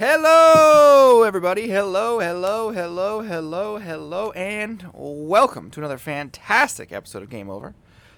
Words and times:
Hello, 0.00 1.24
everybody. 1.24 1.68
Hello, 1.68 2.20
hello, 2.20 2.70
hello, 2.70 3.20
hello, 3.20 3.76
hello, 3.76 4.30
and 4.30 4.88
welcome 4.94 5.70
to 5.70 5.80
another 5.80 5.98
fantastic 5.98 6.90
episode 6.90 7.22
of 7.22 7.28
Game 7.28 7.50
Over, 7.50 7.74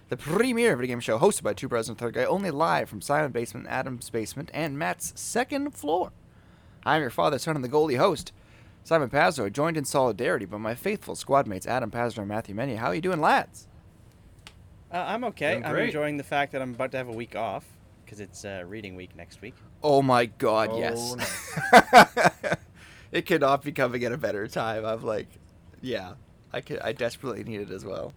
the 0.08 0.16
premier 0.16 0.76
video 0.76 0.92
game 0.94 1.00
show 1.00 1.18
hosted 1.18 1.42
by 1.42 1.54
two 1.54 1.66
brothers 1.66 1.88
and 1.88 1.98
a 1.98 1.98
third 1.98 2.14
guy, 2.14 2.24
only 2.24 2.52
live 2.52 2.88
from 2.88 3.00
Simon's 3.00 3.32
Basement, 3.32 3.66
Adam's 3.68 4.10
basement, 4.10 4.48
and 4.54 4.78
Matt's 4.78 5.12
second 5.20 5.74
floor. 5.74 6.12
I'm 6.86 7.00
your 7.00 7.10
father, 7.10 7.40
son, 7.40 7.56
and 7.56 7.64
the 7.64 7.68
goalie 7.68 7.98
host, 7.98 8.30
Simon 8.84 9.10
Pazzo, 9.10 9.52
joined 9.52 9.76
in 9.76 9.84
solidarity 9.84 10.46
by 10.46 10.58
my 10.58 10.76
faithful 10.76 11.16
squad 11.16 11.48
mates 11.48 11.66
Adam 11.66 11.90
Pazzo 11.90 12.18
and 12.18 12.28
Matthew 12.28 12.54
Menia. 12.54 12.76
How 12.76 12.90
are 12.90 12.94
you 12.94 13.00
doing, 13.00 13.20
lads? 13.20 13.66
Uh, 14.92 14.98
I'm 14.98 15.24
okay. 15.24 15.54
Doing 15.54 15.64
I'm 15.64 15.76
enjoying 15.78 16.16
the 16.16 16.22
fact 16.22 16.52
that 16.52 16.62
I'm 16.62 16.74
about 16.74 16.92
to 16.92 16.98
have 16.98 17.08
a 17.08 17.12
week 17.12 17.34
off 17.34 17.64
because 18.12 18.20
it's 18.20 18.44
uh, 18.44 18.62
reading 18.66 18.94
week 18.94 19.16
next 19.16 19.40
week. 19.40 19.54
Oh 19.82 20.02
my 20.02 20.26
God, 20.26 20.68
Oh, 20.70 20.78
yes. 20.78 22.56
it 23.12 23.24
could 23.24 23.40
not 23.40 23.62
be 23.64 23.72
coming 23.72 24.04
at 24.04 24.12
a 24.12 24.18
better 24.18 24.46
time. 24.46 24.84
I'm 24.84 25.02
like, 25.02 25.28
yeah, 25.80 26.12
I 26.52 26.60
could. 26.60 26.78
I 26.80 26.92
desperately 26.92 27.42
need 27.42 27.62
it 27.62 27.70
as 27.70 27.86
well. 27.86 28.12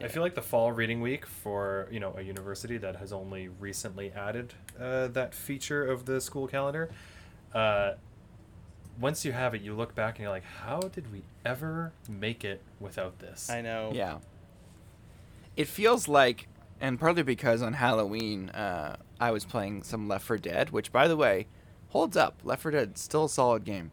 I 0.00 0.06
feel 0.06 0.22
like 0.22 0.36
the 0.36 0.42
fall 0.42 0.70
reading 0.70 1.00
week 1.00 1.26
for 1.26 1.88
you 1.90 1.98
know 1.98 2.14
a 2.16 2.22
university 2.22 2.76
that 2.78 2.96
has 2.96 3.12
only 3.12 3.48
recently 3.48 4.12
added 4.12 4.54
uh, 4.78 5.08
that 5.08 5.34
feature 5.34 5.84
of 5.84 6.06
the 6.06 6.20
school 6.20 6.46
calendar. 6.46 6.90
Uh, 7.52 7.94
once 9.00 9.24
you 9.24 9.32
have 9.32 9.54
it, 9.54 9.60
you 9.60 9.74
look 9.74 9.96
back 9.96 10.16
and 10.16 10.22
you're 10.22 10.30
like, 10.30 10.44
how 10.44 10.78
did 10.80 11.12
we 11.12 11.22
ever 11.44 11.92
make 12.08 12.44
it 12.44 12.62
without 12.78 13.18
this? 13.18 13.50
I 13.50 13.60
know. 13.60 13.90
Yeah. 13.92 14.18
It 15.56 15.68
feels 15.68 16.06
like, 16.08 16.48
and 16.80 16.98
partly 16.98 17.22
because 17.22 17.62
on 17.62 17.74
Halloween 17.74 18.50
uh, 18.50 18.96
I 19.20 19.30
was 19.30 19.44
playing 19.44 19.82
some 19.82 20.08
Left 20.08 20.24
4 20.24 20.38
Dead, 20.38 20.70
which 20.70 20.92
by 20.92 21.08
the 21.08 21.16
way 21.16 21.46
holds 21.88 22.16
up. 22.16 22.40
Left 22.44 22.62
4 22.62 22.70
Dead 22.72 22.98
still 22.98 23.24
a 23.24 23.28
solid 23.28 23.64
game, 23.64 23.90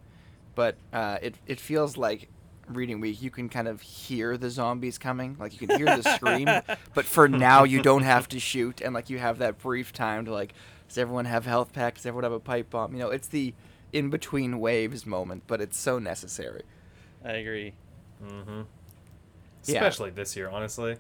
but 0.55 0.77
uh, 0.91 1.17
it 1.21 1.35
it 1.45 1.59
feels 1.59 1.97
like 1.97 2.29
reading 2.69 3.01
week 3.01 3.21
you 3.21 3.29
can 3.29 3.49
kind 3.49 3.67
of 3.67 3.81
hear 3.81 4.37
the 4.37 4.49
zombies 4.49 4.97
coming 4.97 5.35
like 5.37 5.51
you 5.51 5.67
can 5.67 5.77
hear 5.77 5.97
the 5.97 6.01
scream 6.01 6.47
but 6.93 7.03
for 7.03 7.27
now 7.27 7.65
you 7.65 7.81
don't 7.81 8.03
have 8.03 8.25
to 8.25 8.39
shoot 8.39 8.79
and 8.79 8.93
like 8.93 9.09
you 9.09 9.19
have 9.19 9.39
that 9.39 9.59
brief 9.59 9.91
time 9.91 10.23
to 10.23 10.31
like 10.31 10.53
does 10.87 10.97
everyone 10.97 11.25
have 11.25 11.45
health 11.45 11.73
packs 11.73 11.99
does 11.99 12.05
everyone 12.05 12.23
have 12.23 12.31
a 12.31 12.39
pipe 12.39 12.69
bomb 12.69 12.93
you 12.93 12.99
know 12.99 13.09
it's 13.09 13.27
the 13.27 13.53
in 13.91 14.09
between 14.09 14.61
waves 14.61 15.05
moment 15.05 15.43
but 15.45 15.59
it's 15.59 15.77
so 15.77 15.99
necessary 15.99 16.63
I 17.23 17.33
agree. 17.33 17.73
Mm-hmm. 18.23 18.61
Yeah. 19.65 19.75
Especially 19.75 20.09
this 20.09 20.35
year, 20.35 20.49
honestly. 20.49 20.97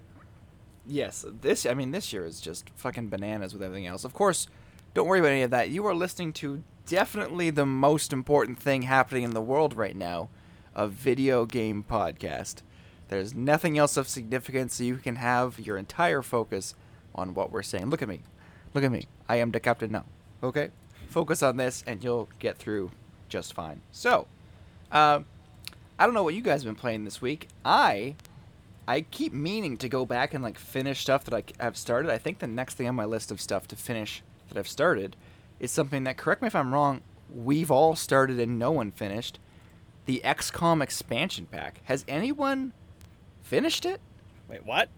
Yes, 0.85 1.25
this 1.41 1.65
I 1.65 1.73
mean 1.73 1.91
this 1.91 2.11
year 2.11 2.25
is 2.25 2.41
just 2.41 2.69
fucking 2.75 3.09
bananas 3.09 3.53
with 3.53 3.63
everything 3.63 3.87
else. 3.87 4.03
Of 4.03 4.13
course, 4.13 4.47
don't 4.93 5.07
worry 5.07 5.19
about 5.19 5.31
any 5.31 5.43
of 5.43 5.51
that. 5.51 5.69
You 5.69 5.85
are 5.85 5.95
listening 5.95 6.33
to 6.33 6.63
definitely 6.85 7.49
the 7.49 7.65
most 7.65 8.11
important 8.11 8.59
thing 8.59 8.83
happening 8.83 9.23
in 9.23 9.31
the 9.31 9.41
world 9.41 9.75
right 9.75 9.95
now, 9.95 10.29
a 10.75 10.87
video 10.87 11.45
game 11.45 11.85
podcast. 11.89 12.61
There's 13.07 13.33
nothing 13.33 13.77
else 13.77 13.95
of 13.95 14.07
significance 14.07 14.75
so 14.75 14.83
you 14.83 14.97
can 14.97 15.17
have 15.17 15.59
your 15.59 15.77
entire 15.77 16.21
focus 16.21 16.75
on 17.15 17.33
what 17.33 17.51
we're 17.51 17.63
saying. 17.63 17.89
Look 17.89 18.01
at 18.01 18.09
me. 18.09 18.21
Look 18.73 18.83
at 18.83 18.91
me. 18.91 19.07
I 19.29 19.37
am 19.37 19.51
the 19.51 19.59
captain 19.59 19.91
now. 19.91 20.05
Okay? 20.41 20.71
Focus 21.09 21.43
on 21.43 21.57
this 21.57 21.83
and 21.85 22.03
you'll 22.03 22.27
get 22.39 22.57
through 22.57 22.91
just 23.29 23.53
fine. 23.53 23.81
So, 23.91 24.27
um 24.91 25.25
I 25.99 26.05
don't 26.05 26.15
know 26.15 26.23
what 26.23 26.33
you 26.33 26.41
guys 26.41 26.63
have 26.63 26.73
been 26.73 26.79
playing 26.79 27.05
this 27.05 27.21
week. 27.21 27.47
I 27.63 28.15
I 28.87 29.01
keep 29.01 29.31
meaning 29.33 29.77
to 29.77 29.87
go 29.89 30.05
back 30.05 30.33
and 30.33 30.43
like 30.43 30.57
finish 30.57 31.01
stuff 31.01 31.23
that 31.25 31.33
I 31.33 31.43
have 31.63 31.77
started. 31.77 32.11
I 32.11 32.17
think 32.17 32.39
the 32.39 32.47
next 32.47 32.75
thing 32.75 32.87
on 32.87 32.95
my 32.95 33.05
list 33.05 33.31
of 33.31 33.39
stuff 33.39 33.67
to 33.69 33.75
finish 33.75 34.21
that 34.49 34.57
I've 34.57 34.67
started 34.67 35.15
is 35.59 35.71
something 35.71 36.03
that, 36.03 36.17
correct 36.17 36.41
me 36.41 36.47
if 36.47 36.55
I'm 36.55 36.73
wrong, 36.73 37.01
we've 37.33 37.71
all 37.71 37.95
started 37.95 38.39
and 38.39 38.59
no 38.59 38.71
one 38.71 38.91
finished. 38.91 39.39
The 40.05 40.21
XCOM 40.25 40.83
expansion 40.83 41.45
pack. 41.49 41.79
Has 41.85 42.03
anyone 42.09 42.73
finished 43.41 43.85
it? 43.85 44.01
Wait, 44.49 44.65
what? 44.65 44.89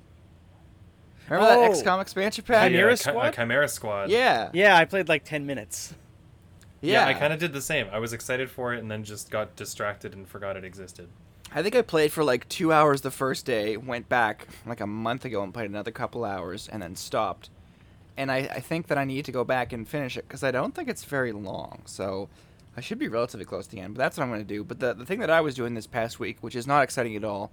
Remember 1.30 1.52
Oh. 1.52 1.62
that 1.62 1.72
XCOM 1.72 2.02
expansion 2.02 2.44
pack? 2.44 2.72
Chimera 2.72 2.94
uh, 2.94 2.96
Chi- 2.98 3.10
uh, 3.12 3.14
Squad? 3.14 3.34
Chimera 3.36 3.68
Squad. 3.68 4.10
Yeah. 4.10 4.50
Yeah, 4.54 4.76
I 4.76 4.86
played 4.86 5.08
like 5.08 5.24
10 5.24 5.46
minutes. 5.46 5.94
Yeah. 6.82 7.06
I 7.06 7.14
kind 7.14 7.34
of 7.34 7.40
did 7.40 7.54
the 7.54 7.62
same. 7.62 7.88
I 7.92 8.00
was 8.00 8.14
excited 8.14 8.50
for 8.50 8.74
it 8.74 8.80
and 8.80 8.90
then 8.90 9.04
just 9.04 9.30
got 9.30 9.56
distracted 9.56 10.14
and 10.14 10.28
forgot 10.28 10.58
it 10.58 10.64
existed. 10.64 11.10
I 11.56 11.64
think 11.64 11.74
I 11.74 11.82
played 11.82 12.12
for 12.12 12.26
like 12.26 12.50
two 12.50 12.74
hours 12.74 13.00
the 13.00 13.10
first 13.10 13.46
day, 13.46 13.78
went 13.78 14.10
back 14.10 14.46
like 14.66 14.82
a 14.82 14.86
month 14.88 15.24
ago 15.24 15.42
and 15.42 15.54
played 15.54 15.70
another 15.70 15.90
couple 15.90 16.26
hours, 16.26 16.68
and 16.68 16.82
then 16.84 16.98
stopped. 16.98 17.50
And 18.18 18.30
I, 18.30 18.40
I 18.40 18.60
think 18.60 18.88
that 18.88 18.98
I 18.98 19.06
need 19.06 19.24
to 19.26 19.32
go 19.32 19.46
back 19.46 19.72
and 19.72 19.88
finish 19.88 20.18
it 20.18 20.28
because 20.28 20.44
I 20.44 20.52
don't 20.52 20.76
think 20.76 20.90
it's 20.90 21.06
very 21.06 21.32
long. 21.32 21.82
So 21.86 22.28
I 22.76 22.82
should 22.82 23.00
be 23.00 23.08
relatively 23.08 23.46
close 23.46 23.68
to 23.68 23.72
the 23.72 23.80
end, 23.80 23.94
but 23.94 24.00
that's 24.00 24.18
what 24.18 24.24
I'm 24.26 24.30
going 24.30 24.42
to 24.42 24.46
do. 24.46 24.66
But 24.66 24.82
the, 24.82 24.94
the 24.94 25.06
thing 25.06 25.20
that 25.20 25.30
I 25.30 25.40
was 25.40 25.56
doing 25.56 25.76
this 25.76 25.88
past 25.88 26.20
week, 26.20 26.38
which 26.42 26.56
is 26.58 26.68
not 26.68 26.84
exciting 26.84 27.16
at 27.16 27.24
all, 27.24 27.52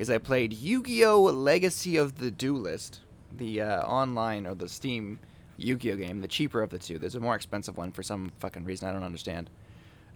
is 0.00 0.10
I 0.10 0.18
played 0.18 0.52
Yu 0.52 0.82
Gi 0.82 1.04
Oh! 1.04 1.22
Legacy 1.22 1.96
of 1.96 2.18
the 2.18 2.32
Duelist, 2.32 3.00
the 3.32 3.60
uh, 3.60 3.82
online 3.82 4.44
or 4.44 4.56
the 4.56 4.68
Steam 4.68 5.20
Yu 5.56 5.76
Gi 5.76 5.92
Oh! 5.92 5.96
game, 5.96 6.20
the 6.20 6.28
cheaper 6.28 6.62
of 6.62 6.70
the 6.70 6.78
two. 6.78 6.98
There's 6.98 7.14
a 7.14 7.20
more 7.20 7.36
expensive 7.36 7.76
one 7.76 7.92
for 7.92 8.02
some 8.02 8.32
fucking 8.40 8.64
reason 8.64 8.88
I 8.88 8.92
don't 8.92 9.04
understand. 9.04 9.50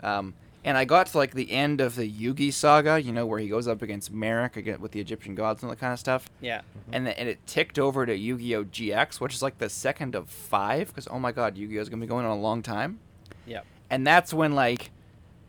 Um, 0.03 0.35
and 0.65 0.77
I 0.77 0.85
got 0.85 1.07
to 1.09 1.19
like 1.19 1.35
the 1.35 1.51
end 1.51 1.81
of 1.81 1.97
the 1.97 2.11
Yugi 2.11 2.53
saga, 2.53 3.01
you 3.01 3.13
know, 3.13 3.25
where 3.25 3.39
he 3.39 3.49
goes 3.49 3.67
up 3.67 3.83
against 3.83 4.13
Marik 4.13 4.57
again 4.57 4.81
with 4.81 4.93
the 4.93 5.01
Egyptian 5.01 5.35
gods 5.35 5.63
and 5.63 5.69
all 5.69 5.75
that 5.75 5.81
kind 5.81 5.93
of 5.93 5.99
stuff. 5.99 6.29
Yeah. 6.41 6.59
Mm-hmm. 6.59 6.95
And 6.95 7.07
the, 7.07 7.19
and 7.19 7.29
it 7.29 7.47
ticked 7.47 7.79
over 7.79 8.05
to 8.05 8.15
Yu-Gi-Oh 8.15 8.65
GX, 8.65 9.21
which 9.21 9.35
is 9.35 9.43
like 9.43 9.59
the 9.59 9.71
second 9.71 10.15
of 10.15 10.29
five, 10.29 10.89
because 10.89 11.09
oh 11.11 11.19
my 11.19 11.33
god, 11.33 11.57
Yu-Gi-Oh 11.57 11.81
is 11.81 11.89
gonna 11.89 12.01
be 12.01 12.07
going 12.07 12.27
on 12.27 12.37
a 12.37 12.41
long 12.41 12.63
time. 12.63 12.99
Yep. 13.47 13.65
And 13.89 14.07
that's 14.07 14.35
when 14.35 14.55
like 14.55 14.91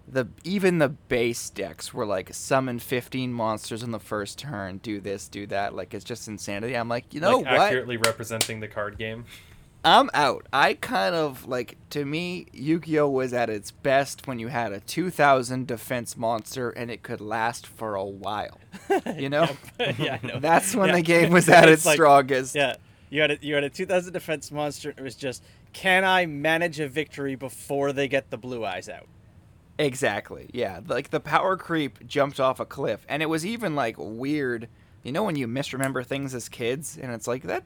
the 0.08 0.28
even 0.44 0.80
the 0.80 0.90
base 0.90 1.50
decks 1.50 1.94
were 1.94 2.06
like 2.06 2.34
summon 2.34 2.80
15 2.80 3.34
monsters 3.34 3.84
in 3.84 3.92
the 3.92 4.00
first 4.00 4.40
turn, 4.40 4.78
do 4.78 5.00
this, 5.00 5.28
do 5.28 5.46
that. 5.48 5.76
Like 5.76 5.94
it's 5.94 6.06
just 6.06 6.28
insanity. 6.28 6.76
I'm 6.76 6.90
like, 6.90 7.14
you 7.14 7.20
know 7.20 7.38
like 7.38 7.46
what? 7.46 7.62
accurately 7.62 7.98
representing 7.98 8.60
the 8.62 8.68
card 8.68 8.98
game. 8.98 9.26
I'm 9.84 10.12
out. 10.14 10.46
I 10.53 10.75
kind 10.75 11.16
of 11.16 11.47
like 11.47 11.75
to 11.90 12.06
me, 12.06 12.46
Yu-Gi-Oh 12.53 13.09
was 13.09 13.34
at 13.34 13.50
its 13.50 13.72
best 13.72 14.28
when 14.28 14.38
you 14.38 14.47
had 14.50 14.72
a 14.74 14.80
2000 14.80 15.66
defense 15.66 16.16
monster 16.16 16.69
and 16.69 16.92
it 16.92 17.02
could 17.02 17.19
last 17.19 17.66
for 17.66 17.96
a 17.96 18.06
while. 18.06 18.59
You 19.18 19.30
know, 19.30 19.47
yeah, 19.97 20.20
I 20.22 20.25
know. 20.28 20.40
that's 20.41 20.75
when 20.75 20.90
Yeah. 20.90 20.96
the 20.97 21.02
game 21.02 21.31
was 21.31 21.50
at 21.50 21.68
its 21.70 21.86
like- 21.86 21.96
strongest. 21.96 22.53
Yeah. 22.56 22.75
You 23.09 23.22
had 23.22 23.31
a, 23.31 23.38
you 23.41 23.56
had 23.56 23.64
a 23.64 23.70
2000 23.70 24.14
defense 24.14 24.52
monster. 24.52 24.91
It 24.91 25.02
was 25.02 25.16
just, 25.16 25.44
can 25.74 26.06
I 26.06 26.25
manage 26.28 26.80
a 26.80 26.88
victory 26.88 27.36
before 27.36 27.91
they 27.91 28.08
get 28.08 28.30
the 28.30 28.38
blue 28.38 28.64
eyes 28.64 28.88
out? 28.88 29.08
Exactly. 29.80 30.50
Yeah. 30.53 30.80
Like 30.88 31.09
the 31.09 31.20
power 31.20 31.58
creep 31.58 32.06
jumped 32.08 32.40
off 32.40 32.59
a 32.59 32.66
cliff, 32.66 33.06
and 33.09 33.22
it 33.24 33.25
was 33.28 33.46
even 33.46 33.75
like 33.75 33.96
weird. 33.97 34.68
You 35.03 35.12
know 35.12 35.24
when 35.24 35.36
you 35.36 35.47
misremember 35.47 36.03
things 36.03 36.36
as 36.36 36.47
kids, 36.47 36.97
and 37.02 37.12
it's 37.12 37.28
like 37.28 37.44
that. 37.44 37.64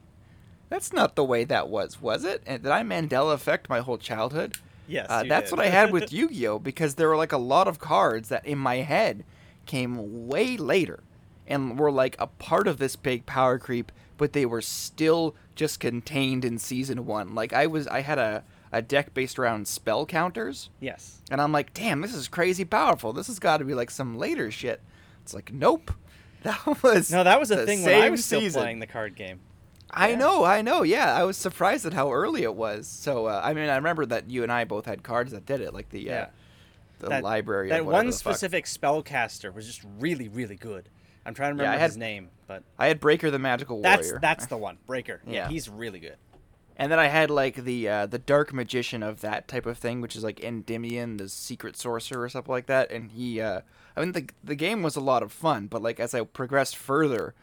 That's 0.68 0.92
not 0.92 1.14
the 1.14 1.24
way 1.24 1.44
that 1.44 1.68
was, 1.68 2.00
was 2.00 2.24
it? 2.24 2.42
And 2.46 2.62
did 2.62 2.72
I 2.72 2.82
Mandela 2.82 3.34
affect 3.34 3.68
my 3.68 3.80
whole 3.80 3.98
childhood? 3.98 4.56
Yes. 4.88 5.06
Uh, 5.08 5.24
that's 5.24 5.50
what 5.50 5.60
I 5.60 5.66
had 5.66 5.92
with 5.92 6.12
Yu-Gi-Oh 6.12 6.58
because 6.58 6.94
there 6.94 7.08
were 7.08 7.16
like 7.16 7.32
a 7.32 7.38
lot 7.38 7.68
of 7.68 7.78
cards 7.78 8.28
that 8.28 8.46
in 8.46 8.58
my 8.58 8.76
head 8.76 9.24
came 9.64 10.28
way 10.28 10.56
later 10.56 11.00
and 11.46 11.78
were 11.78 11.92
like 11.92 12.16
a 12.18 12.26
part 12.26 12.66
of 12.68 12.78
this 12.78 12.96
big 12.96 13.26
power 13.26 13.58
creep, 13.58 13.92
but 14.16 14.32
they 14.32 14.46
were 14.46 14.62
still 14.62 15.34
just 15.54 15.80
contained 15.80 16.44
in 16.44 16.58
season 16.58 17.06
one. 17.06 17.34
Like 17.34 17.52
I 17.52 17.66
was, 17.66 17.86
I 17.88 18.00
had 18.00 18.18
a 18.18 18.44
a 18.72 18.82
deck 18.82 19.14
based 19.14 19.38
around 19.38 19.66
spell 19.66 20.04
counters, 20.04 20.70
yes. 20.80 21.22
and 21.30 21.40
I'm 21.40 21.52
like, 21.52 21.72
damn, 21.72 22.00
this 22.00 22.12
is 22.12 22.28
crazy 22.28 22.64
powerful. 22.64 23.12
This 23.12 23.28
has 23.28 23.38
got 23.38 23.58
to 23.58 23.64
be 23.64 23.74
like 23.74 23.90
some 23.90 24.18
later 24.18 24.50
shit. 24.50 24.80
It's 25.22 25.34
like, 25.34 25.52
nope. 25.52 25.92
That 26.42 26.80
was 26.82 27.10
No, 27.10 27.24
that 27.24 27.40
was 27.40 27.50
a 27.50 27.66
thing 27.66 27.82
when 27.82 28.02
I 28.02 28.08
was 28.08 28.24
still 28.24 28.40
season. 28.40 28.62
playing 28.62 28.78
the 28.78 28.86
card 28.86 29.16
game. 29.16 29.40
I 29.96 30.10
Yeah. 30.10 30.16
know, 30.16 30.44
I 30.44 30.60
know. 30.62 30.82
Yeah, 30.82 31.14
I 31.14 31.24
was 31.24 31.36
surprised 31.36 31.86
at 31.86 31.94
how 31.94 32.12
early 32.12 32.42
it 32.42 32.54
was. 32.54 32.86
So, 32.86 33.26
uh, 33.26 33.40
I 33.42 33.54
mean, 33.54 33.68
I 33.70 33.76
remember 33.76 34.04
that 34.06 34.28
you 34.30 34.42
and 34.42 34.52
I 34.52 34.64
both 34.64 34.84
had 34.86 35.02
cards 35.02 35.32
that 35.32 35.46
did 35.46 35.60
it, 35.60 35.72
like 35.72 35.88
the 35.90 36.10
uh, 36.12 36.26
the 36.98 37.08
That- 37.08 37.22
library. 37.24 37.68
That 37.70 37.84
one 37.86 38.12
specific 38.12 38.66
spellcaster 38.66 39.52
was 39.52 39.66
just 39.66 39.82
really, 39.98 40.28
really 40.28 40.56
good. 40.56 40.88
I'm 41.24 41.34
trying 41.34 41.56
to 41.56 41.62
Yeah, 41.62 41.70
I 41.70 41.72
remember 41.72 41.80
had- 41.80 41.90
his 41.90 41.96
name, 41.96 42.30
but 42.46 42.62
I 42.78 42.86
had 42.86 43.00
Breaker 43.00 43.30
the 43.30 43.38
Magical 43.38 43.80
that's 43.82 44.06
Warrior. 44.06 44.20
that's 44.20 44.46
the 44.46 44.56
one. 44.56 44.78
Breaker. 44.86 45.20
Yeah, 45.26 45.32
Yeah. 45.32 45.48
he's 45.48 45.68
really 45.68 45.98
good. 45.98 46.16
And 46.78 46.92
then 46.92 46.98
I 46.98 47.06
had 47.08 47.30
like 47.30 47.56
the 47.64 47.88
uh, 47.88 48.06
the 48.06 48.18
Dark 48.18 48.52
Magician 48.52 49.02
of 49.02 49.22
that 49.22 49.48
type 49.48 49.64
of 49.66 49.78
thing, 49.78 50.02
which 50.02 50.14
is 50.14 50.22
like 50.22 50.44
Endymion, 50.44 51.16
the 51.16 51.28
Secret 51.30 51.74
Sorcerer 51.76 52.22
or 52.22 52.28
something 52.28 52.52
like 52.52 52.66
that. 52.66 52.90
And 52.90 53.10
he, 53.12 53.40
uh, 53.40 53.62
I 53.96 54.00
mean, 54.00 54.12
the 54.12 54.28
the 54.44 54.54
game 54.54 54.82
was 54.82 54.94
a 54.94 55.00
lot 55.00 55.22
of 55.22 55.32
fun, 55.32 55.68
but 55.68 55.82
like 55.82 55.98
as 55.98 56.14
I 56.14 56.22
progressed 56.22 56.76
further, 56.76 57.34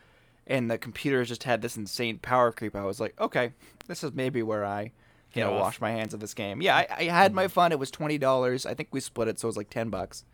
and 0.47 0.69
the 0.69 0.77
computers 0.77 1.27
just 1.29 1.43
had 1.43 1.61
this 1.61 1.77
insane 1.77 2.17
power 2.19 2.51
creep, 2.51 2.75
I 2.75 2.83
was 2.83 2.99
like, 2.99 3.19
okay, 3.19 3.53
this 3.87 4.03
is 4.03 4.13
maybe 4.13 4.43
where 4.43 4.65
I, 4.65 4.83
you 4.83 4.91
Get 5.33 5.45
know, 5.47 5.53
off. 5.55 5.61
wash 5.61 5.81
my 5.81 5.91
hands 5.91 6.13
of 6.13 6.19
this 6.19 6.33
game. 6.33 6.61
Yeah, 6.61 6.75
I, 6.75 6.87
I 6.97 7.03
had 7.05 7.33
my 7.33 7.47
fun. 7.47 7.71
It 7.71 7.79
was 7.79 7.91
twenty 7.91 8.17
dollars. 8.17 8.65
I 8.65 8.73
think 8.73 8.89
we 8.91 8.99
split 8.99 9.27
it, 9.27 9.39
so 9.39 9.47
it 9.47 9.49
was 9.49 9.57
like 9.57 9.69
ten 9.69 9.89
bucks. 9.89 10.25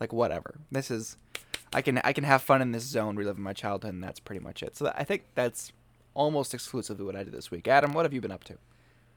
Like 0.00 0.12
whatever. 0.12 0.56
This 0.72 0.90
is, 0.90 1.16
I 1.72 1.80
can 1.82 1.98
I 2.04 2.12
can 2.12 2.24
have 2.24 2.42
fun 2.42 2.60
in 2.62 2.72
this 2.72 2.84
zone, 2.84 3.16
reliving 3.16 3.42
my 3.44 3.52
childhood, 3.52 3.94
and 3.94 4.02
that's 4.02 4.20
pretty 4.20 4.40
much 4.40 4.62
it. 4.62 4.76
So 4.76 4.92
I 4.96 5.04
think 5.04 5.24
that's 5.34 5.72
almost 6.14 6.54
exclusively 6.54 7.04
what 7.04 7.16
I 7.16 7.24
did 7.24 7.32
this 7.32 7.50
week. 7.50 7.66
Adam, 7.68 7.92
what 7.92 8.04
have 8.04 8.12
you 8.12 8.20
been 8.20 8.32
up 8.32 8.44
to? 8.44 8.54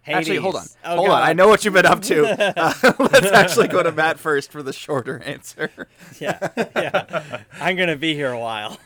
Actually, 0.08 0.38
hold 0.38 0.56
on. 0.56 0.66
Oh, 0.86 0.96
hold 0.98 1.10
on. 1.10 1.22
I 1.22 1.34
know 1.34 1.50
what 1.50 1.66
you've 1.66 1.74
been 1.74 1.86
up 1.86 2.02
to. 2.04 2.54
Uh, 2.58 2.74
let's 3.00 3.28
actually 3.28 3.68
go 3.68 3.84
to 3.84 3.92
Matt 3.92 4.18
first 4.20 4.52
for 4.52 4.64
the 4.64 4.74
shorter 4.74 5.22
answer. 5.24 5.70
Yeah, 6.20 6.50
yeah. 6.76 7.42
I'm 7.60 7.76
gonna 7.76 7.98
be 7.98 8.14
here 8.16 8.32
a 8.32 8.40
while. 8.40 8.78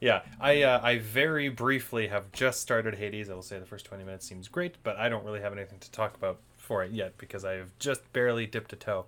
Yeah, 0.00 0.22
I 0.40 0.62
uh, 0.62 0.80
I 0.82 0.98
very 0.98 1.48
briefly 1.48 2.08
have 2.08 2.30
just 2.32 2.60
started 2.60 2.96
Hades. 2.96 3.30
I 3.30 3.34
will 3.34 3.42
say 3.42 3.58
the 3.58 3.66
first 3.66 3.86
twenty 3.86 4.04
minutes 4.04 4.26
seems 4.26 4.48
great, 4.48 4.76
but 4.82 4.96
I 4.96 5.08
don't 5.08 5.24
really 5.24 5.40
have 5.40 5.52
anything 5.52 5.78
to 5.78 5.90
talk 5.90 6.14
about 6.16 6.38
for 6.56 6.84
it 6.84 6.90
yet 6.92 7.16
because 7.18 7.44
I 7.44 7.54
have 7.54 7.70
just 7.78 8.12
barely 8.12 8.46
dipped 8.46 8.72
a 8.72 8.76
toe. 8.76 9.06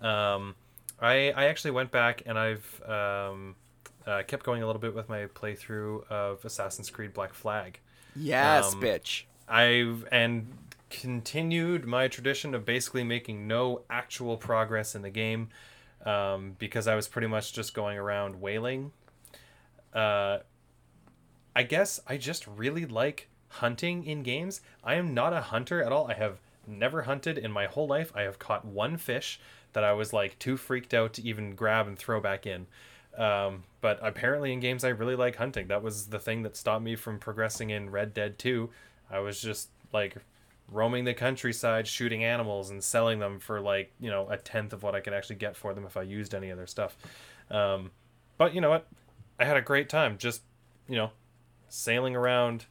Um, 0.00 0.54
I 1.00 1.32
I 1.32 1.46
actually 1.46 1.72
went 1.72 1.90
back 1.90 2.22
and 2.26 2.38
I've 2.38 2.82
um, 2.88 3.56
uh, 4.06 4.22
kept 4.26 4.44
going 4.44 4.62
a 4.62 4.66
little 4.66 4.80
bit 4.80 4.94
with 4.94 5.08
my 5.08 5.26
playthrough 5.26 6.06
of 6.08 6.44
Assassin's 6.44 6.90
Creed 6.90 7.12
Black 7.12 7.34
Flag. 7.34 7.80
Yes, 8.14 8.74
Um, 8.74 8.80
bitch. 8.80 9.24
I've 9.48 10.06
and 10.12 10.56
continued 10.90 11.86
my 11.86 12.08
tradition 12.08 12.54
of 12.54 12.64
basically 12.64 13.04
making 13.04 13.46
no 13.46 13.82
actual 13.90 14.36
progress 14.36 14.94
in 14.94 15.02
the 15.02 15.10
game 15.10 15.48
um, 16.04 16.56
because 16.58 16.86
I 16.86 16.94
was 16.94 17.08
pretty 17.08 17.28
much 17.28 17.52
just 17.52 17.74
going 17.74 17.98
around 17.98 18.40
whaling. 18.40 18.92
Uh, 19.94 20.38
I 21.54 21.62
guess 21.62 22.00
I 22.06 22.16
just 22.16 22.46
really 22.46 22.86
like 22.86 23.28
hunting 23.48 24.04
in 24.04 24.22
games. 24.22 24.60
I 24.84 24.94
am 24.94 25.14
not 25.14 25.32
a 25.32 25.40
hunter 25.40 25.82
at 25.82 25.92
all. 25.92 26.06
I 26.08 26.14
have 26.14 26.38
never 26.66 27.02
hunted 27.02 27.36
in 27.38 27.50
my 27.50 27.66
whole 27.66 27.86
life. 27.86 28.12
I 28.14 28.22
have 28.22 28.38
caught 28.38 28.64
one 28.64 28.96
fish 28.96 29.40
that 29.72 29.84
I 29.84 29.92
was 29.92 30.12
like 30.12 30.38
too 30.38 30.56
freaked 30.56 30.94
out 30.94 31.12
to 31.14 31.22
even 31.22 31.54
grab 31.54 31.86
and 31.86 31.98
throw 31.98 32.20
back 32.20 32.46
in. 32.46 32.66
Um, 33.18 33.64
but 33.80 33.98
apparently 34.02 34.52
in 34.52 34.60
games 34.60 34.84
I 34.84 34.88
really 34.88 35.16
like 35.16 35.36
hunting. 35.36 35.68
That 35.68 35.82
was 35.82 36.06
the 36.06 36.18
thing 36.18 36.42
that 36.42 36.56
stopped 36.56 36.84
me 36.84 36.96
from 36.96 37.18
progressing 37.18 37.70
in 37.70 37.90
Red 37.90 38.14
Dead 38.14 38.38
2. 38.38 38.70
I 39.10 39.18
was 39.18 39.40
just 39.40 39.68
like 39.92 40.16
roaming 40.70 41.04
the 41.04 41.14
countryside 41.14 41.88
shooting 41.88 42.22
animals 42.22 42.70
and 42.70 42.82
selling 42.82 43.18
them 43.18 43.40
for 43.40 43.60
like, 43.60 43.92
you 44.00 44.10
know, 44.10 44.28
a 44.30 44.36
tenth 44.36 44.72
of 44.72 44.82
what 44.82 44.94
I 44.94 45.00
could 45.00 45.12
actually 45.12 45.36
get 45.36 45.56
for 45.56 45.74
them 45.74 45.84
if 45.84 45.96
I 45.96 46.02
used 46.02 46.34
any 46.34 46.50
of 46.50 46.56
their 46.56 46.68
stuff. 46.68 46.96
Um, 47.50 47.90
but 48.38 48.54
you 48.54 48.60
know 48.60 48.70
what? 48.70 48.86
I 49.40 49.44
had 49.44 49.56
a 49.56 49.62
great 49.62 49.88
time 49.88 50.18
just, 50.18 50.42
you 50.88 50.96
know, 50.96 51.10
sailing 51.68 52.14
around 52.14 52.66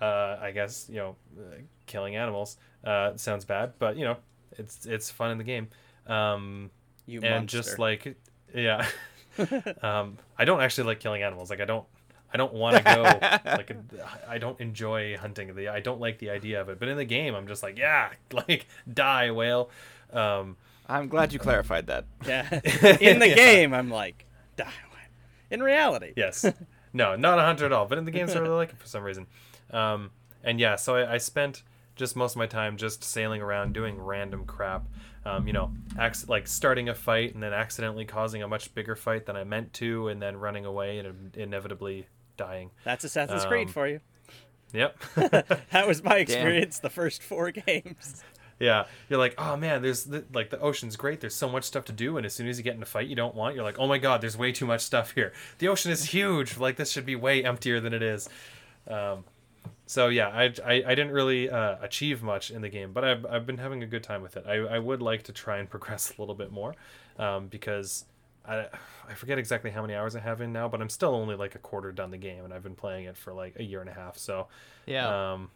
uh, 0.00 0.38
I 0.40 0.50
guess, 0.52 0.86
you 0.90 0.96
know, 0.96 1.16
uh, 1.38 1.56
killing 1.86 2.16
animals. 2.16 2.56
Uh, 2.82 3.16
sounds 3.16 3.44
bad, 3.44 3.74
but 3.78 3.96
you 3.96 4.04
know, 4.04 4.16
it's 4.58 4.86
it's 4.86 5.10
fun 5.10 5.30
in 5.30 5.38
the 5.38 5.44
game. 5.44 5.68
Um, 6.06 6.70
You 7.06 7.20
and 7.22 7.42
monster. 7.44 7.58
just 7.58 7.78
like 7.78 8.16
yeah 8.54 8.86
um 9.82 10.16
i 10.38 10.44
don't 10.44 10.60
actually 10.60 10.84
like 10.86 11.00
killing 11.00 11.22
animals 11.24 11.50
like 11.50 11.60
i 11.60 11.64
don't 11.64 11.84
i 12.32 12.36
don't 12.36 12.52
want 12.54 12.76
to 12.76 12.82
go 12.84 13.02
like 13.50 13.74
i 14.28 14.38
don't 14.38 14.60
enjoy 14.60 15.16
hunting 15.16 15.52
the 15.56 15.68
i 15.68 15.80
don't 15.80 15.98
like 15.98 16.18
the 16.18 16.30
idea 16.30 16.60
of 16.60 16.68
it 16.68 16.78
but 16.78 16.86
in 16.88 16.96
the 16.96 17.04
game 17.04 17.34
i'm 17.34 17.48
just 17.48 17.60
like 17.62 17.76
yeah 17.76 18.10
like 18.32 18.66
die 18.92 19.30
whale 19.32 19.70
um 20.12 20.56
I'm 20.88 21.08
glad 21.08 21.32
you 21.32 21.38
clarified 21.38 21.86
that. 21.88 22.04
yeah. 22.26 22.46
In 23.00 23.18
the 23.18 23.28
Yeah. 23.28 23.34
game, 23.34 23.72
I'm 23.72 23.90
like, 23.90 24.26
die. 24.56 24.68
Away." 25.60 25.72
In 25.72 25.76
reality, 25.76 26.12
yes. 26.16 26.44
No 26.92 27.16
not 27.16 27.38
a 27.38 27.42
hunter 27.42 27.66
at 27.66 27.72
all. 27.72 27.86
But 27.86 27.98
in 27.98 28.04
the 28.04 28.10
games 28.10 28.34
i 28.36 28.38
really 28.38 28.54
like 28.54 28.70
it 28.70 28.78
for 28.78 28.86
some 28.86 29.02
reason. 29.02 29.26
Um 29.70 30.10
and 30.42 30.60
yeah 30.60 30.76
so 30.76 30.96
I, 30.96 31.14
I 31.14 31.18
spent 31.18 31.62
just 31.96 32.16
most 32.16 32.32
of 32.32 32.36
my 32.38 32.46
time 32.46 32.76
just 32.76 33.02
sailing 33.04 33.40
around 33.40 33.72
doing 33.74 34.00
random 34.00 34.44
crap. 34.44 34.86
Um, 35.26 35.46
you 35.46 35.52
know 35.54 35.72
acc- 35.98 36.28
like 36.28 36.46
starting 36.46 36.88
a 36.90 36.94
fight 36.94 37.32
and 37.34 37.42
then 37.42 37.52
accidentally 37.54 38.04
causing 38.04 38.42
a 38.42 38.48
much 38.48 38.74
bigger 38.74 38.94
fight 38.94 39.24
than 39.24 39.36
i 39.36 39.44
meant 39.44 39.72
to 39.74 40.08
and 40.08 40.20
then 40.20 40.36
running 40.36 40.66
away 40.66 40.98
and 40.98 41.34
inevitably 41.36 42.06
dying. 42.36 42.70
That's 42.84 43.04
Assassin's 43.04 43.44
Creed 43.46 43.68
Um, 43.68 43.72
for 43.72 43.88
you. 43.88 44.00
yep. 44.72 44.98
That 45.70 45.86
was 45.86 46.02
my 46.04 46.16
experience 46.18 46.78
the 46.80 46.90
first 46.90 47.22
four 47.22 47.50
games. 47.66 48.22
Yeah, 48.60 48.84
you're 49.08 49.18
like, 49.18 49.34
oh 49.36 49.56
man, 49.56 49.82
there's 49.82 50.04
the, 50.04 50.24
like 50.32 50.50
the 50.50 50.60
ocean's 50.60 50.96
great. 50.96 51.20
There's 51.20 51.34
so 51.34 51.48
much 51.48 51.64
stuff 51.64 51.84
to 51.86 51.92
do, 51.92 52.16
and 52.16 52.24
as 52.24 52.34
soon 52.34 52.46
as 52.48 52.56
you 52.56 52.64
get 52.64 52.76
in 52.76 52.82
a 52.82 52.86
fight 52.86 53.08
you 53.08 53.16
don't 53.16 53.34
want, 53.34 53.54
you're 53.56 53.64
like, 53.64 53.78
oh 53.78 53.86
my 53.88 53.98
god, 53.98 54.20
there's 54.20 54.36
way 54.36 54.52
too 54.52 54.64
much 54.66 54.80
stuff 54.82 55.12
here. 55.12 55.32
The 55.58 55.68
ocean 55.68 55.90
is 55.90 56.04
huge. 56.04 56.56
Like 56.56 56.76
this 56.76 56.90
should 56.92 57.04
be 57.06 57.16
way 57.16 57.42
emptier 57.44 57.80
than 57.80 57.92
it 57.92 58.02
is. 58.02 58.28
Um, 58.88 59.24
so 59.86 60.08
yeah, 60.08 60.28
I, 60.28 60.44
I, 60.64 60.72
I 60.86 60.94
didn't 60.94 61.10
really 61.12 61.50
uh, 61.50 61.76
achieve 61.82 62.22
much 62.22 62.50
in 62.50 62.62
the 62.62 62.68
game, 62.68 62.92
but 62.92 63.04
I've, 63.04 63.26
I've 63.26 63.46
been 63.46 63.58
having 63.58 63.82
a 63.82 63.86
good 63.86 64.02
time 64.02 64.22
with 64.22 64.36
it. 64.36 64.44
I, 64.46 64.54
I 64.54 64.78
would 64.78 65.02
like 65.02 65.24
to 65.24 65.32
try 65.32 65.58
and 65.58 65.68
progress 65.68 66.12
a 66.16 66.22
little 66.22 66.34
bit 66.34 66.52
more, 66.52 66.74
um, 67.18 67.48
because 67.48 68.04
I 68.46 68.66
I 69.08 69.14
forget 69.14 69.38
exactly 69.38 69.70
how 69.70 69.82
many 69.82 69.94
hours 69.94 70.14
I 70.16 70.20
have 70.20 70.40
in 70.40 70.52
now, 70.52 70.68
but 70.68 70.80
I'm 70.80 70.88
still 70.88 71.14
only 71.14 71.34
like 71.34 71.54
a 71.54 71.58
quarter 71.58 71.92
done 71.92 72.10
the 72.10 72.18
game, 72.18 72.44
and 72.44 72.54
I've 72.54 72.62
been 72.62 72.74
playing 72.76 73.06
it 73.06 73.16
for 73.16 73.32
like 73.32 73.56
a 73.58 73.62
year 73.62 73.80
and 73.80 73.90
a 73.90 73.94
half. 73.94 74.16
So 74.16 74.46
Yeah. 74.86 75.32
um, 75.32 75.50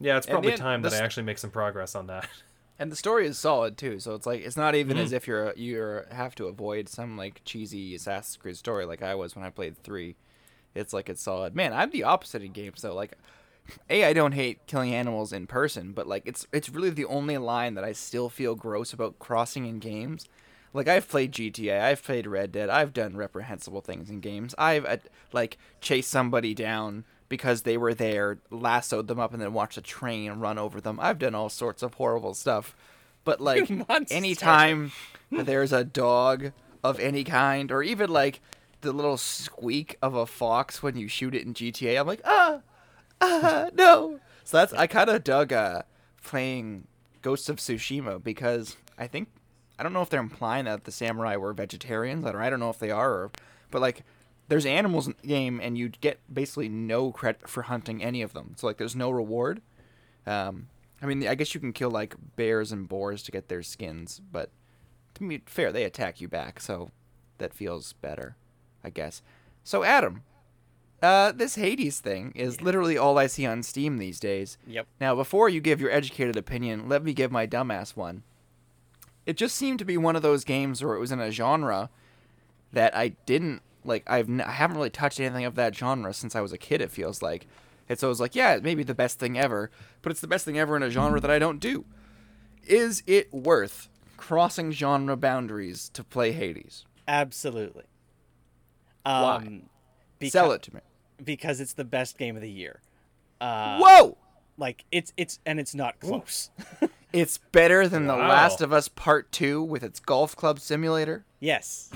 yeah, 0.00 0.16
it's 0.16 0.26
probably 0.26 0.52
time 0.56 0.82
that 0.82 0.92
I 0.92 0.98
actually 0.98 1.24
make 1.24 1.38
some 1.38 1.50
progress 1.50 1.94
on 1.94 2.06
that. 2.08 2.28
And 2.78 2.92
the 2.92 2.96
story 2.96 3.26
is 3.26 3.38
solid 3.38 3.78
too, 3.78 3.98
so 4.00 4.14
it's 4.14 4.26
like 4.26 4.42
it's 4.42 4.54
not 4.54 4.74
even 4.74 4.98
Mhm. 4.98 5.00
as 5.00 5.12
if 5.12 5.26
you're 5.26 5.54
you're 5.56 6.04
have 6.10 6.34
to 6.34 6.44
avoid 6.44 6.90
some 6.90 7.16
like 7.16 7.40
cheesy 7.46 7.94
Assassin's 7.94 8.36
Creed 8.36 8.58
story 8.58 8.84
like 8.84 9.00
I 9.00 9.14
was 9.14 9.34
when 9.34 9.46
I 9.46 9.48
played 9.48 9.82
three. 9.82 10.14
It's 10.74 10.92
like 10.92 11.08
it's 11.08 11.22
solid. 11.22 11.54
Man, 11.56 11.72
I'm 11.72 11.88
the 11.88 12.02
opposite 12.04 12.42
in 12.42 12.52
games 12.52 12.82
though. 12.82 12.94
Like, 12.94 13.16
a 13.88 14.04
I 14.04 14.12
don't 14.12 14.32
hate 14.32 14.66
killing 14.66 14.92
animals 14.94 15.32
in 15.32 15.46
person, 15.46 15.92
but 15.92 16.06
like 16.06 16.24
it's 16.26 16.46
it's 16.52 16.68
really 16.68 16.90
the 16.90 17.06
only 17.06 17.38
line 17.38 17.72
that 17.76 17.84
I 17.84 17.92
still 17.92 18.28
feel 18.28 18.54
gross 18.54 18.92
about 18.92 19.18
crossing 19.18 19.64
in 19.64 19.78
games. 19.78 20.28
Like 20.74 20.86
I've 20.86 21.08
played 21.08 21.32
GTA, 21.32 21.80
I've 21.80 22.04
played 22.04 22.26
Red 22.26 22.52
Dead, 22.52 22.68
I've 22.68 22.92
done 22.92 23.16
reprehensible 23.16 23.80
things 23.80 24.10
in 24.10 24.20
games. 24.20 24.54
I've 24.58 24.84
uh, 24.84 24.98
like 25.32 25.56
chased 25.80 26.10
somebody 26.10 26.52
down 26.52 27.04
because 27.28 27.62
they 27.62 27.76
were 27.76 27.94
there, 27.94 28.38
lassoed 28.50 29.08
them 29.08 29.18
up, 29.18 29.32
and 29.32 29.42
then 29.42 29.52
watched 29.52 29.78
a 29.78 29.82
train 29.82 30.32
run 30.32 30.58
over 30.58 30.80
them. 30.80 30.98
I've 31.00 31.18
done 31.18 31.34
all 31.34 31.48
sorts 31.48 31.82
of 31.82 31.94
horrible 31.94 32.34
stuff. 32.34 32.76
But 33.24 33.40
like 33.40 33.70
anytime 34.10 34.92
there's 35.30 35.72
a 35.72 35.84
dog 35.84 36.52
of 36.84 37.00
any 37.00 37.24
kind, 37.24 37.72
or 37.72 37.82
even 37.82 38.10
like 38.10 38.40
the 38.80 38.92
little 38.92 39.16
squeak 39.16 39.96
of 40.00 40.14
a 40.14 40.26
fox 40.26 40.82
when 40.82 40.96
you 40.96 41.08
shoot 41.08 41.34
it 41.34 41.44
in 41.44 41.54
GTA, 41.54 41.98
I'm 42.00 42.06
like, 42.06 42.22
ah, 42.24 42.60
ah, 43.20 43.68
no. 43.74 44.20
So 44.44 44.58
that's 44.58 44.72
I 44.72 44.86
kind 44.86 45.10
of 45.10 45.24
dug 45.24 45.52
uh, 45.52 45.82
playing 46.22 46.86
Ghosts 47.22 47.48
of 47.48 47.56
Tsushima 47.56 48.22
because 48.22 48.76
I 48.96 49.08
think 49.08 49.28
I 49.78 49.82
don't 49.82 49.92
know 49.92 50.02
if 50.02 50.08
they're 50.08 50.20
implying 50.20 50.66
that 50.66 50.84
the 50.84 50.92
samurai 50.92 51.36
were 51.36 51.52
vegetarians. 51.52 52.24
I 52.24 52.32
don't 52.32 52.40
I 52.40 52.50
don't 52.50 52.60
know 52.60 52.70
if 52.70 52.78
they 52.78 52.90
are, 52.90 53.10
or, 53.10 53.30
but 53.70 53.82
like 53.82 54.04
there's 54.48 54.66
animals 54.66 55.06
in 55.06 55.14
the 55.20 55.28
game 55.28 55.60
and 55.60 55.76
you 55.76 55.88
get 55.88 56.18
basically 56.32 56.68
no 56.68 57.10
credit 57.10 57.48
for 57.48 57.62
hunting 57.62 58.02
any 58.02 58.22
of 58.22 58.32
them. 58.32 58.54
So 58.56 58.66
like 58.66 58.76
there's 58.76 58.96
no 58.96 59.10
reward. 59.10 59.60
Um, 60.26 60.68
I 61.02 61.06
mean 61.06 61.26
I 61.26 61.34
guess 61.34 61.54
you 61.54 61.60
can 61.60 61.72
kill 61.72 61.90
like 61.90 62.14
bears 62.36 62.72
and 62.72 62.88
boars 62.88 63.22
to 63.24 63.32
get 63.32 63.48
their 63.48 63.62
skins, 63.62 64.20
but 64.30 64.50
to 65.14 65.28
be 65.28 65.42
fair, 65.46 65.72
they 65.72 65.84
attack 65.84 66.20
you 66.20 66.28
back, 66.28 66.60
so 66.60 66.90
that 67.38 67.54
feels 67.54 67.94
better, 67.94 68.36
I 68.84 68.90
guess. 68.90 69.22
So 69.64 69.82
Adam, 69.82 70.22
uh, 71.02 71.32
this 71.32 71.56
Hades 71.56 72.00
thing 72.00 72.32
is 72.34 72.60
literally 72.60 72.96
all 72.96 73.18
I 73.18 73.26
see 73.26 73.46
on 73.46 73.62
Steam 73.62 73.98
these 73.98 74.20
days. 74.20 74.58
Yep. 74.66 74.86
Now, 75.00 75.14
before 75.14 75.48
you 75.48 75.60
give 75.60 75.80
your 75.80 75.90
educated 75.90 76.36
opinion, 76.36 76.88
let 76.88 77.02
me 77.02 77.12
give 77.12 77.32
my 77.32 77.46
dumbass 77.46 77.96
one. 77.96 78.22
It 79.24 79.36
just 79.36 79.56
seemed 79.56 79.78
to 79.80 79.84
be 79.84 79.96
one 79.96 80.16
of 80.16 80.22
those 80.22 80.44
games 80.44 80.84
where 80.84 80.94
it 80.94 81.00
was 81.00 81.12
in 81.12 81.20
a 81.20 81.30
genre 81.30 81.90
that 82.72 82.96
I 82.96 83.08
didn't 83.08 83.62
like. 83.86 84.04
I've 84.06 84.28
n- 84.28 84.40
I 84.40 84.52
haven't 84.52 84.76
really 84.76 84.90
touched 84.90 85.18
anything 85.20 85.44
of 85.44 85.54
that 85.56 85.74
genre 85.74 86.12
since 86.12 86.34
I 86.36 86.40
was 86.40 86.52
a 86.52 86.58
kid. 86.58 86.80
It 86.80 86.90
feels 86.90 87.22
like, 87.22 87.46
and 87.88 87.98
so 87.98 88.08
I 88.08 88.10
was 88.10 88.20
like, 88.20 88.34
yeah, 88.34 88.54
it 88.54 88.62
may 88.62 88.74
be 88.74 88.82
the 88.82 88.94
best 88.94 89.18
thing 89.18 89.38
ever, 89.38 89.70
but 90.02 90.10
it's 90.12 90.20
the 90.20 90.26
best 90.26 90.44
thing 90.44 90.58
ever 90.58 90.76
in 90.76 90.82
a 90.82 90.90
genre 90.90 91.20
that 91.20 91.30
I 91.30 91.38
don't 91.38 91.58
do. 91.60 91.84
Is 92.64 93.02
it 93.06 93.32
worth 93.32 93.88
crossing 94.16 94.72
genre 94.72 95.16
boundaries 95.16 95.88
to 95.90 96.02
play 96.02 96.32
Hades? 96.32 96.84
Absolutely. 97.06 97.84
Why? 99.04 99.36
Um, 99.36 99.62
beca- 100.20 100.30
Sell 100.30 100.52
it 100.52 100.62
to 100.62 100.74
me. 100.74 100.80
because 101.22 101.60
it's 101.60 101.74
the 101.74 101.84
best 101.84 102.18
game 102.18 102.34
of 102.36 102.42
the 102.42 102.50
year. 102.50 102.80
Uh, 103.40 103.78
Whoa! 103.78 104.18
Like 104.58 104.84
it's 104.90 105.12
it's 105.16 105.38
and 105.46 105.60
it's 105.60 105.74
not 105.74 106.00
close. 106.00 106.50
It's 107.12 107.38
better 107.38 107.86
than 107.88 108.06
The 108.06 108.16
Last 108.16 108.60
of 108.60 108.72
Us 108.72 108.88
Part 108.88 109.30
2 109.32 109.62
with 109.62 109.82
its 109.82 110.00
golf 110.00 110.34
club 110.36 110.58
simulator. 110.60 111.24
yes. 111.40 111.90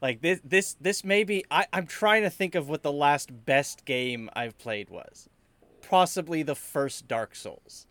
Like 0.00 0.20
this 0.20 0.40
this 0.44 0.74
this 0.80 1.04
may 1.04 1.24
be 1.24 1.44
I, 1.50 1.66
I'm 1.72 1.86
trying 1.86 2.22
to 2.22 2.30
think 2.30 2.54
of 2.54 2.68
what 2.68 2.82
the 2.82 2.92
last 2.92 3.44
best 3.44 3.84
game 3.84 4.30
I've 4.34 4.56
played 4.58 4.90
was. 4.90 5.28
Possibly 5.88 6.42
the 6.42 6.54
first 6.54 7.08
Dark 7.08 7.34
Souls. 7.34 7.86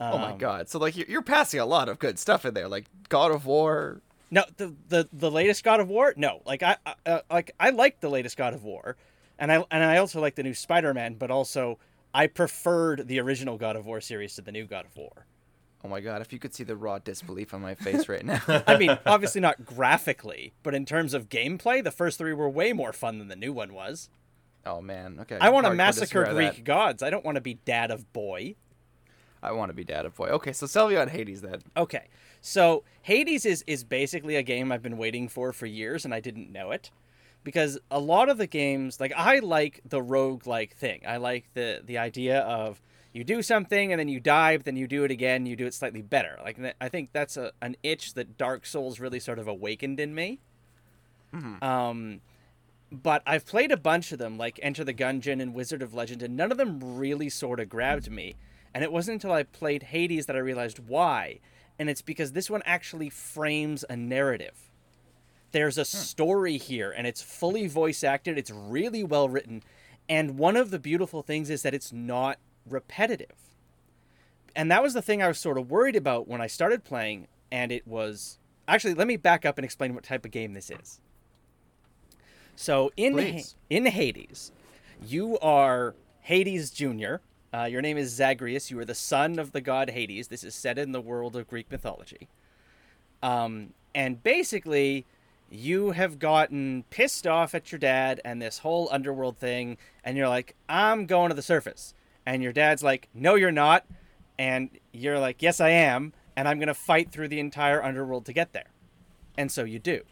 oh 0.00 0.18
my 0.18 0.32
Um, 0.32 0.38
god. 0.38 0.68
So 0.68 0.78
like 0.78 0.96
you're, 0.96 1.06
you're 1.08 1.22
passing 1.22 1.60
a 1.60 1.66
lot 1.66 1.88
of 1.88 1.98
good 1.98 2.18
stuff 2.18 2.44
in 2.44 2.54
there 2.54 2.68
like 2.68 2.86
God 3.08 3.30
of 3.32 3.46
War. 3.46 4.02
No, 4.30 4.44
the 4.56 4.74
the 4.88 5.08
the 5.12 5.30
latest 5.30 5.64
God 5.64 5.80
of 5.80 5.88
War. 5.88 6.12
No, 6.16 6.42
like 6.44 6.62
I, 6.62 6.76
I 6.84 6.94
uh, 7.06 7.20
like 7.30 7.52
I 7.60 7.70
like 7.70 8.00
the 8.00 8.08
latest 8.10 8.36
God 8.36 8.52
of 8.54 8.64
War, 8.64 8.96
and 9.38 9.52
I 9.52 9.64
and 9.70 9.84
I 9.84 9.98
also 9.98 10.20
like 10.20 10.34
the 10.34 10.42
new 10.42 10.54
Spider 10.54 10.92
Man, 10.94 11.14
but 11.14 11.30
also 11.30 11.78
I 12.14 12.26
preferred 12.26 13.08
the 13.08 13.20
original 13.20 13.56
God 13.56 13.76
of 13.76 13.86
War 13.86 14.00
series 14.00 14.34
to 14.36 14.42
the 14.42 14.52
new 14.52 14.64
God 14.66 14.86
of 14.86 14.96
War. 14.96 15.26
Oh 15.84 15.88
my 15.88 16.00
god, 16.00 16.22
if 16.22 16.32
you 16.32 16.38
could 16.38 16.54
see 16.54 16.64
the 16.64 16.76
raw 16.76 16.98
disbelief 16.98 17.52
on 17.52 17.60
my 17.60 17.74
face 17.74 18.08
right 18.08 18.24
now. 18.24 18.40
I 18.66 18.76
mean, 18.76 18.96
obviously 19.04 19.40
not 19.40 19.64
graphically, 19.64 20.52
but 20.62 20.74
in 20.74 20.84
terms 20.84 21.12
of 21.12 21.28
gameplay, 21.28 21.82
the 21.82 21.90
first 21.90 22.18
three 22.18 22.32
were 22.32 22.48
way 22.48 22.72
more 22.72 22.92
fun 22.92 23.18
than 23.18 23.28
the 23.28 23.36
new 23.36 23.52
one 23.52 23.74
was. 23.74 24.08
oh 24.64 24.80
man. 24.80 25.18
Okay. 25.20 25.38
I 25.40 25.48
want 25.48 25.66
to 25.66 25.74
massacre 25.74 26.24
Greek 26.32 26.56
that. 26.56 26.64
gods. 26.64 27.02
I 27.02 27.10
don't 27.10 27.24
want 27.24 27.34
to 27.34 27.40
be 27.40 27.54
dad 27.54 27.90
of 27.90 28.12
boy. 28.12 28.54
I 29.42 29.52
want 29.52 29.70
to 29.70 29.74
be 29.74 29.84
dad 29.84 30.06
of 30.06 30.14
Boy. 30.14 30.28
Okay, 30.28 30.52
so 30.52 30.66
sell 30.66 30.88
me 30.88 30.96
on 30.96 31.08
Hades 31.08 31.40
then. 31.40 31.62
Okay. 31.76 32.08
So 32.40 32.84
Hades 33.02 33.44
is 33.44 33.64
is 33.66 33.82
basically 33.82 34.36
a 34.36 34.42
game 34.42 34.70
I've 34.70 34.82
been 34.82 34.98
waiting 34.98 35.28
for 35.28 35.52
for 35.52 35.66
years 35.66 36.04
and 36.04 36.14
I 36.14 36.20
didn't 36.20 36.52
know 36.52 36.70
it. 36.70 36.90
Because 37.44 37.76
a 37.90 37.98
lot 37.98 38.28
of 38.28 38.38
the 38.38 38.46
games 38.46 39.00
like 39.00 39.12
I 39.16 39.40
like 39.40 39.80
the 39.84 40.00
rogue 40.00 40.46
like 40.46 40.76
thing. 40.76 41.00
I 41.06 41.16
like 41.16 41.48
the 41.54 41.82
the 41.84 41.98
idea 41.98 42.40
of 42.40 42.80
you 43.12 43.24
do 43.24 43.42
something 43.42 43.92
and 43.92 43.98
then 43.98 44.08
you 44.08 44.20
die, 44.20 44.56
but 44.56 44.64
then 44.64 44.76
you 44.76 44.86
do 44.86 45.04
it 45.04 45.10
again, 45.10 45.46
you 45.46 45.56
do 45.56 45.66
it 45.66 45.74
slightly 45.74 46.02
better. 46.02 46.38
Like 46.42 46.58
I 46.80 46.88
think 46.88 47.10
that's 47.12 47.36
a, 47.36 47.52
an 47.60 47.76
itch 47.82 48.14
that 48.14 48.38
Dark 48.38 48.64
Souls 48.66 49.00
really 49.00 49.20
sort 49.20 49.38
of 49.38 49.48
awakened 49.48 50.00
in 50.00 50.14
me. 50.14 50.40
Mhm. 51.34 51.62
Um, 51.62 52.20
but 52.90 53.22
I've 53.26 53.46
played 53.46 53.72
a 53.72 53.76
bunch 53.76 54.12
of 54.12 54.18
them, 54.18 54.36
like 54.36 54.60
Enter 54.62 54.84
the 54.84 54.92
Gungeon 54.92 55.40
and 55.40 55.54
Wizard 55.54 55.82
of 55.82 55.94
Legend, 55.94 56.22
and 56.22 56.36
none 56.36 56.52
of 56.52 56.58
them 56.58 56.96
really 56.96 57.30
sort 57.30 57.58
of 57.58 57.68
grabbed 57.68 58.10
me. 58.10 58.34
And 58.74 58.84
it 58.84 58.92
wasn't 58.92 59.14
until 59.16 59.32
I 59.32 59.42
played 59.42 59.84
Hades 59.84 60.26
that 60.26 60.36
I 60.36 60.40
realized 60.40 60.78
why. 60.78 61.40
And 61.78 61.88
it's 61.88 62.02
because 62.02 62.32
this 62.32 62.50
one 62.50 62.62
actually 62.64 63.08
frames 63.08 63.84
a 63.88 63.96
narrative. 63.96 64.70
There's 65.52 65.78
a 65.78 65.84
story 65.84 66.56
here, 66.56 66.90
and 66.90 67.06
it's 67.06 67.20
fully 67.20 67.66
voice 67.66 68.04
acted. 68.04 68.38
It's 68.38 68.50
really 68.50 69.04
well 69.04 69.28
written. 69.28 69.62
And 70.08 70.38
one 70.38 70.56
of 70.56 70.70
the 70.70 70.78
beautiful 70.78 71.22
things 71.22 71.50
is 71.50 71.62
that 71.62 71.74
it's 71.74 71.92
not 71.92 72.38
repetitive. 72.68 73.54
And 74.54 74.70
that 74.70 74.82
was 74.82 74.94
the 74.94 75.02
thing 75.02 75.22
I 75.22 75.28
was 75.28 75.38
sort 75.38 75.58
of 75.58 75.70
worried 75.70 75.96
about 75.96 76.28
when 76.28 76.40
I 76.40 76.46
started 76.46 76.84
playing. 76.84 77.28
And 77.50 77.72
it 77.72 77.86
was 77.86 78.38
actually, 78.68 78.94
let 78.94 79.06
me 79.06 79.16
back 79.16 79.44
up 79.44 79.58
and 79.58 79.64
explain 79.64 79.94
what 79.94 80.04
type 80.04 80.24
of 80.24 80.30
game 80.30 80.54
this 80.54 80.70
is. 80.70 81.00
So 82.56 82.92
in 82.96 83.14
Please. 83.14 83.56
in 83.70 83.86
Hades, 83.86 84.52
you 85.06 85.38
are 85.40 85.94
Hades 86.20 86.70
Junior. 86.70 87.20
Uh, 87.52 87.64
your 87.64 87.82
name 87.82 87.98
is 87.98 88.10
Zagreus. 88.10 88.70
You 88.70 88.78
are 88.78 88.84
the 88.84 88.94
son 88.94 89.38
of 89.38 89.52
the 89.52 89.60
god 89.60 89.90
Hades. 89.90 90.28
This 90.28 90.44
is 90.44 90.54
set 90.54 90.78
in 90.78 90.92
the 90.92 91.00
world 91.00 91.36
of 91.36 91.48
Greek 91.48 91.70
mythology. 91.70 92.28
Um, 93.22 93.74
and 93.94 94.22
basically, 94.22 95.06
you 95.50 95.90
have 95.90 96.18
gotten 96.18 96.84
pissed 96.90 97.26
off 97.26 97.54
at 97.54 97.70
your 97.70 97.78
dad 97.78 98.20
and 98.24 98.40
this 98.40 98.58
whole 98.58 98.88
underworld 98.90 99.38
thing, 99.38 99.76
and 100.02 100.16
you're 100.16 100.28
like, 100.28 100.56
"I'm 100.68 101.06
going 101.06 101.28
to 101.28 101.34
the 101.34 101.42
surface," 101.42 101.94
and 102.26 102.42
your 102.42 102.52
dad's 102.52 102.82
like, 102.82 103.08
"No, 103.14 103.34
you're 103.34 103.52
not," 103.52 103.84
and 104.38 104.70
you're 104.92 105.18
like, 105.18 105.42
"Yes, 105.42 105.60
I 105.60 105.70
am," 105.70 106.12
and 106.36 106.48
I'm 106.48 106.58
gonna 106.58 106.74
fight 106.74 107.10
through 107.10 107.28
the 107.28 107.40
entire 107.40 107.82
underworld 107.82 108.26
to 108.26 108.32
get 108.32 108.52
there, 108.52 108.70
and 109.36 109.50
so 109.50 109.64
you 109.64 109.78
do 109.78 110.02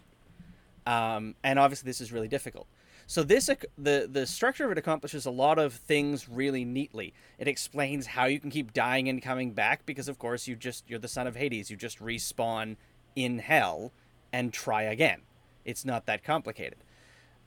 um, 0.86 1.34
and 1.44 1.58
obviously 1.58 1.88
this 1.88 2.00
is 2.00 2.12
really 2.12 2.28
difficult. 2.28 2.66
So 3.06 3.22
this 3.24 3.50
the 3.76 4.08
the 4.10 4.26
structure 4.26 4.64
of 4.64 4.72
it 4.72 4.78
accomplishes 4.78 5.26
a 5.26 5.30
lot 5.30 5.58
of 5.58 5.74
things 5.74 6.28
really 6.28 6.64
neatly. 6.64 7.12
It 7.38 7.48
explains 7.48 8.06
how 8.06 8.26
you 8.26 8.38
can 8.38 8.50
keep 8.50 8.72
dying 8.72 9.08
and 9.08 9.20
coming 9.20 9.52
back 9.52 9.84
because 9.84 10.08
of 10.08 10.18
course 10.18 10.46
you 10.46 10.54
just 10.54 10.88
you're 10.88 11.00
the 11.00 11.08
son 11.08 11.26
of 11.26 11.36
Hades. 11.36 11.70
You 11.70 11.76
just 11.76 11.98
respawn 11.98 12.76
in 13.16 13.40
hell 13.40 13.92
and 14.32 14.52
try 14.52 14.82
again. 14.82 15.22
It's 15.64 15.84
not 15.84 16.06
that 16.06 16.22
complicated. 16.22 16.78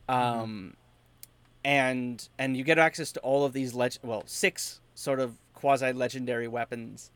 Um, 0.09 0.75
and 1.63 2.27
and 2.37 2.57
you 2.57 2.63
get 2.63 2.77
access 2.77 3.11
to 3.11 3.19
all 3.21 3.45
of 3.45 3.53
these 3.53 3.73
leg- 3.73 3.97
well 4.03 4.23
six 4.25 4.81
sort 4.95 5.19
of 5.19 5.37
quasi 5.53 5.91
legendary 5.93 6.47
weapons 6.47 7.11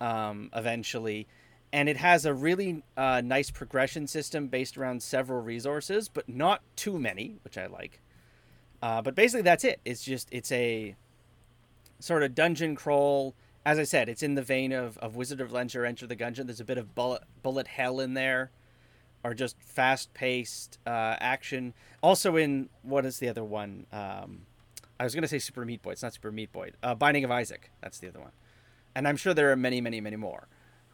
um, 0.00 0.50
eventually 0.54 1.26
and 1.72 1.88
it 1.88 1.96
has 1.98 2.24
a 2.24 2.32
really 2.32 2.82
uh, 2.96 3.20
nice 3.24 3.50
progression 3.50 4.06
system 4.06 4.46
based 4.46 4.78
around 4.78 5.02
several 5.02 5.42
resources, 5.42 6.08
but 6.08 6.28
not 6.28 6.62
too 6.76 6.98
many, 6.98 7.36
which 7.44 7.58
I 7.58 7.66
like. 7.66 8.00
Uh, 8.82 9.02
but 9.02 9.14
basically, 9.14 9.42
that's 9.42 9.64
it. 9.64 9.80
It's 9.84 10.02
just 10.02 10.28
it's 10.30 10.52
a 10.52 10.94
sort 11.98 12.22
of 12.22 12.34
dungeon 12.34 12.74
crawl. 12.74 13.34
As 13.66 13.78
I 13.78 13.84
said, 13.84 14.08
it's 14.08 14.22
in 14.22 14.34
the 14.34 14.42
vein 14.42 14.72
of, 14.72 14.96
of 14.98 15.16
Wizard 15.16 15.40
of 15.40 15.52
Legend 15.52 15.82
or 15.82 15.86
Enter 15.86 16.06
the 16.06 16.16
Gungeon. 16.16 16.46
There's 16.46 16.60
a 16.60 16.64
bit 16.64 16.78
of 16.78 16.94
bullet 16.94 17.22
bullet 17.42 17.66
hell 17.66 18.00
in 18.00 18.14
there, 18.14 18.50
or 19.24 19.34
just 19.34 19.60
fast 19.62 20.14
paced 20.14 20.78
uh, 20.86 21.16
action. 21.20 21.74
Also 22.02 22.36
in 22.36 22.68
what 22.82 23.04
is 23.04 23.18
the 23.18 23.28
other 23.28 23.44
one? 23.44 23.86
Um, 23.92 24.42
I 25.00 25.04
was 25.04 25.14
gonna 25.14 25.28
say 25.28 25.38
Super 25.38 25.64
Meat 25.64 25.82
Boy. 25.82 25.92
It's 25.92 26.02
not 26.02 26.14
Super 26.14 26.32
Meat 26.32 26.52
Boy. 26.52 26.72
Uh, 26.82 26.94
Binding 26.94 27.24
of 27.24 27.30
Isaac. 27.30 27.70
That's 27.80 27.98
the 27.98 28.08
other 28.08 28.20
one. 28.20 28.32
And 28.94 29.06
I'm 29.06 29.16
sure 29.16 29.34
there 29.34 29.52
are 29.52 29.56
many, 29.56 29.80
many, 29.80 30.00
many 30.00 30.16
more. 30.16 30.48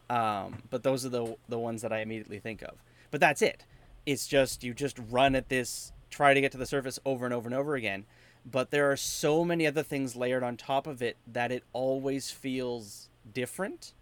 Um, 0.09 0.63
but 0.69 0.83
those 0.83 1.05
are 1.05 1.09
the 1.09 1.35
the 1.49 1.59
ones 1.59 1.81
that 1.81 1.91
I 1.91 1.99
immediately 1.99 2.39
think 2.39 2.61
of. 2.61 2.83
But 3.11 3.19
that's 3.19 3.41
it. 3.41 3.65
It's 4.05 4.27
just 4.27 4.63
you 4.63 4.73
just 4.73 4.99
run 5.09 5.35
at 5.35 5.49
this, 5.49 5.91
try 6.09 6.33
to 6.33 6.41
get 6.41 6.51
to 6.51 6.57
the 6.57 6.65
surface 6.65 6.99
over 7.05 7.25
and 7.25 7.33
over 7.33 7.47
and 7.47 7.55
over 7.55 7.75
again. 7.75 8.05
But 8.45 8.69
there 8.69 8.91
are 8.91 8.97
so 8.97 9.43
many 9.43 9.65
other 9.65 9.81
things 9.81 10.15
layered 10.15 10.43
on 10.43 10.55
top 10.55 10.85
of 10.85 11.01
it 11.01 11.17
that 11.25 11.51
it 11.51 11.63
always 11.73 12.29
feels 12.29 13.09
different. 13.33 13.93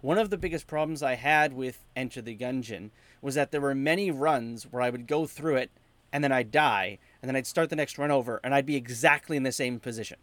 One 0.00 0.18
of 0.18 0.30
the 0.30 0.38
biggest 0.38 0.66
problems 0.68 1.02
I 1.02 1.14
had 1.14 1.52
with 1.52 1.84
Enter 1.96 2.22
the 2.22 2.36
Gungeon 2.36 2.90
was 3.22 3.36
that 3.36 3.52
there 3.52 3.60
were 3.60 3.74
many 3.74 4.10
runs 4.10 4.64
where 4.64 4.82
I 4.82 4.90
would 4.90 5.06
go 5.06 5.26
through 5.26 5.56
it 5.56 5.70
and 6.12 6.22
then 6.22 6.32
I'd 6.32 6.50
die 6.50 6.98
and 7.22 7.28
then 7.28 7.36
I'd 7.36 7.46
start 7.46 7.70
the 7.70 7.76
next 7.76 7.96
run 7.96 8.10
over 8.10 8.40
and 8.44 8.54
I'd 8.54 8.66
be 8.66 8.76
exactly 8.76 9.36
in 9.36 9.44
the 9.44 9.52
same 9.52 9.80
position. 9.80 10.18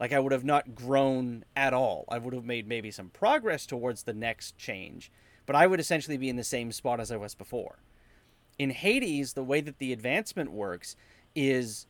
Like 0.00 0.12
I 0.12 0.20
would 0.20 0.32
have 0.32 0.44
not 0.44 0.74
grown 0.74 1.44
at 1.54 1.74
all. 1.74 2.04
I 2.08 2.18
would 2.18 2.32
have 2.32 2.44
made 2.44 2.66
maybe 2.66 2.90
some 2.90 3.10
progress 3.10 3.66
towards 3.66 4.04
the 4.04 4.14
next 4.14 4.56
change, 4.56 5.10
but 5.44 5.56
I 5.56 5.66
would 5.66 5.80
essentially 5.80 6.16
be 6.16 6.28
in 6.28 6.36
the 6.36 6.44
same 6.44 6.72
spot 6.72 7.00
as 7.00 7.12
I 7.12 7.16
was 7.16 7.34
before. 7.34 7.78
In 8.58 8.70
Hades, 8.70 9.32
the 9.32 9.44
way 9.44 9.60
that 9.60 9.78
the 9.78 9.92
advancement 9.92 10.52
works 10.52 10.96
is 11.34 11.86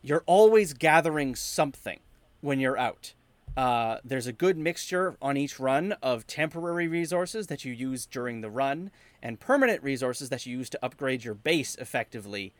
you're 0.00 0.24
always 0.26 0.72
gathering 0.72 1.34
something 1.34 2.00
when 2.40 2.58
you're 2.58 2.78
out. 2.78 3.14
Uh, 3.56 3.98
there's 4.02 4.26
a 4.26 4.32
good 4.32 4.56
mixture 4.56 5.16
on 5.20 5.36
each 5.36 5.60
run 5.60 5.92
of 6.02 6.26
temporary 6.26 6.88
resources 6.88 7.48
that 7.48 7.64
you 7.64 7.72
use 7.72 8.06
during 8.06 8.40
the 8.40 8.50
run 8.50 8.90
and 9.22 9.38
permanent 9.38 9.82
resources 9.82 10.28
that 10.30 10.46
you 10.46 10.58
use 10.58 10.68
to 10.70 10.84
upgrade 10.84 11.24
your 11.24 11.34
base 11.34 11.74
effectively 11.76 12.52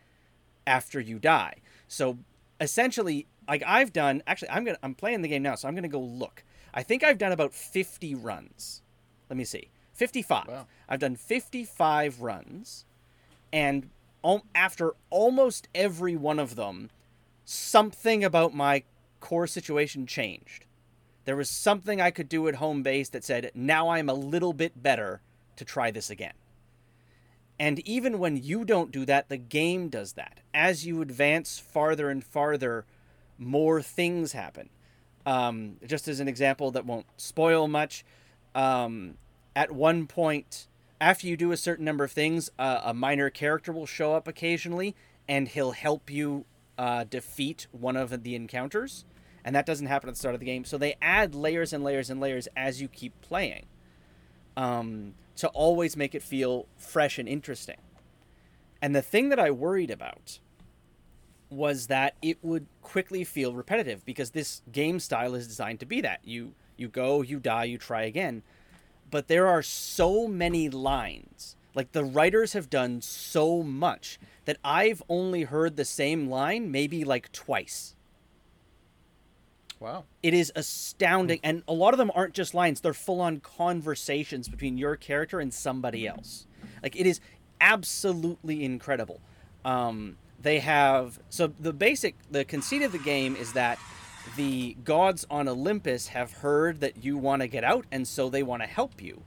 after 0.66 1.00
you 1.00 1.18
die. 1.18 1.56
So 1.88 2.18
essentially, 2.60 3.26
like 3.48 3.62
I've 3.66 3.92
done, 3.92 4.22
actually, 4.26 4.50
I'm 4.50 4.64
gonna 4.64 4.78
I'm 4.82 4.94
playing 4.94 5.22
the 5.22 5.28
game 5.28 5.42
now, 5.42 5.54
so 5.54 5.68
I'm 5.68 5.74
gonna 5.74 5.88
go 5.88 6.00
look. 6.00 6.44
I 6.72 6.82
think 6.82 7.02
I've 7.02 7.18
done 7.18 7.32
about 7.32 7.52
50 7.52 8.14
runs. 8.14 8.82
Let 9.28 9.36
me 9.36 9.44
see, 9.44 9.70
55. 9.94 10.48
Wow. 10.48 10.66
I've 10.88 11.00
done 11.00 11.16
55 11.16 12.20
runs, 12.20 12.84
and 13.52 13.90
after 14.54 14.94
almost 15.10 15.68
every 15.74 16.16
one 16.16 16.38
of 16.38 16.54
them, 16.54 16.90
something 17.44 18.22
about 18.22 18.54
my 18.54 18.84
core 19.20 19.46
situation 19.46 20.06
changed. 20.06 20.66
There 21.24 21.36
was 21.36 21.48
something 21.48 22.00
I 22.00 22.10
could 22.10 22.28
do 22.28 22.48
at 22.48 22.56
home 22.56 22.82
base 22.82 23.08
that 23.10 23.24
said, 23.24 23.50
now 23.54 23.90
I'm 23.90 24.08
a 24.08 24.14
little 24.14 24.52
bit 24.52 24.82
better 24.82 25.20
to 25.56 25.64
try 25.64 25.90
this 25.90 26.10
again. 26.10 26.32
And 27.58 27.78
even 27.86 28.18
when 28.18 28.36
you 28.36 28.64
don't 28.64 28.90
do 28.90 29.04
that, 29.06 29.28
the 29.28 29.36
game 29.36 29.88
does 29.88 30.14
that. 30.14 30.40
As 30.52 30.86
you 30.86 31.00
advance 31.00 31.58
farther 31.58 32.10
and 32.10 32.24
farther, 32.24 32.84
more 33.38 33.82
things 33.82 34.32
happen. 34.32 34.68
Um, 35.24 35.76
just 35.86 36.08
as 36.08 36.18
an 36.18 36.28
example 36.28 36.70
that 36.72 36.84
won't 36.84 37.06
spoil 37.16 37.68
much, 37.68 38.04
um, 38.54 39.14
at 39.54 39.70
one 39.70 40.06
point, 40.06 40.66
after 41.00 41.26
you 41.26 41.36
do 41.36 41.52
a 41.52 41.56
certain 41.56 41.84
number 41.84 42.04
of 42.04 42.12
things, 42.12 42.50
uh, 42.58 42.80
a 42.84 42.94
minor 42.94 43.30
character 43.30 43.72
will 43.72 43.86
show 43.86 44.14
up 44.14 44.26
occasionally, 44.26 44.96
and 45.28 45.48
he'll 45.48 45.72
help 45.72 46.10
you 46.10 46.44
uh, 46.78 47.04
defeat 47.04 47.66
one 47.70 47.96
of 47.96 48.22
the 48.24 48.34
encounters. 48.34 49.04
And 49.44 49.54
that 49.54 49.66
doesn't 49.66 49.86
happen 49.86 50.08
at 50.08 50.14
the 50.14 50.18
start 50.18 50.34
of 50.34 50.40
the 50.40 50.46
game. 50.46 50.64
So 50.64 50.78
they 50.78 50.96
add 51.02 51.34
layers 51.34 51.72
and 51.72 51.84
layers 51.84 52.10
and 52.10 52.20
layers 52.20 52.48
as 52.56 52.80
you 52.80 52.88
keep 52.88 53.20
playing 53.20 53.66
um, 54.56 55.14
to 55.42 55.48
always 55.48 55.96
make 55.96 56.14
it 56.14 56.22
feel 56.22 56.68
fresh 56.76 57.18
and 57.18 57.28
interesting. 57.28 57.78
And 58.80 58.94
the 58.94 59.02
thing 59.02 59.28
that 59.30 59.40
I 59.40 59.50
worried 59.50 59.90
about 59.90 60.38
was 61.50 61.88
that 61.88 62.14
it 62.22 62.38
would 62.42 62.68
quickly 62.80 63.24
feel 63.24 63.52
repetitive 63.52 64.04
because 64.04 64.30
this 64.30 64.62
game 64.70 65.00
style 65.00 65.34
is 65.34 65.48
designed 65.48 65.80
to 65.80 65.86
be 65.86 66.00
that. 66.00 66.20
You 66.22 66.54
you 66.76 66.86
go, 66.86 67.22
you 67.22 67.40
die, 67.40 67.64
you 67.64 67.76
try 67.76 68.02
again. 68.02 68.44
But 69.10 69.26
there 69.26 69.48
are 69.48 69.62
so 69.62 70.28
many 70.28 70.68
lines. 70.68 71.56
Like 71.74 71.90
the 71.90 72.04
writers 72.04 72.52
have 72.52 72.70
done 72.70 73.00
so 73.00 73.64
much 73.64 74.20
that 74.44 74.58
I've 74.62 75.02
only 75.08 75.42
heard 75.42 75.74
the 75.74 75.84
same 75.84 76.30
line 76.30 76.70
maybe 76.70 77.02
like 77.02 77.32
twice. 77.32 77.96
Wow. 79.82 80.04
It 80.22 80.32
is 80.32 80.52
astounding. 80.54 81.40
And 81.42 81.64
a 81.66 81.72
lot 81.72 81.92
of 81.92 81.98
them 81.98 82.12
aren't 82.14 82.34
just 82.34 82.54
lines, 82.54 82.80
they're 82.80 82.94
full 82.94 83.20
on 83.20 83.40
conversations 83.40 84.48
between 84.48 84.78
your 84.78 84.94
character 84.94 85.40
and 85.40 85.52
somebody 85.52 86.06
else. 86.06 86.46
Like, 86.82 86.94
it 86.94 87.06
is 87.06 87.20
absolutely 87.60 88.64
incredible. 88.64 89.20
Um, 89.64 90.16
they 90.40 90.60
have. 90.60 91.18
So, 91.30 91.52
the 91.58 91.72
basic, 91.72 92.14
the 92.30 92.44
conceit 92.44 92.82
of 92.82 92.92
the 92.92 92.98
game 92.98 93.34
is 93.34 93.52
that 93.54 93.78
the 94.36 94.76
gods 94.84 95.26
on 95.28 95.48
Olympus 95.48 96.08
have 96.08 96.32
heard 96.32 96.80
that 96.80 97.04
you 97.04 97.18
want 97.18 97.42
to 97.42 97.48
get 97.48 97.64
out, 97.64 97.84
and 97.90 98.06
so 98.06 98.30
they 98.30 98.44
want 98.44 98.62
to 98.62 98.68
help 98.68 99.02
you. 99.02 99.22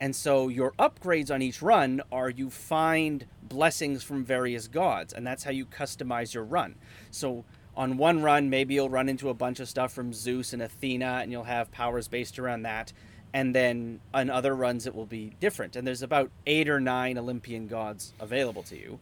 And 0.00 0.16
so, 0.16 0.48
your 0.48 0.72
upgrades 0.72 1.32
on 1.32 1.40
each 1.40 1.62
run 1.62 2.02
are 2.10 2.30
you 2.30 2.50
find 2.50 3.26
blessings 3.42 4.02
from 4.02 4.24
various 4.24 4.66
gods, 4.66 5.12
and 5.12 5.24
that's 5.24 5.44
how 5.44 5.50
you 5.52 5.66
customize 5.66 6.34
your 6.34 6.44
run. 6.44 6.74
So, 7.10 7.44
on 7.76 7.96
one 7.96 8.22
run, 8.22 8.50
maybe 8.50 8.74
you'll 8.74 8.90
run 8.90 9.08
into 9.08 9.28
a 9.28 9.34
bunch 9.34 9.60
of 9.60 9.68
stuff 9.68 9.92
from 9.92 10.12
Zeus 10.12 10.52
and 10.52 10.62
Athena, 10.62 11.20
and 11.22 11.30
you'll 11.30 11.44
have 11.44 11.70
powers 11.70 12.08
based 12.08 12.38
around 12.38 12.62
that. 12.62 12.92
And 13.32 13.54
then 13.54 14.00
on 14.12 14.28
other 14.28 14.54
runs, 14.54 14.86
it 14.86 14.94
will 14.94 15.06
be 15.06 15.34
different. 15.38 15.76
And 15.76 15.86
there's 15.86 16.02
about 16.02 16.30
eight 16.46 16.68
or 16.68 16.80
nine 16.80 17.16
Olympian 17.16 17.68
gods 17.68 18.12
available 18.18 18.64
to 18.64 18.76
you, 18.76 18.98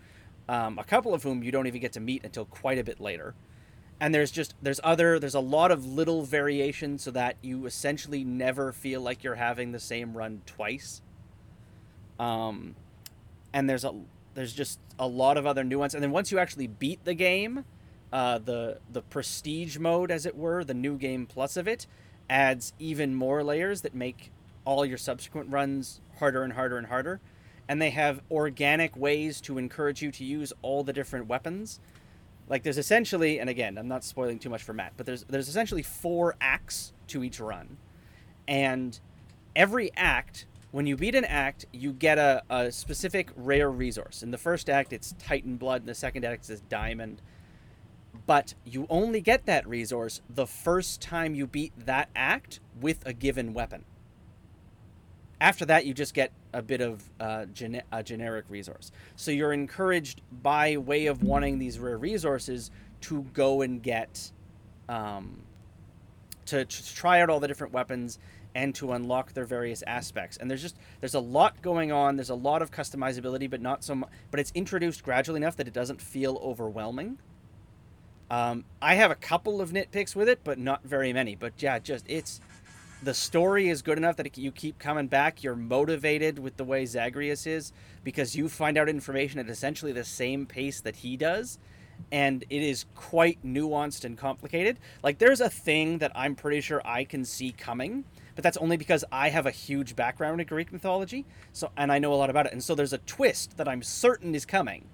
um, 0.49 0.79
a 0.79 0.85
couple 0.85 1.15
of 1.15 1.23
whom 1.23 1.43
you 1.43 1.51
don't 1.51 1.67
even 1.67 1.81
get 1.81 1.93
to 1.93 2.01
meet 2.01 2.25
until 2.25 2.45
quite 2.45 2.79
a 2.79 2.85
bit 2.85 3.01
later. 3.01 3.35
And 4.01 4.15
there's 4.15 4.31
just 4.31 4.55
there's 4.63 4.81
other 4.85 5.19
there's 5.19 5.35
a 5.35 5.41
lot 5.41 5.73
of 5.73 5.85
little 5.85 6.23
variations 6.23 7.03
so 7.03 7.11
that 7.13 7.37
you 7.43 7.67
essentially 7.67 8.23
never 8.23 8.71
feel 8.71 9.01
like 9.01 9.25
you're 9.25 9.35
having 9.35 9.73
the 9.73 9.81
same 9.81 10.17
run 10.17 10.43
twice. 10.47 11.01
Um, 12.21 12.77
and 13.53 13.69
there's 13.69 13.85
a 13.85 13.95
there's 14.35 14.53
just 14.53 14.79
a 14.99 15.07
lot 15.07 15.37
of 15.37 15.47
other 15.47 15.65
nuance. 15.65 15.95
And 15.95 16.03
then 16.03 16.13
once 16.13 16.31
you 16.31 16.39
actually 16.39 16.69
beat 16.69 17.05
the 17.05 17.15
game, 17.15 17.65
uh, 18.13 18.39
the 18.39 18.79
the 18.91 19.03
prestige 19.03 19.79
mode, 19.79 20.11
as 20.11 20.27
it 20.27 20.37
were, 20.37 20.65
the 20.65 20.75
new 20.75 20.97
game 20.97 21.27
plus 21.27 21.57
of 21.57 21.69
it, 21.69 21.87
adds 22.29 22.73
even 22.79 23.15
more 23.15 23.43
layers 23.43 23.83
that 23.83 23.95
make 23.95 24.31
all 24.65 24.85
your 24.85 24.99
subsequent 24.99 25.51
runs 25.51 26.01
harder 26.19 26.43
and 26.43 26.53
harder 26.55 26.79
and 26.79 26.89
harder. 26.89 27.21
And 27.69 27.83
they 27.83 27.91
have 27.91 28.23
organic 28.31 28.97
ways 28.97 29.41
to 29.43 29.59
encourage 29.59 30.01
you 30.01 30.11
to 30.13 30.25
use 30.25 30.53
all 30.63 30.83
the 30.83 30.93
different 30.93 31.27
weapons. 31.27 31.81
Like 32.49 32.63
there's 32.63 32.79
essentially, 32.79 33.39
and 33.39 33.51
again, 33.51 33.77
I'm 33.77 33.89
not 33.89 34.05
spoiling 34.05 34.39
too 34.39 34.49
much 34.49 34.63
for 34.63 34.73
Matt, 34.73 34.95
but 34.97 35.05
there's 35.05 35.25
there's 35.25 35.49
essentially 35.49 35.83
four 35.83 36.35
acts 36.41 36.93
to 37.09 37.23
each 37.23 37.41
run, 37.41 37.77
and 38.47 38.99
every 39.55 39.91
act 39.97 40.47
when 40.71 40.87
you 40.87 40.97
beat 40.97 41.15
an 41.15 41.25
act, 41.25 41.65
you 41.73 41.93
get 41.93 42.19
a, 42.19 42.43
a 42.51 42.71
specific 42.71 43.31
rare 43.37 43.71
resource. 43.71 44.23
In 44.23 44.31
the 44.31 44.39
first 44.39 44.69
act, 44.69 44.93
it's 44.93 45.15
Titan 45.19 45.57
blood. 45.57 45.83
In 45.83 45.87
the 45.87 45.95
second 45.95 46.25
act, 46.25 46.49
it's 46.51 46.61
diamond. 46.61 47.23
But 48.27 48.55
you 48.65 48.87
only 48.91 49.21
get 49.21 49.47
that 49.47 49.67
resource 49.67 50.21
the 50.29 50.47
first 50.47 51.01
time 51.01 51.35
you 51.35 51.47
beat 51.47 51.73
that 51.87 52.11
act 52.15 52.61
with 52.81 53.07
a 53.07 53.13
given 53.13 53.55
weapon. 53.55 53.85
After 55.41 55.65
that, 55.67 55.87
you 55.87 55.95
just 55.95 56.15
get 56.15 56.33
a 56.53 56.63
bit 56.63 56.81
of 56.81 57.09
uh, 57.21 57.47
a 57.93 58.03
generic 58.03 58.45
resource. 58.49 58.91
So 59.17 59.31
you're 59.31 59.53
encouraged 59.53 60.21
by 60.43 60.77
way 60.79 61.07
of 61.07 61.23
wanting 61.23 61.59
these 61.59 61.79
rare 61.79 61.97
resources 61.97 62.71
to 63.03 63.23
go 63.33 63.63
and 63.63 63.83
get, 63.83 64.33
um, 64.89 65.43
to, 66.47 66.65
to 66.65 66.95
try 66.95 67.21
out 67.21 67.31
all 67.31 67.41
the 67.41 67.49
different 67.49 67.73
weapons 67.73 68.19
and 68.55 68.75
to 68.75 68.93
unlock 68.93 69.33
their 69.35 69.45
various 69.45 69.83
aspects. 69.87 70.37
And 70.37 70.51
there's 70.51 70.63
just 70.63 70.77
there's 71.01 71.15
a 71.15 71.21
lot 71.21 71.63
going 71.63 71.93
on. 71.93 72.17
There's 72.17 72.31
a 72.31 72.35
lot 72.35 72.61
of 72.61 72.71
customizability, 72.71 73.49
but 73.49 73.61
not 73.61 73.85
so 73.85 73.95
much. 73.95 74.11
But 74.31 74.41
it's 74.41 74.51
introduced 74.55 75.05
gradually 75.05 75.39
enough 75.39 75.57
that 75.57 75.69
it 75.69 75.75
doesn't 75.75 76.01
feel 76.01 76.41
overwhelming. 76.43 77.19
Um, 78.31 78.65
I 78.83 78.95
have 78.95 79.11
a 79.11 79.15
couple 79.15 79.61
of 79.61 79.71
nitpicks 79.71 80.15
with 80.15 80.29
it, 80.29 80.41
but 80.45 80.59
not 80.59 80.83
very 80.85 81.13
many. 81.13 81.35
But 81.35 81.55
yeah, 81.59 81.79
just 81.79 82.05
it's 82.09 82.41
the 83.03 83.15
story 83.15 83.69
is 83.69 83.83
good 83.83 83.97
enough 83.97 84.17
that 84.17 84.27
it, 84.27 84.39
you 84.39 84.53
keep 84.53 84.79
coming 84.79 85.07
back. 85.07 85.43
You're 85.43 85.57
motivated 85.57 86.39
with 86.39 86.57
the 86.57 86.65
way 86.65 86.85
Zagreus 86.85 87.47
is 87.47 87.73
because 88.05 88.37
you 88.37 88.49
find 88.49 88.77
out 88.77 88.89
information 88.89 89.41
at 89.41 89.49
essentially 89.49 89.93
the 89.93 90.05
same 90.05 90.47
pace 90.47 90.81
that 90.81 90.97
he 90.97 91.17
does. 91.17 91.59
And 92.13 92.45
it 92.49 92.63
is 92.63 92.87
quite 92.95 93.45
nuanced 93.45 94.05
and 94.05 94.17
complicated. 94.17 94.79
Like, 95.03 95.19
there's 95.19 95.41
a 95.41 95.51
thing 95.51 95.99
that 95.99 96.13
I'm 96.15 96.37
pretty 96.37 96.61
sure 96.61 96.81
I 96.85 97.03
can 97.03 97.25
see 97.25 97.51
coming 97.51 98.05
but 98.39 98.45
that's 98.45 98.57
only 98.59 98.77
because 98.77 99.05
I 99.11 99.31
have 99.31 99.47
a 99.47 99.51
huge 99.51 99.97
background 99.97 100.41
in 100.41 100.47
Greek 100.47 100.73
mythology, 100.73 101.27
so 101.53 101.73
and 101.77 101.91
I 101.91 101.99
know 101.99 102.13
a 102.13 102.15
lot 102.15 102.31
about 102.31 102.47
it. 102.47 102.53
And 102.53 102.63
so 102.63 102.77
there's 102.77 102.93
a 102.93 102.99
twist 102.99 103.57
that 103.57 103.67
I'm 103.67 103.83
certain 103.83 104.33
is 104.33 104.47
coming, 104.47 104.85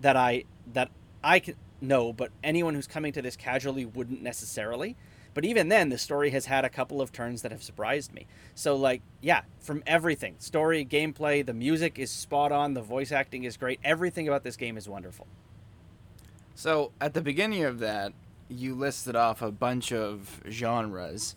that 0.00 0.16
I 0.16 0.42
that 0.72 0.90
I 1.22 1.38
can 1.38 1.54
know, 1.80 2.12
but 2.12 2.30
anyone 2.42 2.74
who's 2.74 2.86
coming 2.86 3.12
to 3.12 3.22
this 3.22 3.36
casually 3.36 3.84
wouldn't 3.84 4.22
necessarily. 4.22 4.96
But 5.34 5.44
even 5.44 5.68
then, 5.68 5.88
the 5.88 5.98
story 5.98 6.30
has 6.30 6.46
had 6.46 6.64
a 6.64 6.68
couple 6.68 7.00
of 7.00 7.12
turns 7.12 7.42
that 7.42 7.52
have 7.52 7.62
surprised 7.62 8.12
me. 8.12 8.26
So, 8.54 8.74
like, 8.74 9.02
yeah, 9.20 9.42
from 9.60 9.82
everything 9.86 10.36
story, 10.38 10.84
gameplay, 10.84 11.44
the 11.44 11.54
music 11.54 11.98
is 11.98 12.10
spot 12.10 12.50
on, 12.50 12.74
the 12.74 12.82
voice 12.82 13.12
acting 13.12 13.44
is 13.44 13.56
great. 13.56 13.78
Everything 13.84 14.26
about 14.26 14.42
this 14.42 14.56
game 14.56 14.76
is 14.76 14.88
wonderful. 14.88 15.26
So, 16.54 16.92
at 17.00 17.14
the 17.14 17.20
beginning 17.20 17.62
of 17.64 17.78
that, 17.78 18.14
you 18.48 18.74
listed 18.74 19.14
off 19.14 19.42
a 19.42 19.52
bunch 19.52 19.92
of 19.92 20.40
genres 20.48 21.36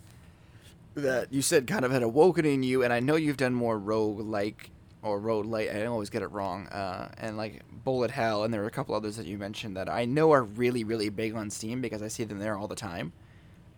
that 0.94 1.32
you 1.32 1.42
said 1.42 1.66
kind 1.66 1.84
of 1.84 1.92
had 1.92 2.02
awoken 2.02 2.44
in 2.44 2.62
you, 2.62 2.82
and 2.82 2.92
I 2.92 3.00
know 3.00 3.16
you've 3.16 3.36
done 3.36 3.54
more 3.54 3.78
rogue 3.78 4.20
like 4.20 4.70
or 5.02 5.18
road 5.18 5.46
light. 5.46 5.70
I 5.70 5.86
always 5.86 6.10
get 6.10 6.22
it 6.22 6.28
wrong. 6.28 6.68
Uh, 6.68 7.10
and 7.18 7.36
like 7.36 7.62
bullet 7.84 8.10
hell, 8.10 8.44
and 8.44 8.54
there 8.54 8.62
are 8.62 8.66
a 8.68 8.70
couple 8.70 8.94
others 8.94 9.16
that 9.16 9.26
you 9.26 9.36
mentioned 9.38 9.76
that 9.76 9.88
I 9.88 10.04
know 10.04 10.32
are 10.32 10.42
really 10.44 10.84
really 10.84 11.08
big 11.08 11.34
on 11.34 11.50
Steam 11.50 11.80
because 11.80 12.02
I 12.02 12.08
see 12.08 12.24
them 12.24 12.38
there 12.38 12.56
all 12.56 12.68
the 12.68 12.76
time. 12.76 13.12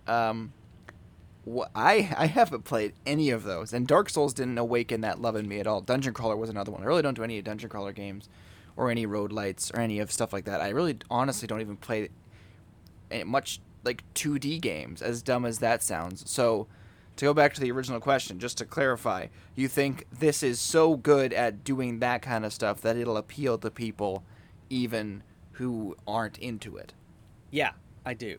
Um, 0.07 0.53
wh- 1.47 1.69
I 1.75 2.15
I 2.17 2.27
haven't 2.27 2.65
played 2.65 2.93
any 3.07 3.31
of 3.31 3.45
those, 3.45 3.73
and 3.73 3.87
Dark 3.87 4.11
Souls 4.11 4.35
didn't 4.35 4.59
awaken 4.59 5.01
that 5.01 5.21
love 5.21 5.37
in 5.37 5.49
me 5.49 5.61
at 5.61 5.67
all. 5.67 5.81
Dungeon 5.81 6.15
Crawler 6.15 6.37
was 6.37 6.51
another 6.51 6.71
one. 6.71 6.83
I 6.83 6.87
really 6.87 7.03
don't 7.03 7.15
do 7.15 7.25
any 7.25 7.41
Dungeon 7.41 7.71
Crawler 7.71 7.93
games, 7.93 8.29
or 8.77 8.91
any 8.91 9.07
road 9.07 9.33
lights, 9.33 9.71
or 9.73 9.81
any 9.81 9.99
of 9.99 10.13
stuff 10.13 10.33
like 10.33 10.45
that. 10.45 10.61
I 10.61 10.69
really 10.69 10.99
honestly 11.11 11.49
don't 11.49 11.61
even 11.61 11.77
play 11.77 12.11
much 13.25 13.61
like 13.85 14.03
2D 14.15 14.61
games, 14.61 15.03
as 15.03 15.23
dumb 15.23 15.45
as 15.45 15.59
that 15.59 15.83
sounds. 15.83 16.29
So 16.31 16.67
to 17.17 17.25
go 17.25 17.35
back 17.35 17.55
to 17.55 17.61
the 17.61 17.71
original 17.71 18.01
question, 18.01 18.39
just 18.39 18.59
to 18.59 18.65
clarify, 18.65 19.29
you 19.55 19.69
think 19.69 20.07
this 20.11 20.43
is 20.43 20.61
so 20.61 20.97
good 20.97 21.33
at 21.33 21.65
doing 21.65 22.01
that 22.01 22.23
kind 22.23 22.45
of 22.45 22.53
stuff 22.53 22.81
that 22.81 22.97
it'll 22.97 23.17
appeal 23.17 23.59
to 23.59 23.71
people 23.71 24.25
even 24.69 25.23
who 25.53 25.97
aren't 26.07 26.39
into 26.39 26.77
it? 26.77 26.93
Yeah, 27.51 27.73
I 28.05 28.15
do. 28.15 28.39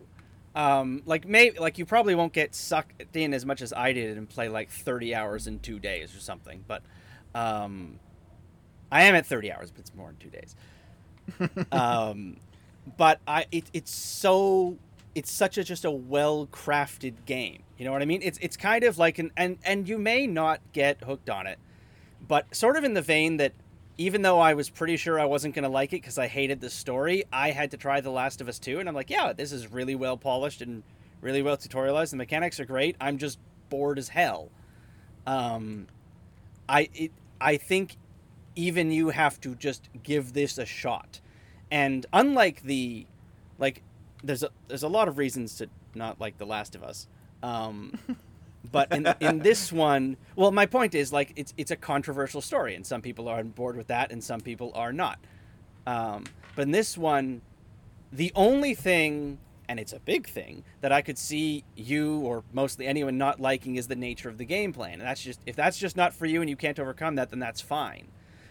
Um, 0.56 1.02
like 1.06 1.28
maybe 1.28 1.60
like 1.60 1.78
you 1.78 1.86
probably 1.86 2.16
won't 2.16 2.32
get 2.32 2.56
sucked 2.56 3.16
in 3.16 3.34
as 3.34 3.46
much 3.46 3.62
as 3.62 3.74
I 3.74 3.92
did 3.92 4.18
and 4.18 4.28
play 4.28 4.48
like 4.48 4.70
30 4.70 5.14
hours 5.14 5.48
in 5.48 5.60
two 5.60 5.80
days 5.80 6.16
or 6.16 6.20
something, 6.20 6.64
but 6.66 6.82
um, 7.34 8.00
I 8.92 9.04
am 9.04 9.16
at 9.16 9.26
30 9.26 9.52
hours, 9.52 9.72
but 9.72 9.82
it's 9.82 9.94
more 9.94 10.10
in 10.12 10.16
two 10.16 10.30
days. 10.30 10.56
um, 11.72 12.38
but 12.98 13.20
I 13.28 13.46
it, 13.52 13.66
it's 13.74 13.94
so 13.94 14.78
it's 15.14 15.32
such 15.32 15.58
a 15.58 15.64
just 15.64 15.84
a 15.84 15.92
well 15.92 16.48
crafted 16.48 17.26
game. 17.26 17.64
You 17.78 17.86
know 17.86 17.92
what 17.92 18.02
I 18.02 18.06
mean? 18.06 18.22
It's 18.24 18.38
it's 18.42 18.58
kind 18.58 18.84
of 18.84 18.98
like 18.98 19.20
an 19.20 19.32
and 19.36 19.58
and 19.66 19.88
you 19.88 19.98
may 19.98 20.28
not 20.28 20.62
get 20.72 21.04
hooked 21.04 21.30
on 21.30 21.48
it, 21.48 21.60
but 22.26 22.54
sort 22.56 22.78
of 22.78 22.84
in 22.84 22.94
the 22.94 23.02
vein 23.02 23.38
that 23.38 23.54
even 23.98 24.22
though 24.22 24.40
I 24.40 24.54
was 24.54 24.70
pretty 24.70 24.98
sure 24.98 25.20
I 25.20 25.26
wasn't 25.26 25.56
going 25.56 25.64
to 25.64 25.70
like 25.70 25.94
it 25.94 26.02
because 26.02 26.18
I 26.18 26.28
hated 26.28 26.60
the 26.60 26.70
story, 26.70 27.24
I 27.32 27.52
had 27.52 27.72
to 27.72 27.78
try 27.78 28.02
The 28.02 28.10
Last 28.10 28.42
of 28.42 28.50
Us 28.50 28.60
2, 28.60 28.80
and 28.80 28.90
I'm 28.90 28.96
like, 28.96 29.10
yeah, 29.10 29.32
this 29.32 29.54
is 29.54 29.72
really 29.72 29.96
well 29.96 30.18
polished 30.18 30.62
and 30.62 30.84
really 31.22 31.42
well 31.42 31.56
tutorialized. 31.56 32.12
The 32.12 32.18
mechanics 32.18 32.60
are 32.60 32.66
great. 32.66 32.98
I'm 33.00 33.18
just 33.18 33.40
bored 33.70 33.98
as 33.98 34.10
hell. 34.10 34.50
Um, 35.26 35.88
I 36.70 36.90
it, 36.94 37.12
I 37.42 37.58
think 37.58 37.98
even 38.56 38.92
you 38.92 39.10
have 39.10 39.40
to 39.42 39.56
just 39.56 39.90
give 40.04 40.34
this 40.34 40.58
a 40.58 40.66
shot, 40.66 41.20
and 41.70 42.06
unlike 42.14 42.64
the 42.64 43.06
like 43.60 43.82
there's 44.24 44.44
a 44.44 44.50
there's 44.68 44.84
a 44.84 44.88
lot 44.88 45.08
of 45.08 45.18
reasons 45.18 45.56
to 45.58 45.70
not 45.94 46.20
like 46.20 46.38
The 46.38 46.46
Last 46.46 46.76
of 46.76 46.84
Us. 46.84 47.08
Um, 47.45 47.99
but 48.71 48.91
in, 48.91 49.08
in 49.19 49.39
this 49.39 49.71
one, 49.71 50.17
well, 50.36 50.51
my 50.51 50.65
point 50.65 50.95
is 50.95 51.13
like 51.13 51.34
it's 51.36 51.53
it's 51.58 51.71
a 51.71 51.75
controversial 51.75 52.41
story, 52.41 52.75
and 52.75 52.86
some 52.86 53.01
people 53.01 53.27
are 53.27 53.38
on 53.38 53.49
board 53.49 53.77
with 53.77 53.88
that, 53.88 54.12
and 54.12 54.23
some 54.23 54.41
people 54.41 54.71
are 54.75 54.91
not. 54.91 55.19
Um, 55.86 56.23
but 56.55 56.63
in 56.63 56.71
this 56.71 56.97
one, 56.97 57.41
the 58.12 58.31
only 58.36 58.73
thing, 58.73 59.38
and 59.69 59.79
it's 59.79 59.93
a 59.93 59.99
big 59.99 60.27
thing, 60.27 60.63
that 60.81 60.91
I 60.91 61.01
could 61.01 61.17
see 61.17 61.63
you 61.75 62.19
or 62.21 62.43
mostly 62.51 62.88
anyone 62.88 63.17
not 63.17 63.39
liking 63.39 63.75
is 63.75 63.88
the 63.88 63.95
nature 63.95 64.29
of 64.29 64.38
the 64.39 64.45
game 64.45 64.73
plan, 64.73 64.93
and 64.93 65.03
that's 65.03 65.21
just 65.21 65.39
if 65.45 65.55
that's 65.55 65.77
just 65.77 65.95
not 65.95 66.13
for 66.13 66.25
you 66.25 66.41
and 66.41 66.49
you 66.49 66.55
can't 66.55 66.79
overcome 66.79 67.15
that, 67.15 67.29
then 67.29 67.39
that's 67.39 67.62
fine. 67.62 68.08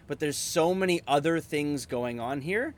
But 0.07 0.21
there's 0.21 0.37
so 0.37 0.75
many 0.75 1.01
other 1.09 1.41
things 1.41 1.87
going 1.87 2.21
on 2.21 2.43
here 2.43 2.75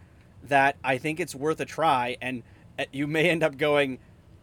that 0.49 0.77
I 0.83 0.97
think 0.97 1.21
it's 1.21 1.35
worth 1.35 1.61
a 1.61 1.67
try, 1.67 2.17
and 2.23 2.43
uh, 2.79 2.85
you 2.93 3.07
may 3.07 3.29
end 3.29 3.43
up 3.43 3.59
going, 3.59 3.99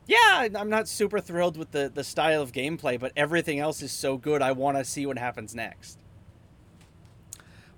yeah, 0.08 0.48
I'm 0.56 0.70
not 0.70 0.88
super 0.88 1.20
thrilled 1.20 1.58
with 1.58 1.72
the, 1.72 1.92
the 1.94 2.04
style 2.04 2.42
of 2.42 2.52
gameplay, 2.52 3.00
but 3.00 3.12
everything 3.16 3.60
else 3.60 3.82
is 3.82 3.92
so 3.92 4.18
good, 4.18 4.42
I 4.42 4.52
want 4.52 4.78
to 4.78 4.86
see 4.86 5.06
what 5.06 5.18
happens 5.18 5.56
next. 5.56 6.00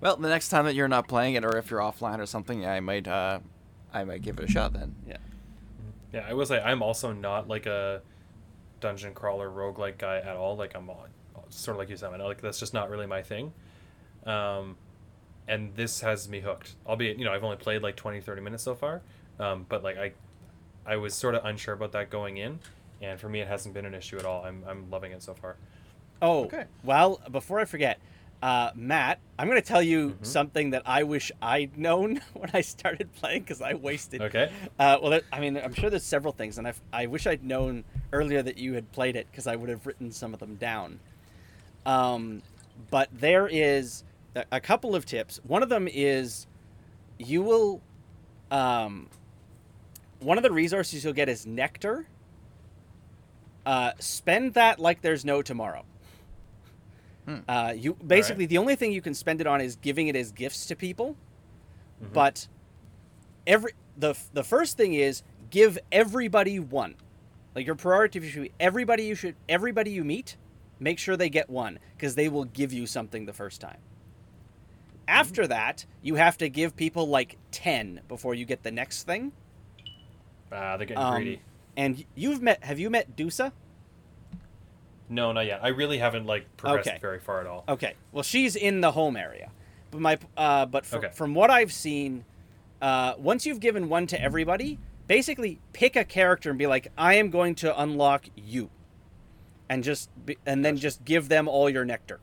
Well, 0.00 0.16
the 0.16 0.28
next 0.28 0.50
time 0.50 0.66
that 0.66 0.74
you're 0.74 0.88
not 0.88 1.08
playing 1.08 1.34
it, 1.34 1.44
or 1.44 1.56
if 1.56 1.70
you're 1.70 1.80
offline 1.80 2.18
or 2.18 2.26
something, 2.26 2.66
I 2.66 2.80
might, 2.80 3.08
uh, 3.08 3.40
I 3.92 4.04
might 4.04 4.22
give 4.22 4.38
it 4.38 4.44
a 4.44 4.48
shot 4.48 4.72
then. 4.72 4.94
Yeah. 5.06 5.16
Yeah, 6.12 6.26
I 6.28 6.34
will 6.34 6.46
say 6.46 6.60
I'm 6.60 6.82
also 6.82 7.12
not 7.12 7.48
like 7.48 7.66
a 7.66 8.02
dungeon 8.80 9.14
crawler 9.14 9.50
roguelike 9.50 9.98
guy 9.98 10.18
at 10.18 10.36
all. 10.36 10.56
Like 10.56 10.74
I'm 10.74 10.90
sort 11.48 11.76
of 11.76 11.78
like 11.78 11.88
you 11.88 11.96
said, 11.96 12.08
like 12.20 12.40
that's 12.40 12.58
just 12.58 12.74
not 12.74 12.90
really 12.90 13.06
my 13.06 13.22
thing. 13.22 13.52
Um, 14.24 14.76
and 15.48 15.74
this 15.74 16.00
has 16.00 16.28
me 16.28 16.40
hooked. 16.40 16.74
Albeit, 16.86 17.18
you 17.18 17.24
know, 17.24 17.32
I've 17.32 17.44
only 17.44 17.56
played 17.56 17.82
like 17.82 17.96
20, 17.96 18.20
30 18.20 18.40
minutes 18.40 18.62
so 18.62 18.74
far. 18.74 19.02
Um, 19.38 19.66
but 19.68 19.82
like 19.82 19.96
I 19.96 20.12
I 20.86 20.96
was 20.96 21.14
sort 21.14 21.34
of 21.34 21.44
unsure 21.44 21.74
about 21.74 21.92
that 21.92 22.10
going 22.10 22.36
in, 22.36 22.60
and 23.02 23.18
for 23.18 23.28
me, 23.28 23.40
it 23.40 23.48
hasn't 23.48 23.74
been 23.74 23.86
an 23.86 23.94
issue 23.94 24.16
at 24.18 24.24
all. 24.24 24.44
I'm 24.44 24.62
I'm 24.66 24.90
loving 24.90 25.12
it 25.12 25.22
so 25.22 25.34
far. 25.34 25.56
Oh, 26.22 26.44
Okay. 26.44 26.64
well, 26.82 27.20
before 27.30 27.58
I 27.60 27.64
forget, 27.66 27.98
Uh, 28.42 28.70
Matt, 28.74 29.18
I'm 29.38 29.48
going 29.48 29.60
to 29.60 29.66
tell 29.66 29.82
you 29.82 30.16
something 30.22 30.70
that 30.70 30.82
I 30.84 31.02
wish 31.04 31.32
I'd 31.40 31.76
known 31.78 32.20
when 32.34 32.50
I 32.52 32.60
started 32.60 33.12
playing 33.14 33.40
because 33.42 33.62
I 33.62 33.72
wasted. 33.74 34.20
Okay. 34.20 34.50
Uh, 34.78 34.98
well, 35.00 35.10
there, 35.10 35.22
I 35.32 35.40
mean, 35.40 35.56
I'm 35.56 35.72
sure 35.72 35.88
there's 35.90 36.04
several 36.04 36.32
things, 36.34 36.58
and 36.58 36.68
I, 36.68 36.74
I 36.92 37.06
wish 37.06 37.26
I'd 37.26 37.42
known 37.42 37.84
earlier 38.12 38.42
that 38.42 38.58
you 38.58 38.74
had 38.74 38.92
played 38.92 39.16
it 39.16 39.26
because 39.30 39.46
I 39.46 39.56
would 39.56 39.70
have 39.70 39.86
written 39.86 40.12
some 40.12 40.34
of 40.34 40.40
them 40.40 40.56
down. 40.56 41.00
Um, 41.86 42.42
but 42.90 43.08
there 43.12 43.48
is 43.48 44.04
a, 44.34 44.44
a 44.52 44.60
couple 44.60 44.94
of 44.94 45.06
tips. 45.06 45.40
One 45.44 45.62
of 45.62 45.68
them 45.70 45.88
is 45.90 46.46
you 47.18 47.42
will, 47.42 47.80
um, 48.50 49.08
one 50.20 50.36
of 50.38 50.42
the 50.42 50.50
resources 50.52 51.04
you'll 51.04 51.12
get 51.12 51.28
is 51.28 51.46
nectar. 51.46 52.06
Uh, 53.64 53.92
spend 53.98 54.54
that 54.54 54.78
like 54.78 55.00
there's 55.02 55.24
no 55.24 55.42
tomorrow. 55.42 55.84
Hmm. 57.26 57.38
Uh, 57.48 57.74
you 57.76 57.94
basically 57.94 58.46
the 58.46 58.58
only 58.58 58.76
thing 58.76 58.92
you 58.92 59.02
can 59.02 59.14
spend 59.14 59.40
it 59.40 59.46
on 59.46 59.60
is 59.60 59.76
giving 59.76 60.06
it 60.08 60.14
as 60.14 60.30
gifts 60.30 60.66
to 60.66 60.76
people, 60.76 61.16
Mhm. 62.02 62.12
but 62.12 62.46
every 63.46 63.72
the 63.96 64.14
the 64.32 64.44
first 64.44 64.76
thing 64.76 64.94
is 64.94 65.22
give 65.50 65.78
everybody 65.90 66.60
one. 66.60 66.94
Like 67.56 67.66
your 67.66 67.74
priority 67.74 68.20
should 68.28 68.42
be 68.42 68.52
everybody 68.60 69.04
you 69.04 69.16
should 69.16 69.34
everybody 69.48 69.90
you 69.90 70.04
meet, 70.04 70.36
make 70.78 70.98
sure 71.00 71.16
they 71.16 71.28
get 71.30 71.50
one 71.50 71.80
because 71.96 72.14
they 72.14 72.28
will 72.28 72.44
give 72.44 72.72
you 72.72 72.86
something 72.86 73.26
the 73.26 73.32
first 73.32 73.60
time. 73.60 73.78
After 75.08 75.46
that, 75.48 75.86
you 76.02 76.16
have 76.16 76.36
to 76.38 76.48
give 76.48 76.76
people 76.76 77.08
like 77.08 77.36
10 77.50 78.00
before 78.08 78.34
you 78.34 78.44
get 78.44 78.62
the 78.62 78.70
next 78.72 79.04
thing. 79.04 79.32
Ah, 80.52 80.76
they're 80.76 80.86
getting 80.86 81.02
Um, 81.02 81.14
greedy. 81.14 81.40
And 81.76 82.04
you've 82.14 82.40
met 82.42 82.64
have 82.64 82.78
you 82.78 82.88
met 82.90 83.16
Dusa? 83.16 83.52
No, 85.08 85.32
not 85.32 85.46
yet. 85.46 85.60
I 85.62 85.68
really 85.68 85.98
haven't 85.98 86.26
like 86.26 86.56
progressed 86.56 86.88
Okay. 86.88 86.98
very 86.98 87.20
far 87.20 87.40
at 87.40 87.46
all. 87.46 87.64
Okay. 87.68 87.94
Well, 88.12 88.22
she's 88.24 88.56
in 88.56 88.80
the 88.80 88.92
home 88.92 89.16
area. 89.16 89.50
But 89.90 90.00
my 90.00 90.18
uh 90.36 90.66
but 90.66 90.84
fr- 90.86 90.96
Okay. 90.98 91.10
from 91.12 91.34
what 91.34 91.50
I've 91.50 91.72
seen, 91.72 92.24
uh 92.82 93.14
once 93.18 93.46
you've 93.46 93.60
given 93.60 93.88
one 93.88 94.06
to 94.08 94.20
everybody, 94.20 94.78
basically 95.06 95.60
pick 95.72 95.94
a 95.96 96.04
character 96.04 96.50
and 96.50 96.58
be 96.58 96.66
like, 96.66 96.90
"I 96.98 97.14
am 97.14 97.30
going 97.30 97.54
to 97.56 97.80
unlock 97.80 98.26
you." 98.34 98.70
And 99.68 99.82
just 99.84 100.10
be, 100.24 100.38
and 100.46 100.64
then 100.64 100.76
just 100.76 101.04
give 101.04 101.28
them 101.28 101.46
all 101.48 101.68
your 101.70 101.84
nectar. 101.84 102.20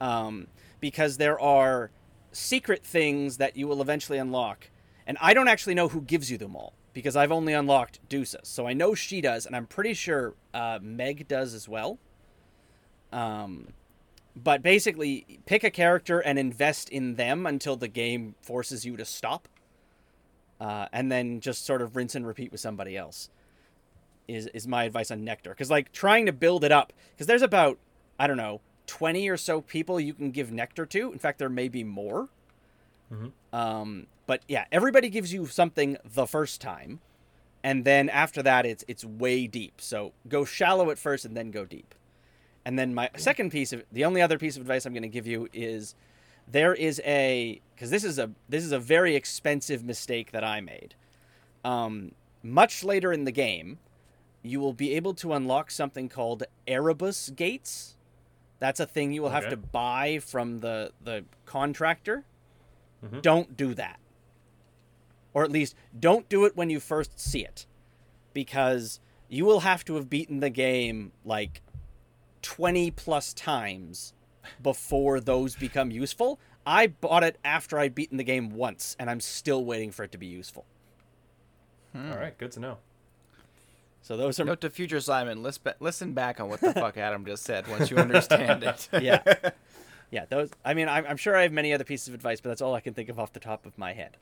Um 0.00 0.48
because 0.80 1.16
there 1.16 1.38
are 1.40 1.90
secret 2.32 2.84
things 2.84 3.36
that 3.38 3.56
you 3.56 3.66
will 3.68 3.80
eventually 3.80 4.18
unlock. 4.18 4.70
And 5.06 5.16
I 5.20 5.34
don't 5.34 5.48
actually 5.48 5.74
know 5.74 5.88
who 5.88 6.00
gives 6.02 6.30
you 6.30 6.38
them 6.38 6.54
all 6.56 6.74
because 6.92 7.16
I've 7.16 7.32
only 7.32 7.52
unlocked 7.52 8.00
Dusa. 8.08 8.44
So 8.44 8.66
I 8.66 8.72
know 8.72 8.94
she 8.94 9.20
does 9.20 9.46
and 9.46 9.56
I'm 9.56 9.66
pretty 9.66 9.94
sure 9.94 10.34
uh 10.52 10.78
Meg 10.82 11.28
does 11.28 11.54
as 11.54 11.68
well. 11.68 11.98
Um 13.12 13.68
but 14.34 14.62
basically 14.62 15.40
pick 15.46 15.62
a 15.62 15.70
character 15.70 16.20
and 16.20 16.38
invest 16.38 16.88
in 16.88 17.16
them 17.16 17.46
until 17.46 17.76
the 17.76 17.88
game 17.88 18.34
forces 18.40 18.84
you 18.84 18.96
to 18.96 19.04
stop 19.04 19.48
uh, 20.60 20.86
and 20.92 21.10
then 21.10 21.40
just 21.40 21.64
sort 21.64 21.82
of 21.82 21.96
rinse 21.96 22.14
and 22.14 22.26
repeat 22.26 22.52
with 22.52 22.60
somebody 22.60 22.96
else 22.96 23.28
is, 24.28 24.46
is 24.48 24.66
my 24.66 24.84
advice 24.84 25.10
on 25.10 25.24
nectar 25.24 25.50
because 25.50 25.70
like 25.70 25.92
trying 25.92 26.26
to 26.26 26.32
build 26.32 26.64
it 26.64 26.72
up 26.72 26.92
because 27.10 27.26
there's 27.26 27.42
about 27.42 27.78
i 28.18 28.26
don't 28.26 28.36
know 28.36 28.60
20 28.86 29.28
or 29.28 29.36
so 29.36 29.60
people 29.60 29.98
you 29.98 30.14
can 30.14 30.30
give 30.30 30.52
nectar 30.52 30.86
to 30.86 31.12
in 31.12 31.18
fact 31.18 31.38
there 31.38 31.48
may 31.48 31.68
be 31.68 31.82
more 31.82 32.28
Mhm. 33.12 33.32
um, 33.52 34.06
but 34.26 34.42
yeah 34.48 34.64
everybody 34.72 35.08
gives 35.10 35.32
you 35.32 35.46
something 35.46 35.98
the 36.04 36.26
first 36.26 36.60
time 36.60 37.00
and 37.62 37.84
then 37.84 38.08
after 38.08 38.42
that 38.42 38.64
it's 38.66 38.84
it's 38.88 39.04
way 39.04 39.46
deep 39.46 39.80
so 39.80 40.12
go 40.28 40.44
shallow 40.44 40.90
at 40.90 40.98
first 40.98 41.24
and 41.24 41.36
then 41.36 41.50
go 41.50 41.64
deep 41.64 41.94
and 42.64 42.78
then 42.78 42.94
my 42.94 43.10
second 43.16 43.50
piece 43.50 43.72
of 43.72 43.82
the 43.92 44.04
only 44.04 44.22
other 44.22 44.38
piece 44.38 44.56
of 44.56 44.62
advice 44.62 44.86
I'm 44.86 44.92
going 44.92 45.02
to 45.02 45.08
give 45.08 45.26
you 45.26 45.48
is 45.52 45.94
there 46.48 46.74
is 46.74 47.00
a 47.04 47.60
because 47.74 47.90
this 47.90 48.04
is 48.04 48.18
a 48.18 48.30
this 48.48 48.64
is 48.64 48.72
a 48.72 48.78
very 48.78 49.14
expensive 49.16 49.84
mistake 49.84 50.32
that 50.32 50.44
I 50.44 50.60
made. 50.60 50.94
Um, 51.64 52.12
much 52.42 52.82
later 52.84 53.12
in 53.12 53.24
the 53.24 53.32
game, 53.32 53.78
you 54.42 54.60
will 54.60 54.72
be 54.72 54.94
able 54.94 55.14
to 55.14 55.32
unlock 55.32 55.70
something 55.70 56.08
called 56.08 56.44
Erebus 56.66 57.30
gates. 57.30 57.96
That's 58.58 58.80
a 58.80 58.86
thing 58.86 59.12
you 59.12 59.22
will 59.22 59.30
have 59.30 59.44
to 59.50 59.56
buy 59.56 60.18
from 60.20 60.60
the 60.60 60.92
the 61.02 61.24
contractor. 61.46 62.24
Mhm. 63.04 63.22
Don't 63.22 63.56
do 63.56 63.74
that. 63.74 63.98
Or 65.34 65.44
at 65.44 65.50
least 65.50 65.74
don't 65.98 66.28
do 66.28 66.44
it 66.44 66.56
when 66.56 66.70
you 66.70 66.78
first 66.80 67.18
see 67.18 67.44
it. 67.44 67.66
Because 68.34 69.00
you 69.28 69.44
will 69.44 69.60
have 69.60 69.84
to 69.86 69.94
have 69.96 70.08
beaten 70.10 70.40
the 70.40 70.50
game 70.50 71.12
like 71.24 71.62
20 72.42 72.90
plus 72.90 73.32
times 73.32 74.12
before 74.62 75.20
those 75.20 75.56
become 75.56 75.90
useful. 75.90 76.38
I 76.66 76.86
bought 76.88 77.24
it 77.24 77.38
after 77.44 77.78
I'd 77.78 77.94
beaten 77.94 78.18
the 78.18 78.24
game 78.24 78.50
once, 78.50 78.94
and 78.98 79.08
I'm 79.10 79.20
still 79.20 79.64
waiting 79.64 79.90
for 79.90 80.04
it 80.04 80.12
to 80.12 80.18
be 80.18 80.26
useful. 80.26 80.64
All 81.94 82.16
right, 82.16 82.36
good 82.38 82.52
to 82.52 82.60
know. 82.60 82.78
So 84.02 84.16
those 84.16 84.40
are 84.40 84.44
Note 84.44 84.60
to 84.62 84.70
future 84.70 85.00
Simon: 85.00 85.42
listen 85.42 86.12
back 86.12 86.40
on 86.40 86.48
what 86.48 86.60
the 86.60 86.72
fuck 86.74 86.96
Adam 86.96 87.24
just 87.24 87.44
said 87.44 87.68
once 87.68 87.90
you 87.90 87.96
understand 87.98 88.64
it. 88.64 88.88
yeah, 89.00 89.22
yeah. 90.12 90.26
Those. 90.26 90.50
I 90.64 90.74
mean, 90.74 90.88
I'm, 90.88 91.04
I'm 91.08 91.16
sure 91.16 91.36
I 91.36 91.42
have 91.42 91.50
many 91.52 91.72
other 91.72 91.82
pieces 91.84 92.06
of 92.06 92.14
advice, 92.14 92.40
but 92.40 92.50
that's 92.50 92.62
all 92.62 92.74
I 92.74 92.80
can 92.80 92.94
think 92.94 93.08
of 93.08 93.18
off 93.18 93.32
the 93.32 93.40
top 93.40 93.66
of 93.66 93.76
my 93.76 93.92
head. 93.94 94.16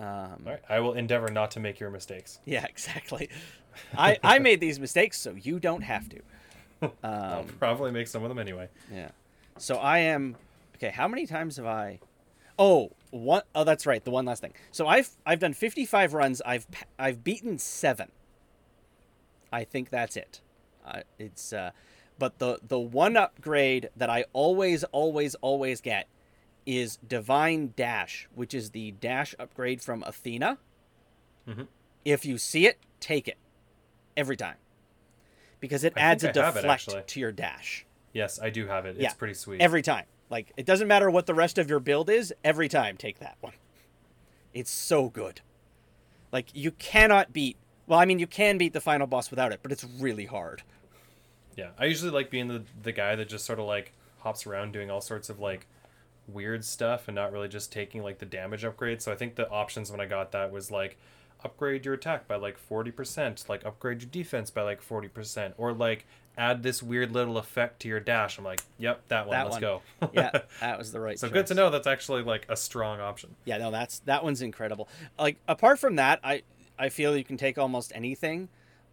Um, 0.00 0.06
All 0.46 0.52
right, 0.52 0.62
I 0.68 0.80
will 0.80 0.94
endeavor 0.94 1.28
not 1.28 1.50
to 1.52 1.60
make 1.60 1.80
your 1.80 1.90
mistakes. 1.90 2.38
Yeah, 2.44 2.64
exactly. 2.66 3.28
I 3.96 4.18
I 4.24 4.38
made 4.40 4.60
these 4.60 4.80
mistakes, 4.80 5.18
so 5.20 5.34
you 5.34 5.60
don't 5.60 5.82
have 5.82 6.08
to. 6.08 6.20
I'll 7.02 7.40
Um, 7.40 7.46
probably 7.58 7.90
make 7.92 8.06
some 8.08 8.22
of 8.24 8.28
them 8.28 8.38
anyway. 8.38 8.68
Yeah. 8.92 9.10
So 9.56 9.76
I 9.76 9.98
am 9.98 10.36
okay. 10.76 10.90
How 10.90 11.08
many 11.08 11.26
times 11.26 11.56
have 11.56 11.66
I? 11.66 12.00
Oh, 12.58 12.90
one 13.10 13.42
oh 13.54 13.64
that's 13.64 13.86
right. 13.86 14.04
The 14.04 14.10
one 14.10 14.24
last 14.24 14.40
thing. 14.40 14.52
So 14.72 14.86
I've 14.86 15.10
I've 15.26 15.40
done 15.40 15.52
55 15.52 16.14
runs. 16.14 16.40
I've 16.46 16.66
I've 16.98 17.22
beaten 17.24 17.58
seven. 17.58 18.10
I 19.52 19.64
think 19.64 19.90
that's 19.90 20.16
it. 20.16 20.40
Uh, 20.86 21.00
it's 21.18 21.52
uh, 21.52 21.70
but 22.18 22.38
the 22.38 22.58
the 22.66 22.78
one 22.78 23.16
upgrade 23.16 23.90
that 23.96 24.10
I 24.10 24.24
always 24.32 24.84
always 24.84 25.34
always 25.36 25.80
get 25.80 26.06
is 26.66 26.96
Divine 27.06 27.72
Dash, 27.76 28.28
which 28.34 28.52
is 28.52 28.70
the 28.70 28.90
dash 28.92 29.34
upgrade 29.38 29.80
from 29.80 30.02
Athena. 30.02 30.58
Mhm. 31.46 31.66
If 32.04 32.24
you 32.26 32.36
see 32.38 32.66
it, 32.66 32.78
take 33.00 33.26
it 33.28 33.38
every 34.16 34.36
time 34.36 34.56
because 35.60 35.84
it 35.84 35.94
I 35.96 36.00
adds 36.00 36.24
a 36.24 36.28
I 36.38 36.44
have 36.44 36.56
it, 36.56 36.60
deflect 36.62 37.08
to 37.08 37.20
your 37.20 37.32
dash. 37.32 37.86
Yes, 38.12 38.38
I 38.40 38.50
do 38.50 38.66
have 38.66 38.84
it. 38.86 38.96
Yeah, 38.96 39.06
It's 39.06 39.14
pretty 39.14 39.34
sweet. 39.34 39.60
Every 39.60 39.82
time. 39.82 40.04
Like 40.30 40.52
it 40.58 40.66
doesn't 40.66 40.88
matter 40.88 41.10
what 41.10 41.26
the 41.26 41.34
rest 41.34 41.56
of 41.56 41.70
your 41.70 41.80
build 41.80 42.10
is, 42.10 42.34
every 42.44 42.68
time 42.68 42.96
take 42.96 43.18
that 43.20 43.38
one. 43.40 43.54
It's 44.52 44.70
so 44.70 45.08
good. 45.08 45.40
Like 46.32 46.48
you 46.52 46.72
cannot 46.72 47.32
beat 47.32 47.56
well, 47.86 47.98
I 47.98 48.04
mean 48.04 48.18
you 48.18 48.26
can 48.26 48.58
beat 48.58 48.74
the 48.74 48.80
final 48.82 49.06
boss 49.06 49.30
without 49.30 49.52
it, 49.52 49.60
but 49.62 49.72
it's 49.72 49.84
really 49.84 50.26
hard. 50.26 50.62
Yeah, 51.58 51.70
I 51.76 51.86
usually 51.86 52.12
like 52.12 52.30
being 52.30 52.46
the 52.46 52.62
the 52.84 52.92
guy 52.92 53.16
that 53.16 53.28
just 53.28 53.44
sort 53.44 53.58
of 53.58 53.66
like 53.66 53.92
hops 54.20 54.46
around 54.46 54.72
doing 54.72 54.92
all 54.92 55.00
sorts 55.00 55.28
of 55.28 55.40
like 55.40 55.66
weird 56.28 56.64
stuff 56.64 57.08
and 57.08 57.16
not 57.16 57.32
really 57.32 57.48
just 57.48 57.72
taking 57.72 58.00
like 58.00 58.18
the 58.18 58.26
damage 58.26 58.64
upgrade. 58.64 59.02
So 59.02 59.10
I 59.10 59.16
think 59.16 59.34
the 59.34 59.50
options 59.50 59.90
when 59.90 60.00
I 60.00 60.06
got 60.06 60.30
that 60.30 60.52
was 60.52 60.70
like 60.70 60.96
upgrade 61.44 61.84
your 61.84 61.94
attack 61.94 62.28
by 62.28 62.36
like 62.36 62.56
40%, 62.68 63.48
like 63.48 63.66
upgrade 63.66 64.02
your 64.02 64.10
defense 64.10 64.50
by 64.50 64.62
like 64.62 64.86
40% 64.86 65.54
or 65.56 65.72
like 65.72 66.06
add 66.36 66.62
this 66.62 66.80
weird 66.80 67.10
little 67.10 67.38
effect 67.38 67.80
to 67.80 67.88
your 67.88 67.98
dash. 67.98 68.38
I'm 68.38 68.44
like, 68.44 68.62
"Yep, 68.78 69.08
that 69.08 69.26
one. 69.26 69.36
That 69.36 69.42
let's 69.44 69.54
one. 69.54 69.60
go." 69.60 69.82
Yeah, 70.12 70.42
that 70.60 70.78
was 70.78 70.92
the 70.92 71.00
right 71.08 71.18
so 71.18 71.28
good 71.28 71.48
to 71.48 71.54
know 71.54 71.70
that's 71.70 71.88
actually 71.88 72.22
like 72.22 72.46
a 72.48 72.56
strong 72.56 73.00
option. 73.00 73.34
Yeah, 73.44 73.58
no, 73.58 73.72
that's 73.72 73.98
that 74.00 74.22
one's 74.22 74.42
incredible. 74.42 74.88
Like 75.18 75.38
apart 75.48 75.80
from 75.80 75.96
that, 75.96 76.20
I 76.22 76.42
I 76.78 76.88
feel 76.88 77.16
you 77.16 77.24
can 77.24 77.36
take 77.36 77.58
almost 77.58 77.90
anything. 77.96 78.48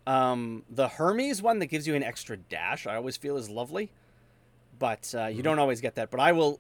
Um, 0.08 0.64
the 0.70 0.88
Hermes 0.88 1.42
one 1.42 1.60
that 1.60 1.68
gives 1.68 1.88
you 1.88 1.96
an 1.96 2.04
extra 2.04 2.38
dash, 2.38 2.86
I 2.86 2.96
always 2.96 3.18
feel 3.18 3.38
is 3.38 3.50
lovely, 3.50 3.92
but 4.78 5.14
uh, 5.18 5.28
you 5.28 5.42
don't 5.42 5.60
always 5.60 5.82
get 5.82 5.96
that. 5.96 6.12
But 6.12 6.20
I 6.20 6.32
will, 6.32 6.60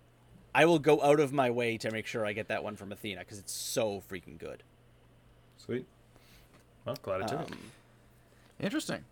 I 0.53 0.65
will 0.65 0.79
go 0.79 1.01
out 1.01 1.19
of 1.19 1.31
my 1.31 1.51
way 1.51 1.77
to 1.77 1.91
make 1.91 2.07
sure 2.07 2.25
I 2.25 2.33
get 2.33 2.47
that 2.47 2.63
one 2.63 2.75
from 2.75 2.91
Athena 2.91 3.21
because 3.21 3.37
it's 3.37 3.53
so 3.53 4.01
freaking 4.09 4.37
good. 4.37 4.63
Sweet. 5.57 5.85
Well, 6.85 6.97
glad 7.01 7.21
I 7.21 7.25
took 7.27 7.41
it. 7.41 7.51
Um, 7.51 7.57
Interesting. 8.59 9.03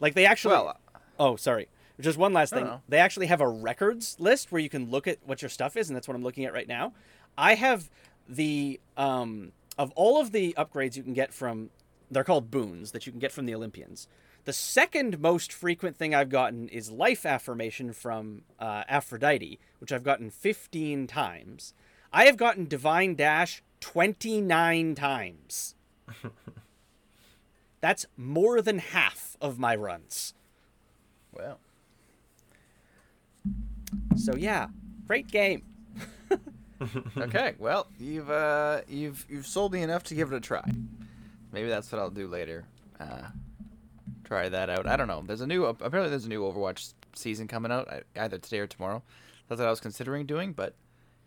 like 0.00 0.14
they 0.14 0.26
actually. 0.26 0.54
Well, 0.54 0.78
oh, 1.18 1.36
sorry. 1.36 1.68
Just 1.98 2.18
one 2.18 2.32
last 2.34 2.52
thing. 2.52 2.68
They 2.88 2.98
actually 2.98 3.26
have 3.26 3.40
a 3.40 3.48
records 3.48 4.16
list 4.18 4.52
where 4.52 4.60
you 4.60 4.68
can 4.68 4.90
look 4.90 5.06
at 5.06 5.18
what 5.24 5.40
your 5.40 5.48
stuff 5.48 5.76
is, 5.76 5.88
and 5.88 5.96
that's 5.96 6.06
what 6.06 6.14
I'm 6.14 6.22
looking 6.22 6.44
at 6.44 6.52
right 6.52 6.68
now. 6.68 6.92
I 7.38 7.54
have 7.54 7.88
the 8.28 8.80
um 8.96 9.52
of 9.78 9.92
all 9.94 10.20
of 10.20 10.32
the 10.32 10.54
upgrades 10.58 10.96
you 10.96 11.02
can 11.02 11.14
get 11.14 11.32
from 11.32 11.70
they're 12.10 12.24
called 12.24 12.50
boons 12.50 12.92
that 12.92 13.06
you 13.06 13.12
can 13.12 13.18
get 13.20 13.32
from 13.32 13.46
the 13.46 13.54
Olympians. 13.54 14.08
The 14.44 14.52
second 14.52 15.18
most 15.18 15.52
frequent 15.52 15.96
thing 15.96 16.14
I've 16.14 16.28
gotten 16.28 16.68
is 16.68 16.90
life 16.90 17.26
affirmation 17.26 17.92
from 17.92 18.42
uh, 18.60 18.84
Aphrodite, 18.88 19.58
which 19.80 19.92
I've 19.92 20.04
gotten 20.04 20.30
15 20.30 21.08
times. 21.08 21.74
I 22.12 22.26
have 22.26 22.36
gotten 22.36 22.66
divine 22.66 23.16
dash 23.16 23.62
29 23.80 24.94
times. 24.94 25.74
That's 27.80 28.06
more 28.16 28.62
than 28.62 28.78
half 28.78 29.36
of 29.40 29.58
my 29.58 29.74
runs. 29.74 30.34
well. 31.32 31.58
So 34.16 34.34
yeah, 34.36 34.68
great 35.06 35.28
game. 35.28 35.62
okay, 37.18 37.54
well, 37.58 37.86
you've 37.98 38.30
uh, 38.30 38.80
you've 38.88 39.24
you've 39.28 39.46
sold 39.46 39.72
me 39.72 39.82
enough 39.82 40.02
to 40.04 40.14
give 40.14 40.32
it 40.32 40.36
a 40.36 40.40
try. 40.40 40.68
Maybe 41.56 41.70
that's 41.70 41.90
what 41.90 42.02
I'll 42.02 42.10
do 42.10 42.28
later. 42.28 42.66
Uh, 43.00 43.28
try 44.24 44.50
that 44.50 44.68
out. 44.68 44.86
I 44.86 44.94
don't 44.94 45.08
know. 45.08 45.24
There's 45.26 45.40
a 45.40 45.46
new 45.46 45.64
apparently 45.64 46.10
there's 46.10 46.26
a 46.26 46.28
new 46.28 46.42
Overwatch 46.42 46.92
season 47.14 47.48
coming 47.48 47.72
out 47.72 47.88
either 48.14 48.36
today 48.36 48.58
or 48.58 48.66
tomorrow. 48.66 49.02
That's 49.48 49.58
what 49.58 49.66
I 49.66 49.70
was 49.70 49.80
considering 49.80 50.26
doing, 50.26 50.52
but 50.52 50.74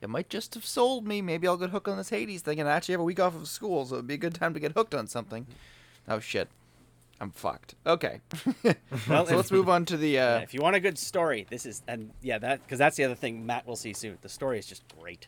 it 0.02 0.08
might 0.08 0.30
just 0.30 0.54
have 0.54 0.68
sold 0.68 1.08
me. 1.08 1.24
Maybe 1.24 1.48
I'll 1.48 1.58
get 1.58 1.72
hooked 1.72 1.88
on 1.88 1.98
this 1.98 2.10
Hades 2.10 2.44
thing 2.44 2.60
and 2.60 2.70
I 2.70 2.74
actually 2.74 2.94
have 2.94 3.02
a 3.02 3.06
week 3.06 3.20
off 3.20 3.36
of 3.36 3.48
school, 3.48 3.88
so 3.88 3.96
it'd 3.96 4.06
be 4.06 4.14
a 4.14 4.18
good 4.18 4.36
time 4.36 4.54
to 4.54 4.60
get 4.60 4.74
hooked 4.74 4.94
on 4.94 5.08
something. 5.08 5.48
Oh 6.08 6.20
shit. 6.20 6.48
I'm 7.20 7.32
fucked. 7.32 7.74
Okay. 7.88 8.22
well, 9.10 9.26
so 9.26 9.36
let's 9.36 9.52
move 9.52 9.68
on 9.68 9.84
to 9.86 9.98
the. 9.98 10.20
Uh... 10.20 10.38
Yeah, 10.38 10.44
if 10.44 10.54
you 10.54 10.62
want 10.62 10.76
a 10.76 10.80
good 10.80 11.00
story, 11.00 11.48
this 11.50 11.66
is 11.66 11.82
and 11.88 12.12
yeah, 12.22 12.38
that 12.38 12.62
because 12.62 12.78
that's 12.78 12.98
the 12.98 13.04
other 13.04 13.16
thing 13.16 13.48
Matt 13.48 13.66
will 13.66 13.76
see 13.76 13.94
soon. 13.94 14.20
The 14.22 14.30
story 14.30 14.60
is 14.60 14.68
just 14.68 14.84
great. 15.00 15.28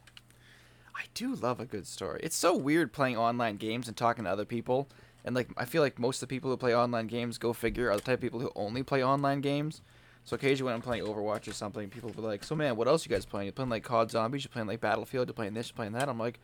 I 0.96 1.04
do 1.14 1.36
love 1.36 1.60
a 1.60 1.66
good 1.66 1.88
story. 1.88 2.20
It's 2.24 2.36
so 2.36 2.56
weird 2.56 2.94
playing 2.94 3.18
online 3.18 3.58
games 3.58 3.88
and 3.88 3.96
talking 3.96 4.26
to 4.26 4.30
other 4.30 4.46
people, 4.46 4.88
and 5.24 5.36
like 5.36 5.50
I 5.58 5.66
feel 5.66 5.82
like 5.82 6.00
most 6.00 6.22
of 6.22 6.28
the 6.28 6.36
people 6.36 6.50
who 6.50 6.58
play 6.58 6.76
online 6.76 7.08
games, 7.08 7.38
go 7.38 7.54
figure, 7.54 7.90
are 7.90 7.96
the 7.96 8.02
type 8.02 8.16
of 8.16 8.22
people 8.22 8.40
who 8.40 8.52
only 8.56 8.84
play 8.84 9.04
online 9.04 9.42
games. 9.42 9.82
So 10.24 10.36
occasionally 10.36 10.68
when 10.68 10.76
I'm 10.76 10.82
playing 10.82 11.04
Overwatch 11.04 11.48
or 11.48 11.54
something, 11.54 11.90
people 11.90 12.10
will 12.10 12.22
be 12.22 12.28
like, 12.28 12.44
"So 12.44 12.56
man, 12.56 12.76
what 12.76 12.88
else 12.88 13.06
you 13.06 13.10
guys 13.10 13.26
playing? 13.26 13.48
You 13.48 13.52
playing 13.52 13.70
like 13.70 13.84
COD 13.84 14.12
Zombies? 14.12 14.44
You 14.44 14.50
playing 14.50 14.68
like 14.68 14.82
Battlefield? 14.82 15.28
You 15.28 15.34
playing 15.34 15.54
this? 15.54 15.70
You 15.70 15.76
playing 15.76 15.94
that?" 15.94 16.10
I'm 16.10 16.20
like, 16.20 16.40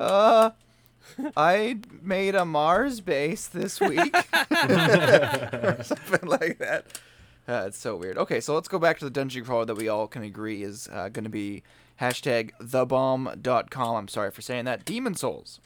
"Uh, 0.00 0.50
I 1.36 1.78
made 2.02 2.34
a 2.34 2.44
Mars 2.44 3.00
base 3.00 3.46
this 3.46 3.80
week, 3.80 4.14
or 4.14 5.78
something 5.82 6.28
like 6.28 6.58
that." 6.58 7.00
Uh, 7.48 7.64
it's 7.66 7.78
so 7.78 7.96
weird. 7.96 8.18
Okay, 8.18 8.40
so 8.40 8.54
let's 8.54 8.68
go 8.68 8.78
back 8.78 8.98
to 8.98 9.06
the 9.06 9.10
dungeon 9.10 9.42
crawler 9.42 9.64
that 9.64 9.76
we 9.76 9.88
all 9.88 10.06
can 10.06 10.22
agree 10.22 10.62
is 10.62 10.86
uh, 10.92 11.08
going 11.08 11.24
to 11.24 11.30
be 11.30 11.62
hashtag 12.00 12.50
thebomb.com. 12.62 13.96
I'm 13.96 14.08
sorry 14.08 14.30
for 14.30 14.42
saying 14.42 14.64
that. 14.66 14.84
Demon 14.84 15.14
Souls. 15.14 15.60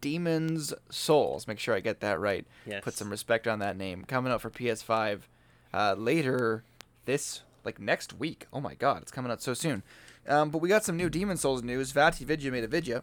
Demon's 0.00 0.72
Souls. 0.90 1.46
Make 1.46 1.58
sure 1.58 1.74
I 1.74 1.80
get 1.80 2.00
that 2.00 2.20
right. 2.20 2.46
Yes. 2.66 2.82
Put 2.84 2.94
some 2.94 3.10
respect 3.10 3.46
on 3.48 3.58
that 3.58 3.76
name. 3.76 4.04
Coming 4.04 4.32
out 4.32 4.40
for 4.40 4.50
PS5 4.50 5.20
uh, 5.74 5.94
later 5.98 6.62
this, 7.04 7.42
like 7.64 7.80
next 7.80 8.18
week. 8.18 8.46
Oh 8.52 8.60
my 8.60 8.74
god, 8.74 9.02
it's 9.02 9.12
coming 9.12 9.30
out 9.32 9.42
so 9.42 9.54
soon. 9.54 9.82
Um, 10.26 10.50
but 10.50 10.58
we 10.58 10.68
got 10.68 10.84
some 10.84 10.96
new 10.96 11.08
Demon 11.08 11.36
Souls 11.36 11.62
news. 11.62 11.92
VaatiVidya 11.92 12.52
made 12.52 12.64
a 12.64 12.68
video, 12.68 13.02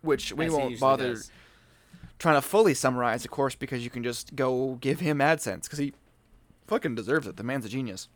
which 0.00 0.32
we 0.32 0.46
As 0.46 0.52
won't 0.52 0.80
bother 0.80 1.10
does. 1.14 1.30
trying 2.18 2.36
to 2.36 2.42
fully 2.42 2.74
summarize, 2.74 3.24
of 3.24 3.30
course, 3.30 3.54
because 3.54 3.84
you 3.84 3.90
can 3.90 4.02
just 4.02 4.34
go 4.34 4.78
give 4.80 5.00
him 5.00 5.18
AdSense 5.18 5.64
because 5.64 5.78
he 5.78 5.92
fucking 6.66 6.94
deserves 6.94 7.26
it. 7.26 7.36
The 7.36 7.44
man's 7.44 7.66
a 7.66 7.68
genius. 7.68 8.08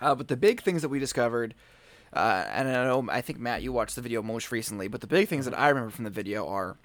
Uh, 0.00 0.14
but 0.14 0.28
the 0.28 0.36
big 0.36 0.60
things 0.62 0.82
that 0.82 0.88
we 0.88 0.98
discovered, 0.98 1.54
uh, 2.16 2.48
and 2.50 2.68
I 2.68 2.84
know 2.84 3.06
I 3.10 3.20
think 3.20 3.38
Matt, 3.38 3.62
you 3.62 3.72
watched 3.72 3.96
the 3.96 4.02
video 4.02 4.22
most 4.22 4.50
recently, 4.50 4.88
but 4.88 5.00
the 5.00 5.06
big 5.06 5.28
things 5.28 5.44
that 5.44 5.58
I 5.58 5.68
remember 5.68 5.90
from 5.90 6.04
the 6.04 6.10
video 6.10 6.46
are 6.48 6.76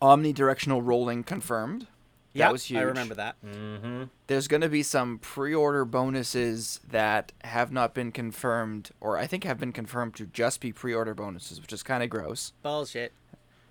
omnidirectional 0.00 0.80
rolling 0.84 1.24
confirmed. 1.24 1.82
That 1.82 1.88
Yeah, 2.34 2.52
was 2.52 2.64
huge. 2.64 2.78
I 2.78 2.82
remember 2.82 3.14
that. 3.14 3.36
mm-hmm. 3.44 4.04
There's 4.26 4.48
going 4.48 4.60
to 4.60 4.68
be 4.68 4.82
some 4.82 5.18
pre-order 5.18 5.84
bonuses 5.84 6.80
that 6.88 7.32
have 7.42 7.72
not 7.72 7.94
been 7.94 8.12
confirmed, 8.12 8.90
or 9.00 9.16
I 9.16 9.26
think 9.26 9.44
have 9.44 9.58
been 9.58 9.72
confirmed 9.72 10.14
to 10.16 10.26
just 10.26 10.60
be 10.60 10.72
pre-order 10.72 11.14
bonuses, 11.14 11.60
which 11.60 11.72
is 11.72 11.82
kind 11.82 12.02
of 12.02 12.10
gross. 12.10 12.52
Bullshit. 12.62 13.12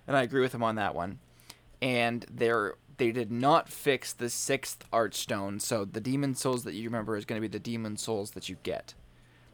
And 0.06 0.16
I 0.16 0.22
agree 0.22 0.40
with 0.40 0.54
him 0.54 0.62
on 0.62 0.74
that 0.76 0.94
one. 0.94 1.18
And 1.80 2.26
they're 2.30 2.74
they 2.98 3.12
did 3.12 3.30
not 3.30 3.68
fix 3.68 4.12
the 4.12 4.28
sixth 4.28 4.84
archstone, 4.92 5.60
so 5.62 5.84
the 5.84 6.00
demon 6.00 6.34
souls 6.34 6.64
that 6.64 6.74
you 6.74 6.84
remember 6.88 7.16
is 7.16 7.24
going 7.24 7.40
to 7.40 7.48
be 7.48 7.50
the 7.50 7.60
demon 7.60 7.96
souls 7.96 8.32
that 8.32 8.48
you 8.48 8.56
get. 8.64 8.94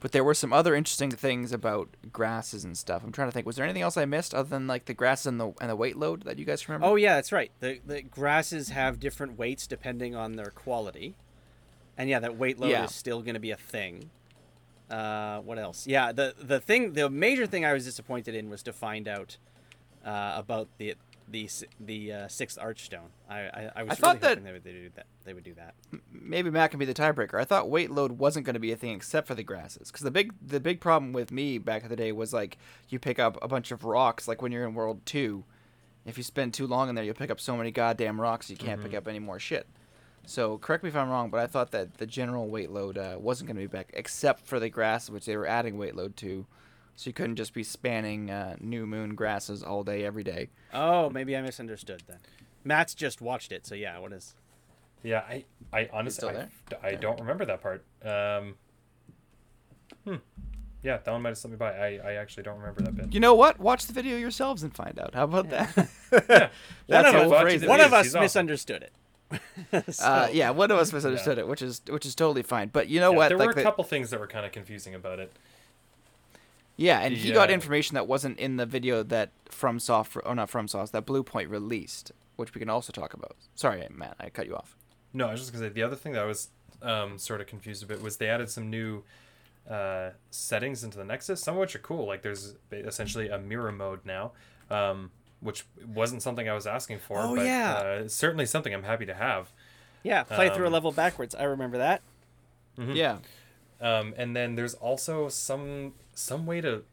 But 0.05 0.12
there 0.12 0.23
were 0.23 0.35
some 0.35 0.53
other 0.53 0.75
interesting 0.75 1.11
things 1.11 1.51
about 1.51 1.88
grasses 2.12 2.62
and 2.62 2.77
stuff. 2.77 3.03
I'm 3.03 3.11
trying 3.11 3.29
to 3.29 3.33
think. 3.33 3.47
Was 3.47 3.57
there 3.57 3.64
anything 3.64 3.81
else 3.81 3.97
I 3.97 4.05
missed 4.05 4.35
other 4.35 4.51
than 4.51 4.67
like 4.67 4.85
the 4.85 4.93
grass 4.93 5.25
and 5.25 5.40
the 5.40 5.55
and 5.62 5.71
the 5.71 5.77
weight 5.77 5.97
load 5.97 6.25
that 6.25 6.38
you 6.38 6.45
guys 6.45 6.69
remember? 6.69 6.87
Oh 6.87 6.97
yeah, 6.97 7.14
that's 7.14 7.33
right. 7.33 7.51
The 7.61 7.81
the 7.87 8.03
grasses 8.03 8.69
have 8.69 9.01
different 9.01 9.38
weights 9.38 9.67
depending 9.67 10.14
on 10.14 10.33
their 10.33 10.51
quality, 10.51 11.14
and 11.97 12.11
yeah, 12.11 12.19
that 12.19 12.37
weight 12.37 12.59
load 12.59 12.69
Yeah. 12.69 12.85
is 12.85 12.95
still 12.95 13.23
going 13.23 13.33
to 13.33 13.40
be 13.40 13.51
a 13.51 13.57
thing. 13.57 14.11
Uh, 14.90 15.38
what 15.38 15.59
else? 15.59 15.87
Yeah, 15.87 16.12
the 16.12 16.35
the 16.38 16.61
thing, 16.61 16.93
the 16.93 17.09
major 17.09 17.47
thing 17.47 17.64
I 17.64 17.73
was 17.73 17.87
disappointed 17.87 18.35
in 18.35 18.51
was 18.51 18.62
to 18.64 18.75
find 18.75 19.09
out 19.09 19.38
uh, 20.05 20.35
about 20.37 20.69
the 20.77 20.97
the 21.29 21.49
the 21.81 22.13
uh, 22.13 22.29
sixth 22.29 22.59
archstone. 22.59 23.09
I 23.29 23.41
I, 23.41 23.71
I 23.77 23.83
was 23.85 23.93
I 23.93 23.95
thought 23.95 24.23
really 24.23 24.35
that- 24.35 24.45
they 24.45 24.53
would, 24.53 24.65
they 24.65 24.73
would 24.73 24.83
do 24.83 24.91
that. 24.97 25.07
They 25.25 25.33
would 25.35 25.45
do 25.45 25.55
that. 25.55 25.75
maybe 26.13 26.51
Matt 26.51 26.71
can 26.71 26.79
be 26.79 26.85
the 26.85 26.95
tiebreaker. 26.95 27.41
I 27.41 27.45
thought 27.45 27.71
weight 27.71 27.91
load 27.91 28.13
wasn't 28.13 28.45
going 28.47 28.55
to 28.55 28.61
be 28.61 28.73
a 28.73 28.77
thing 28.77 28.95
except 28.95 29.27
for 29.27 29.35
the 29.35 29.43
grasses, 29.43 29.91
because 29.91 30.03
the 30.03 30.11
big 30.11 30.33
the 30.47 30.61
big 30.61 30.81
problem 30.81 31.13
with 31.13 31.33
me 31.33 31.59
back 31.59 31.83
in 31.83 31.89
the 31.89 31.97
day 31.97 32.13
was 32.13 32.33
like 32.33 32.59
you 32.89 32.99
pick 32.99 33.19
up 33.19 33.39
a 33.43 33.49
bunch 33.49 33.71
of 33.71 33.85
rocks, 33.85 34.29
like 34.29 34.43
when 34.43 34.53
you're 34.53 34.67
in 34.67 34.75
World 34.75 35.05
Two. 35.07 35.45
If 36.07 36.19
you 36.19 36.23
spend 36.25 36.53
too 36.53 36.67
long 36.67 36.91
in 36.91 36.95
there, 36.95 37.05
you'll 37.05 37.15
pick 37.15 37.31
up 37.31 37.41
so 37.41 37.57
many 37.57 37.71
goddamn 37.71 38.21
rocks 38.21 38.51
you 38.51 38.57
can't 38.57 38.83
pick 38.83 38.93
up 38.93 39.09
any 39.09 39.19
more 39.19 39.39
shit. 39.39 39.67
So 40.27 40.59
correct 40.59 40.83
me 40.85 40.91
if 40.91 40.97
I'm 40.97 41.09
wrong, 41.09 41.31
but 41.31 41.41
I 41.41 41.47
thought 41.47 41.71
that 41.71 41.95
the 41.99 42.07
general 42.07 42.47
weight 42.49 42.71
load 42.71 42.99
uh, 42.99 43.17
wasn't 43.19 43.47
going 43.49 43.57
to 43.57 43.63
be 43.63 43.67
back, 43.67 43.91
except 43.95 44.41
for 44.47 44.61
the 44.61 44.69
grass, 44.69 45.09
which 45.09 45.25
they 45.25 45.35
were 45.37 45.47
adding 45.47 45.79
weight 45.79 45.97
load 45.97 46.15
to. 46.19 46.47
So 46.97 47.09
you 47.09 47.13
couldn't 47.15 47.37
just 47.37 47.53
be 47.55 47.65
spanning 47.65 48.31
uh, 48.31 48.57
new 48.61 48.87
moon 48.87 49.15
grasses 49.17 49.63
all 49.63 49.83
day, 49.83 50.05
every 50.05 50.23
day. 50.25 50.51
Oh, 50.73 51.11
maybe 51.11 51.37
I 51.37 51.43
misunderstood 51.43 52.03
then. 52.07 52.19
Matt's 52.63 52.95
just 52.95 53.21
watched 53.21 53.51
it, 53.53 53.67
so 53.67 53.75
yeah. 53.75 53.99
What 53.99 54.13
is? 54.13 54.35
Yeah, 55.03 55.19
I, 55.21 55.45
I 55.73 55.89
honestly, 55.93 56.17
still 56.17 56.29
I, 56.31 56.33
there? 56.33 56.49
I 56.83 56.87
Okay. 56.89 56.97
don't 56.97 57.21
remember 57.21 57.45
that 57.47 57.61
part. 57.63 57.85
Um, 58.03 58.55
hmm. 60.05 60.15
Yeah, 60.83 60.99
that 60.99 61.11
one 61.11 61.23
might 61.23 61.31
have 61.31 61.39
slipped 61.39 61.53
me 61.53 61.57
by. 61.59 61.73
I, 61.73 61.99
I 62.05 62.13
actually 62.15 62.43
don't 62.45 62.59
remember 62.59 62.83
that 62.83 62.95
bit. 62.95 63.13
You 63.15 63.21
know 63.21 63.35
what? 63.35 63.59
Watch 63.59 63.87
the 63.87 63.93
video 63.93 64.17
yourselves 64.17 64.63
and 64.63 64.75
find 64.75 64.99
out. 64.99 65.15
How 65.15 65.25
about 65.25 65.51
that? 65.51 65.73
Yeah. 65.77 65.87
That's 66.89 67.05
One 67.05 67.07
of 67.07 67.15
we'll 67.15 67.23
us 67.25 67.31
watched 67.31 67.43
phrase 67.43 67.63
it. 67.63 67.67
it. 67.67 67.69
One 67.69 67.81
of 67.81 67.93
us 67.93 68.05
he's 68.07 68.15
awesome. 68.15 68.23
misunderstood 68.25 68.83
it. 68.83 68.93
So- 69.95 70.05
Uh, 70.05 70.29
yeah, 70.33 70.51
one 70.51 70.71
of 70.71 70.79
us 70.79 70.93
misunderstood 70.93 71.39
it, 71.39 71.49
which 71.49 71.63
is 71.63 71.81
which 71.89 72.07
is 72.07 72.15
totally 72.15 72.43
fine. 72.43 72.69
But 72.69 72.89
you 72.89 73.01
know 73.01 73.11
Yeah, 73.13 73.17
what? 73.17 73.29
There 73.29 73.39
like 73.39 73.47
were 73.47 73.53
a 73.53 73.55
the- 73.57 73.63
couple 73.63 73.83
things 73.85 74.11
that 74.11 74.21
were 74.21 74.27
kind 74.27 74.47
of 74.47 74.53
confusing 74.53 74.95
about 74.95 75.19
it. 75.19 75.33
Yeah, 76.77 77.01
and 77.01 77.15
he 77.17 77.29
the, 77.29 77.35
got 77.35 77.51
uh, 77.51 77.53
information 77.53 77.95
that 77.95 78.07
wasn't 78.09 78.39
in 78.39 78.57
the 78.57 78.67
video 78.67 79.03
that 79.05 79.31
From 79.49 79.79
FromSoft, 79.79 80.21
or 80.25 80.35
not 80.35 80.51
From 80.51 80.67
FromSoft, 80.67 80.91
that 80.93 81.07
Bluepoint 81.07 81.49
released, 81.51 82.13
which 82.37 82.53
we 82.55 82.59
can 82.59 82.69
also 82.69 82.93
talk 82.93 83.15
about. 83.15 83.37
Sorry, 83.55 83.87
Matt, 83.91 84.17
I 84.19 84.29
cut 84.31 84.47
you 84.47 84.57
off. 84.57 84.77
No, 85.13 85.29
I 85.29 85.33
was 85.33 85.41
just 85.41 85.53
gonna 85.53 85.67
say 85.67 85.73
the 85.73 85.83
other 85.85 85.95
thing 85.97 86.13
that 86.15 86.23
I 86.23 86.27
was 86.27 86.49
um, 86.83 87.19
sort 87.19 87.41
of 87.41 87.47
confused 87.47 87.83
a 87.83 87.87
bit 87.87 88.03
was 88.03 88.17
they 88.17 88.29
added 88.29 88.51
some 88.51 88.69
new 88.71 89.05
uh, 89.71 90.11
settings 90.31 90.83
into 90.83 90.99
the 90.99 91.05
Nexus, 91.05 91.41
some 91.41 91.55
of 91.55 91.61
which 91.61 91.77
are 91.77 91.81
cool. 91.81 92.07
Like 92.07 92.23
there's 92.23 92.55
essentially 92.73 93.29
a 93.29 93.39
mirror 93.39 93.71
mode 93.73 94.01
now, 94.05 94.33
um, 94.71 95.13
which 95.41 95.65
wasn't 95.87 96.23
something 96.23 96.49
I 96.49 96.55
was 96.55 96.67
asking 96.67 96.99
for. 96.99 97.21
Oh, 97.21 97.37
but, 97.37 97.47
yeah. 97.47 97.73
uh, 97.75 98.09
certainly 98.09 98.47
something 98.47 98.75
I'm 98.75 98.83
happy 98.83 99.07
to 99.07 99.15
have. 99.15 99.53
yeah, 100.03 100.25
play 100.25 100.51
through 100.51 100.65
a 100.65 100.67
Um, 100.67 100.73
level 100.75 100.91
backwards. 100.93 101.35
I 101.35 101.45
remember 101.45 101.79
that. 101.79 102.03
Mhm. 102.77 102.95
Yeah, 102.97 103.19
Um, 103.85 104.14
and 104.16 104.35
then 104.35 104.55
there's 104.55 104.73
also 104.73 105.29
some 105.29 105.92
some 106.14 106.47
way 106.47 106.62
to 106.62 106.85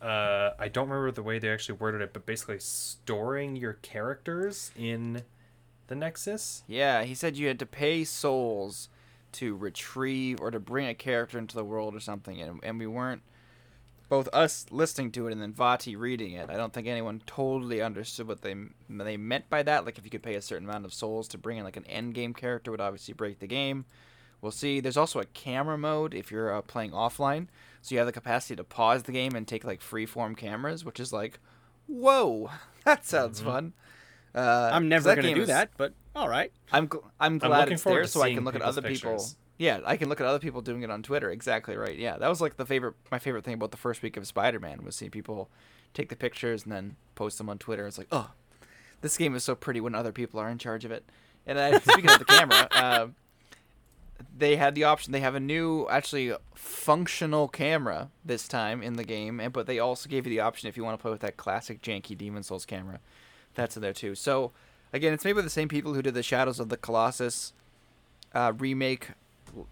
uh, 0.00 0.50
I 0.56 0.68
don't 0.68 0.88
remember 0.88 1.10
the 1.10 1.24
way 1.24 1.40
they 1.40 1.50
actually 1.50 1.78
worded 1.78 2.00
it, 2.00 2.12
but 2.12 2.24
basically 2.24 2.60
storing 2.60 3.56
your 3.56 3.72
characters 3.74 4.70
in 4.76 5.24
the 5.88 5.96
Nexus. 5.96 6.62
yeah. 6.68 7.02
He 7.02 7.14
said 7.14 7.36
you 7.36 7.48
had 7.48 7.58
to 7.58 7.66
pay 7.66 8.04
souls 8.04 8.88
to 9.32 9.56
retrieve 9.56 10.40
or 10.40 10.52
to 10.52 10.60
bring 10.60 10.86
a 10.86 10.94
character 10.94 11.38
into 11.38 11.56
the 11.56 11.64
world 11.64 11.96
or 11.96 12.00
something, 12.00 12.40
and 12.40 12.60
and 12.62 12.78
we 12.78 12.86
weren't. 12.86 13.22
Both 14.08 14.28
us 14.32 14.64
listening 14.70 15.12
to 15.12 15.26
it 15.26 15.32
and 15.32 15.42
then 15.42 15.52
Vaati 15.52 15.94
reading 15.98 16.32
it, 16.32 16.48
I 16.48 16.56
don't 16.56 16.72
think 16.72 16.86
anyone 16.86 17.20
totally 17.26 17.82
understood 17.82 18.26
what 18.26 18.40
they 18.40 18.54
they 18.88 19.16
meant 19.18 19.50
by 19.50 19.62
that. 19.64 19.84
Like, 19.84 19.98
if 19.98 20.04
you 20.04 20.10
could 20.10 20.22
pay 20.22 20.36
a 20.36 20.40
certain 20.40 20.66
amount 20.66 20.86
of 20.86 20.94
souls 20.94 21.28
to 21.28 21.36
bring 21.38 21.58
in 21.58 21.64
like 21.64 21.76
an 21.76 21.84
end 21.86 22.14
game 22.14 22.32
character, 22.32 22.70
would 22.70 22.80
obviously 22.80 23.12
break 23.12 23.40
the 23.40 23.48
game. 23.48 23.84
We'll 24.40 24.52
see. 24.52 24.80
There's 24.80 24.96
also 24.96 25.18
a 25.20 25.24
camera 25.24 25.76
mode 25.76 26.14
if 26.14 26.30
you're 26.30 26.54
uh, 26.54 26.62
playing 26.62 26.92
offline, 26.92 27.48
so 27.82 27.94
you 27.94 27.98
have 27.98 28.06
the 28.06 28.12
capacity 28.12 28.54
to 28.56 28.64
pause 28.64 29.02
the 29.04 29.12
game 29.12 29.34
and 29.34 29.46
take 29.46 29.64
like 29.64 29.80
freeform 29.80 30.36
cameras, 30.36 30.84
which 30.84 31.00
is 31.00 31.12
like, 31.12 31.40
whoa, 31.86 32.50
that 32.84 33.04
sounds 33.04 33.40
fun. 33.40 33.72
Uh, 34.34 34.70
I'm 34.72 34.88
never 34.88 35.04
going 35.06 35.16
to 35.16 35.22
game 35.22 35.36
do 35.36 35.42
is- 35.42 35.48
that, 35.48 35.70
but 35.76 35.94
all 36.14 36.28
right. 36.28 36.52
I'm 36.72 36.88
gl- 36.88 37.04
I'm 37.18 37.38
glad 37.38 37.60
looking 37.60 37.72
it's 37.74 37.82
there 37.82 38.04
so 38.06 38.22
I 38.22 38.34
can 38.34 38.44
look 38.44 38.54
at 38.54 38.62
other 38.62 38.82
people. 38.82 39.24
Yeah, 39.56 39.80
I 39.84 39.96
can 39.96 40.08
look 40.08 40.20
at 40.20 40.26
other 40.26 40.38
people 40.38 40.60
doing 40.60 40.82
it 40.82 40.90
on 40.90 41.02
Twitter. 41.02 41.30
Exactly 41.30 41.76
right. 41.76 41.96
Yeah, 41.98 42.16
that 42.18 42.28
was 42.28 42.40
like 42.40 42.56
the 42.56 42.66
favorite 42.66 42.94
my 43.10 43.18
favorite 43.18 43.44
thing 43.44 43.54
about 43.54 43.72
the 43.72 43.76
first 43.76 44.02
week 44.02 44.16
of 44.16 44.24
Spider-Man 44.26 44.84
was 44.84 44.94
seeing 44.94 45.10
people 45.10 45.48
take 45.94 46.10
the 46.10 46.16
pictures 46.16 46.62
and 46.62 46.72
then 46.72 46.94
post 47.16 47.38
them 47.38 47.48
on 47.48 47.58
Twitter. 47.58 47.84
It's 47.86 47.98
like, 47.98 48.06
oh, 48.12 48.30
this 49.00 49.16
game 49.16 49.34
is 49.34 49.42
so 49.42 49.56
pretty 49.56 49.80
when 49.80 49.96
other 49.96 50.12
people 50.12 50.38
are 50.38 50.48
in 50.48 50.58
charge 50.58 50.84
of 50.84 50.92
it. 50.92 51.04
And 51.46 51.58
I, 51.58 51.78
speaking 51.80 52.10
of 52.10 52.20
the 52.20 52.24
camera, 52.24 52.68
uh, 52.70 53.06
they 54.36 54.56
had 54.56 54.74
the 54.74 54.84
option. 54.84 55.12
They 55.12 55.20
have 55.20 55.34
a 55.34 55.40
new, 55.40 55.86
actually 55.88 56.32
functional 56.54 57.48
camera 57.48 58.10
this 58.24 58.48
time 58.48 58.82
in 58.82 58.94
the 58.94 59.04
game, 59.04 59.40
and 59.40 59.52
but 59.52 59.66
they 59.66 59.78
also 59.78 60.08
gave 60.08 60.26
you 60.26 60.30
the 60.30 60.40
option 60.40 60.68
if 60.68 60.76
you 60.76 60.84
want 60.84 60.98
to 60.98 61.02
play 61.02 61.10
with 61.10 61.20
that 61.20 61.36
classic 61.36 61.82
janky 61.82 62.16
Demon 62.16 62.42
Souls 62.42 62.64
camera. 62.64 63.00
That's 63.54 63.76
in 63.76 63.82
there 63.82 63.92
too. 63.92 64.14
So 64.14 64.52
again, 64.92 65.12
it's 65.12 65.24
made 65.24 65.34
by 65.34 65.42
the 65.42 65.50
same 65.50 65.68
people 65.68 65.94
who 65.94 66.02
did 66.02 66.14
the 66.14 66.22
Shadows 66.22 66.60
of 66.60 66.68
the 66.68 66.76
Colossus 66.76 67.52
uh, 68.34 68.52
remake 68.56 69.08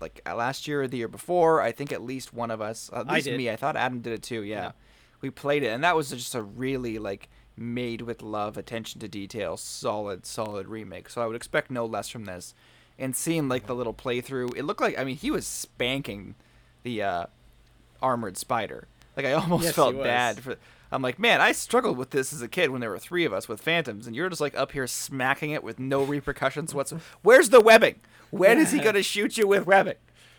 like 0.01 0.21
uh, 0.27 0.35
last 0.35 0.67
year 0.67 0.83
or 0.83 0.89
the 0.89 0.97
year 0.97 1.09
before. 1.09 1.61
I 1.61 1.71
think 1.73 1.93
at 1.93 2.03
least 2.03 2.33
one 2.33 2.51
of 2.51 2.61
us, 2.61 2.91
at 2.93 3.07
least 3.07 3.29
me, 3.29 3.51
I 3.51 3.57
thought 3.57 3.77
Adam 3.77 4.01
did 4.01 4.13
it 4.13 4.23
too. 4.23 4.43
Yeah. 4.43 4.57
Yeah. 4.57 4.73
we 5.21 5.31
played 5.31 5.63
it, 5.63 5.69
and 5.69 5.85
that 5.85 5.95
was 5.97 6.11
just 6.11 6.35
a 6.35 6.43
really 6.43 6.99
like 6.99 7.29
made 7.57 8.03
with 8.03 8.23
love, 8.23 8.57
attention 8.57 9.01
to 9.01 9.09
detail, 9.09 9.57
solid, 9.57 10.27
solid 10.27 10.67
remake. 10.69 11.09
So 11.09 11.23
I 11.23 11.27
would 11.27 11.37
expect 11.37 11.71
no 11.71 11.87
less 11.87 12.09
from 12.09 12.25
this. 12.25 12.55
And 12.99 13.15
seeing 13.15 13.49
like 13.49 13.67
the 13.67 13.75
little 13.75 13.93
playthrough, 13.95 14.57
it 14.57 14.65
looked 14.65 14.81
like 14.81 14.99
I 14.99 15.05
mean 15.05 15.17
he 15.17 15.31
was 15.31 15.47
spanking 15.47 16.35
the 16.83 17.03
uh, 17.03 17.27
armored 18.01 18.37
spider. 18.37 18.89
Like 19.17 19.27
I 19.27 19.33
almost 19.35 19.65
Yes, 19.65 19.75
felt 19.75 20.03
bad 20.03 20.41
for. 20.41 20.57
I'm 20.93 21.03
like, 21.03 21.19
man, 21.19 21.41
I 21.41 21.51
struggled 21.53 21.99
with 21.99 22.11
this 22.11 22.33
as 22.33 22.43
a 22.43 22.49
kid 22.49 22.71
when 22.71 22.81
there 22.81 22.91
were 22.91 22.99
three 22.99 23.25
of 23.25 23.33
us 23.33 23.49
with 23.49 23.61
phantoms, 23.61 24.07
and 24.07 24.15
you're 24.15 24.29
just 24.29 24.41
like 24.41 24.57
up 24.57 24.71
here 24.73 24.87
smacking 24.87 25.51
it 25.51 25.65
with 25.65 25.81
no 25.81 26.03
repercussions 26.03 26.73
whatsoever. 26.75 27.05
Where's 27.23 27.51
the 27.51 27.61
webbing? 27.61 27.97
When 28.31 28.59
is 28.59 28.71
he 28.73 28.79
gonna 28.81 29.03
shoot 29.03 29.37
you 29.37 29.47
with 29.49 29.67
webbing? 29.67 29.97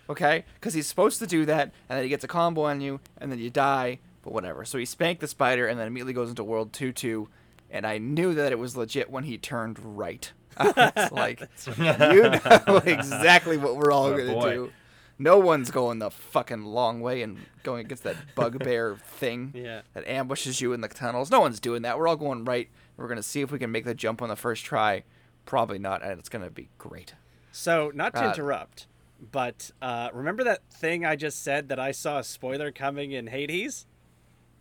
Okay, 0.09 0.45
because 0.55 0.73
he's 0.73 0.87
supposed 0.87 1.19
to 1.19 1.27
do 1.27 1.45
that, 1.45 1.73
and 1.89 1.97
then 1.97 2.03
he 2.03 2.09
gets 2.09 2.23
a 2.23 2.29
combo 2.29 2.61
on 2.63 2.79
you, 2.79 3.01
and 3.17 3.29
then 3.31 3.39
you 3.39 3.49
die. 3.49 3.99
But 4.23 4.33
whatever. 4.33 4.63
So 4.65 4.77
he 4.77 4.85
spanked 4.85 5.21
the 5.21 5.27
spider, 5.27 5.67
and 5.67 5.77
then 5.79 5.87
immediately 5.87 6.13
goes 6.13 6.29
into 6.29 6.43
World 6.45 6.71
Two 6.71 6.93
Two, 6.93 7.27
and 7.69 7.85
I 7.85 7.97
knew 7.97 8.33
that 8.33 8.51
it 8.53 8.59
was 8.59 8.77
legit 8.77 9.09
when 9.09 9.25
he 9.25 9.37
turned 9.37 9.97
right. 9.97 10.31
I 10.75 10.91
was 10.95 11.11
like, 11.11 11.41
you 11.77 11.83
know 11.83 12.81
exactly 12.85 13.57
what 13.57 13.75
we're 13.77 13.91
all 13.91 14.05
Oh, 14.07 14.17
gonna 14.17 14.53
do. 14.53 14.71
No 15.19 15.39
one's 15.39 15.71
going 15.71 15.97
the 15.99 16.11
fucking 16.11 16.63
long 16.63 16.99
way 17.01 17.23
and 17.23 17.39
going 17.63 17.85
against 17.85 18.03
that 18.03 18.15
bugbear 18.35 18.97
thing 19.19 19.51
Yeah. 19.55 19.81
that 19.93 20.07
ambushes 20.07 20.61
you 20.61 20.73
in 20.73 20.81
the 20.81 20.87
tunnels. 20.87 21.31
No 21.31 21.39
one's 21.39 21.59
doing 21.59 21.81
that. 21.81 21.97
We're 21.97 22.07
all 22.07 22.15
going 22.15 22.45
right. 22.45 22.69
We're 22.97 23.07
gonna 23.07 23.23
see 23.23 23.41
if 23.41 23.51
we 23.51 23.57
can 23.59 23.71
make 23.71 23.85
the 23.85 23.95
jump 23.95 24.21
on 24.21 24.29
the 24.29 24.35
first 24.35 24.63
try. 24.65 25.03
Probably 25.45 25.79
not, 25.79 26.03
and 26.03 26.19
it's 26.19 26.29
gonna 26.29 26.49
be 26.51 26.69
great. 26.77 27.13
So, 27.51 27.91
not 27.95 28.13
to 28.15 28.25
Uh, 28.25 28.29
interrupt, 28.29 28.85
but 29.31 29.71
uh, 29.81 30.09
remember 30.13 30.43
that 30.43 30.61
thing 30.71 31.05
I 31.05 31.15
just 31.15 31.43
said 31.43 31.69
that 31.69 31.79
I 31.79 31.91
saw 31.91 32.19
a 32.19 32.23
spoiler 32.23 32.71
coming 32.71 33.11
in 33.13 33.27
Hades? 33.27 33.87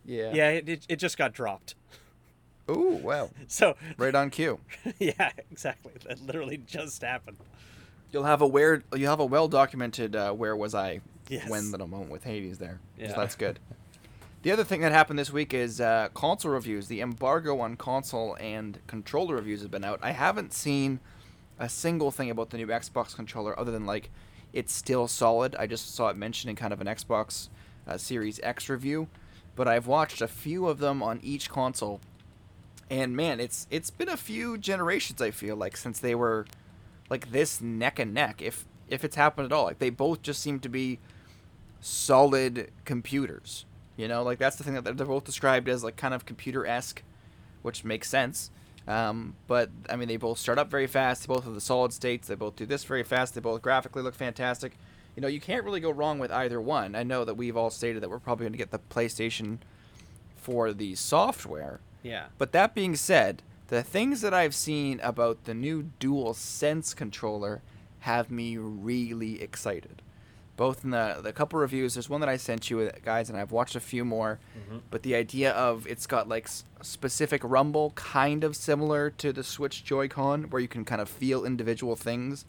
Yeah. 0.05 0.31
Yeah, 0.33 0.49
it, 0.51 0.69
it, 0.69 0.85
it 0.89 0.95
just 0.95 1.17
got 1.17 1.33
dropped. 1.33 1.75
Ooh, 2.69 2.99
wow. 3.03 3.29
So, 3.47 3.75
Right 3.97 4.13
on 4.15 4.29
cue. 4.29 4.59
yeah, 4.99 5.31
exactly. 5.51 5.93
That 6.05 6.21
literally 6.25 6.57
just 6.57 7.01
happened. 7.01 7.37
You'll 8.11 8.23
have 8.25 8.41
a 8.41 8.47
where 8.47 8.83
you'll 8.95 9.09
have 9.09 9.19
a 9.19 9.25
well 9.25 9.47
documented 9.47 10.15
uh, 10.15 10.31
where 10.33 10.55
was 10.55 10.73
I 10.75 11.01
Yes. 11.29 11.49
when 11.49 11.71
little 11.71 11.87
moment 11.87 12.09
with 12.09 12.23
Hades 12.23 12.57
there. 12.57 12.79
Yeah. 12.97 13.09
So 13.09 13.15
that's 13.21 13.35
good. 13.35 13.59
The 14.43 14.51
other 14.51 14.63
thing 14.63 14.81
that 14.81 14.91
happened 14.93 15.17
this 15.19 15.33
week 15.33 15.53
is 15.53 15.81
uh, 15.81 16.07
console 16.13 16.51
reviews. 16.51 16.87
The 16.87 17.01
embargo 17.01 17.59
on 17.59 17.75
console 17.75 18.37
and 18.39 18.79
controller 18.87 19.35
reviews 19.35 19.61
have 19.63 19.71
been 19.71 19.83
out. 19.83 19.99
I 20.01 20.11
haven't 20.11 20.53
seen 20.53 20.99
a 21.59 21.67
single 21.67 22.11
thing 22.11 22.29
about 22.29 22.51
the 22.51 22.57
new 22.57 22.67
Xbox 22.67 23.13
controller 23.15 23.59
other 23.59 23.71
than 23.71 23.85
like 23.85 24.09
it's 24.53 24.71
still 24.71 25.07
solid. 25.07 25.55
I 25.57 25.65
just 25.67 25.93
saw 25.93 26.09
it 26.09 26.15
mentioned 26.15 26.51
in 26.51 26.55
kind 26.55 26.71
of 26.71 26.79
an 26.79 26.87
Xbox 26.87 27.49
uh, 27.87 27.97
Series 27.97 28.39
X 28.41 28.69
review, 28.69 29.07
but 29.55 29.67
I've 29.67 29.87
watched 29.87 30.21
a 30.21 30.27
few 30.29 30.67
of 30.67 30.77
them 30.77 31.01
on 31.03 31.19
each 31.23 31.49
console, 31.49 31.99
and 32.89 33.15
man, 33.15 33.39
it's 33.39 33.67
it's 33.69 33.89
been 33.89 34.09
a 34.09 34.17
few 34.17 34.57
generations. 34.57 35.21
I 35.21 35.31
feel 35.31 35.55
like 35.55 35.77
since 35.77 35.99
they 35.99 36.15
were 36.15 36.45
like 37.09 37.31
this 37.31 37.61
neck 37.61 37.99
and 37.99 38.13
neck, 38.13 38.41
if 38.41 38.65
if 38.89 39.03
it's 39.03 39.15
happened 39.15 39.45
at 39.45 39.51
all. 39.51 39.65
Like 39.65 39.79
they 39.79 39.89
both 39.89 40.21
just 40.21 40.41
seem 40.41 40.59
to 40.61 40.69
be 40.69 40.99
solid 41.79 42.71
computers. 42.85 43.65
You 43.95 44.07
know, 44.07 44.23
like 44.23 44.37
that's 44.39 44.55
the 44.55 44.63
thing 44.63 44.75
that 44.75 44.83
they're, 44.83 45.07
both 45.07 45.23
described 45.23 45.67
as 45.67 45.83
like 45.83 45.95
kind 45.95 46.13
of 46.13 46.25
computer 46.25 46.65
esque, 46.65 47.01
which 47.63 47.83
makes 47.83 48.09
sense. 48.09 48.51
Um, 48.87 49.35
but 49.47 49.69
I 49.89 49.95
mean, 49.95 50.07
they 50.07 50.17
both 50.17 50.37
start 50.37 50.59
up 50.59 50.69
very 50.69 50.87
fast. 50.87 51.27
They 51.27 51.33
both 51.33 51.43
have 51.43 51.53
the 51.53 51.61
solid 51.61 51.91
states. 51.93 52.27
They 52.27 52.35
both 52.35 52.55
do 52.55 52.65
this 52.65 52.83
very 52.83 53.03
fast. 53.03 53.33
They 53.33 53.41
both 53.41 53.61
graphically 53.61 54.03
look 54.03 54.15
fantastic. 54.15 54.77
You 55.15 55.21
know, 55.21 55.27
you 55.27 55.41
can't 55.41 55.65
really 55.65 55.79
go 55.79 55.89
wrong 55.89 56.19
with 56.19 56.31
either 56.31 56.61
one. 56.61 56.95
I 56.95 57.03
know 57.03 57.25
that 57.25 57.33
we've 57.33 57.57
all 57.57 57.71
stated 57.71 58.03
that 58.03 58.09
we're 58.09 58.19
probably 58.19 58.43
going 58.43 58.53
to 58.53 58.57
get 58.57 58.71
the 58.71 58.79
PlayStation 58.79 59.57
for 60.35 60.71
the 60.73 60.93
software. 60.93 61.79
Yeah. 62.07 62.25
But 62.37 62.51
that 62.53 62.73
being 62.73 62.95
said, 62.95 63.43
the 63.67 63.83
things 63.83 64.21
that 64.21 64.33
I've 64.33 64.55
seen 64.55 64.99
about 65.03 65.43
the 65.43 65.53
new 65.53 65.91
Dual 65.99 66.33
Sense 66.33 66.93
controller 66.93 67.61
have 67.99 68.31
me 68.31 68.57
really 68.57 69.41
excited. 69.41 70.01
Both 70.55 70.83
in 70.83 70.89
the 70.91 71.19
the 71.21 71.33
couple 71.33 71.59
reviews, 71.59 71.93
there's 71.93 72.09
one 72.09 72.21
that 72.21 72.29
I 72.29 72.37
sent 72.37 72.69
you 72.71 72.79
uh, 72.79 72.91
guys, 73.05 73.29
and 73.29 73.37
I've 73.37 73.51
watched 73.51 73.75
a 73.75 73.79
few 73.79 74.03
more. 74.03 74.39
Mhm. 74.57 74.81
But 74.89 75.03
the 75.03 75.13
idea 75.13 75.51
of 75.51 75.85
it's 75.85 76.07
got 76.07 76.27
like 76.27 76.45
s- 76.45 76.63
specific 76.81 77.41
rumble, 77.43 77.91
kind 77.91 78.43
of 78.43 78.55
similar 78.55 79.11
to 79.11 79.31
the 79.31 79.43
Switch 79.43 79.83
Joy-Con, 79.83 80.45
where 80.49 80.61
you 80.61 80.67
can 80.67 80.83
kind 80.85 80.99
of 81.01 81.09
feel 81.09 81.45
individual 81.45 81.95
things 81.95 82.45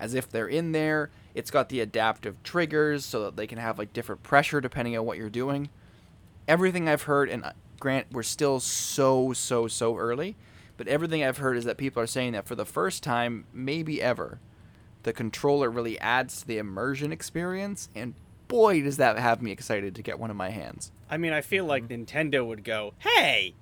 as 0.00 0.14
if 0.14 0.30
they're 0.30 0.48
in 0.48 0.72
there. 0.72 1.10
It's 1.34 1.50
got 1.50 1.68
the 1.68 1.80
adaptive 1.80 2.42
triggers 2.42 3.04
so 3.04 3.22
that 3.24 3.36
they 3.36 3.46
can 3.46 3.58
have 3.58 3.78
like 3.78 3.92
different 3.92 4.22
pressure 4.22 4.60
depending 4.60 4.96
on 4.96 5.04
what 5.04 5.18
you're 5.18 5.28
doing. 5.28 5.68
Everything 6.48 6.88
I've 6.88 7.02
heard, 7.02 7.28
and 7.28 7.44
uh, 7.44 7.52
grant 7.82 8.06
we're 8.12 8.22
still 8.22 8.60
so 8.60 9.32
so 9.32 9.66
so 9.66 9.96
early, 9.96 10.36
but 10.76 10.86
everything 10.86 11.24
I've 11.24 11.38
heard 11.38 11.56
is 11.56 11.64
that 11.64 11.76
people 11.76 12.00
are 12.00 12.06
saying 12.06 12.30
that 12.32 12.46
for 12.46 12.54
the 12.54 12.64
first 12.64 13.02
time, 13.02 13.44
maybe 13.52 14.00
ever, 14.00 14.38
the 15.02 15.12
controller 15.12 15.68
really 15.68 15.98
adds 15.98 16.40
to 16.42 16.46
the 16.46 16.58
immersion 16.58 17.10
experience, 17.10 17.88
and 17.92 18.14
boy 18.46 18.82
does 18.82 18.98
that 18.98 19.18
have 19.18 19.42
me 19.42 19.50
excited 19.50 19.96
to 19.96 20.02
get 20.02 20.20
one 20.20 20.30
in 20.30 20.36
my 20.36 20.50
hands. 20.50 20.92
I 21.10 21.16
mean, 21.16 21.32
I 21.32 21.40
feel 21.40 21.64
like 21.64 21.88
Mm-hmm. 21.88 22.04
Nintendo 22.04 22.46
would 22.46 22.62
go, 22.62 22.94
hey! 23.00 23.54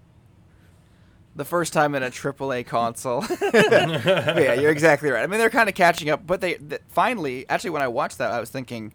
the 1.34 1.44
first 1.46 1.72
time 1.72 1.94
in 1.94 2.02
a 2.02 2.10
AAA 2.10 2.66
console. 2.76 3.24
Yeah, 3.40 4.52
you're 4.54 4.70
exactly 4.70 5.10
right. 5.10 5.22
I 5.22 5.26
mean, 5.28 5.38
they're 5.40 5.48
kind 5.48 5.68
of 5.70 5.74
catching 5.74 6.10
up, 6.10 6.26
but 6.26 6.42
they 6.42 6.54
th- 6.54 6.82
finally, 6.88 7.48
actually, 7.48 7.70
when 7.70 7.80
I 7.82 7.88
watched 7.88 8.18
that, 8.18 8.32
I 8.32 8.40
was 8.40 8.50
thinking, 8.50 8.92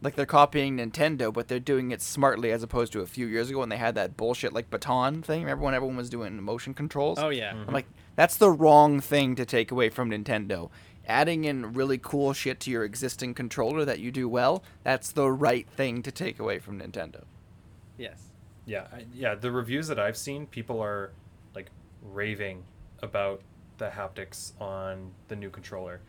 like 0.00 0.14
they're 0.14 0.26
copying 0.26 0.76
Nintendo, 0.76 1.32
but 1.32 1.48
they're 1.48 1.58
doing 1.58 1.90
it 1.90 2.00
smartly 2.00 2.52
as 2.52 2.62
opposed 2.62 2.92
to 2.92 3.00
a 3.00 3.06
few 3.06 3.26
years 3.26 3.50
ago 3.50 3.58
when 3.58 3.68
they 3.68 3.76
had 3.76 3.94
that 3.96 4.16
bullshit 4.16 4.52
like 4.52 4.70
baton 4.70 5.22
thing. 5.22 5.40
Remember 5.42 5.64
when 5.64 5.74
everyone 5.74 5.96
was 5.96 6.08
doing 6.10 6.40
motion 6.42 6.74
controls? 6.74 7.18
Oh, 7.18 7.30
yeah. 7.30 7.52
Mm-hmm. 7.52 7.68
I'm 7.68 7.74
like, 7.74 7.86
that's 8.14 8.36
the 8.36 8.50
wrong 8.50 9.00
thing 9.00 9.34
to 9.34 9.44
take 9.44 9.70
away 9.70 9.88
from 9.88 10.10
Nintendo. 10.10 10.70
Adding 11.06 11.44
in 11.44 11.72
really 11.72 11.98
cool 11.98 12.32
shit 12.32 12.60
to 12.60 12.70
your 12.70 12.84
existing 12.84 13.34
controller 13.34 13.84
that 13.84 13.98
you 13.98 14.10
do 14.10 14.28
well, 14.28 14.62
that's 14.84 15.10
the 15.10 15.30
right 15.30 15.68
thing 15.68 16.02
to 16.02 16.12
take 16.12 16.38
away 16.38 16.58
from 16.58 16.78
Nintendo. 16.80 17.24
Yes. 17.96 18.28
Yeah, 18.66 18.86
I, 18.92 19.06
yeah. 19.14 19.34
The 19.34 19.50
reviews 19.50 19.88
that 19.88 19.98
I've 19.98 20.16
seen, 20.16 20.46
people 20.46 20.80
are 20.80 21.12
like 21.54 21.70
raving 22.02 22.62
about 23.02 23.40
the 23.78 23.88
haptics 23.88 24.52
on 24.60 25.10
the 25.28 25.36
new 25.36 25.48
controller, 25.48 26.02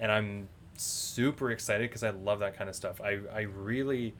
and 0.00 0.10
I'm 0.10 0.48
super 0.84 1.50
excited 1.50 1.88
because 1.90 2.02
I 2.02 2.10
love 2.10 2.40
that 2.40 2.56
kind 2.56 2.68
of 2.68 2.76
stuff. 2.76 3.00
I 3.00 3.18
I 3.32 3.42
really 3.42 4.14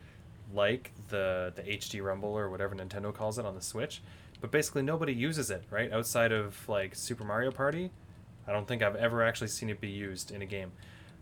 like 0.53 0.93
the 1.09 1.53
the 1.55 1.63
HD 1.63 2.03
Rumble 2.03 2.31
or 2.31 2.51
whatever 2.51 2.75
Nintendo 2.75 3.13
calls 3.13 3.39
it 3.39 3.47
on 3.47 3.55
the 3.55 3.63
Switch, 3.63 4.03
but 4.41 4.51
basically 4.51 4.83
nobody 4.83 5.13
uses 5.13 5.51
it 5.51 5.65
right 5.71 5.93
outside 5.93 6.33
of 6.33 6.69
like 6.69 6.95
Super 6.95 7.25
Mario 7.25 7.51
Party. 7.51 7.91
I 8.47 8.53
don't 8.53 8.67
think 8.67 8.83
I've 8.83 8.97
ever 8.97 9.23
actually 9.23 9.49
seen 9.49 9.69
it 9.69 9.81
be 9.81 9.91
used 9.91 10.31
in 10.31 10.41
a 10.41 10.47
game. 10.47 10.73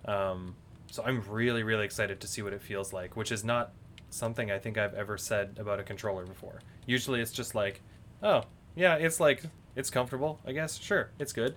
Um, 0.04 0.54
so 0.90 1.02
I'm 1.04 1.22
really 1.28 1.62
really 1.62 1.84
excited 1.84 2.20
to 2.20 2.26
see 2.26 2.42
what 2.42 2.52
it 2.52 2.62
feels 2.62 2.92
like, 2.92 3.16
which 3.16 3.32
is 3.32 3.44
not 3.44 3.72
something 4.10 4.50
I 4.50 4.58
think 4.58 4.78
I've 4.78 4.94
ever 4.94 5.18
said 5.18 5.56
about 5.58 5.80
a 5.80 5.82
controller 5.82 6.24
before. 6.24 6.60
Usually 6.86 7.20
it's 7.20 7.32
just 7.32 7.54
like, 7.54 7.82
oh, 8.22 8.44
yeah, 8.76 8.94
it's 8.94 9.18
like 9.20 9.42
it's 9.74 9.90
comfortable, 9.90 10.40
I 10.46 10.52
guess. 10.52 10.78
Sure, 10.78 11.10
it's 11.18 11.32
good. 11.32 11.56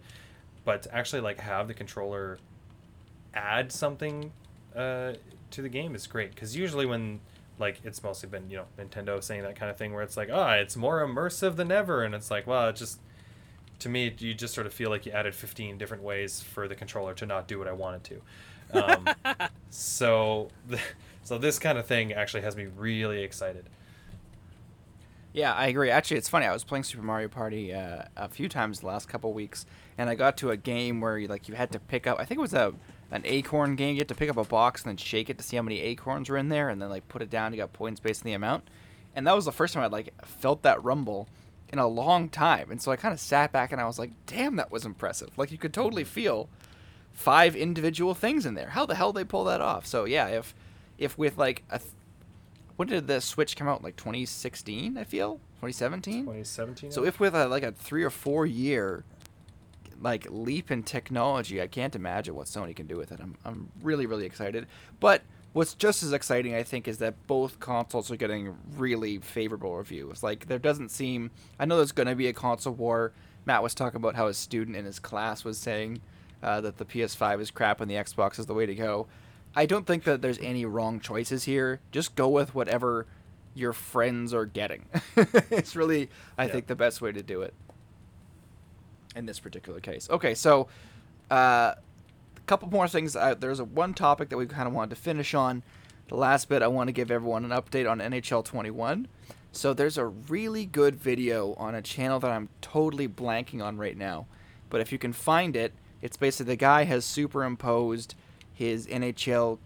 But 0.66 0.88
actually 0.92 1.22
like 1.22 1.40
have 1.40 1.68
the 1.68 1.74
controller 1.74 2.40
add 3.34 3.72
something 3.72 4.32
uh, 4.76 5.14
to 5.52 5.62
the 5.62 5.70
game 5.70 5.96
is 5.96 6.08
great 6.08 6.36
cuz 6.36 6.56
usually 6.56 6.86
when 6.86 7.20
like 7.60 7.82
it's 7.84 8.02
mostly 8.02 8.30
been, 8.30 8.50
you 8.50 8.58
know, 8.58 8.66
Nintendo 8.78 9.22
saying 9.22 9.44
that 9.44 9.56
kind 9.56 9.70
of 9.70 9.78
thing 9.78 9.94
where 9.94 10.02
it's 10.02 10.16
like, 10.16 10.30
"Ah, 10.32 10.54
it's 10.54 10.78
more 10.78 11.06
immersive 11.06 11.58
than 11.58 11.72
ever." 11.72 12.04
And 12.04 12.16
it's 12.16 12.32
like, 12.32 12.48
well, 12.48 12.70
it 12.70 12.78
just 12.78 13.00
to 13.80 13.90
me, 13.90 14.14
you 14.20 14.34
just 14.34 14.54
sort 14.54 14.68
of 14.68 14.74
feel 14.74 14.90
like 14.90 15.06
you 15.06 15.12
added 15.12 15.34
15 15.34 15.78
different 15.78 16.04
ways 16.04 16.42
for 16.42 16.68
the 16.68 16.76
controller 16.76 17.14
to 17.16 17.26
not 17.26 17.48
do 17.48 17.58
what 17.58 17.68
I 17.68 17.72
wanted 17.72 18.04
to. 18.04 18.22
Um, 18.74 19.08
so, 19.70 20.50
so 21.24 21.38
this 21.38 21.60
kind 21.60 21.78
of 21.78 21.86
thing 21.86 22.14
actually 22.14 22.42
has 22.42 22.56
me 22.56 22.68
really 22.78 23.24
excited. 23.24 23.66
Yeah, 25.32 25.54
I 25.54 25.68
agree. 25.68 25.92
Actually, 25.92 26.18
it's 26.18 26.30
funny. 26.30 26.46
I 26.46 26.52
was 26.52 26.64
playing 26.64 26.84
Super 26.84 27.04
Mario 27.04 27.28
Party 27.28 27.74
uh, 27.74 28.04
a 28.18 28.28
few 28.28 28.50
times 28.50 28.80
the 28.80 28.88
last 28.88 29.08
couple 29.08 29.32
weeks, 29.32 29.66
and 29.98 30.10
I 30.10 30.16
got 30.16 30.38
to 30.38 30.50
a 30.50 30.58
game 30.58 31.02
where 31.02 31.18
you 31.20 31.28
like 31.28 31.48
you 31.48 31.54
had 31.54 31.72
to 31.72 31.80
pick 31.80 32.08
up. 32.08 32.20
I 32.20 32.26
think 32.26 32.40
it 32.40 32.42
was 32.42 32.54
a 32.54 32.74
an 33.12 33.24
acorn 33.26 33.76
game. 33.76 33.96
You 33.96 34.02
had 34.02 34.08
to 34.10 34.16
pick 34.16 34.30
up 34.30 34.38
a 34.38 34.44
box 34.44 34.84
and 34.84 34.90
then 34.90 34.98
shake 34.98 35.30
it 35.30 35.38
to 35.38 35.44
see 35.44 35.58
how 35.58 35.64
many 35.64 35.80
acorns 35.80 36.30
were 36.30 36.38
in 36.38 36.50
there, 36.50 36.70
and 36.70 36.82
then 36.82 36.90
like 36.90 37.08
put 37.08 37.22
it 37.22 37.30
down. 37.30 37.54
You 37.54 37.58
got 37.58 37.74
points 37.74 38.00
based 38.00 38.24
on 38.24 38.26
the 38.26 38.34
amount. 38.34 38.70
And 39.16 39.26
that 39.28 39.36
was 39.36 39.46
the 39.46 39.52
first 39.52 39.74
time 39.74 39.84
I 39.84 39.88
like 39.88 40.14
felt 40.26 40.62
that 40.64 40.84
rumble 40.84 41.28
in 41.72 41.80
a 41.80 41.88
long 41.88 42.30
time. 42.30 42.72
And 42.72 42.82
so 42.82 42.92
I 42.92 42.96
kind 42.96 43.14
of 43.14 43.20
sat 43.20 43.52
back 43.52 43.72
and 43.72 43.82
I 43.82 43.86
was 43.86 44.00
like, 44.00 44.12
"Damn, 44.26 44.56
that 44.58 44.72
was 44.72 44.86
impressive!" 44.86 45.30
Like 45.38 45.52
you 45.52 45.58
could 45.58 45.74
totally 45.74 46.04
mm-hmm. 46.04 46.12
feel 46.12 46.50
five 47.12 47.56
individual 47.56 48.14
things 48.14 48.46
in 48.46 48.54
there. 48.54 48.70
How 48.70 48.86
the 48.86 48.96
hell 48.96 49.14
they 49.14 49.24
pull 49.24 49.44
that 49.46 49.62
off? 49.62 49.86
So 49.86 50.06
yeah, 50.06 50.28
if 50.28 50.56
if 50.98 51.18
with 51.18 51.38
like 51.38 51.64
a 51.70 51.80
th- 51.80 51.92
when 52.76 52.88
did 52.88 53.08
the 53.08 53.20
Switch 53.20 53.58
come 53.58 53.68
out? 53.68 53.84
Like 53.84 53.98
2016, 53.98 54.98
I 54.98 55.04
feel 55.04 55.34
2017. 55.58 56.22
2017. 56.22 56.92
So 56.92 57.04
if 57.04 57.20
with 57.20 57.36
a, 57.36 57.48
like 57.48 57.64
a 57.64 57.74
three 57.74 58.04
or 58.04 58.10
four 58.10 58.46
year 58.46 59.04
like 60.02 60.28
leap 60.30 60.72
in 60.72 60.84
technology. 60.84 61.62
I 61.62 61.68
can't 61.68 61.96
imagine 61.96 62.36
what 62.36 62.48
Sony 62.48 62.76
can 62.76 62.88
do 62.88 62.98
with 62.98 63.12
it. 63.12 63.20
I'm 63.22 63.36
I'm 63.46 63.70
really 63.82 64.06
really 64.06 64.26
excited. 64.26 64.68
But 65.00 65.22
what's 65.54 65.74
just 65.74 66.04
as 66.04 66.14
exciting, 66.14 66.56
I 66.56 66.64
think, 66.64 66.88
is 66.88 67.00
that 67.00 67.28
both 67.28 67.60
consoles 67.60 68.12
are 68.12 68.16
getting 68.16 68.56
really 68.78 69.18
favorable 69.20 69.76
reviews. 69.78 70.24
Like 70.24 70.48
there 70.48 70.60
doesn't 70.60 70.90
seem. 70.90 71.32
I 71.60 71.66
know 71.66 71.78
there's 71.78 71.92
going 71.92 72.08
to 72.08 72.16
be 72.16 72.28
a 72.28 72.34
console 72.34 72.74
war. 72.74 73.12
Matt 73.46 73.64
was 73.64 73.74
talking 73.74 73.98
about 73.98 74.16
how 74.16 74.28
a 74.28 74.34
student 74.34 74.78
in 74.78 74.86
his 74.86 75.00
class 75.00 75.44
was 75.44 75.58
saying 75.58 76.02
uh, 76.44 76.62
that 76.62 76.78
the 76.78 76.86
PS5 76.86 77.42
is 77.42 77.52
crap 77.52 77.82
and 77.82 77.90
the 77.90 77.96
Xbox 77.96 78.38
is 78.38 78.46
the 78.46 78.54
way 78.54 78.66
to 78.66 78.76
go. 78.76 79.08
I 79.56 79.66
don't 79.66 79.88
think 79.88 80.04
that 80.04 80.22
there's 80.22 80.38
any 80.40 80.66
wrong 80.66 81.00
choices 81.00 81.46
here. 81.46 81.80
Just 81.92 82.16
go 82.16 82.28
with 82.30 82.54
whatever 82.54 83.08
your 83.56 83.74
friends 83.74 84.34
are 84.34 84.46
getting. 84.46 84.86
it's 85.16 85.76
really, 85.76 86.10
I 86.38 86.46
Yeah. 86.46 86.52
think, 86.52 86.68
the 86.68 86.76
best 86.76 87.02
way 87.02 87.12
to 87.12 87.24
do 87.24 87.42
it 87.42 87.54
in 89.16 89.26
this 89.26 89.40
particular 89.40 89.80
case. 89.80 90.10
Okay, 90.10 90.36
so 90.36 90.68
uh, 91.32 91.74
a 91.76 92.42
couple 92.46 92.70
more 92.70 92.88
things. 92.88 93.16
Uh, 93.16 93.36
there's 93.36 93.60
a 93.60 93.66
one 93.66 93.94
topic 93.94 94.30
that 94.30 94.38
we 94.38 94.46
kind 94.46 94.68
of 94.68 94.74
wanted 94.74 94.96
to 94.96 95.02
finish 95.02 95.34
on. 95.34 95.64
The 96.08 96.16
last 96.16 96.50
bit, 96.50 96.62
I 96.64 96.68
want 96.68 96.88
to 96.88 96.92
give 96.92 97.12
everyone 97.12 97.46
an 97.46 97.52
update 97.52 97.90
on 97.90 98.00
NHL 98.00 98.44
21. 98.44 99.08
So 99.52 99.74
there's 99.74 99.98
a 99.98 100.06
really 100.06 100.66
good 100.66 100.96
video 100.96 101.54
on 101.56 101.74
a 101.76 101.82
channel 101.82 102.20
that 102.20 102.32
I'm 102.32 102.50
totally 102.62 103.08
blanking 103.08 103.64
on 103.64 103.78
right 103.78 103.98
now, 103.98 104.28
but 104.70 104.80
if 104.80 104.92
you 104.92 105.00
can 105.00 105.14
find 105.14 105.56
it, 105.56 105.74
it's 106.02 106.18
basically 106.18 106.54
the 106.54 106.56
guy 106.56 106.84
has 106.84 107.04
superimposed 107.04 108.16
his 108.54 108.86
NHL 108.88 109.58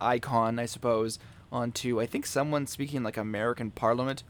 icon, 0.00 0.58
I 0.58 0.66
suppose, 0.66 1.18
onto 1.52 2.00
I 2.00 2.06
think 2.06 2.26
someone 2.26 2.66
speaking 2.66 3.02
like 3.02 3.16
American 3.16 3.70
Parliament, 3.70 4.22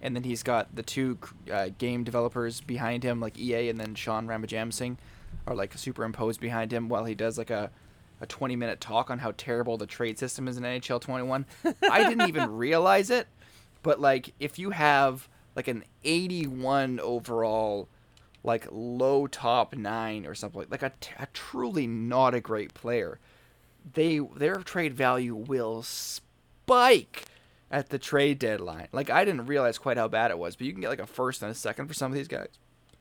and 0.00 0.14
then 0.14 0.24
he's 0.24 0.42
got 0.42 0.74
the 0.74 0.82
two 0.82 1.18
uh, 1.52 1.70
game 1.78 2.04
developers 2.04 2.60
behind 2.60 3.02
him, 3.02 3.20
like 3.20 3.38
EA 3.38 3.68
and 3.68 3.80
then 3.80 3.94
Sean 3.94 4.26
Ramjagsingh, 4.26 4.96
are 5.46 5.54
like 5.54 5.76
superimposed 5.76 6.40
behind 6.40 6.72
him 6.72 6.88
while 6.88 7.04
he 7.04 7.14
does 7.14 7.38
like 7.38 7.50
a 7.50 7.70
a 8.20 8.26
20 8.26 8.56
minute 8.56 8.80
talk 8.80 9.10
on 9.10 9.20
how 9.20 9.32
terrible 9.36 9.76
the 9.76 9.86
trade 9.86 10.18
system 10.18 10.48
is 10.48 10.56
in 10.56 10.64
NHL 10.64 11.00
21. 11.00 11.46
I 11.90 12.08
didn't 12.08 12.28
even 12.28 12.50
realize 12.52 13.10
it, 13.10 13.28
but 13.82 14.00
like 14.00 14.34
if 14.40 14.58
you 14.58 14.70
have 14.70 15.28
like 15.54 15.68
an 15.68 15.84
81 16.04 17.00
overall 17.00 17.88
like 18.44 18.66
low 18.70 19.26
top 19.26 19.74
9 19.74 20.26
or 20.26 20.34
something 20.34 20.60
like, 20.60 20.70
like 20.70 20.82
a, 20.82 20.92
t- 21.00 21.12
a 21.18 21.26
truly 21.32 21.86
not 21.86 22.34
a 22.34 22.40
great 22.40 22.74
player, 22.74 23.18
they 23.94 24.18
their 24.18 24.56
trade 24.56 24.94
value 24.94 25.34
will 25.34 25.82
spike 25.82 27.24
at 27.70 27.90
the 27.90 27.98
trade 27.98 28.38
deadline. 28.38 28.88
Like 28.92 29.10
I 29.10 29.24
didn't 29.24 29.46
realize 29.46 29.78
quite 29.78 29.96
how 29.96 30.08
bad 30.08 30.30
it 30.30 30.38
was, 30.38 30.56
but 30.56 30.66
you 30.66 30.72
can 30.72 30.80
get 30.80 30.90
like 30.90 30.98
a 30.98 31.06
first 31.06 31.42
and 31.42 31.50
a 31.50 31.54
second 31.54 31.88
for 31.88 31.94
some 31.94 32.10
of 32.10 32.16
these 32.16 32.28
guys. 32.28 32.48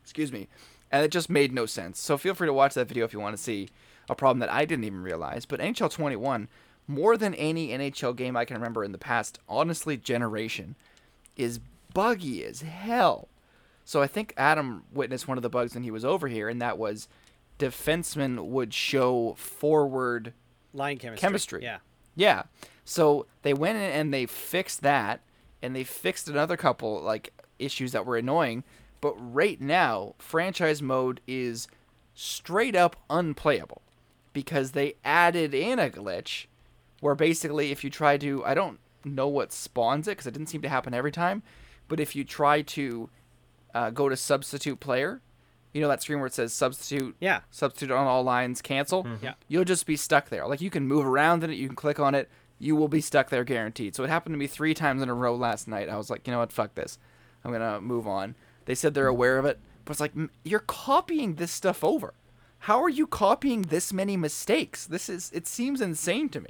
Excuse 0.01 0.31
me. 0.31 0.47
And 0.91 1.03
it 1.03 1.11
just 1.11 1.29
made 1.29 1.51
no 1.51 1.65
sense. 1.65 1.99
So 1.99 2.17
feel 2.17 2.33
free 2.33 2.47
to 2.47 2.53
watch 2.53 2.73
that 2.75 2.87
video 2.87 3.05
if 3.05 3.13
you 3.13 3.19
want 3.19 3.35
to 3.35 3.43
see 3.43 3.69
a 4.09 4.15
problem 4.15 4.39
that 4.39 4.51
I 4.51 4.65
didn't 4.65 4.85
even 4.85 5.01
realize. 5.01 5.45
But 5.45 5.59
NHL 5.59 5.91
21, 5.91 6.47
more 6.87 7.17
than 7.17 7.33
any 7.33 7.69
NHL 7.69 8.15
game 8.15 8.37
I 8.37 8.45
can 8.45 8.55
remember 8.55 8.83
in 8.83 8.93
the 8.93 8.97
past, 8.97 9.39
honestly, 9.49 9.97
generation, 9.97 10.75
is 11.35 11.59
buggy 11.93 12.43
as 12.45 12.61
hell. 12.61 13.27
So 13.83 14.01
I 14.01 14.07
think 14.07 14.33
Adam 14.37 14.83
witnessed 14.91 15.27
one 15.27 15.37
of 15.37 15.41
the 15.41 15.49
bugs 15.49 15.73
when 15.73 15.83
he 15.83 15.91
was 15.91 16.05
over 16.05 16.27
here, 16.27 16.49
and 16.49 16.61
that 16.61 16.77
was 16.77 17.07
defensemen 17.59 18.45
would 18.45 18.73
show 18.73 19.33
forward 19.37 20.33
Line 20.73 20.97
chemistry. 20.97 21.21
Chemistry. 21.21 21.63
Yeah. 21.63 21.77
yeah. 22.15 22.43
So 22.89 23.25
they 23.41 23.53
went 23.53 23.77
in 23.77 23.83
and 23.91 24.13
they 24.13 24.25
fixed 24.25 24.81
that, 24.81 25.19
and 25.61 25.75
they 25.75 25.83
fixed 25.83 26.29
another 26.29 26.55
couple 26.55 27.01
like 27.01 27.33
issues 27.59 27.91
that 27.91 28.05
were 28.05 28.15
annoying. 28.15 28.63
But 29.01 29.13
right 29.17 29.59
now, 29.59 30.15
franchise 30.19 30.81
mode 30.81 31.19
is 31.27 31.67
straight 32.13 32.77
up 32.77 32.95
unplayable 33.09 33.81
because 34.31 34.71
they 34.71 34.95
added 35.03 35.53
in 35.53 35.79
a 35.79 35.89
glitch 35.89 36.45
where 37.01 37.13
basically 37.13 37.71
if 37.71 37.83
you 37.83 37.89
try 37.89 38.17
to, 38.17 38.43
I 38.45 38.53
don't 38.53 38.79
know 39.03 39.27
what 39.27 39.51
spawns 39.51 40.07
it 40.07 40.11
because 40.11 40.27
it 40.27 40.31
didn't 40.31 40.47
seem 40.47 40.61
to 40.61 40.69
happen 40.69 40.93
every 40.93 41.11
time, 41.11 41.43
but 41.89 41.99
if 41.99 42.15
you 42.15 42.23
try 42.23 42.61
to 42.61 43.09
uh, 43.75 43.89
go 43.89 44.07
to 44.07 44.15
substitute 44.15 44.79
player, 44.79 45.19
you 45.73 45.81
know 45.81 45.89
that 45.89 46.01
screen 46.01 46.19
where 46.19 46.27
it 46.27 46.33
says 46.33 46.53
substitute 46.53 47.15
Yeah. 47.19 47.41
substitute 47.51 47.93
on 47.93 48.07
all 48.07 48.23
lines, 48.23 48.61
cancel. 48.61 49.05
Yeah. 49.21 49.33
You'll 49.49 49.65
just 49.65 49.85
be 49.85 49.97
stuck 49.97 50.29
there. 50.29 50.47
Like 50.47 50.61
you 50.61 50.69
can 50.69 50.87
move 50.87 51.05
around 51.05 51.43
in 51.43 51.51
it, 51.51 51.55
you 51.55 51.67
can 51.67 51.75
click 51.75 51.99
on 51.99 52.15
it, 52.15 52.29
you 52.59 52.75
will 52.75 52.87
be 52.87 53.01
stuck 53.01 53.29
there 53.29 53.43
guaranteed. 53.43 53.95
So 53.95 54.03
it 54.03 54.09
happened 54.09 54.33
to 54.33 54.39
me 54.39 54.47
three 54.47 54.73
times 54.73 55.01
in 55.01 55.09
a 55.09 55.13
row 55.13 55.35
last 55.35 55.67
night. 55.67 55.89
I 55.89 55.97
was 55.97 56.09
like, 56.09 56.27
you 56.27 56.33
know 56.33 56.39
what, 56.39 56.51
fuck 56.51 56.75
this. 56.75 56.97
I'm 57.43 57.51
gonna 57.51 57.79
move 57.79 58.07
on. 58.07 58.35
They 58.65 58.75
said 58.75 58.93
they're 58.93 59.07
aware 59.07 59.37
of 59.37 59.45
it, 59.45 59.59
but 59.85 59.91
it's 59.91 60.01
like 60.01 60.15
"M- 60.15 60.31
you're 60.43 60.59
copying 60.59 61.35
this 61.35 61.51
stuff 61.51 61.83
over. 61.83 62.13
How 62.59 62.81
are 62.83 62.89
you 62.89 63.07
copying 63.07 63.63
this 63.63 63.93
many 63.93 64.17
mistakes? 64.17 64.85
This 64.85 65.07
is 65.07 65.31
it 65.33 65.47
seems 65.47 65.81
insane 65.81 66.29
to 66.29 66.41
me. 66.41 66.49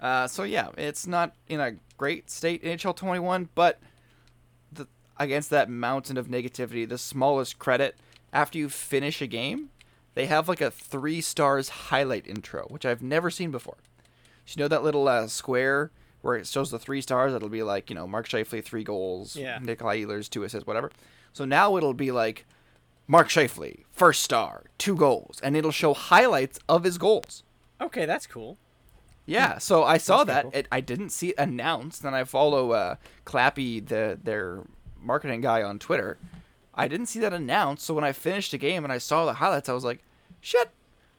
Uh, 0.00 0.26
so 0.26 0.42
yeah, 0.42 0.68
it's 0.76 1.06
not 1.06 1.34
in 1.48 1.60
a 1.60 1.76
great 1.96 2.30
state 2.30 2.62
NHL 2.62 2.94
21, 2.94 3.48
but 3.54 3.80
the, 4.70 4.86
against 5.16 5.50
that 5.50 5.68
mountain 5.68 6.16
of 6.16 6.28
negativity, 6.28 6.88
the 6.88 6.98
smallest 6.98 7.58
credit 7.58 7.96
after 8.32 8.58
you 8.58 8.68
finish 8.68 9.22
a 9.22 9.26
game, 9.26 9.70
they 10.14 10.26
have 10.26 10.48
like 10.48 10.60
a 10.60 10.70
three 10.70 11.20
stars 11.20 11.68
highlight 11.68 12.26
intro, 12.26 12.66
which 12.68 12.84
I've 12.84 13.02
never 13.02 13.30
seen 13.30 13.50
before. 13.50 13.76
You 14.56 14.62
know 14.64 14.68
that 14.68 14.82
little 14.82 15.06
uh, 15.08 15.26
square 15.26 15.90
where 16.22 16.36
it 16.36 16.46
shows 16.46 16.70
the 16.70 16.78
three 16.78 17.00
stars? 17.00 17.32
It'll 17.34 17.48
be 17.48 17.62
like 17.62 17.90
you 17.90 17.94
know 17.96 18.06
Mark 18.06 18.28
Scheifele 18.28 18.64
three 18.64 18.84
goals, 18.84 19.36
Yeah. 19.36 19.58
Nikolai 19.60 20.02
Ehlers 20.04 20.28
two 20.30 20.42
assists, 20.44 20.66
whatever. 20.66 20.90
So 21.32 21.44
now 21.44 21.76
it'll 21.76 21.94
be 21.94 22.10
like 22.10 22.46
Mark 23.06 23.28
Scheifele 23.28 23.84
first 23.92 24.22
star, 24.22 24.64
two 24.78 24.96
goals, 24.96 25.40
and 25.42 25.56
it'll 25.56 25.70
show 25.70 25.94
highlights 25.94 26.58
of 26.68 26.84
his 26.84 26.98
goals. 26.98 27.42
Okay, 27.80 28.06
that's 28.06 28.26
cool. 28.26 28.58
Yeah, 29.26 29.58
so 29.58 29.84
I 29.84 29.98
saw 29.98 30.24
That's 30.24 30.36
that. 30.36 30.42
cool. 30.44 30.52
It, 30.54 30.68
I 30.72 30.80
didn't 30.80 31.10
see 31.10 31.28
it 31.28 31.34
announced, 31.38 32.02
and 32.02 32.16
I 32.16 32.24
follow 32.24 32.70
uh, 32.72 32.94
Clappy, 33.26 33.86
the 33.86 34.18
their 34.22 34.62
marketing 34.98 35.42
guy 35.42 35.62
on 35.62 35.78
Twitter. 35.78 36.16
I 36.74 36.88
didn't 36.88 37.06
see 37.06 37.18
that 37.20 37.34
announced, 37.34 37.84
so 37.84 37.92
when 37.92 38.04
I 38.04 38.12
finished 38.12 38.52
the 38.52 38.58
game 38.58 38.84
and 38.84 38.92
I 38.92 38.96
saw 38.98 39.26
the 39.26 39.34
highlights, 39.34 39.68
I 39.68 39.74
was 39.74 39.84
like, 39.84 40.02
"Shit, 40.40 40.70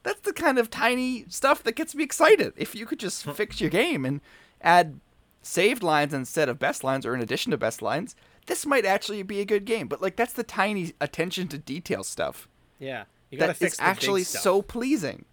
that's 0.04 0.22
the 0.22 0.34
kind 0.34 0.58
of 0.58 0.70
tiny 0.70 1.26
stuff 1.30 1.64
that 1.64 1.76
gets 1.76 1.95
me 1.95 2.04
excited." 2.04 2.54
If 2.56 2.76
you 2.76 2.86
could 2.86 3.00
just 3.00 3.26
fix 3.26 3.60
your 3.62 3.70
game 3.70 4.06
and 4.06 4.22
add 4.62 5.00
saved 5.41 5.84
lines 5.84 6.14
instead 6.14 6.50
of 6.50 6.60
best 6.60 6.84
lines, 6.84 7.06
or 7.06 7.14
in 7.16 7.22
addition 7.22 7.52
to 7.52 7.58
best 7.58 7.82
lines, 7.82 8.16
this 8.47 8.66
might 8.66 8.86
actually 8.86 9.24
be 9.24 9.39
a 9.39 9.45
good 9.45 9.66
game. 9.66 9.88
But 9.88 10.02
like, 10.02 10.16
that's 10.16 10.34
the 10.34 10.43
tiny 10.43 10.93
attention 11.00 11.47
to 11.50 11.58
detail 11.58 12.04
stuff 12.04 12.47
Yeah. 12.80 13.06
You 13.30 13.38
gotta 13.38 13.50
that 13.50 13.58
fix 13.58 13.74
is 13.74 13.80
actually 13.80 14.24
so 14.24 14.62
pleasing. 14.62 15.26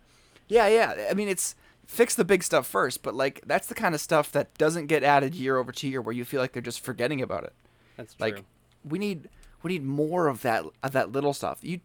Yeah, 0.49 0.69
yeah. 0.69 1.07
I 1.11 1.15
mean, 1.15 1.29
it's 1.29 1.55
fix 1.87 2.15
the 2.15 2.25
big 2.25 2.43
stuff 2.43 2.67
first, 2.67 3.03
but 3.03 3.15
like 3.15 3.41
that's 3.47 3.69
the 3.69 3.75
kind 3.75 3.95
of 3.95 4.01
stuff 4.01 4.31
that 4.33 4.53
doesn't 4.59 4.87
get 4.87 5.03
added 5.03 5.35
year 5.35 5.57
over 5.57 5.73
to 5.73 5.89
year, 5.89 6.03
where 6.03 6.15
you 6.15 6.25
feel 6.25 6.41
like 6.41 6.53
they're 6.53 6.63
just 6.63 6.81
forgetting 6.81 7.23
about 7.23 7.45
it. 7.45 7.55
That's 7.97 8.15
true. 8.15 8.27
Like 8.27 8.45
we 8.85 8.99
need 8.99 9.29
we 9.63 9.73
need 9.73 9.85
more 9.85 10.27
of 10.27 10.43
that 10.43 10.65
of 10.83 10.93
that 10.93 11.11
little 11.11 11.33
stuff. 11.33 11.61
You 11.63 11.81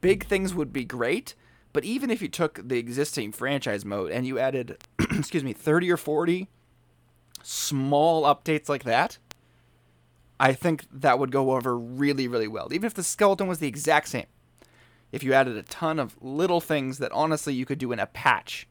big 0.00 0.24
things 0.26 0.54
would 0.54 0.72
be 0.72 0.84
great, 0.84 1.34
but 1.76 1.84
even 1.84 2.10
if 2.10 2.22
you 2.22 2.28
took 2.28 2.66
the 2.66 2.78
existing 2.78 3.32
franchise 3.32 3.84
mode 3.84 4.10
and 4.10 4.26
you 4.26 4.38
added, 4.38 4.82
excuse 4.98 5.44
me, 5.44 5.52
thirty 5.52 5.90
or 5.90 5.98
forty 5.98 6.48
small 7.42 8.22
updates 8.22 8.66
like 8.66 8.84
that, 8.84 9.18
I 10.40 10.54
think 10.54 10.86
that 10.90 11.18
would 11.18 11.30
go 11.30 11.52
over 11.52 11.78
really, 11.78 12.28
really 12.28 12.48
well. 12.48 12.72
Even 12.72 12.86
if 12.86 12.94
the 12.94 13.02
skeleton 13.02 13.46
was 13.46 13.58
the 13.58 13.68
exact 13.68 14.08
same. 14.08 14.24
If 15.12 15.22
you 15.22 15.34
added 15.34 15.58
a 15.58 15.64
ton 15.64 15.98
of 15.98 16.16
little 16.22 16.62
things 16.62 16.96
that 16.96 17.12
honestly 17.12 17.52
you 17.52 17.66
could 17.66 17.78
do 17.78 17.92
in 17.92 18.00
a 18.00 18.06
patch, 18.06 18.66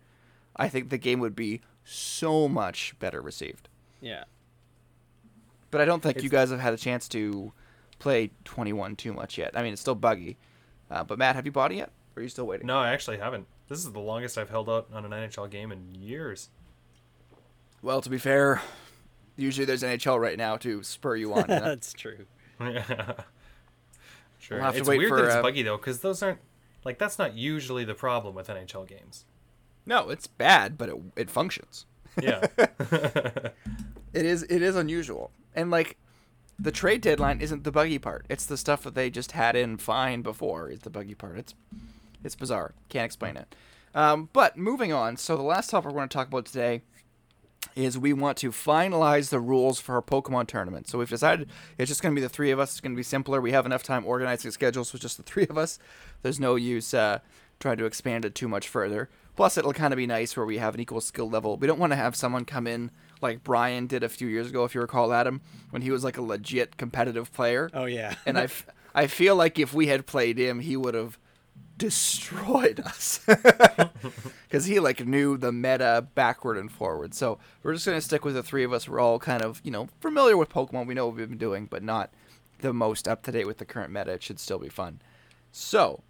I 0.55 0.67
think 0.67 0.89
the 0.89 0.97
game 0.97 1.19
would 1.19 1.35
be 1.35 1.61
so 1.83 2.47
much 2.47 2.97
better 2.97 3.21
received. 3.21 3.69
yeah. 4.01 4.23
But 5.69 5.81
I 5.81 5.85
don't 5.85 6.01
think 6.01 6.23
you 6.23 6.29
guys 6.29 6.49
have 6.49 6.59
had 6.59 6.73
a 6.73 6.77
chance 6.77 7.07
to 7.09 7.53
play 7.99 8.31
21 8.45 8.95
too 8.95 9.13
much 9.13 9.37
yet. 9.37 9.51
I 9.55 9.61
mean, 9.61 9.73
it's 9.73 9.81
still 9.81 9.93
buggy. 9.93 10.37
Uh, 10.89 11.03
but 11.03 11.19
Matt, 11.19 11.35
have 11.35 11.45
you 11.45 11.51
bought 11.51 11.71
it 11.71 11.75
yet? 11.75 11.91
Or 12.15 12.19
are 12.19 12.23
you 12.23 12.29
still 12.29 12.45
waiting? 12.45 12.67
No, 12.67 12.77
I 12.77 12.91
actually 12.91 13.17
haven't. 13.17 13.47
This 13.67 13.79
is 13.79 13.91
the 13.91 13.99
longest 13.99 14.37
I've 14.37 14.49
held 14.49 14.69
out 14.69 14.87
on 14.93 15.05
an 15.05 15.11
NHL 15.11 15.49
game 15.49 15.71
in 15.71 15.95
years. 15.95 16.49
Well, 17.81 18.01
to 18.01 18.09
be 18.09 18.17
fair, 18.17 18.61
usually 19.35 19.65
there's 19.65 19.83
NHL 19.83 20.19
right 20.19 20.37
now 20.37 20.57
to 20.57 20.83
spur 20.83 21.15
you 21.15 21.33
on. 21.33 21.41
you 21.49 21.55
know? 21.55 21.61
that's 21.61 21.93
true. 21.93 22.25
sure. 22.59 24.57
We'll 24.57 24.61
have 24.61 24.73
to 24.75 24.79
it's 24.79 24.87
wait 24.87 24.99
weird 24.99 25.09
for, 25.09 25.17
that 25.17 25.25
it's 25.25 25.35
uh, 25.35 25.41
buggy 25.41 25.63
though, 25.63 25.77
because 25.77 25.99
those 25.99 26.23
aren't 26.23 26.39
like 26.83 26.99
that's 26.99 27.19
not 27.19 27.35
usually 27.35 27.83
the 27.83 27.95
problem 27.95 28.35
with 28.35 28.47
NHL 28.47 28.87
games. 28.87 29.25
no, 29.85 30.09
it's 30.09 30.27
bad, 30.27 30.77
but 30.77 30.89
it, 30.89 30.95
it 31.15 31.29
functions. 31.29 31.85
Yeah. 32.21 32.47
It 34.15 34.25
is 34.25 34.43
it 34.43 34.61
is 34.61 34.77
unusual. 34.77 35.31
And 35.53 35.69
like 35.69 35.97
the 36.57 36.71
trade 36.71 37.01
deadline 37.01 37.41
isn't 37.41 37.65
the 37.65 37.71
buggy 37.71 37.99
part. 37.99 38.25
It's 38.29 38.45
the 38.45 38.55
stuff 38.55 38.83
that 38.83 38.95
they 38.95 39.09
just 39.09 39.33
had 39.33 39.57
in 39.57 39.75
fine 39.77 40.21
before 40.21 40.69
is 40.69 40.79
the 40.79 40.89
buggy 40.89 41.15
part. 41.15 41.37
It's 41.37 41.53
it's 42.25 42.35
bizarre. 42.35 42.73
Can't 42.89 43.05
explain 43.05 43.37
it. 43.37 43.55
Um, 43.93 44.29
but 44.33 44.57
moving 44.57 44.91
on. 44.91 45.15
So 45.17 45.37
the 45.37 45.43
last 45.43 45.69
topic 45.69 45.91
we're 45.91 45.97
going 45.97 46.09
to 46.09 46.13
talk 46.13 46.27
about 46.27 46.45
today 46.45 46.81
is 47.75 47.97
we 47.97 48.13
want 48.13 48.37
to 48.37 48.51
finalize 48.51 49.29
the 49.29 49.39
rules 49.39 49.79
for 49.79 49.95
our 49.95 50.01
Pokemon 50.01 50.47
tournament. 50.47 50.87
So 50.87 50.97
we've 50.97 51.09
decided 51.09 51.49
it's 51.77 51.89
just 51.89 52.01
going 52.01 52.13
to 52.13 52.19
be 52.19 52.23
the 52.23 52.29
three 52.29 52.51
of 52.51 52.59
us. 52.59 52.71
It's 52.71 52.81
going 52.81 52.93
to 52.93 52.97
be 52.97 53.03
simpler. 53.03 53.41
We 53.41 53.51
have 53.51 53.65
enough 53.65 53.83
time 53.83 54.05
organizing 54.05 54.51
schedules 54.51 54.91
with 54.91 55.01
just 55.01 55.17
the 55.17 55.23
three 55.23 55.47
of 55.49 55.57
us. 55.57 55.79
There's 56.21 56.39
no 56.39 56.55
use 56.55 56.93
uh, 56.93 57.19
trying 57.59 57.77
to 57.77 57.85
expand 57.85 58.25
it 58.25 58.35
too 58.35 58.47
much 58.47 58.67
further. 58.67 59.09
Plus, 59.35 59.57
it'll 59.57 59.73
kind 59.73 59.93
of 59.93 59.97
be 59.97 60.07
nice 60.07 60.37
where 60.37 60.45
we 60.45 60.57
have 60.57 60.75
an 60.75 60.79
equal 60.79 61.01
skill 61.01 61.29
level. 61.29 61.57
We 61.57 61.67
don't 61.67 61.79
want 61.79 61.91
to 61.91 61.97
have 61.97 62.15
someone 62.15 62.45
come 62.45 62.67
in 62.67 62.91
like 63.21 63.43
Brian 63.43 63.87
did 63.87 64.03
a 64.03 64.09
few 64.09 64.27
years 64.27 64.49
ago, 64.49 64.63
if 64.63 64.73
you 64.73 64.81
recall, 64.81 65.11
Adam, 65.11 65.41
when 65.71 65.81
he 65.81 65.91
was 65.91 66.03
like 66.03 66.17
a 66.17 66.21
legit 66.21 66.77
competitive 66.77 67.33
player. 67.33 67.69
Oh 67.73 67.85
yeah. 67.85 68.15
and 68.25 68.37
I, 68.37 68.43
f- 68.43 68.65
I 68.93 69.07
feel 69.07 69.35
like 69.35 69.59
if 69.59 69.73
we 69.73 69.87
had 69.87 70.05
played 70.05 70.37
him, 70.37 70.61
he 70.61 70.77
would 70.77 70.93
have 70.93 71.17
destroyed 71.77 72.79
us 72.79 73.19
because 74.47 74.65
he 74.65 74.79
like 74.79 75.05
knew 75.05 75.37
the 75.37 75.51
meta 75.51 76.07
backward 76.15 76.57
and 76.57 76.71
forward. 76.71 77.13
So 77.13 77.37
we're 77.63 77.73
just 77.73 77.85
gonna 77.85 78.01
stick 78.01 78.25
with 78.25 78.35
the 78.35 78.43
three 78.43 78.63
of 78.63 78.73
us. 78.73 78.87
We're 78.87 78.99
all 78.99 79.19
kind 79.19 79.41
of 79.41 79.61
you 79.63 79.71
know 79.71 79.89
familiar 79.99 80.37
with 80.37 80.49
Pokemon. 80.49 80.87
We 80.87 80.93
know 80.93 81.07
what 81.07 81.15
we've 81.15 81.29
been 81.29 81.37
doing, 81.37 81.65
but 81.65 81.83
not 81.83 82.11
the 82.59 82.73
most 82.73 83.07
up 83.07 83.23
to 83.23 83.31
date 83.31 83.47
with 83.47 83.57
the 83.57 83.65
current 83.65 83.91
meta. 83.91 84.11
It 84.13 84.23
should 84.23 84.39
still 84.39 84.59
be 84.59 84.69
fun. 84.69 85.01
So 85.51 86.01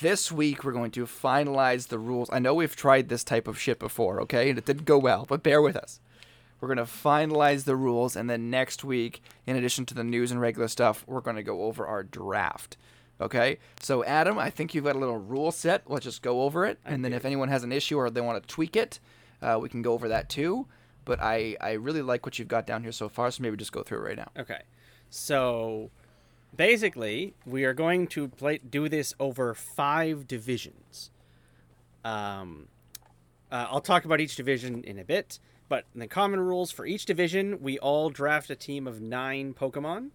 this 0.00 0.30
week 0.30 0.64
we're 0.64 0.72
going 0.72 0.90
to 0.92 1.06
finalize 1.06 1.88
the 1.88 1.98
rules. 1.98 2.28
I 2.32 2.38
know 2.38 2.54
we've 2.54 2.76
tried 2.76 3.08
this 3.08 3.24
type 3.24 3.48
of 3.48 3.58
shit 3.58 3.78
before, 3.78 4.20
okay, 4.22 4.50
and 4.50 4.58
it 4.58 4.66
didn't 4.66 4.84
go 4.84 4.98
well, 4.98 5.24
but 5.26 5.42
bear 5.42 5.62
with 5.62 5.76
us. 5.76 6.00
We're 6.60 6.74
going 6.74 6.78
to 6.78 6.84
finalize 6.84 7.64
the 7.64 7.76
rules, 7.76 8.16
and 8.16 8.30
then 8.30 8.50
next 8.50 8.82
week, 8.82 9.22
in 9.46 9.56
addition 9.56 9.84
to 9.86 9.94
the 9.94 10.04
news 10.04 10.30
and 10.30 10.40
regular 10.40 10.68
stuff, 10.68 11.04
we're 11.06 11.20
going 11.20 11.36
to 11.36 11.42
go 11.42 11.64
over 11.64 11.86
our 11.86 12.02
draft. 12.02 12.76
Okay? 13.20 13.58
So, 13.80 14.04
Adam, 14.04 14.38
I 14.38 14.50
think 14.50 14.74
you've 14.74 14.84
got 14.84 14.96
a 14.96 14.98
little 14.98 15.18
rule 15.18 15.52
set. 15.52 15.90
Let's 15.90 16.04
just 16.04 16.22
go 16.22 16.42
over 16.42 16.66
it. 16.66 16.78
and 16.84 17.04
then, 17.04 17.12
if 17.12 17.24
anyone 17.24 17.48
has 17.48 17.64
an 17.64 17.72
issue 17.72 17.96
or 17.96 18.10
they 18.10 18.20
want 18.20 18.42
to 18.42 18.46
tweak 18.46 18.76
it, 18.76 19.00
uh, 19.42 19.58
we 19.60 19.68
can 19.68 19.82
go 19.82 19.92
over 19.92 20.08
that 20.08 20.28
too. 20.28 20.66
But 21.04 21.20
I, 21.20 21.56
I 21.60 21.72
really 21.72 22.02
like 22.02 22.26
what 22.26 22.38
you've 22.38 22.48
got 22.48 22.66
down 22.66 22.82
here 22.82 22.92
so 22.92 23.08
far, 23.08 23.30
so 23.30 23.42
maybe 23.42 23.56
just 23.56 23.72
go 23.72 23.82
through 23.82 23.98
it 23.98 24.08
right 24.08 24.16
now. 24.16 24.30
Okay. 24.36 24.62
So 25.08 25.90
basically, 26.54 27.34
we 27.44 27.64
are 27.64 27.74
going 27.74 28.06
to 28.08 28.28
play 28.28 28.58
do 28.58 28.88
this 28.88 29.14
over 29.20 29.54
five 29.54 30.26
divisions. 30.26 31.10
Um, 32.04 32.68
uh, 33.50 33.66
I'll 33.70 33.80
talk 33.80 34.04
about 34.04 34.20
each 34.20 34.36
division 34.36 34.82
in 34.84 34.98
a 34.98 35.04
bit, 35.04 35.38
but 35.68 35.84
the 35.94 36.06
common 36.06 36.40
rules 36.40 36.70
for 36.70 36.86
each 36.86 37.06
division, 37.06 37.60
we 37.60 37.78
all 37.78 38.10
draft 38.10 38.50
a 38.50 38.56
team 38.56 38.86
of 38.86 39.00
nine 39.00 39.54
Pokemon. 39.54 40.10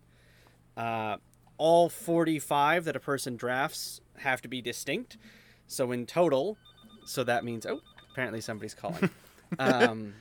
Uh, 0.75 1.17
all 1.61 1.89
45 1.89 2.85
that 2.85 2.95
a 2.95 2.99
person 2.99 3.35
drafts 3.35 4.01
have 4.17 4.41
to 4.41 4.47
be 4.47 4.63
distinct. 4.63 5.17
So 5.67 5.91
in 5.91 6.07
total, 6.07 6.57
so 7.05 7.23
that 7.23 7.45
means 7.45 7.67
oh, 7.67 7.81
apparently 8.11 8.41
somebody's 8.41 8.73
calling. 8.73 9.11
um, 9.59 10.15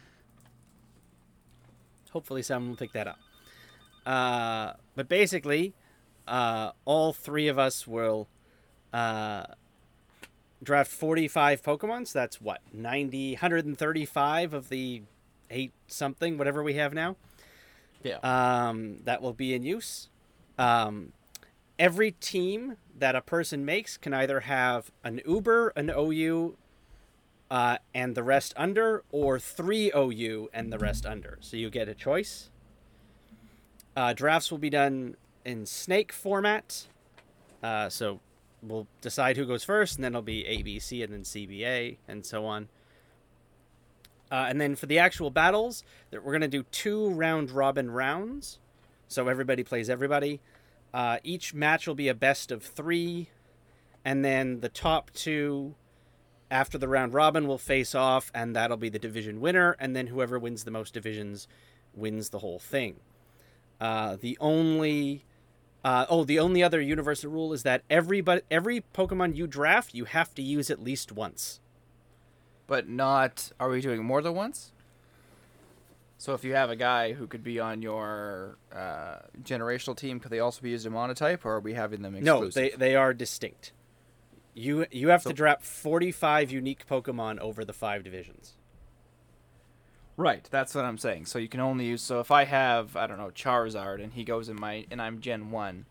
hopefully 2.10 2.42
someone 2.42 2.72
will 2.72 2.76
pick 2.76 2.92
that 2.92 3.06
up. 3.06 3.18
Uh, 4.04 4.74
but 4.94 5.08
basically, 5.08 5.72
uh, 6.28 6.72
all 6.84 7.14
three 7.14 7.48
of 7.48 7.58
us 7.58 7.86
will 7.86 8.28
uh, 8.92 9.44
draft 10.62 10.90
45 10.90 11.62
Pokemon. 11.62 12.06
So 12.06 12.18
that's 12.18 12.38
what, 12.38 12.60
90, 12.70 13.32
135 13.32 14.52
of 14.52 14.68
the 14.68 15.02
eight 15.48 15.72
something, 15.86 16.36
whatever 16.36 16.62
we 16.62 16.74
have 16.74 16.92
now. 16.92 17.16
Yeah. 18.02 18.18
Um, 18.18 18.98
that 19.04 19.22
will 19.22 19.32
be 19.32 19.54
in 19.54 19.62
use. 19.62 20.10
Um, 20.58 21.14
every 21.80 22.12
team 22.12 22.76
that 22.96 23.16
a 23.16 23.22
person 23.22 23.64
makes 23.64 23.96
can 23.96 24.12
either 24.12 24.40
have 24.40 24.92
an 25.02 25.20
Uber, 25.26 25.68
an 25.70 25.90
OU, 25.90 26.56
uh, 27.50 27.78
and 27.94 28.14
the 28.14 28.22
rest 28.22 28.52
under, 28.56 29.02
or 29.10 29.40
three 29.40 29.90
OU 29.96 30.50
and 30.52 30.70
the 30.70 30.78
rest 30.78 31.06
under. 31.06 31.38
So 31.40 31.56
you 31.56 31.70
get 31.70 31.88
a 31.88 31.94
choice. 31.94 32.50
Uh, 33.96 34.12
drafts 34.12 34.50
will 34.50 34.58
be 34.58 34.70
done 34.70 35.16
in 35.44 35.64
snake 35.64 36.12
format. 36.12 36.86
Uh, 37.62 37.88
so 37.88 38.20
we'll 38.62 38.86
decide 39.00 39.38
who 39.38 39.46
goes 39.46 39.64
first, 39.64 39.96
and 39.96 40.04
then 40.04 40.12
it'll 40.12 40.22
be 40.22 40.44
ABC 40.44 41.02
and 41.02 41.12
then 41.12 41.22
CBA 41.22 41.96
and 42.06 42.24
so 42.24 42.44
on. 42.44 42.68
Uh, 44.30 44.46
and 44.48 44.60
then 44.60 44.76
for 44.76 44.86
the 44.86 44.98
actual 44.98 45.30
battles, 45.30 45.82
we're 46.12 46.20
going 46.20 46.40
to 46.42 46.48
do 46.48 46.62
two 46.70 47.10
round 47.10 47.50
robin 47.50 47.90
rounds. 47.90 48.58
So 49.08 49.26
everybody 49.26 49.64
plays 49.64 49.90
everybody. 49.90 50.40
Uh, 50.92 51.18
each 51.22 51.54
match 51.54 51.86
will 51.86 51.94
be 51.94 52.08
a 52.08 52.14
best 52.14 52.50
of 52.50 52.62
three. 52.62 53.28
And 54.04 54.24
then 54.24 54.60
the 54.60 54.68
top 54.68 55.10
two 55.12 55.74
after 56.50 56.78
the 56.78 56.88
round 56.88 57.14
robin 57.14 57.46
will 57.46 57.58
face 57.58 57.94
off, 57.94 58.32
and 58.34 58.56
that'll 58.56 58.76
be 58.76 58.88
the 58.88 58.98
division 58.98 59.40
winner. 59.40 59.76
And 59.78 59.94
then 59.94 60.08
whoever 60.08 60.38
wins 60.38 60.64
the 60.64 60.70
most 60.70 60.94
divisions 60.94 61.46
wins 61.94 62.30
the 62.30 62.38
whole 62.40 62.58
thing. 62.58 62.96
Uh, 63.80 64.16
the 64.20 64.36
only 64.40 65.24
uh, 65.82 66.04
oh, 66.10 66.24
the 66.24 66.38
only 66.38 66.62
other 66.62 66.80
universal 66.80 67.30
rule 67.30 67.52
is 67.52 67.62
that 67.62 67.82
everybody, 67.88 68.42
every 68.50 68.82
Pokemon 68.94 69.36
you 69.36 69.46
draft, 69.46 69.94
you 69.94 70.04
have 70.04 70.34
to 70.34 70.42
use 70.42 70.70
at 70.70 70.82
least 70.82 71.12
once. 71.12 71.60
But 72.66 72.88
not. 72.88 73.50
Are 73.58 73.70
we 73.70 73.80
doing 73.80 74.04
more 74.04 74.20
than 74.20 74.34
once? 74.34 74.72
So 76.20 76.34
if 76.34 76.44
you 76.44 76.54
have 76.54 76.68
a 76.68 76.76
guy 76.76 77.14
who 77.14 77.26
could 77.26 77.42
be 77.42 77.58
on 77.60 77.80
your 77.80 78.58
uh, 78.70 79.20
generational 79.42 79.96
team, 79.96 80.20
could 80.20 80.30
they 80.30 80.40
also 80.40 80.60
be 80.60 80.68
used 80.68 80.84
in 80.84 80.92
monotype, 80.92 81.46
or 81.46 81.52
are 81.54 81.60
we 81.60 81.72
having 81.72 82.02
them 82.02 82.14
exclusive? 82.14 82.54
No, 82.56 82.62
they 82.62 82.68
they 82.76 82.94
are 82.94 83.14
distinct. 83.14 83.72
You 84.52 84.84
you 84.90 85.08
have 85.08 85.22
So- 85.22 85.30
to 85.30 85.34
draft 85.34 85.64
forty 85.64 86.12
five 86.12 86.50
unique 86.50 86.86
Pokemon 86.86 87.38
over 87.38 87.64
the 87.64 87.72
five 87.72 88.04
divisions. 88.04 88.52
Right, 90.18 90.46
that's 90.50 90.74
what 90.74 90.84
I'm 90.84 90.98
saying. 90.98 91.24
So 91.24 91.38
you 91.38 91.48
can 91.48 91.60
only 91.60 91.86
use. 91.86 92.02
So 92.02 92.20
if 92.20 92.30
I 92.30 92.44
have, 92.44 92.96
I 92.96 93.06
don't 93.06 93.16
know, 93.16 93.30
Charizard, 93.30 94.04
and 94.04 94.12
he 94.12 94.22
goes 94.22 94.50
in 94.50 94.60
my, 94.60 94.84
and 94.90 95.00
I'm 95.00 95.20
Gen 95.20 95.50
One, 95.50 95.86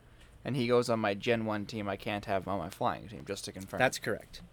and 0.45 0.55
he 0.55 0.67
goes 0.67 0.91
on 0.91 0.99
my 0.99 1.15
Gen 1.15 1.45
One 1.47 1.65
team, 1.65 1.89
I 1.89 1.95
can't 1.95 2.25
have 2.25 2.43
him 2.45 2.53
on 2.53 2.59
my 2.59 2.69
flying 2.69 3.07
team. 3.07 3.23
Just 3.25 3.45
to 3.45 3.51
confirm. 3.51 3.79
That's 3.79 3.97
correct. 3.97 4.43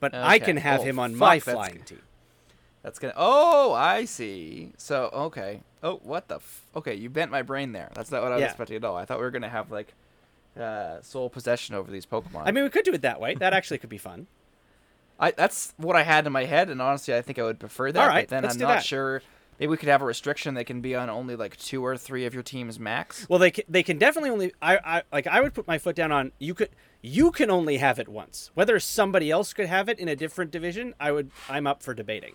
But 0.00 0.14
I 0.14 0.38
can 0.38 0.58
have 0.58 0.80
Oh, 0.80 0.84
him 0.84 0.98
on 0.98 1.12
fuck, 1.12 1.20
my 1.20 1.40
flying 1.40 1.80
team. 1.84 2.02
That's 2.86 3.00
gonna. 3.00 3.14
Oh, 3.16 3.72
I 3.72 4.04
see. 4.04 4.70
So 4.76 5.10
okay. 5.12 5.60
Oh, 5.82 5.96
what 6.04 6.28
the? 6.28 6.36
F- 6.36 6.62
okay, 6.76 6.94
you 6.94 7.10
bent 7.10 7.32
my 7.32 7.42
brain 7.42 7.72
there. 7.72 7.90
That's 7.94 8.12
not 8.12 8.22
what 8.22 8.30
I 8.30 8.36
was 8.36 8.42
Yeah. 8.42 8.46
expecting 8.50 8.76
at 8.76 8.84
all. 8.84 8.96
I 8.96 9.04
thought 9.04 9.18
we 9.18 9.24
were 9.24 9.32
gonna 9.32 9.48
have 9.48 9.72
like 9.72 9.92
uh, 10.56 11.00
sole 11.02 11.28
possession 11.28 11.74
over 11.74 11.90
these 11.90 12.06
Pokemon. 12.06 12.42
I 12.44 12.52
mean, 12.52 12.62
we 12.62 12.70
could 12.70 12.84
do 12.84 12.92
it 12.92 13.02
that 13.02 13.20
way. 13.20 13.34
That 13.34 13.52
actually 13.52 13.78
could 13.78 13.90
be 13.90 13.98
fun. 13.98 14.28
I 15.18 15.32
that's 15.32 15.74
what 15.78 15.96
I 15.96 16.04
had 16.04 16.28
in 16.28 16.32
my 16.32 16.44
head, 16.44 16.70
and 16.70 16.80
honestly, 16.80 17.12
I 17.12 17.22
think 17.22 17.40
I 17.40 17.42
would 17.42 17.58
prefer 17.58 17.90
that. 17.90 18.00
All 18.00 18.06
right, 18.08 18.28
but 18.28 18.30
then 18.30 18.42
let's 18.44 18.54
I'm 18.54 18.60
do 18.60 18.66
not 18.66 18.74
that. 18.76 18.84
sure. 18.84 19.20
Maybe 19.58 19.68
we 19.70 19.78
could 19.78 19.88
have 19.88 20.00
a 20.02 20.04
restriction. 20.04 20.54
They 20.54 20.62
can 20.62 20.80
be 20.80 20.94
on 20.94 21.10
only 21.10 21.34
like 21.34 21.56
two 21.56 21.84
or 21.84 21.96
three 21.96 22.24
of 22.24 22.34
your 22.34 22.44
teams 22.44 22.78
max. 22.78 23.26
Well, 23.28 23.40
they 23.40 23.50
can, 23.50 23.64
they 23.68 23.82
can 23.82 23.98
definitely 23.98 24.30
only. 24.30 24.52
I, 24.62 24.78
I 24.84 25.02
like. 25.10 25.26
I 25.26 25.40
would 25.40 25.54
put 25.54 25.66
my 25.66 25.78
foot 25.78 25.96
down 25.96 26.12
on. 26.12 26.30
You 26.38 26.54
could. 26.54 26.68
You 27.02 27.32
can 27.32 27.50
only 27.50 27.78
have 27.78 27.98
it 27.98 28.06
once. 28.08 28.52
Whether 28.54 28.78
somebody 28.78 29.28
else 29.28 29.52
could 29.52 29.66
have 29.66 29.88
it 29.88 29.98
in 29.98 30.06
a 30.06 30.14
different 30.14 30.52
division, 30.52 30.94
I 31.00 31.10
would. 31.10 31.32
I'm 31.48 31.66
up 31.66 31.82
for 31.82 31.92
debating. 31.92 32.34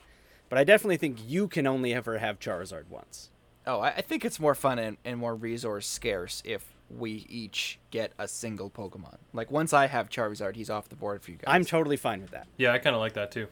But 0.52 0.60
I 0.60 0.66
definitely 0.66 0.98
think 0.98 1.18
you 1.26 1.48
can 1.48 1.66
only 1.66 1.94
ever 1.94 2.18
have 2.18 2.38
Charizard 2.38 2.90
once. 2.90 3.30
Oh, 3.66 3.80
I, 3.80 3.92
I 3.92 4.02
think 4.02 4.26
it's 4.26 4.38
more 4.38 4.54
fun 4.54 4.80
and, 4.80 4.98
and 5.06 5.18
more 5.18 5.34
resource 5.34 5.88
scarce 5.88 6.44
if 6.44 6.66
we 6.90 7.26
each 7.30 7.80
get 7.90 8.12
a 8.20 8.28
single 8.28 8.70
Pokemon. 8.70 9.16
Like 9.32 9.50
once 9.50 9.72
I 9.72 9.88
have 9.88 10.10
Charizard, 10.10 10.58
he's 10.58 10.70
off 10.70 10.90
the 10.90 10.98
board 10.98 11.24
for 11.24 11.32
you 11.32 11.38
guys. 11.38 11.46
I'm 11.48 11.64
totally 11.64 11.96
fine 11.96 12.22
with 12.22 12.32
that. 12.32 12.48
Yeah, 12.58 12.74
I 12.74 12.80
kind 12.80 12.94
of 12.94 13.00
like 13.00 13.14
that 13.14 13.32
too. 13.32 13.48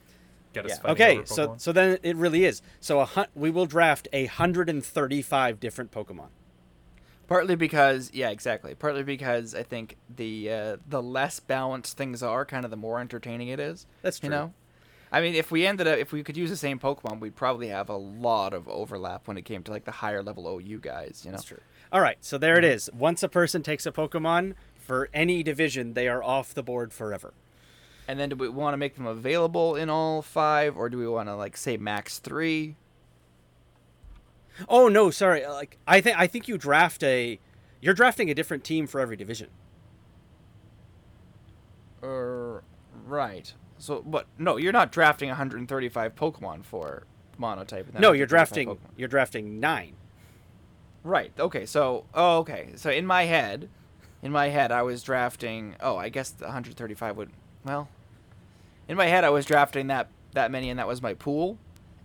Get 0.52 0.66
us 0.66 0.72
Yeah. 0.72 0.76
fighting 0.94 1.20
Okay, 1.20 1.26
so 1.26 1.56
so 1.58 1.72
then 1.72 2.00
it 2.04 2.18
really 2.18 2.44
is. 2.44 2.62
So 2.82 3.00
a 3.00 3.06
hun- 3.06 3.28
we 3.34 3.50
will 3.50 3.66
draft 3.66 4.10
a 4.12 4.26
hundred 4.26 4.68
and 4.70 4.84
thirty-five 4.84 5.58
different 5.62 5.92
Pokemon. 5.92 6.28
Partly 7.28 7.56
because, 7.56 8.10
yeah, 8.12 8.32
exactly. 8.32 8.76
Partly 8.76 9.04
because 9.04 9.56
I 9.56 9.64
think 9.64 9.96
the 10.14 10.52
uh, 10.52 10.78
the 10.86 11.02
less 11.02 11.40
balanced 11.40 11.96
things 11.96 12.22
are, 12.22 12.44
kind 12.44 12.66
of 12.66 12.72
the 12.72 12.78
more 12.78 13.00
entertaining 13.00 13.48
it 13.48 13.60
is. 13.62 13.86
That's 14.02 14.20
true. 14.20 14.28
You 14.28 14.32
know, 14.32 14.54
I 15.12 15.22
mean, 15.22 15.34
if 15.34 15.50
we 15.52 15.66
ended 15.66 15.88
up, 15.88 15.98
if 15.98 16.12
we 16.12 16.24
could 16.24 16.38
use 16.38 16.50
the 16.50 16.56
same 16.58 16.80
Pokemon, 16.80 17.20
we'd 17.20 17.36
probably 17.36 17.70
have 17.70 17.90
a 17.90 17.98
lot 17.98 18.54
of 18.54 18.68
overlap 18.68 19.28
when 19.28 19.38
it 19.38 19.44
came 19.46 19.64
to 19.64 19.72
like 19.72 19.86
the 19.86 19.92
higher 19.92 20.22
level 20.22 20.48
OU 20.48 20.80
guys. 20.80 21.22
You 21.26 21.32
know, 21.32 21.38
That's 21.38 21.48
true. 21.48 21.62
All 21.92 22.02
right, 22.02 22.18
so 22.22 22.38
there 22.38 22.58
it 22.58 22.64
is. 22.64 22.90
Once 22.94 23.24
a 23.24 23.30
person 23.30 23.64
takes 23.64 23.86
a 23.88 23.92
Pokemon 23.92 24.54
for 24.78 25.10
any 25.14 25.42
division, 25.42 25.94
they 25.96 26.08
are 26.08 26.24
off 26.24 26.54
the 26.54 26.62
board 26.64 26.94
forever. 26.94 27.34
and 28.08 28.20
then 28.20 28.30
do 28.30 28.36
we 28.36 28.50
want 28.50 28.74
to 28.74 28.78
make 28.78 28.96
them 28.96 29.08
available 29.08 29.76
in 29.76 29.90
all 29.90 30.22
five, 30.22 30.78
or 30.78 30.90
do 30.90 30.98
we 30.98 31.08
want 31.08 31.28
to 31.30 31.36
like 31.36 31.58
say 31.58 31.78
max 31.78 32.20
three? 32.20 32.76
Oh 34.68 34.88
no, 34.90 35.10
sorry. 35.10 35.44
Uh, 35.44 35.54
like 35.54 35.78
I 35.88 36.02
think 36.02 36.20
I 36.20 36.28
think 36.28 36.48
you 36.48 36.58
draft 36.58 37.02
a 37.04 37.40
you're 37.82 37.94
drafting 37.94 38.30
a 38.30 38.36
different 38.36 38.64
team 38.64 38.86
for 38.88 39.00
every 39.00 39.16
division. 39.16 39.48
Or 42.02 42.64
right. 43.06 43.54
So, 43.80 44.02
but 44.06 44.28
no, 44.38 44.58
you're 44.58 44.74
not 44.74 44.92
drafting 44.92 45.30
135 45.30 46.16
Pokemon 46.16 46.64
for 46.66 47.04
monotype. 47.38 47.98
No, 47.98 48.12
you're 48.12 48.28
drafting 48.28 48.68
Pokemon. 48.70 48.78
you're 48.98 49.08
drafting 49.08 49.60
9. 49.60 49.94
Right. 51.04 51.32
Okay. 51.40 51.66
So, 51.66 52.06
oh, 52.14 52.40
okay. 52.40 52.72
So 52.76 52.90
in 52.90 53.06
my 53.06 53.24
head, 53.24 53.70
in 54.22 54.32
my 54.32 54.50
head, 54.50 54.72
I 54.72 54.82
was 54.84 55.02
drafting. 55.02 55.76
Oh, 55.80 55.96
I 55.96 56.10
guess 56.10 56.30
the 56.30 56.46
135 56.46 57.16
would. 57.18 57.32
Well, 57.66 57.88
in 58.88 58.98
my 58.98 59.06
head, 59.06 59.24
I 59.24 59.30
was 59.30 59.46
drafting 59.46 59.88
that 59.88 60.08
that 60.34 60.52
many, 60.52 60.70
and 60.70 60.78
that 60.78 60.88
was 60.88 61.02
my 61.02 61.14
pool. 61.14 61.58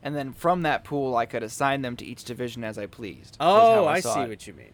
and 0.02 0.14
then 0.14 0.32
from 0.32 0.62
that 0.62 0.84
pool 0.84 1.16
I 1.16 1.24
could 1.26 1.42
assign 1.42 1.80
them 1.82 1.96
to 1.96 2.04
each 2.04 2.24
division 2.24 2.62
as 2.62 2.78
I 2.78 2.86
pleased. 2.86 3.36
Oh, 3.40 3.74
how 3.84 3.86
I, 3.86 4.00
see 4.00 4.20
it. 4.20 4.28
what 4.28 4.46
you 4.46 4.52
mean. 4.54 4.72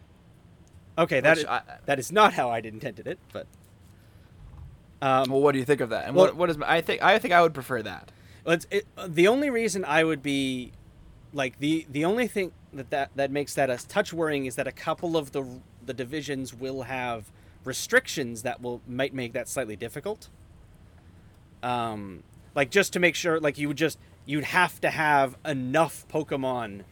Okay, 0.99 1.21
that 1.21 1.37
Which 1.37 1.45
is, 1.45 1.51
I- 1.51 1.63
that 1.87 1.99
is 2.01 2.11
not 2.13 2.35
how 2.35 2.51
I'd 2.51 2.67
intended 2.67 3.07
it, 3.07 3.19
but 3.33 3.47
um, 5.03 5.31
Well, 5.31 5.41
what 5.41 5.53
do 5.53 5.59
you 5.59 5.65
think 5.65 5.81
of 5.81 5.91
that? 5.91 6.07
And 6.07 6.15
Well- 6.15 6.27
what 6.27 6.37
what 6.37 6.51
is 6.51 6.59
my, 6.59 6.71
I 6.71 6.81
think 6.81 7.03
I 7.03 7.19
think 7.19 7.33
I 7.33 7.43
would 7.43 7.55
prefer 7.55 7.83
that. 7.83 8.13
Well, 8.45 8.55
it's, 8.55 8.67
it, 8.71 8.87
uh, 8.97 9.07
the 9.09 9.29
only 9.29 9.51
reason 9.51 9.85
I 9.85 10.05
would 10.05 10.23
be 10.23 10.73
like 11.33 11.59
the 11.59 11.87
the 11.91 12.05
only 12.05 12.27
thing 12.27 12.53
that, 12.73 12.91
that 12.91 13.11
that 13.17 13.31
makes 13.31 13.55
that 13.55 13.71
a 13.71 13.77
touch 13.87 14.13
worrying 14.13 14.47
is 14.47 14.57
that 14.57 14.67
a 14.67 14.73
couple 14.73 15.17
of 15.17 15.33
the 15.33 15.47
the 15.85 15.95
divisions 15.95 16.55
will 16.55 16.83
have 16.83 17.31
restrictions 17.65 18.43
that 18.43 18.61
will 18.61 18.81
might 18.87 19.13
make 19.15 19.33
that 19.33 19.49
slightly 19.49 19.77
difficult. 19.77 20.29
Um, 21.63 22.23
like 22.55 22.71
just 22.71 22.93
to 22.95 23.01
make 23.01 23.15
sure, 23.15 23.39
like 23.39 23.59
you 23.59 23.69
would 23.69 23.77
just 23.77 23.99
you'd 24.27 24.45
have 24.45 24.81
to 24.81 24.91
have 24.91 25.37
enough 25.45 26.07
Pokemon 26.09 26.83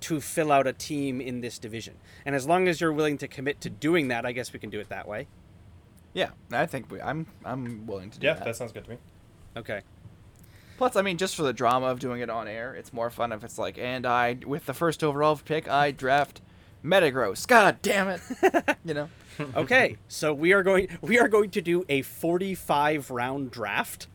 to 0.00 0.20
fill 0.20 0.52
out 0.52 0.66
a 0.66 0.72
team 0.72 1.20
in 1.20 1.40
this 1.40 1.58
division, 1.58 1.94
and 2.24 2.34
as 2.34 2.46
long 2.46 2.68
as 2.68 2.80
you're 2.80 2.92
willing 2.92 3.18
to 3.18 3.28
commit 3.28 3.60
to 3.62 3.70
doing 3.70 4.08
that, 4.08 4.26
I 4.26 4.32
guess 4.32 4.52
we 4.52 4.58
can 4.58 4.70
do 4.70 4.80
it 4.80 4.88
that 4.88 5.06
way. 5.08 5.26
Yeah, 6.14 6.30
I 6.50 6.66
think 6.66 6.90
we, 6.90 7.00
I'm 7.00 7.26
I'm 7.44 7.86
willing 7.86 8.10
to 8.10 8.18
do 8.18 8.26
Yeah, 8.26 8.34
that. 8.34 8.44
that 8.44 8.56
sounds 8.56 8.72
good 8.72 8.84
to 8.84 8.90
me. 8.90 8.96
Okay. 9.56 9.82
Plus, 10.76 10.94
I 10.96 11.02
mean, 11.02 11.16
just 11.18 11.34
for 11.34 11.42
the 11.42 11.52
drama 11.52 11.86
of 11.86 11.98
doing 11.98 12.20
it 12.20 12.30
on 12.30 12.46
air, 12.46 12.72
it's 12.74 12.92
more 12.92 13.10
fun 13.10 13.32
if 13.32 13.42
it's 13.42 13.58
like, 13.58 13.78
and 13.78 14.06
I, 14.06 14.38
with 14.46 14.66
the 14.66 14.74
first 14.74 15.02
overall 15.02 15.36
pick, 15.44 15.68
I 15.68 15.90
draft 15.90 16.40
Metagross. 16.84 17.46
God 17.48 17.78
damn 17.82 18.08
it! 18.08 18.20
you 18.84 18.94
know. 18.94 19.08
Okay, 19.56 19.96
so 20.08 20.32
we 20.32 20.52
are 20.52 20.62
going 20.62 20.88
we 21.00 21.18
are 21.18 21.28
going 21.28 21.50
to 21.50 21.60
do 21.60 21.84
a 21.88 22.02
45 22.02 23.10
round 23.10 23.50
draft. 23.50 24.06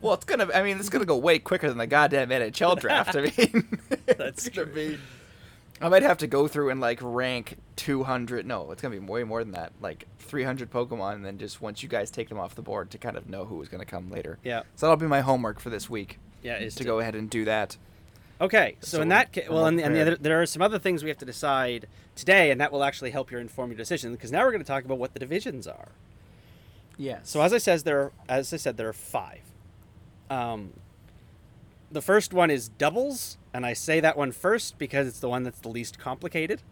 Well, 0.00 0.14
it's 0.14 0.24
gonna. 0.24 0.48
I 0.52 0.62
mean, 0.64 0.78
it's 0.78 0.88
gonna 0.88 1.04
go 1.04 1.16
way 1.16 1.38
quicker 1.38 1.68
than 1.68 1.78
the 1.78 1.86
goddamn 1.86 2.30
NHL 2.30 2.78
draft. 2.80 3.14
I 3.16 3.22
mean, 3.36 3.78
That's 4.06 4.46
it's 4.46 4.48
gonna 4.48 4.66
be. 4.66 4.98
I 5.82 5.88
might 5.88 6.02
have 6.02 6.18
to 6.18 6.26
go 6.26 6.48
through 6.48 6.70
and 6.70 6.80
like 6.80 6.98
rank 7.02 7.56
200. 7.76 8.46
No, 8.46 8.70
it's 8.70 8.80
gonna 8.82 8.94
be 8.94 8.98
way 8.98 9.24
more 9.24 9.42
than 9.42 9.52
that. 9.52 9.72
Like 9.80 10.06
300 10.20 10.70
Pokemon, 10.70 11.14
and 11.14 11.24
then 11.24 11.38
just 11.38 11.60
once 11.60 11.82
you 11.82 11.88
guys 11.88 12.10
take 12.10 12.28
them 12.28 12.38
off 12.38 12.54
the 12.54 12.62
board 12.62 12.90
to 12.92 12.98
kind 12.98 13.16
of 13.16 13.28
know 13.28 13.44
who 13.44 13.60
is 13.62 13.68
gonna 13.68 13.84
come 13.84 14.10
later. 14.10 14.38
Yeah. 14.44 14.62
So 14.76 14.86
that'll 14.86 14.96
be 14.96 15.06
my 15.06 15.20
homework 15.20 15.60
for 15.60 15.70
this 15.70 15.90
week. 15.90 16.18
Yeah, 16.42 16.58
is 16.58 16.74
to 16.76 16.84
go 16.84 16.98
ahead 16.98 17.14
and 17.14 17.28
do 17.30 17.44
that. 17.44 17.76
Okay, 18.40 18.76
so, 18.80 18.96
So 18.96 19.02
in 19.02 19.08
that 19.08 19.30
case, 19.30 19.48
well, 19.48 19.66
and, 19.66 19.78
the- 19.78 19.84
and 19.84 19.94
the 19.94 20.00
other, 20.00 20.16
there 20.16 20.42
are 20.42 20.46
some 20.46 20.62
other 20.62 20.78
things 20.80 21.04
we 21.04 21.10
have 21.10 21.18
to 21.18 21.24
decide 21.24 21.86
today, 22.16 22.50
and 22.50 22.60
that 22.60 22.72
will 22.72 22.82
actually 22.82 23.12
help 23.12 23.30
your 23.30 23.40
inform 23.40 23.70
your 23.70 23.76
decision. 23.78 24.10
Because 24.10 24.32
now 24.32 24.42
we're 24.44 24.50
going 24.50 24.62
to 24.62 24.66
talk 24.66 24.84
about 24.84 24.98
what 24.98 25.12
the 25.14 25.20
divisions 25.20 25.68
are. 25.68 25.90
Yes. 26.98 27.30
So 27.30 27.40
as 27.42 27.52
I 27.52 27.58
says, 27.58 27.84
there, 27.84 28.00
are, 28.00 28.12
as 28.28 28.52
I 28.52 28.56
said, 28.56 28.76
there 28.76 28.88
are 28.88 28.92
five. 28.92 29.42
Um, 30.28 30.72
the 31.92 32.02
first 32.02 32.32
one 32.32 32.50
is 32.50 32.68
doubles, 32.68 33.38
and 33.54 33.64
I 33.66 33.72
say 33.74 34.00
that 34.00 34.16
one 34.16 34.32
first 34.32 34.78
because 34.78 35.06
it's 35.06 35.20
the 35.20 35.28
one 35.28 35.42
that's 35.42 35.60
the 35.60 35.68
least 35.68 35.98
complicated. 35.98 36.62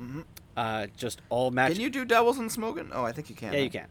Mhm. 0.00 0.24
Uh, 0.56 0.86
just 0.96 1.20
all 1.28 1.50
matches. 1.50 1.76
Can 1.78 1.82
you 1.84 1.90
do 1.90 2.04
doubles 2.04 2.38
in 2.38 2.48
Smogon? 2.48 2.90
Oh, 2.92 3.04
I 3.04 3.12
think 3.12 3.28
you 3.30 3.36
can. 3.36 3.52
Yeah, 3.52 3.60
you 3.60 3.70
can. 3.70 3.88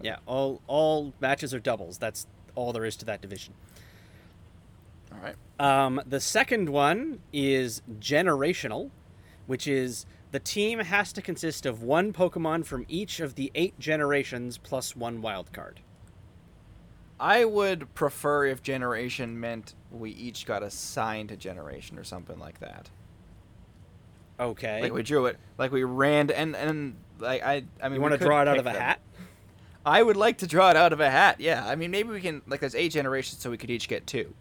Yeah, 0.00 0.16
all 0.26 0.60
all 0.66 1.14
matches 1.20 1.54
are 1.54 1.60
doubles. 1.60 1.98
That's 1.98 2.26
all 2.54 2.72
there 2.72 2.84
is 2.84 2.96
to 2.96 3.04
that 3.06 3.20
division. 3.20 3.54
All 5.12 5.18
right. 5.20 5.36
Um, 5.58 6.00
the 6.06 6.20
second 6.20 6.68
one 6.68 7.20
is 7.32 7.82
generational, 8.00 8.90
which 9.46 9.66
is 9.68 10.04
the 10.32 10.40
team 10.40 10.80
has 10.80 11.12
to 11.12 11.22
consist 11.22 11.64
of 11.64 11.82
one 11.82 12.12
Pokemon 12.12 12.64
from 12.66 12.84
each 12.88 13.20
of 13.20 13.36
the 13.36 13.52
eight 13.54 13.78
generations 13.78 14.58
plus 14.58 14.96
one 14.96 15.22
wild 15.22 15.52
card. 15.52 15.80
I 17.20 17.44
would 17.44 17.94
prefer 17.94 18.46
if 18.46 18.62
generation 18.62 19.38
meant 19.38 19.74
we 19.90 20.10
each 20.10 20.46
got 20.46 20.62
assigned 20.62 21.30
a 21.30 21.36
generation 21.36 21.98
or 21.98 22.04
something 22.04 22.38
like 22.38 22.58
that. 22.60 22.90
Okay. 24.38 24.80
Like 24.82 24.92
we 24.92 25.02
drew 25.02 25.26
it, 25.26 25.38
like 25.58 25.70
we 25.70 25.84
ran 25.84 26.30
and 26.30 26.56
and 26.56 26.96
like 27.20 27.42
I 27.42 27.64
I 27.80 27.88
mean 27.88 27.96
you 27.96 28.00
want 28.00 28.12
to 28.18 28.18
draw 28.18 28.42
it 28.42 28.48
out 28.48 28.58
of 28.58 28.66
a 28.66 28.70
them. 28.72 28.80
hat? 28.82 29.00
I 29.86 30.02
would 30.02 30.16
like 30.16 30.38
to 30.38 30.46
draw 30.46 30.70
it 30.70 30.76
out 30.76 30.92
of 30.92 31.00
a 31.00 31.10
hat. 31.10 31.40
Yeah, 31.40 31.64
I 31.66 31.76
mean 31.76 31.90
maybe 31.90 32.08
we 32.10 32.20
can 32.20 32.42
like 32.48 32.60
there's 32.60 32.74
eight 32.74 32.90
generations, 32.92 33.40
so 33.40 33.50
we 33.50 33.56
could 33.56 33.70
each 33.70 33.88
get 33.88 34.06
two. 34.06 34.34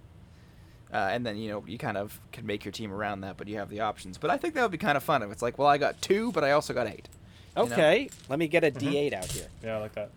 Uh, 0.91 1.09
and 1.11 1.26
then 1.26 1.38
you 1.38 1.49
know 1.49 1.63
you 1.67 1.78
kind 1.78 1.97
of 1.97 2.19
can 2.32 2.45
make 2.45 2.65
your 2.65 2.71
team 2.71 2.91
around 2.91 3.21
that, 3.21 3.38
but 3.38 3.47
you 3.47 3.57
have 3.57 3.69
the 3.69 3.82
options. 3.82 4.17
But 4.17 4.30
I 4.32 4.38
think 4.38 4.55
that 4.55 4.61
would 4.63 4.71
be 4.71 4.78
kind 4.78 4.97
of 4.97 5.03
fun 5.03 5.21
if 5.24 5.32
it's 5.32 5.41
like, 5.41 5.57
well, 5.57 5.67
I 5.67 5.78
got 5.78 6.01
two, 6.01 6.32
but 6.32 6.43
I 6.43 6.51
also 6.51 6.74
got 6.74 6.88
eight. 6.88 7.07
you 7.55 7.65
know? 7.65 7.71
Okay. 7.71 8.09
Let 8.30 8.39
me 8.39 8.47
get 8.47 8.63
a 8.63 8.71
D8 8.71 9.13
out 9.13 9.26
here. 9.26 9.47
Yeah, 9.63 9.78
I 9.78 9.80
like 9.80 9.93
that. 9.93 10.09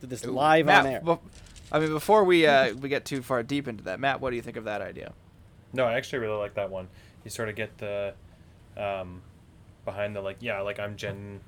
Do 0.00 0.06
this 0.06 0.24
Ooh, 0.24 0.30
live 0.32 0.64
Matt, 0.66 0.86
on 0.86 0.92
air. 0.92 1.00
bef- 1.02 1.18
I 1.72 1.80
mean, 1.80 1.90
before 1.90 2.24
we 2.24 2.46
uh, 2.46 2.74
we 2.80 2.88
get 2.88 3.04
too 3.04 3.22
far 3.22 3.42
deep 3.42 3.68
into 3.68 3.84
that, 3.84 4.00
Matt, 4.00 4.20
what 4.20 4.30
do 4.30 4.36
you 4.36 4.42
think 4.42 4.56
of 4.56 4.64
that 4.64 4.80
idea? 4.82 5.12
No, 5.72 5.84
I 5.84 5.94
actually 5.94 6.20
really 6.20 6.38
like 6.38 6.54
that 6.54 6.70
one. 6.70 6.88
You 7.24 7.30
sort 7.30 7.48
of 7.48 7.56
get 7.56 7.78
the 7.78 8.14
um, 8.76 9.22
behind 9.84 10.14
the 10.14 10.20
like, 10.20 10.36
yeah, 10.40 10.60
like 10.60 10.78
I'm 10.78 10.96
Gen, 10.96 11.40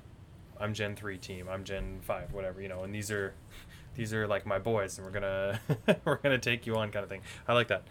I'm 0.59 0.73
Gen 0.73 0.95
three 0.95 1.17
team, 1.17 1.47
I'm 1.49 1.63
Gen 1.63 1.99
five, 2.01 2.33
whatever, 2.33 2.61
you 2.61 2.67
know, 2.67 2.83
and 2.83 2.93
these 2.93 3.09
are, 3.11 3.33
these 3.95 4.13
are 4.13 4.27
like 4.27 4.45
my 4.45 4.59
boys, 4.59 4.97
and 4.97 5.05
we're 5.05 5.13
gonna 5.13 5.59
we're 6.05 6.17
gonna 6.17 6.37
take 6.39 6.65
you 6.67 6.75
on, 6.75 6.91
kind 6.91 7.03
of 7.03 7.09
thing. 7.09 7.21
I 7.47 7.53
like 7.53 7.67
that. 7.69 7.83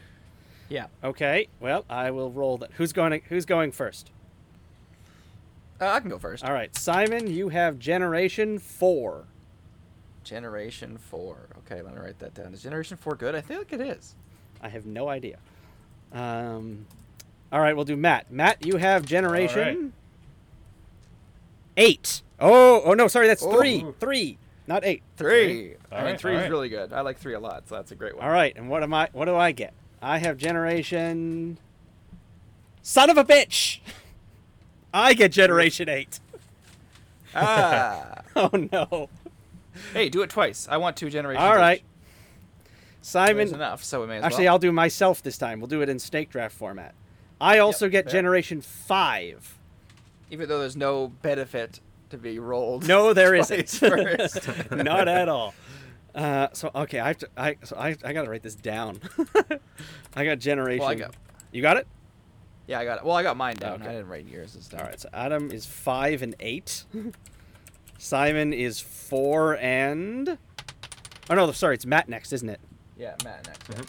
Yeah, 0.69 0.87
Okay. 1.05 1.47
Well, 1.61 1.85
I 1.89 2.11
will 2.11 2.31
roll 2.33 2.59
that. 2.59 2.73
Who's 2.73 2.93
going? 2.93 3.23
Who's 3.29 3.47
going 3.47 3.71
first? 3.73 4.11
uh, 5.81 5.87
I 5.89 6.01
can 6.01 6.11
go 6.11 6.19
first. 6.19 6.45
All 6.45 6.53
right, 6.53 6.75
Simon. 6.77 7.29
You 7.29 7.51
have 7.51 7.79
Generation 7.79 8.59
Four. 8.59 9.27
Generation 10.27 10.99
four. 10.99 11.37
Okay, 11.59 11.81
let 11.81 11.95
me 11.95 12.01
write 12.01 12.19
that 12.19 12.35
down. 12.35 12.53
Is 12.53 12.63
Generation 12.63 12.97
four 12.97 13.15
good? 13.15 13.37
I 13.37 13.41
feel 13.41 13.59
like 13.59 13.73
it 13.73 13.81
is. 13.81 14.17
I 14.61 14.69
have 14.69 14.85
no 14.85 15.09
idea. 15.09 15.39
Um, 16.13 16.87
all 17.53 17.61
right, 17.61 17.77
we'll 17.77 17.85
do 17.85 17.97
Matt. 17.97 18.31
Matt, 18.33 18.67
you 18.67 18.77
have 18.77 19.07
Generation 19.07 19.59
All 19.59 19.65
right. 19.67 19.93
Eight. 21.77 22.23
Oh, 22.41 22.83
oh 22.85 22.95
no, 22.95 23.07
sorry, 23.07 23.29
that's 23.29 23.45
three. 23.45 23.85
Oh. 23.87 23.95
Three, 24.01 24.37
not 24.67 24.85
eight. 24.85 25.03
Three. 25.17 25.75
I 25.93 26.01
All 26.01 26.05
mean, 26.07 26.17
three 26.17 26.35
is 26.35 26.43
right. 26.43 26.51
really 26.51 26.69
good. 26.69 26.93
I 26.93 27.03
like 27.03 27.19
three 27.19 27.35
a 27.35 27.41
lot, 27.41 27.69
so 27.69 27.77
that's 27.77 27.93
a 27.93 27.95
great 27.95 28.17
one. 28.17 28.25
All 28.25 28.33
right, 28.33 28.55
and 28.57 28.69
what 28.69 28.83
am 28.83 28.93
I? 28.93 29.09
What 29.13 29.27
do 29.27 29.37
I 29.37 29.53
get? 29.53 29.75
I 30.03 30.19
have 30.19 30.39
Generation. 30.39 31.59
Son 32.83 33.11
of 33.11 33.17
a 33.17 33.25
bitch! 33.25 33.79
I 34.93 35.15
get 35.15 35.31
Generation 35.31 35.89
Eight. 35.89 36.19
Ah. 37.35 38.13
Oh 38.39 38.51
no! 38.71 39.09
hey, 39.93 40.09
do 40.09 40.23
it 40.23 40.31
twice. 40.31 40.69
I 40.71 40.77
want 40.77 40.97
two 40.97 41.11
generations. 41.11 41.45
All 41.45 41.57
right, 41.57 41.79
each. 41.79 41.85
Simon. 43.03 43.37
There's 43.37 43.53
enough, 43.53 43.85
so 43.85 44.01
we 44.01 44.07
may 44.07 44.19
as 44.19 44.25
Actually, 44.25 44.45
well. 44.45 44.55
I'll 44.55 44.59
do 44.59 44.73
myself 44.73 45.23
this 45.23 45.39
time. 45.39 45.61
We'll 45.61 45.69
do 45.69 45.83
it 45.83 45.89
in 45.89 45.99
snake 45.99 46.31
draft 46.31 46.55
format. 46.55 46.95
I 47.41 47.59
also 47.59 47.89
get 47.89 48.05
fair. 48.07 48.13
Generation 48.13 48.61
Five. 48.61 49.59
Even 50.31 50.49
though 50.49 50.59
there's 50.59 50.77
no 50.77 51.09
benefit 51.09 51.81
to 52.11 52.19
be 52.19 52.39
rolled. 52.39 52.87
No, 52.89 53.13
there 53.13 53.35
isn't. 53.37 53.69
first. 53.71 54.49
Not 54.71 55.09
at 55.09 55.29
all. 55.29 55.55
Uh, 56.15 56.49
so 56.53 56.71
okay, 56.75 56.99
I 56.99 57.09
have 57.09 57.19
to. 57.19 57.29
I 57.37 57.57
so 57.63 57.77
I, 57.77 57.97
I 58.03 58.13
gotta 58.13 58.31
write 58.31 58.43
this 58.43 58.55
down. 58.55 59.01
I 60.15 60.25
got 60.25 60.39
generation. 60.39 60.81
Well, 60.81 60.91
I 60.91 60.95
got. 60.95 61.15
You 61.53 61.63
got 61.63 61.77
it. 61.77 61.87
Yeah, 62.67 62.81
I 62.81 62.85
got 62.85 62.99
it. 62.99 63.05
Well, 63.05 63.17
I 63.17 63.23
got 63.23 63.37
mine 63.37 63.57
down. 63.57 63.81
Okay. 63.83 63.91
I 63.91 63.93
didn't 63.93 64.09
write 64.09 64.27
yours. 64.27 64.59
All 64.73 64.81
right. 64.81 64.99
So 64.99 65.09
Adam 65.13 65.51
is 65.53 65.67
five 65.67 66.23
and 66.23 66.35
eight. 66.41 66.85
Simon 67.99 68.53
is 68.53 68.81
four 68.81 69.57
and. 69.57 70.39
Oh 71.29 71.35
no, 71.35 71.51
sorry, 71.53 71.75
it's 71.75 71.87
Matt 71.87 72.09
next, 72.09 72.33
isn't 72.33 72.49
it? 72.49 72.61
Yeah, 72.97 73.15
Matt 73.25 73.47
next. 73.47 73.71
Mhm. 73.71 73.87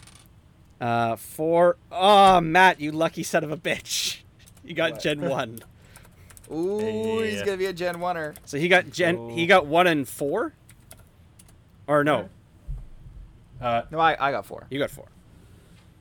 Uh, 0.79 1.15
four. 1.15 1.77
Oh, 1.91 2.39
Matt, 2.41 2.79
you 2.79 2.91
lucky 2.91 3.23
son 3.23 3.43
of 3.43 3.51
a 3.51 3.57
bitch! 3.57 4.19
You 4.63 4.73
got 4.73 4.93
What? 4.93 5.01
Gen 5.01 5.21
one. 5.21 5.59
Ooh, 6.51 7.19
he's 7.21 7.41
gonna 7.41 7.57
be 7.57 7.65
a 7.65 7.73
Gen 7.73 7.95
Oneer. 7.95 8.35
So 8.45 8.57
he 8.57 8.67
got 8.69 8.89
Gen. 8.89 9.15
So- 9.15 9.29
He 9.29 9.45
got 9.47 9.65
one 9.65 9.87
and 9.87 10.07
four. 10.07 10.53
Or 11.87 12.03
no, 12.03 12.27
Uh, 13.61 13.83
No, 13.91 13.99
I, 13.99 14.15
I 14.19 14.31
got 14.31 14.45
four. 14.45 14.67
you 14.69 14.77
got 14.77 14.91
four. 14.91 15.07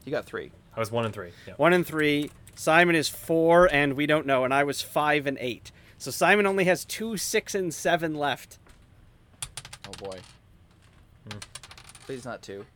You 0.05 0.11
got 0.11 0.25
three. 0.25 0.51
I 0.77 0.81
was 0.81 0.91
one 0.91 1.05
and 1.05 1.15
three. 1.15 1.31
Yeah. 1.47 1.55
One 1.57 1.73
and 1.73 1.87
three. 1.87 2.31
Simon 2.57 2.95
is 2.97 3.09
four, 3.09 3.69
and 3.73 3.95
we 3.95 4.07
don't 4.07 4.27
know. 4.27 4.45
And 4.45 4.53
I 4.53 4.65
was 4.65 4.83
five 4.83 5.27
and 5.27 5.37
eight. 5.41 5.71
So 5.99 6.11
Simon 6.11 6.47
only 6.47 6.65
has 6.65 6.85
two, 6.85 7.17
six, 7.17 7.55
and 7.55 7.73
seven 7.73 8.15
left. 8.15 8.59
Oh 9.89 9.93
boy. 9.99 10.19
Hmm. 11.31 11.39
Please 12.05 12.25
not 12.25 12.43
two. 12.43 12.67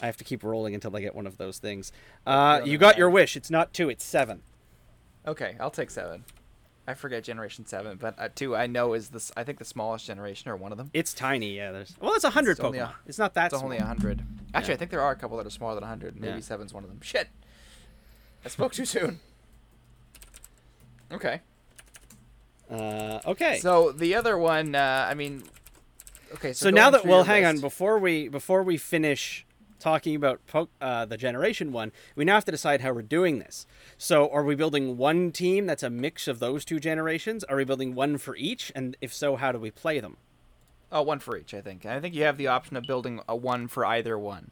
I 0.00 0.06
have 0.06 0.16
to 0.16 0.24
keep 0.24 0.42
rolling 0.42 0.74
until 0.74 0.96
I 0.96 1.00
get 1.00 1.14
one 1.14 1.26
of 1.26 1.38
those 1.38 1.58
things. 1.58 1.92
you're 2.26 2.34
Uh, 2.34 2.64
you 2.64 2.76
got 2.78 2.98
your 2.98 3.08
wish. 3.08 3.36
It's 3.36 3.50
not 3.50 3.72
two. 3.72 3.88
It's 3.88 4.04
seven. 4.04 4.42
Okay, 5.26 5.56
I'll 5.60 5.70
take 5.70 5.90
seven. 5.90 6.24
I 6.84 6.94
forget 6.94 7.22
Generation 7.22 7.64
Seven, 7.64 7.96
but 7.96 8.18
uh, 8.18 8.28
two 8.34 8.56
I 8.56 8.66
know 8.66 8.94
is 8.94 9.10
this. 9.10 9.30
I 9.36 9.44
think 9.44 9.60
the 9.60 9.64
smallest 9.64 10.04
generation 10.06 10.50
or 10.50 10.56
one 10.56 10.72
of 10.72 10.78
them. 10.78 10.90
It's 10.92 11.14
tiny. 11.14 11.54
Yeah. 11.56 11.70
There's. 11.70 11.94
Well, 12.00 12.14
it's 12.14 12.24
a 12.24 12.30
hundred 12.30 12.52
It's 12.52 12.60
only 12.60 12.78
Pokemon. 12.78 12.82
a- 12.90 12.94
it's 13.06 13.18
not 13.18 13.34
that 13.34 13.46
It's 13.46 13.54
small. 13.54 13.64
only 13.66 13.76
a 13.76 13.84
hundred. 13.84 14.24
Actually, 14.52 14.70
Yeah. 14.72 14.74
I 14.74 14.78
think 14.78 14.90
there 14.90 15.00
are 15.00 15.12
a 15.12 15.16
couple 15.16 15.36
that 15.36 15.46
are 15.46 15.50
smaller 15.50 15.76
than 15.76 15.84
hundred. 15.84 16.16
Maybe 16.20 16.34
Yeah. 16.34 16.40
seven's 16.40 16.74
one 16.74 16.82
of 16.82 16.90
them. 16.90 17.00
Shit. 17.00 17.28
I 18.44 18.48
spoke 18.48 18.72
too 18.72 18.84
soon. 18.84 19.20
Okay. 21.12 21.40
Uh, 22.70 23.20
okay. 23.26 23.58
So, 23.58 23.90
So 23.90 23.92
the 23.92 24.14
other 24.14 24.38
one, 24.38 24.74
uh, 24.74 25.06
I 25.08 25.14
mean, 25.14 25.42
okay. 26.34 26.52
So, 26.52 26.70
now 26.70 26.90
that 26.90 27.04
well, 27.04 27.24
hang 27.24 27.44
on 27.44 27.60
before 27.60 27.98
we 27.98 28.28
before 28.28 28.62
we 28.62 28.76
finish 28.76 29.44
talking 29.78 30.14
about 30.14 30.40
po- 30.46 30.68
uh, 30.80 31.04
the 31.04 31.16
generation 31.16 31.72
one, 31.72 31.92
we 32.14 32.24
now 32.24 32.34
have 32.34 32.44
to 32.46 32.52
decide 32.52 32.80
how 32.80 32.92
we're 32.92 33.02
doing 33.02 33.40
this. 33.40 33.66
So, 33.98 34.30
are 34.30 34.44
we 34.44 34.54
building 34.54 34.96
one 34.96 35.32
team 35.32 35.66
that's 35.66 35.82
a 35.82 35.90
mix 35.90 36.28
of 36.28 36.38
those 36.38 36.64
two 36.64 36.80
generations? 36.80 37.44
Are 37.44 37.56
we 37.56 37.64
building 37.64 37.94
one 37.94 38.16
for 38.16 38.36
each? 38.36 38.72
And 38.74 38.96
if 39.00 39.12
so, 39.12 39.36
how 39.36 39.52
do 39.52 39.58
we 39.58 39.70
play 39.70 40.00
them? 40.00 40.16
Oh, 40.90 41.02
one 41.02 41.18
for 41.18 41.36
each, 41.36 41.54
I 41.54 41.60
think. 41.62 41.84
I 41.86 42.00
think 42.00 42.14
you 42.14 42.22
have 42.24 42.36
the 42.36 42.48
option 42.48 42.76
of 42.76 42.84
building 42.84 43.20
a 43.28 43.34
one 43.34 43.66
for 43.66 43.84
either 43.84 44.18
one. 44.18 44.50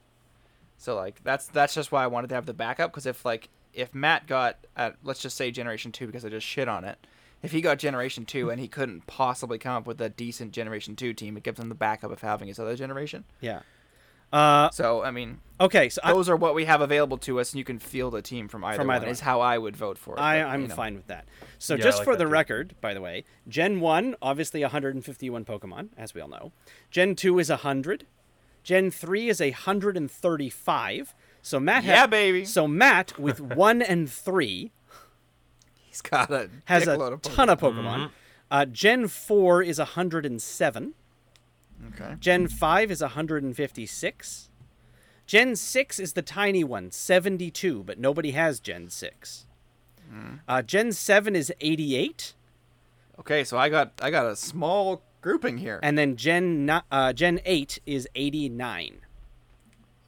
So 0.79 0.95
like 0.97 1.23
that's 1.23 1.47
that's 1.47 1.75
just 1.75 1.93
why 1.93 2.03
I 2.05 2.07
wanted 2.07 2.29
to 2.29 2.35
have 2.35 2.47
the 2.47 2.55
backup 2.55 2.91
because 2.91 3.05
if 3.05 3.25
like 3.25 3.51
if 3.75 3.95
Matt 3.95 4.27
got 4.27 4.59
at 4.77 4.97
let's 5.03 5.21
just 5.21 5.37
say 5.37 5.51
Generation 5.51 5.93
Two 5.93 6.07
because 6.07 6.25
I 6.25 6.29
just 6.29 6.47
shit 6.47 6.69
on 6.69 6.85
it, 6.85 6.99
if 7.43 7.53
he 7.53 7.61
got 7.61 7.79
Generation 7.79 8.25
Two 8.25 8.51
and 8.51 8.61
he 8.61 8.69
couldn't 8.69 9.07
possibly 9.07 9.59
come 9.59 9.77
up 9.77 9.87
with 9.87 10.01
a 10.01 10.09
decent 10.09 10.53
Generation 10.53 10.97
Two 10.97 11.13
team, 11.15 11.37
it 11.37 11.43
gives 11.43 11.59
him 11.61 11.69
the 11.69 11.75
backup 11.75 12.11
of 12.11 12.21
having 12.21 12.49
his 12.49 12.59
other 12.59 12.77
generation. 12.77 13.25
Yeah. 13.41 13.61
Uh, 14.33 14.71
So 14.71 15.03
I 15.03 15.11
mean, 15.11 15.41
okay, 15.61 15.89
so 15.89 16.01
I, 16.05 16.13
those 16.13 16.29
are 16.29 16.37
what 16.37 16.55
we 16.55 16.65
have 16.65 16.81
available 16.81 17.19
to 17.19 17.41
us, 17.41 17.53
and 17.53 17.59
you 17.59 17.65
can 17.65 17.81
field 17.81 18.15
a 18.15 18.23
team 18.23 18.47
from 18.47 18.63
either, 18.63 18.77
From 18.77 18.87
one, 18.87 18.97
either 18.97 19.09
Is 19.09 19.19
how 19.21 19.41
I 19.41 19.59
would 19.59 19.77
vote 19.77 19.99
for 19.99 20.15
it. 20.15 20.21
I, 20.21 20.41
but, 20.43 20.49
I'm 20.51 20.63
you 20.63 20.69
know. 20.69 20.75
fine 20.77 20.95
with 20.95 21.09
that. 21.09 21.27
So 21.59 21.75
Yeah, 21.75 21.83
just 21.83 21.99
like 21.99 22.05
for 22.05 22.15
the 22.17 22.25
too. 22.25 22.31
record, 22.31 22.75
by 22.81 22.95
the 22.95 23.01
way, 23.01 23.25
Gen 23.49 23.81
1, 23.81 24.15
obviously 24.23 24.63
151 24.63 25.45
Pokemon, 25.45 25.89
as 25.97 26.15
we 26.15 26.21
all 26.21 26.29
know. 26.29 26.53
Gen 26.93 27.17
2 27.17 27.41
is 27.41 27.51
100. 27.51 28.07
Gen 28.63 28.91
3 28.93 29.29
is 29.31 29.41
135. 29.41 31.15
So 31.43 31.59
Matt 31.61 31.85
has. 31.85 31.91
Yeah, 31.91 32.01
ha- 32.01 32.07
baby. 32.07 32.45
So 32.45 32.67
Matt 32.69 33.19
with 33.19 33.41
1 33.41 33.83
and 33.83 34.11
3 34.11 34.73
He's 35.87 36.01
got 36.03 36.31
a 36.31 36.49
has 36.67 36.87
a 36.87 36.99
of 36.99 37.21
ton 37.23 37.49
of 37.49 37.59
Pokemon. 37.59 37.97
Mm-hmm. 37.97 38.07
Uh, 38.51 38.65
Gen 38.65 39.09
4 39.09 39.63
is 39.63 39.79
107. 39.79 40.95
Okay. 41.95 42.17
Gen 42.21 42.47
5 42.49 42.91
is 42.91 43.01
156. 43.01 44.51
Gen 45.27 45.57
6 45.57 45.99
is 46.01 46.13
the 46.13 46.23
tiny 46.23 46.65
one, 46.65 46.91
72, 46.91 47.85
but 47.85 47.99
nobody 47.99 48.33
has 48.33 48.61
Gen 48.61 48.89
6. 48.89 49.47
Hmm. 50.11 50.35
Uh, 50.49 50.63
Gen 50.63 50.93
7 50.93 51.37
is 51.37 51.53
88. 51.61 52.35
Okay, 53.21 53.45
so 53.45 53.59
I 53.59 53.69
got 53.69 53.93
I 54.01 54.11
got 54.11 54.27
a 54.27 54.35
small 54.35 55.03
grouping 55.21 55.59
here. 55.59 55.79
And 55.83 55.97
then 55.99 56.17
Gen 56.17 56.71
uh, 56.91 57.13
Gen 57.13 57.41
8 57.45 57.79
is 57.87 58.09
89. 58.15 59.01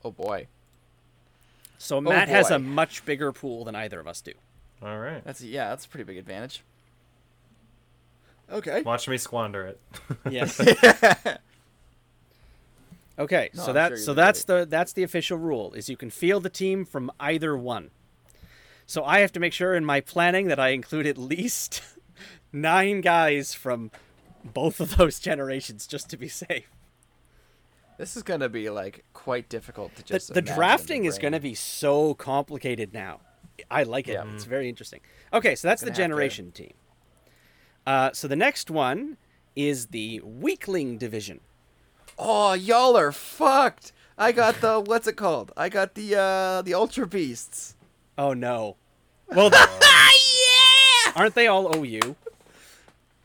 oh 0.05 0.11
boy, 0.11 0.47
So 1.83 1.97
oh, 1.97 2.01
Matt 2.01 2.29
has 2.29 2.53
a 2.53 2.61
much 2.61 3.05
bigger 3.05 3.33
pool 3.33 3.65
than 3.65 3.75
either 3.75 3.99
of 3.99 4.07
us 4.07 4.21
do. 4.21 4.31
All 4.83 5.01
right. 5.01 5.25
that's 5.25 5.43
yeah, 5.43 5.71
that's 5.71 5.85
a 5.85 5.89
pretty 5.89 6.05
big 6.05 6.17
advantage. 6.17 6.63
Okay. 8.51 8.83
Watch 8.83 9.09
me 9.09 9.17
squander 9.17 9.67
it. 9.67 9.81
Yes. 10.31 10.61
okay, 13.19 13.51
No, 13.55 13.63
so 13.63 13.69
I'm 13.71 13.75
that 13.75 13.89
sure 13.89 13.97
so 13.97 14.15
that's 14.15 14.45
do 14.45 14.59
the 14.61 14.67
that's 14.67 14.93
the 14.93 15.03
official 15.03 15.39
rule 15.39 15.73
is 15.73 15.89
you 15.89 15.97
can 15.97 16.11
field 16.11 16.45
the 16.45 16.51
team 16.51 16.85
from 16.85 17.11
either 17.19 17.57
one. 17.57 17.91
So 18.87 19.03
I 19.05 19.19
have 19.19 19.33
to 19.33 19.41
make 19.41 19.53
sure 19.53 19.75
in 19.75 19.85
my 19.85 20.01
planning 20.01 20.47
that 20.47 20.61
I 20.61 20.69
include 20.69 21.07
at 21.09 21.19
least 21.19 21.83
9 22.53 23.01
guys 23.01 23.55
from 23.55 23.91
both 24.45 24.79
of 24.79 24.97
those 24.97 25.19
generations 25.19 25.89
just 25.89 26.09
to 26.11 26.17
be 26.17 26.29
safe. 26.29 26.69
This 28.03 28.17
is 28.17 28.25
gonna 28.25 28.49
be 28.49 28.69
like 28.69 29.05
quite 29.13 29.49
difficult 29.49 29.95
to 29.95 30.03
The, 30.03 30.09
just. 30.09 30.35
the 30.35 30.41
in 30.41 30.45
drafting 30.45 31.05
is 31.05 31.21
going 31.21 31.35
to 31.35 31.39
be 31.39 31.55
so 31.55 32.15
complicated 32.15 32.93
now. 32.93 33.21
I 33.71 33.85
like 33.85 34.09
it. 34.09 34.15
Yeah. 34.15 34.25
It's 34.35 34.43
very 34.43 34.69
interesting. 34.69 34.99
Okay, 35.33 35.55
so 35.55 35.69
that's 35.69 35.83
the 35.83 35.93
generation 35.93 36.51
team. 36.51 36.75
Uh, 37.87 38.11
so 38.13 38.27
the 38.27 38.35
next 38.35 38.73
one 38.73 39.19
is 39.55 39.87
the 39.87 40.21
weakling 40.25 40.99
division. 40.99 41.43
Oh, 42.19 42.55
y'all 42.55 42.97
are 42.97 43.13
fucked. 43.13 43.93
I 44.19 44.33
got 44.33 44.61
the 44.61 44.81
what's 44.85 45.07
it 45.07 45.17
called? 45.17 45.53
I 45.57 45.69
got 45.69 45.95
the 45.95 46.17
uh 46.19 46.63
the 46.63 46.75
Ultra 46.75 47.07
Beasts. 47.07 47.77
Oh 48.19 48.33
no. 48.35 48.79
Well, 49.29 49.49
yeah. 49.53 51.13
aren't 51.15 51.37
they 51.37 51.47
all 51.47 51.73
OU? 51.77 52.17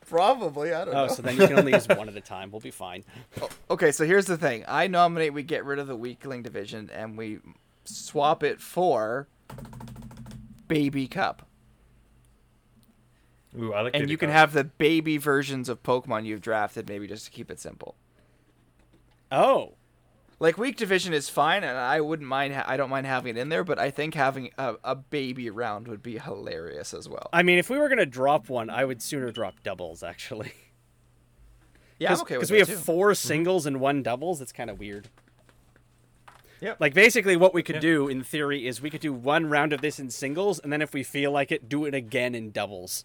Probably. 0.08 0.72
I 0.72 0.84
don't 0.84 0.94
Oh, 0.94 1.06
know. 1.06 1.12
so 1.12 1.22
then 1.22 1.36
you 1.36 1.46
can 1.46 1.58
only 1.58 1.72
use 1.72 1.86
one 1.88 2.08
at 2.08 2.16
a 2.16 2.20
time. 2.20 2.50
We'll 2.50 2.60
be 2.60 2.70
fine. 2.70 3.04
Oh, 3.42 3.48
okay, 3.70 3.92
so 3.92 4.04
here's 4.04 4.26
the 4.26 4.36
thing. 4.38 4.64
I 4.66 4.86
nominate 4.86 5.32
we 5.34 5.42
get 5.42 5.64
rid 5.64 5.78
of 5.78 5.86
the 5.86 5.96
weakling 5.96 6.42
division 6.42 6.90
and 6.92 7.16
we 7.16 7.38
swap 7.84 8.42
it 8.42 8.60
for 8.60 9.28
Baby 10.66 11.06
Cup. 11.08 11.46
Ooh, 13.58 13.72
I 13.72 13.80
like. 13.82 13.94
And 13.94 14.02
Baby 14.02 14.10
you 14.12 14.18
can 14.18 14.30
have 14.30 14.52
the 14.52 14.64
baby 14.64 15.16
versions 15.16 15.68
of 15.68 15.82
Pokemon 15.82 16.24
you've 16.26 16.40
drafted, 16.42 16.88
maybe 16.88 17.06
just 17.06 17.24
to 17.26 17.30
keep 17.30 17.50
it 17.50 17.58
simple. 17.58 17.96
Oh, 19.32 19.74
Like 20.40 20.56
weak 20.56 20.76
division 20.76 21.12
is 21.12 21.28
fine, 21.28 21.64
and 21.64 21.76
I 21.76 22.00
wouldn't 22.00 22.28
mind. 22.28 22.54
Ha- 22.54 22.64
I 22.66 22.76
don't 22.76 22.90
mind 22.90 23.06
having 23.06 23.36
it 23.36 23.40
in 23.40 23.48
there, 23.48 23.64
but 23.64 23.78
I 23.78 23.90
think 23.90 24.14
having 24.14 24.50
a, 24.56 24.76
a 24.84 24.94
baby 24.94 25.50
round 25.50 25.88
would 25.88 26.02
be 26.02 26.18
hilarious 26.18 26.94
as 26.94 27.08
well. 27.08 27.28
I 27.32 27.42
mean, 27.42 27.58
if 27.58 27.68
we 27.68 27.76
were 27.78 27.88
gonna 27.88 28.06
drop 28.06 28.48
one, 28.48 28.70
I 28.70 28.84
would 28.84 29.02
sooner 29.02 29.32
drop 29.32 29.62
doubles 29.62 30.02
actually. 30.02 30.52
Yeah, 31.98 32.12
I'm 32.12 32.20
okay 32.20 32.34
Because 32.34 32.52
we 32.52 32.60
have 32.60 32.68
too. 32.68 32.76
four 32.76 33.08
mm-hmm. 33.08 33.26
singles 33.26 33.66
and 33.66 33.80
one 33.80 34.04
doubles. 34.04 34.40
It's 34.40 34.52
kind 34.52 34.70
of 34.70 34.78
weird. 34.78 35.08
Yep. 36.60 36.76
Like 36.80 36.94
basically, 36.94 37.36
what 37.36 37.52
we 37.52 37.62
could 37.64 37.76
Yeah. 37.76 37.80
do 37.80 38.08
in 38.08 38.22
theory 38.22 38.68
is 38.68 38.80
we 38.80 38.90
could 38.90 39.00
do 39.00 39.12
one 39.12 39.46
round 39.46 39.72
of 39.72 39.80
this 39.80 39.98
in 39.98 40.10
singles, 40.10 40.60
and 40.60 40.72
then 40.72 40.80
if 40.80 40.92
we 40.92 41.02
feel 41.02 41.32
like 41.32 41.50
it, 41.50 41.68
do 41.68 41.84
it 41.84 41.94
again 41.94 42.36
in 42.36 42.52
doubles. 42.52 43.02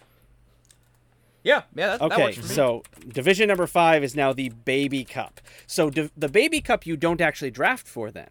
Yeah, 1.43 1.63
yeah, 1.75 1.97
that, 1.97 1.99
that 1.99 2.11
Okay, 2.13 2.23
works 2.23 2.37
for 2.37 2.43
me. 2.43 2.47
so 2.49 2.83
division 3.07 3.49
number 3.49 3.67
five 3.67 4.03
is 4.03 4.15
now 4.15 4.31
the 4.31 4.49
Baby 4.49 5.03
Cup. 5.03 5.41
So 5.67 5.89
div- 5.89 6.11
the 6.15 6.29
Baby 6.29 6.61
Cup 6.61 6.85
you 6.85 6.95
don't 6.95 7.19
actually 7.19 7.51
draft 7.51 7.85
for 7.87 8.11
then. 8.11 8.29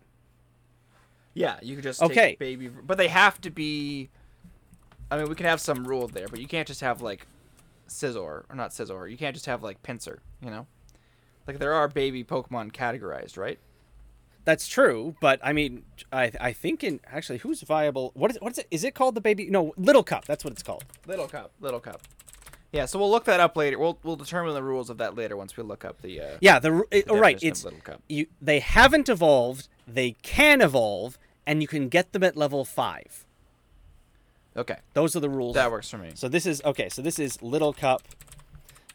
yeah, 1.34 1.58
you 1.62 1.74
could 1.74 1.84
just 1.84 2.02
Okay. 2.02 2.14
take 2.30 2.38
baby, 2.38 2.68
but 2.68 2.98
they 2.98 3.08
have 3.08 3.40
to 3.42 3.50
be. 3.50 4.10
I 5.10 5.18
mean, 5.18 5.28
we 5.28 5.34
can 5.34 5.44
have 5.46 5.60
some 5.60 5.84
rule 5.86 6.08
there, 6.08 6.26
but 6.28 6.40
you 6.40 6.46
can't 6.48 6.66
just 6.66 6.80
have 6.80 7.02
like 7.02 7.26
Scizor 7.88 8.44
or 8.48 8.54
not 8.54 8.70
Scizor. 8.70 9.10
You 9.10 9.16
can't 9.18 9.34
just 9.34 9.46
have 9.46 9.62
like 9.62 9.82
Pinsir. 9.82 10.18
You 10.42 10.50
know, 10.50 10.66
like 11.46 11.58
there 11.58 11.74
are 11.74 11.88
baby 11.88 12.24
Pokemon 12.24 12.72
categorized, 12.72 13.36
right? 13.36 13.58
That's 14.44 14.66
true, 14.66 15.14
but 15.20 15.38
I 15.42 15.52
mean, 15.52 15.84
I 16.12 16.32
I 16.40 16.52
think 16.52 16.82
in 16.82 17.00
actually 17.06 17.38
who's 17.38 17.60
viable? 17.62 18.10
What 18.14 18.30
is 18.30 18.38
what 18.40 18.52
is 18.52 18.58
it? 18.58 18.66
Is 18.70 18.84
it 18.84 18.94
called 18.94 19.14
the 19.14 19.20
Baby? 19.20 19.48
No, 19.50 19.72
Little 19.76 20.02
Cup. 20.02 20.24
That's 20.24 20.44
what 20.44 20.52
it's 20.54 20.62
called. 20.62 20.84
Little 21.06 21.28
Cup, 21.28 21.52
Little 21.60 21.78
Cup. 21.80 22.00
Yeah, 22.72 22.86
so 22.86 22.98
we'll 22.98 23.10
look 23.10 23.24
that 23.26 23.38
up 23.38 23.54
later. 23.56 23.78
We'll 23.78 23.98
we'll 24.02 24.16
determine 24.16 24.54
the 24.54 24.62
rules 24.62 24.88
of 24.88 24.96
that 24.98 25.14
later 25.14 25.36
once 25.36 25.56
we 25.56 25.62
look 25.62 25.84
up 25.84 26.00
the. 26.00 26.20
Uh, 26.20 26.38
Yeah, 26.40 26.58
the 26.58 26.84
it, 26.90 27.10
right. 27.10 27.38
It's 27.42 27.64
Little 27.64 27.80
Cup. 27.80 28.02
you. 28.08 28.26
They 28.40 28.60
haven't 28.60 29.08
evolved. 29.10 29.68
They 29.86 30.12
can 30.22 30.60
evolve, 30.62 31.18
and 31.46 31.60
you 31.60 31.68
can 31.68 31.88
get 31.88 32.12
them 32.12 32.22
at 32.22 32.36
level 32.36 32.64
five. 32.64 33.26
Okay, 34.56 34.76
Those 34.94 35.16
are 35.16 35.20
the 35.20 35.30
rules. 35.30 35.54
that 35.54 35.70
works 35.70 35.88
for 35.90 35.96
me. 35.98 36.10
So 36.14 36.28
this 36.28 36.44
is 36.46 36.62
okay. 36.64 36.88
So 36.88 37.02
this 37.02 37.18
is 37.18 37.40
Little 37.42 37.72
Cup. 37.72 38.02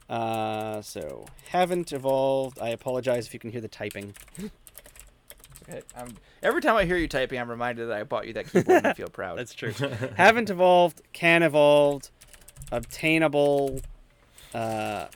Uh, 0.09 0.82
so 0.82 1.25
haven't 1.49 1.91
evolved. 1.91 2.59
I 2.59 2.69
apologize 2.69 3.28
if 3.28 3.34
you 3.34 3.39
can 3.39 3.51
hear 3.51 3.61
the 3.61 3.67
typing. 3.67 4.13
Okay. 5.69 5.82
I'm, 5.95 6.15
every 6.41 6.61
time 6.61 6.75
I 6.75 6.86
hear 6.86 6.95
you 6.95 7.07
typing, 7.07 7.39
I'm 7.39 7.49
reminded 7.49 7.88
that 7.89 7.97
I 7.97 8.03
bought 8.03 8.25
you 8.25 8.34
that 8.34 8.49
keyboard 8.51 8.78
and 8.78 8.88
I 8.88 8.93
feel 8.93 9.07
proud. 9.11 9.38
That's 9.38 9.53
true. 9.53 9.73
haven't 10.15 10.49
evolved. 10.49 11.01
Can 11.11 11.43
evolved. 11.43 12.09
Obtainable. 12.72 13.80
Uh, 14.53 15.07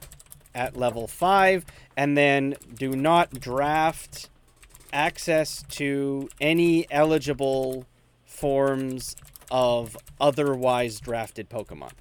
at 0.53 0.75
level 0.75 1.07
five, 1.07 1.65
and 1.95 2.17
then 2.17 2.53
do 2.75 2.89
not 2.91 3.39
draft 3.39 4.29
access 4.91 5.63
to 5.69 6.27
any 6.41 6.85
eligible 6.91 7.85
forms 8.25 9.15
of 9.49 9.95
otherwise 10.19 10.99
drafted 10.99 11.49
Pokemon. 11.49 11.91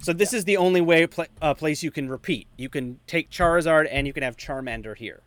So 0.00 0.14
this 0.14 0.32
is 0.32 0.44
the 0.46 0.56
only 0.56 0.80
way 0.80 1.06
pla 1.06 1.26
uh, 1.42 1.52
place 1.52 1.82
you 1.82 1.90
can 1.90 2.08
repeat. 2.08 2.46
You 2.56 2.70
can 2.70 2.98
take 3.06 3.28
Charizard 3.30 3.86
and 3.90 4.06
you 4.06 4.14
can 4.14 4.22
have 4.22 4.38
Charmander 4.38 4.96
here. 4.96 5.20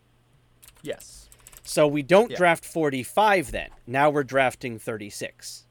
yes. 0.81 1.29
So 1.61 1.87
we 1.87 2.01
don't 2.01 2.31
Yeah. 2.31 2.37
draft 2.37 2.65
45 2.65 3.51
then. 3.51 3.69
Now 3.85 4.09
we're 4.09 4.23
drafting 4.23 4.79
36. 4.79 5.67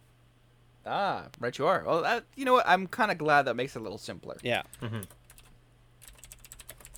Ah, 0.88 1.26
right 1.38 1.56
you 1.56 1.66
are. 1.66 1.84
Well, 1.86 2.02
that, 2.02 2.24
you 2.34 2.44
know 2.44 2.54
what? 2.54 2.68
I'm 2.68 2.86
kind 2.86 3.10
of 3.10 3.18
glad 3.18 3.42
that 3.42 3.54
makes 3.54 3.76
it 3.76 3.80
a 3.80 3.82
little 3.82 3.98
simpler. 3.98 4.36
Yeah. 4.42 4.62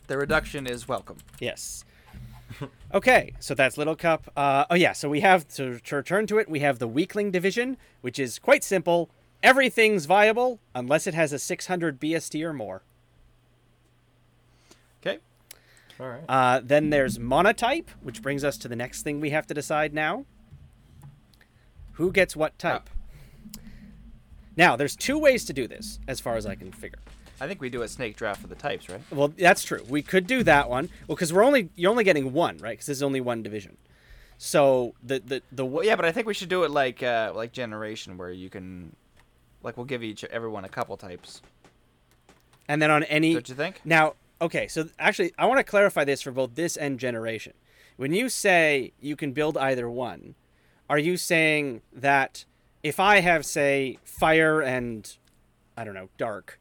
The 0.06 0.16
reduction 0.16 0.66
is 0.66 0.88
welcome. 0.88 1.18
Yes. 1.40 1.84
okay, 2.94 3.32
so 3.38 3.54
that's 3.54 3.78
Little 3.78 3.96
Cup. 3.96 4.30
Uh, 4.36 4.64
oh 4.70 4.74
yeah, 4.74 4.92
so 4.92 5.08
we 5.08 5.20
have 5.20 5.46
to, 5.54 5.78
to 5.80 5.96
return 5.96 6.26
to 6.28 6.38
it. 6.38 6.48
We 6.48 6.60
have 6.60 6.78
the 6.78 6.88
Weakling 6.88 7.30
division, 7.30 7.76
which 8.00 8.18
is 8.18 8.38
quite 8.38 8.64
simple. 8.64 9.10
Everything's 9.42 10.06
viable 10.06 10.60
unless 10.74 11.06
it 11.06 11.14
has 11.14 11.32
a 11.32 11.38
600 11.38 12.00
BST 12.00 12.44
or 12.44 12.52
more. 12.52 12.82
Okay. 15.00 15.18
All 15.98 16.08
right. 16.08 16.24
Uh, 16.28 16.60
then 16.62 16.90
there's 16.90 17.18
Monotype, 17.18 17.88
which 18.02 18.22
brings 18.22 18.44
us 18.44 18.58
to 18.58 18.68
the 18.68 18.76
next 18.76 19.02
thing 19.02 19.20
we 19.20 19.30
have 19.30 19.46
to 19.46 19.54
decide 19.54 19.94
now. 19.94 20.26
Who 21.92 22.12
gets 22.12 22.34
what 22.34 22.58
type? 22.58 22.90
Now, 24.56 24.76
there's 24.76 24.96
two 24.96 25.18
ways 25.18 25.44
to 25.46 25.52
do 25.52 25.66
this, 25.68 25.98
as 26.08 26.20
far 26.20 26.36
as 26.36 26.46
I 26.46 26.54
can 26.54 26.72
figure. 26.72 26.98
I 27.40 27.46
think 27.46 27.60
we 27.60 27.70
do 27.70 27.82
a 27.82 27.88
snake 27.88 28.16
draft 28.16 28.42
for 28.42 28.48
the 28.48 28.54
types, 28.54 28.88
right? 28.88 29.00
Well, 29.10 29.28
that's 29.28 29.62
true. 29.64 29.82
We 29.88 30.02
could 30.02 30.26
do 30.26 30.42
that 30.42 30.68
one. 30.68 30.90
Well, 31.08 31.16
because 31.16 31.32
we're 31.32 31.44
only 31.44 31.70
you're 31.74 31.90
only 31.90 32.04
getting 32.04 32.32
one, 32.32 32.58
right? 32.58 32.72
Because 32.72 32.86
this 32.86 32.98
is 32.98 33.02
only 33.02 33.20
one 33.20 33.42
division. 33.42 33.78
So 34.36 34.94
the 35.02 35.20
the 35.20 35.42
the 35.50 35.64
Well, 35.64 35.84
yeah, 35.84 35.96
but 35.96 36.04
I 36.04 36.12
think 36.12 36.26
we 36.26 36.34
should 36.34 36.50
do 36.50 36.64
it 36.64 36.70
like 36.70 37.02
uh, 37.02 37.32
like 37.34 37.52
generation, 37.52 38.18
where 38.18 38.30
you 38.30 38.50
can, 38.50 38.94
like, 39.62 39.76
we'll 39.78 39.86
give 39.86 40.02
each 40.02 40.24
everyone 40.24 40.64
a 40.64 40.68
couple 40.68 40.96
types. 40.98 41.40
and 42.68 42.80
then 42.82 42.90
on 42.90 43.04
any 43.04 43.32
Don't 43.34 43.48
you 43.48 43.54
think? 43.54 43.80
Now, 43.84 44.14
okay, 44.42 44.68
so 44.68 44.88
actually, 44.98 45.32
I 45.38 45.46
want 45.46 45.58
to 45.58 45.64
clarify 45.64 46.04
this 46.04 46.20
for 46.20 46.32
both 46.32 46.54
this 46.56 46.76
and 46.76 46.98
generation. 46.98 47.54
When 47.96 48.12
you 48.12 48.28
say 48.28 48.92
you 49.00 49.16
can 49.16 49.32
build 49.32 49.56
either 49.56 49.88
one, 49.90 50.34
are 50.88 50.98
you 50.98 51.16
saying 51.16 51.82
that 51.92 52.44
if 52.82 53.00
I 53.00 53.20
have, 53.20 53.44
say, 53.44 53.98
fire 54.04 54.60
and 54.60 55.16
I 55.76 55.84
don't 55.84 55.94
know, 55.94 56.08
dark, 56.16 56.60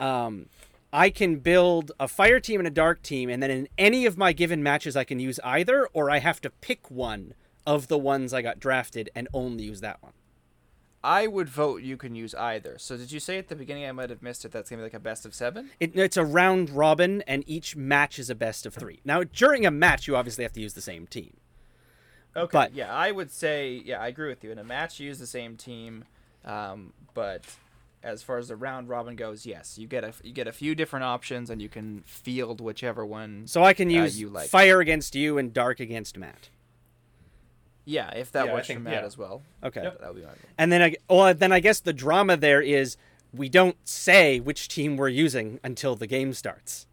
um, 0.00 0.46
I 0.92 1.10
can 1.10 1.36
build 1.36 1.92
a 1.98 2.06
fire 2.06 2.38
team 2.38 2.60
and 2.60 2.66
a 2.66 2.70
dark 2.70 3.02
team, 3.02 3.28
and 3.28 3.42
then 3.42 3.50
in 3.50 3.68
any 3.76 4.06
of 4.06 4.16
my 4.16 4.32
given 4.32 4.62
matches, 4.62 4.96
I 4.96 5.04
can 5.04 5.18
use 5.18 5.40
either, 5.42 5.88
or 5.92 6.10
I 6.10 6.18
have 6.18 6.40
to 6.42 6.50
pick 6.50 6.90
one 6.90 7.34
of 7.66 7.88
the 7.88 7.98
ones 7.98 8.32
I 8.32 8.42
got 8.42 8.60
drafted 8.60 9.10
and 9.14 9.28
only 9.32 9.64
use 9.64 9.80
that 9.80 10.02
one? 10.02 10.12
I 11.02 11.26
would 11.26 11.50
vote 11.50 11.82
you 11.82 11.98
can 11.98 12.14
use 12.14 12.34
either. 12.34 12.78
So 12.78 12.96
did 12.96 13.12
you 13.12 13.20
say 13.20 13.36
at 13.36 13.48
the 13.48 13.56
beginning 13.56 13.84
I 13.84 13.92
might 13.92 14.08
have 14.08 14.22
missed 14.22 14.44
it? 14.44 14.52
That's 14.52 14.70
gonna 14.70 14.80
be 14.80 14.84
like 14.84 14.94
a 14.94 15.00
best 15.00 15.26
of 15.26 15.34
seven. 15.34 15.70
It, 15.78 15.96
it's 15.96 16.16
a 16.16 16.24
round 16.24 16.70
robin, 16.70 17.22
and 17.26 17.44
each 17.46 17.76
match 17.76 18.18
is 18.18 18.30
a 18.30 18.34
best 18.34 18.64
of 18.64 18.72
three. 18.72 19.00
Now, 19.04 19.22
during 19.22 19.66
a 19.66 19.70
match, 19.70 20.06
you 20.06 20.16
obviously 20.16 20.44
have 20.44 20.52
to 20.54 20.62
use 20.62 20.72
the 20.72 20.80
same 20.80 21.06
team. 21.06 21.36
Okay. 22.36 22.50
But- 22.52 22.74
yeah, 22.74 22.92
I 22.94 23.10
would 23.12 23.30
say 23.30 23.82
yeah, 23.84 24.00
I 24.00 24.08
agree 24.08 24.28
with 24.28 24.42
you. 24.44 24.50
In 24.52 24.58
a 24.58 24.64
match, 24.64 24.98
you 25.00 25.06
use 25.06 25.18
the 25.18 25.26
same 25.26 25.56
team, 25.56 26.04
um, 26.44 26.92
but 27.14 27.42
as 28.02 28.22
far 28.22 28.36
as 28.38 28.48
the 28.48 28.56
round 28.56 28.88
robin 28.88 29.16
goes, 29.16 29.46
yes, 29.46 29.78
you 29.78 29.86
get 29.86 30.04
a 30.04 30.12
you 30.22 30.32
get 30.32 30.46
a 30.48 30.52
few 30.52 30.74
different 30.74 31.04
options, 31.04 31.48
and 31.50 31.62
you 31.62 31.68
can 31.68 32.02
field 32.06 32.60
whichever 32.60 33.04
one. 33.06 33.46
So 33.46 33.62
I 33.62 33.72
can 33.72 33.88
Uh, 33.88 34.02
use 34.02 34.18
you 34.20 34.28
like. 34.28 34.48
fire 34.50 34.80
against 34.80 35.14
you 35.14 35.38
and 35.38 35.52
dark 35.54 35.80
against 35.80 36.18
Matt. 36.18 36.48
Yeah, 37.86 38.10
if 38.14 38.32
that 38.32 38.46
Yeah, 38.46 38.54
works 38.54 38.66
think- 38.66 38.78
for 38.78 38.84
Matt 38.84 38.94
yeah. 39.02 39.06
as 39.06 39.18
well. 39.18 39.42
Okay. 39.62 39.82
Yep. 39.82 40.00
That 40.00 40.14
would 40.14 40.20
be 40.20 40.26
my. 40.26 40.32
And 40.58 40.72
then 40.72 40.82
I 40.82 40.94
well 41.08 41.34
then 41.34 41.52
I 41.52 41.60
guess 41.60 41.80
the 41.80 41.92
drama 41.92 42.36
there 42.36 42.60
is 42.62 42.96
we 43.32 43.48
don't 43.48 43.76
say 43.86 44.40
which 44.40 44.68
team 44.68 44.96
we're 44.96 45.08
using 45.08 45.60
until 45.62 45.94
the 45.96 46.06
game 46.06 46.32
starts. 46.32 46.86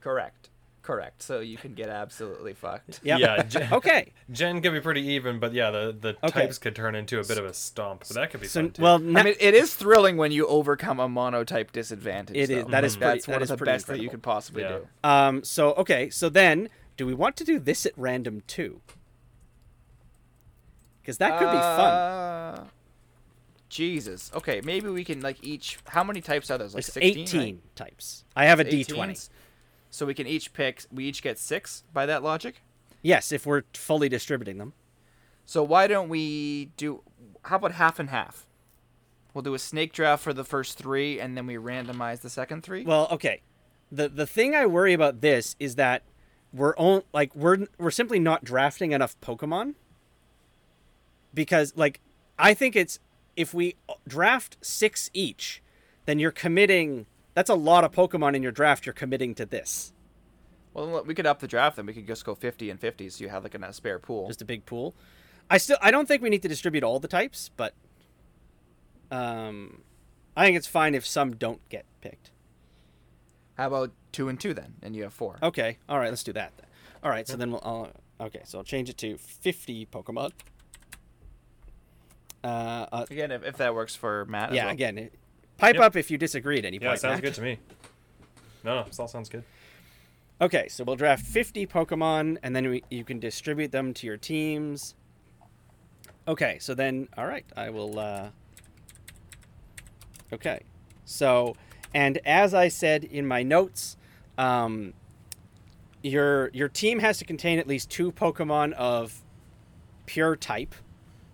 Correct. 0.00 0.47
Correct. 0.88 1.22
So 1.22 1.40
you 1.40 1.58
can 1.58 1.74
get 1.74 1.90
absolutely 1.90 2.54
fucked. 2.54 3.00
Yep. 3.02 3.20
Yeah. 3.20 3.42
Gen, 3.42 3.68
Okay. 3.74 4.14
Gen 4.30 4.62
can 4.62 4.72
be 4.72 4.80
pretty 4.80 5.02
even, 5.02 5.38
but 5.38 5.52
yeah, 5.52 5.70
the 5.70 5.94
the 6.00 6.16
Okay. 6.24 6.40
types 6.46 6.56
could 6.56 6.74
turn 6.74 6.94
into 6.94 7.20
a 7.20 7.24
bit 7.26 7.36
of 7.36 7.44
a 7.44 7.52
stomp. 7.52 8.04
But 8.08 8.14
that 8.14 8.30
could 8.30 8.40
be 8.40 8.46
So 8.46 8.62
fun 8.62 8.70
too. 8.70 8.82
well 8.82 8.94
I 8.94 9.22
mean, 9.22 9.34
it 9.38 9.52
is 9.52 9.74
thrilling 9.74 10.16
when 10.16 10.32
you 10.32 10.46
overcome 10.46 10.98
a 10.98 11.06
monotype 11.06 11.72
disadvantage. 11.72 12.34
It 12.38 12.48
is- 12.48 12.64
though. 12.64 12.70
that 12.70 12.84
is 12.84 12.96
pretty- 12.96 13.18
That's 13.18 13.28
one 13.28 13.34
that 13.34 13.42
of 13.42 13.48
the 13.48 13.56
pretty 13.58 13.70
best 13.72 13.86
that 13.88 14.00
you 14.00 14.08
could 14.08 14.22
possibly 14.22 14.62
Yeah. 14.62 14.78
do. 14.78 14.88
um 15.04 15.44
so 15.44 15.74
okay, 15.74 16.08
so 16.08 16.30
then 16.30 16.70
do 16.96 17.06
we 17.06 17.12
want 17.12 17.36
to 17.36 17.44
do 17.44 17.58
this 17.58 17.84
at 17.84 17.92
random 17.98 18.42
too? 18.46 18.80
Cuz 21.04 21.18
that 21.18 21.38
could 21.38 21.50
be 21.50 21.58
fun. 21.58 21.92
Uh, 21.92 22.64
Jesus. 23.68 24.30
Okay, 24.34 24.62
maybe 24.64 24.88
we 24.88 25.04
can 25.04 25.20
like 25.20 25.36
each. 25.42 25.78
How 25.88 26.02
many 26.02 26.22
types 26.22 26.50
are 26.50 26.56
there? 26.56 26.68
Like 26.68 26.84
16, 26.84 27.02
18 27.18 27.40
right? 27.40 27.76
types. 27.76 28.24
I 28.34 28.46
have 28.46 28.58
a 28.60 28.64
18s? 28.64 28.86
D20. 28.86 29.28
So 29.90 30.06
we 30.06 30.14
can 30.14 30.26
each 30.26 30.52
pick. 30.52 30.84
We 30.92 31.04
each 31.04 31.22
get 31.22 31.38
six 31.38 31.84
by 31.92 32.06
that 32.06 32.22
logic. 32.22 32.62
Yes, 33.02 33.32
if 33.32 33.46
we're 33.46 33.62
fully 33.74 34.08
distributing 34.08 34.58
them. 34.58 34.72
So 35.44 35.62
why 35.62 35.86
don't 35.86 36.08
we 36.08 36.66
do? 36.76 37.02
How 37.42 37.56
about 37.56 37.72
half 37.72 37.98
and 37.98 38.10
half? 38.10 38.46
We'll 39.32 39.42
do 39.42 39.54
a 39.54 39.58
snake 39.58 39.92
draft 39.92 40.22
for 40.22 40.32
the 40.32 40.44
first 40.44 40.76
three, 40.76 41.20
and 41.20 41.36
then 41.36 41.46
we 41.46 41.54
randomize 41.54 42.20
the 42.20 42.30
second 42.30 42.62
three. 42.62 42.84
Well, 42.84 43.08
okay. 43.10 43.40
The 43.90 44.08
the 44.08 44.26
thing 44.26 44.54
I 44.54 44.66
worry 44.66 44.92
about 44.92 45.20
this 45.20 45.56
is 45.58 45.76
that 45.76 46.02
we're 46.52 46.76
on 46.76 47.02
like 47.12 47.34
we're 47.34 47.66
we're 47.78 47.90
simply 47.90 48.18
not 48.18 48.44
drafting 48.44 48.92
enough 48.92 49.18
Pokemon. 49.20 49.74
Because 51.32 51.72
like 51.76 52.00
I 52.38 52.52
think 52.52 52.76
it's 52.76 53.00
if 53.36 53.54
we 53.54 53.76
draft 54.06 54.56
6 54.60 55.10
each, 55.14 55.62
then 56.06 56.18
you're 56.18 56.32
committing 56.32 57.06
that's 57.38 57.50
a 57.50 57.54
lot 57.54 57.84
of 57.84 57.92
Pokemon 57.92 58.34
in 58.34 58.42
your 58.42 58.50
draft 58.50 58.84
you're 58.84 58.92
committing 58.92 59.32
to 59.36 59.46
this. 59.46 59.92
Well, 60.74 61.04
we 61.04 61.14
could 61.14 61.24
up 61.24 61.38
the 61.38 61.46
draft, 61.46 61.76
then 61.76 61.86
we 61.86 61.92
could 61.92 62.04
just 62.04 62.24
go 62.24 62.34
fifty 62.34 62.68
and 62.68 62.80
fifty, 62.80 63.08
so 63.08 63.22
you 63.22 63.30
have 63.30 63.44
like 63.44 63.54
a 63.54 63.72
spare 63.72 64.00
pool. 64.00 64.26
Just 64.26 64.42
a 64.42 64.44
big 64.44 64.66
pool. 64.66 64.96
I 65.48 65.58
still 65.58 65.76
I 65.80 65.92
don't 65.92 66.08
think 66.08 66.20
we 66.20 66.30
need 66.30 66.42
to 66.42 66.48
distribute 66.48 66.82
all 66.82 66.98
the 66.98 67.06
types, 67.06 67.52
but 67.56 67.74
um 69.12 69.82
I 70.36 70.46
think 70.46 70.56
it's 70.56 70.66
fine 70.66 70.96
if 70.96 71.06
some 71.06 71.36
don't 71.36 71.66
get 71.68 71.84
picked. 72.00 72.32
How 73.56 73.68
about 73.68 73.92
two 74.10 74.28
and 74.28 74.40
two 74.40 74.52
then, 74.52 74.74
and 74.82 74.96
you 74.96 75.04
have 75.04 75.14
four. 75.14 75.38
Okay. 75.40 75.78
All 75.88 76.00
right. 76.00 76.10
Let's 76.10 76.24
do 76.24 76.32
that. 76.32 76.52
Then. 76.56 76.66
All 77.04 77.10
right. 77.10 77.26
So 77.28 77.36
then 77.36 77.52
we'll. 77.52 77.62
I'll, 77.64 78.26
okay. 78.26 78.42
So 78.44 78.58
I'll 78.58 78.64
change 78.64 78.88
it 78.88 78.98
to 78.98 79.16
fifty 79.16 79.86
Pokemon. 79.86 80.32
Uh, 82.42 82.86
uh 82.92 83.06
Again, 83.08 83.30
if, 83.30 83.44
if 83.44 83.56
that 83.58 83.74
works 83.74 83.94
for 83.94 84.24
Matt. 84.26 84.50
as 84.50 84.56
yeah. 84.56 84.64
well. 84.64 84.74
Again, 84.74 85.10
pipe 85.58 85.74
Yep. 85.74 85.84
up 85.84 85.96
if 85.96 86.10
you 86.10 86.16
disagree 86.18 86.58
at 86.58 86.64
any 86.64 86.78
yeah, 86.80 86.88
point. 86.88 87.00
sounds 87.00 87.16
Matt. 87.16 87.22
good 87.22 87.34
to 87.34 87.42
me. 87.42 87.58
No, 88.64 88.76
no, 88.76 88.84
this 88.84 88.98
all 88.98 89.08
sounds 89.08 89.28
good. 89.28 89.44
Okay. 90.40 90.68
So 90.68 90.84
we'll 90.84 90.96
draft 90.96 91.24
fifty 91.26 91.66
Pokemon, 91.66 92.38
and 92.42 92.54
then 92.56 92.68
we, 92.68 92.84
you 92.90 93.04
can 93.04 93.18
distribute 93.18 93.72
them 93.72 93.92
to 93.94 94.06
your 94.06 94.16
teams. 94.16 94.94
Okay. 96.26 96.58
So 96.60 96.74
then, 96.74 97.08
all 97.16 97.26
right. 97.26 97.44
I 97.56 97.70
will. 97.70 97.98
uh 97.98 98.30
Okay. 100.32 100.60
So, 101.04 101.54
and 101.94 102.18
as 102.26 102.52
I 102.52 102.68
said 102.68 103.02
in 103.04 103.26
my 103.26 103.42
notes, 103.42 103.96
um, 104.36 104.92
your 106.02 106.50
your 106.52 106.68
team 106.68 106.98
has 106.98 107.18
to 107.18 107.24
contain 107.24 107.58
at 107.58 107.66
least 107.66 107.90
two 107.90 108.12
Pokemon 108.12 108.72
of 108.74 109.22
pure 110.06 110.36
type, 110.36 110.74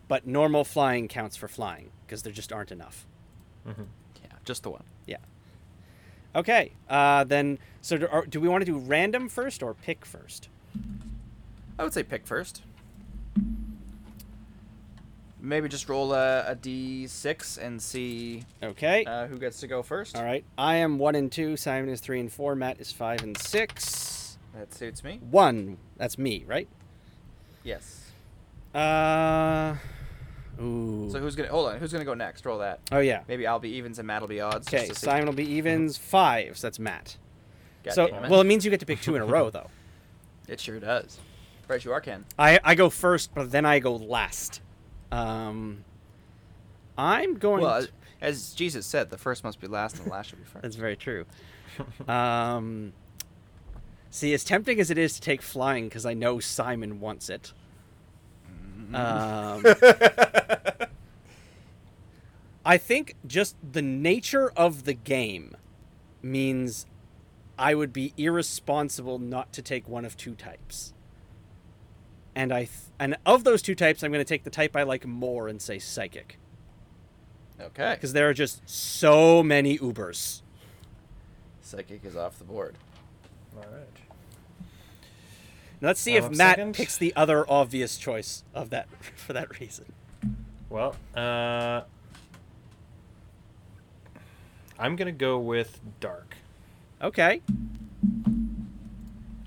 but 0.08 0.26
normal 0.26 0.64
flying 0.64 1.08
counts 1.08 1.36
for 1.36 1.48
flying 1.48 1.90
because 2.06 2.22
there 2.22 2.32
just 2.32 2.52
aren't 2.52 2.70
enough. 2.72 3.06
Yeah, 3.66 3.72
just 4.44 4.62
the 4.62 4.70
one. 4.70 4.84
Yeah. 5.06 5.16
Okay, 6.36 6.72
uh, 6.88 7.24
then 7.24 7.58
so 7.80 7.96
do, 7.96 8.08
are, 8.08 8.26
do 8.26 8.40
we 8.40 8.48
want 8.48 8.62
to 8.62 8.66
do 8.70 8.76
random 8.78 9.28
first 9.28 9.62
or 9.62 9.74
pick 9.74 10.04
first? 10.04 10.48
I 11.78 11.84
would 11.84 11.92
say 11.92 12.02
pick 12.02 12.26
first. 12.26 12.62
Maybe 15.40 15.68
just 15.68 15.88
roll 15.88 16.14
a, 16.14 16.40
a 16.52 16.56
d6 16.56 17.58
and 17.58 17.80
see 17.82 18.44
Okay. 18.62 19.04
uh, 19.04 19.26
who 19.26 19.38
gets 19.38 19.60
to 19.60 19.66
go 19.66 19.82
first. 19.82 20.16
All 20.16 20.24
right. 20.24 20.42
I 20.56 20.76
am 20.76 20.98
one 20.98 21.14
and 21.14 21.30
two. 21.30 21.56
Simon 21.56 21.90
is 21.90 22.00
three 22.00 22.18
and 22.18 22.32
four. 22.32 22.54
Matt 22.54 22.80
is 22.80 22.90
five 22.90 23.22
and 23.22 23.36
six. 23.36 24.38
That 24.56 24.72
suits 24.72 25.04
me. 25.04 25.20
One. 25.30 25.76
That's 25.98 26.16
me, 26.16 26.44
right? 26.46 26.66
Yes. 27.62 28.10
Uh. 28.74 29.76
Ooh. 30.60 31.08
So 31.10 31.18
who's 31.18 31.34
gonna 31.34 31.48
hold 31.48 31.68
on? 31.70 31.78
Who's 31.78 31.92
gonna 31.92 32.04
go 32.04 32.14
next? 32.14 32.44
Roll 32.46 32.58
that. 32.58 32.80
oh 32.92 33.00
yeah. 33.00 33.22
Maybe 33.28 33.46
I'll 33.46 33.58
be 33.58 33.70
evens 33.70 33.98
and 33.98 34.06
Matt 34.06 34.20
will 34.20 34.28
be 34.28 34.40
odds. 34.40 34.68
Okay. 34.68 34.88
Simon 34.92 35.26
will 35.26 35.32
be 35.32 35.48
evens. 35.48 35.96
Five. 35.96 36.58
So 36.58 36.66
that's 36.66 36.78
Matt. 36.78 37.16
God 37.82 37.94
so 37.94 38.04
it. 38.06 38.14
well, 38.30 38.40
it 38.40 38.44
means 38.44 38.64
you 38.64 38.70
get 38.70 38.80
to 38.80 38.86
pick 38.86 39.00
two 39.00 39.16
in 39.16 39.22
a 39.22 39.26
row, 39.26 39.50
though. 39.50 39.68
it 40.48 40.60
sure 40.60 40.80
does. 40.80 41.18
Right, 41.66 41.84
you 41.84 41.92
are 41.92 42.00
Ken. 42.00 42.24
I 42.38 42.60
I 42.62 42.74
go 42.74 42.90
first, 42.90 43.34
but 43.34 43.50
then 43.50 43.64
I 43.64 43.78
go 43.78 43.96
last. 43.96 44.60
Um. 45.10 45.84
I'm 46.96 47.34
going. 47.38 47.62
Well, 47.62 47.82
to- 47.82 47.88
as 48.20 48.54
Jesus 48.54 48.86
said, 48.86 49.10
the 49.10 49.18
first 49.18 49.44
must 49.44 49.60
be 49.60 49.66
last 49.66 49.96
and 49.98 50.06
the 50.06 50.10
last 50.10 50.30
should 50.30 50.38
be 50.38 50.44
first. 50.52 50.62
That's 50.62 50.76
very 50.76 50.96
true. 50.96 51.26
um, 52.08 52.92
see, 54.10 54.32
as 54.32 54.44
tempting 54.44 54.80
as 54.80 54.90
it 54.90 54.98
is 54.98 55.14
to 55.14 55.20
take 55.20 55.42
flying, 55.42 55.84
because 55.88 56.06
I 56.06 56.14
know 56.14 56.40
Simon 56.40 57.00
wants 57.00 57.28
it. 57.28 57.52
Um, 58.92 59.64
I 62.64 62.76
think 62.78 63.14
just 63.26 63.56
the 63.72 63.82
nature 63.82 64.50
of 64.56 64.84
the 64.84 64.94
game 64.94 65.56
means 66.22 66.86
I 67.58 67.74
would 67.74 67.92
be 67.92 68.12
irresponsible 68.16 69.18
not 69.18 69.52
to 69.52 69.62
take 69.62 69.88
one 69.88 70.04
of 70.04 70.16
two 70.16 70.34
types. 70.34 70.92
And 72.34 72.52
I 72.52 72.60
th- 72.60 72.70
and 72.98 73.16
of 73.24 73.44
those 73.44 73.62
two 73.62 73.74
types, 73.74 74.02
I'm 74.02 74.10
going 74.10 74.24
to 74.24 74.28
take 74.28 74.44
the 74.44 74.50
type 74.50 74.74
I 74.74 74.82
like 74.82 75.06
more 75.06 75.46
and 75.46 75.60
say 75.62 75.78
psychic 75.78 76.38
Okay. 77.60 77.94
because 77.94 78.12
there 78.12 78.28
are 78.28 78.34
just 78.34 78.68
so 78.68 79.42
many 79.42 79.78
Ubers. 79.78 80.42
Psychic 81.60 82.04
is 82.04 82.16
off 82.16 82.38
the 82.38 82.44
board. 82.44 82.76
All 83.56 83.62
right. 83.70 83.86
Now, 85.84 85.88
let's 85.88 86.00
see 86.00 86.16
Um, 86.16 86.32
if 86.32 86.38
Matt 86.38 86.56
second? 86.56 86.74
picks 86.74 86.96
the 86.96 87.14
other 87.14 87.44
obvious 87.46 87.98
choice 87.98 88.42
of 88.54 88.70
that 88.70 88.88
for 89.16 89.34
that 89.34 89.60
reason. 89.60 89.84
Well, 90.70 90.96
uh, 91.14 91.82
I'm 94.78 94.96
gonna 94.96 95.12
go 95.12 95.38
with 95.38 95.78
dark. 96.00 96.36
Okay, 97.02 97.42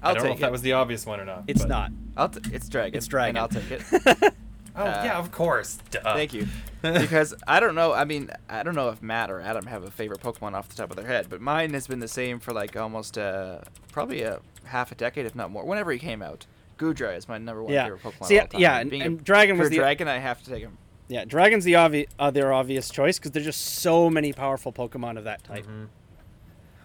I'll 0.04 0.12
I 0.12 0.14
don't 0.14 0.24
know 0.26 0.30
if 0.30 0.38
it. 0.38 0.42
that 0.42 0.52
was 0.52 0.62
the 0.62 0.74
obvious 0.74 1.08
one 1.08 1.20
or 1.20 1.26
not. 1.26 1.46
it's 1.48 1.62
but- 1.62 1.70
not. 1.70 1.92
I'll 2.16 2.30
t- 2.30 2.40
it's 2.54 2.70
dragon. 2.70 2.96
It's 2.96 3.08
dragon. 3.08 3.30
And 3.30 3.38
I'll 3.40 3.48
take 3.48 3.72
it. 3.72 4.34
Oh 4.80 4.84
Uh, 4.84 5.02
yeah, 5.06 5.18
of 5.18 5.32
course. 5.32 5.80
Duh. 5.90 6.02
Thank 6.14 6.36
you. 6.36 6.46
Because 6.84 7.34
I 7.48 7.60
don't 7.60 7.74
know. 7.74 7.94
I 7.94 8.06
mean, 8.06 8.30
I 8.48 8.62
don't 8.62 8.76
know 8.76 8.90
if 8.90 9.02
Matt 9.02 9.32
or 9.32 9.42
Adam 9.42 9.66
have 9.66 9.82
a 9.84 9.90
favorite 9.90 10.20
Pokemon 10.22 10.54
off 10.54 10.70
the 10.70 10.76
top 10.76 10.92
of 10.92 10.96
their 10.98 11.08
head, 11.08 11.26
but 11.32 11.42
mine 11.42 11.74
has 11.74 11.88
been 11.88 12.00
the 12.00 12.08
same 12.08 12.40
for 12.40 12.54
like 12.54 12.78
almost 12.78 13.18
uh, 13.18 13.62
probably 13.92 14.22
a 14.22 14.40
half 14.68 14.92
a 14.92 14.96
decade, 14.96 15.26
if 15.26 15.36
not 15.36 15.52
more. 15.52 15.66
Whenever 15.66 15.92
he 15.92 16.00
came 16.00 16.22
out, 16.22 16.46
Goodra 16.78 17.18
is 17.18 17.28
my 17.28 17.38
number 17.38 17.64
one 17.64 17.74
Yeah. 17.74 17.86
favorite 17.86 18.02
Pokemon. 18.04 18.26
See, 18.26 18.38
of 18.38 18.44
all 18.44 18.48
time. 18.50 18.62
yeah, 18.62 18.78
and- 18.80 18.90
Being 18.92 19.02
and 19.02 19.20
a 19.20 19.24
Dragon 19.24 19.56
pure 19.56 19.64
was 19.64 19.70
the- 19.72 19.78
dragon. 19.78 20.08
I 20.08 20.18
have 20.20 20.42
to 20.44 20.50
take 20.50 20.62
him. 20.62 20.78
Yeah, 21.10 21.24
Dragon's 21.26 21.64
the 21.64 21.76
obvious 21.76 22.08
other 22.20 22.52
obvious 22.52 22.90
choice 22.90 23.18
because 23.18 23.32
there's 23.32 23.46
just 23.46 23.62
so 23.62 24.10
many 24.10 24.34
powerful 24.34 24.74
Pokemon 24.74 25.18
of 25.18 25.24
that 25.24 25.44
type. 25.44 25.64
Mm-hmm. 25.64 25.86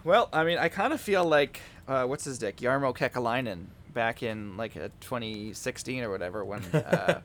Well, 0.03 0.29
I 0.33 0.43
mean, 0.43 0.57
I 0.57 0.69
kind 0.69 0.93
of 0.93 0.99
feel 1.01 1.23
like 1.25 1.61
uh, 1.87 2.05
what's 2.05 2.23
his 2.25 2.37
dick, 2.37 2.57
Jarmo 2.57 2.95
Kekalainen, 2.95 3.65
back 3.93 4.23
in 4.23 4.55
like 4.57 4.75
uh, 4.77 4.87
2016 5.01 6.03
or 6.03 6.09
whatever, 6.09 6.43
when, 6.45 6.61
uh, 6.73 7.21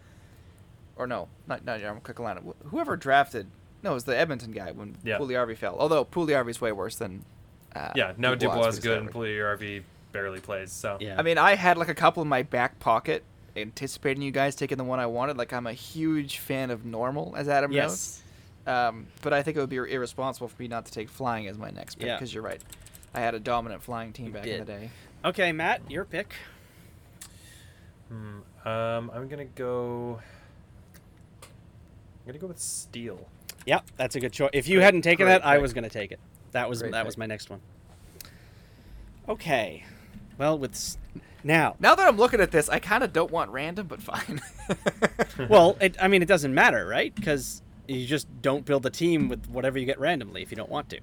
or 0.96 1.06
no, 1.06 1.28
not 1.46 1.64
not 1.64 1.80
Jarmo 1.80 2.02
Kekalainen, 2.02 2.54
whoever 2.66 2.96
drafted, 2.96 3.46
no, 3.82 3.92
it 3.92 3.94
was 3.94 4.04
the 4.04 4.16
Edmonton 4.16 4.50
guy 4.52 4.72
when 4.72 4.96
Yeah. 5.04 5.18
Puljujarvi 5.18 5.56
fell. 5.56 5.76
Although 5.78 6.04
Puljujarvi's 6.04 6.60
way 6.60 6.72
worse 6.72 6.96
than. 6.96 7.24
Uh, 7.76 7.92
Yeah, 7.94 8.12
no 8.16 8.34
Dubois 8.34 8.54
Dubois 8.56 8.68
is 8.68 8.78
good, 8.80 8.98
and 8.98 9.12
solid. 9.12 9.28
Puljujarvi 9.28 9.82
barely 10.12 10.40
plays. 10.40 10.72
So 10.72 10.96
Yeah. 11.00 11.16
I 11.18 11.22
mean, 11.22 11.38
I 11.38 11.54
had 11.54 11.76
like 11.78 11.88
a 11.88 11.94
couple 11.94 12.22
in 12.22 12.28
my 12.28 12.42
back 12.42 12.78
pocket, 12.80 13.22
anticipating 13.56 14.22
you 14.22 14.30
guys 14.30 14.54
taking 14.54 14.78
the 14.78 14.84
one 14.84 15.00
I 15.00 15.06
wanted. 15.06 15.36
Like, 15.36 15.52
I'm 15.52 15.66
a 15.66 15.72
huge 15.72 16.38
fan 16.38 16.70
of 16.70 16.84
normal, 16.84 17.34
as 17.36 17.48
Adam 17.48 17.70
knows. 17.70 17.76
Yes. 17.76 18.22
Um, 18.66 19.06
but 19.22 19.32
I 19.32 19.42
think 19.42 19.56
it 19.56 19.60
would 19.60 19.70
be 19.70 19.76
irresponsible 19.76 20.48
for 20.48 20.60
me 20.60 20.68
not 20.68 20.84
to 20.86 20.92
take 20.92 21.08
flying 21.08 21.46
as 21.48 21.56
my 21.56 21.70
next 21.70 21.96
pick 21.96 22.06
Yeah. 22.06 22.16
because 22.16 22.32
you're 22.34 22.42
right. 22.42 22.60
I 23.14 23.20
had 23.20 23.34
a 23.34 23.40
dominant 23.40 23.82
flying 23.82 24.12
team 24.12 24.26
You 24.26 24.32
back 24.32 24.46
in 24.46 24.58
the 24.60 24.64
day. 24.66 24.90
Okay, 25.24 25.52
Matt, 25.52 25.90
your 25.90 26.04
pick. 26.04 26.34
Hmm, 28.08 28.40
um, 28.68 29.10
I'm 29.14 29.28
gonna 29.28 29.44
go. 29.46 30.20
I'm 31.42 32.26
gonna 32.26 32.38
go 32.38 32.46
with 32.46 32.58
Steel. 32.58 33.26
Yep, 33.66 33.84
that's 33.96 34.16
a 34.16 34.20
good 34.20 34.32
choice. 34.32 34.50
If 34.52 34.68
you 34.68 34.76
Great- 34.78 34.84
hadn't 34.84 35.02
taken 35.02 35.26
great 35.26 35.40
that, 35.40 35.46
I 35.46 35.58
was 35.58 35.72
going 35.74 35.84
to 35.84 35.90
take 35.90 36.10
it. 36.12 36.20
That 36.52 36.68
was 36.70 36.80
Great 36.80 36.92
that 36.92 37.04
was 37.04 37.18
my 37.18 37.26
next 37.26 37.50
one. 37.50 37.60
Okay. 39.28 39.84
Well, 40.38 40.58
with 40.58 40.72
s- 40.72 40.96
now, 41.44 41.76
Now 41.78 41.94
that 41.94 42.06
I'm 42.06 42.16
looking 42.16 42.40
at 42.40 42.50
this, 42.50 42.68
I 42.68 42.78
kind 42.78 43.04
of 43.04 43.12
don't 43.12 43.30
want 43.30 43.50
random, 43.50 43.86
but 43.86 44.00
fine. 44.02 44.40
well, 45.48 45.76
it, 45.80 45.96
I 46.00 46.08
mean, 46.08 46.22
it 46.22 46.28
doesn't 46.28 46.52
matter, 46.54 46.86
right? 46.86 47.14
Because 47.14 47.62
you 47.86 48.06
just 48.06 48.26
don't 48.42 48.64
build 48.64 48.84
a 48.86 48.90
team 48.90 49.28
with 49.28 49.48
whatever 49.48 49.78
you 49.78 49.86
get 49.86 49.98
randomly 50.00 50.42
if 50.42 50.50
you 50.50 50.56
don't 50.56 50.70
want 50.70 50.88
to. 50.90 50.98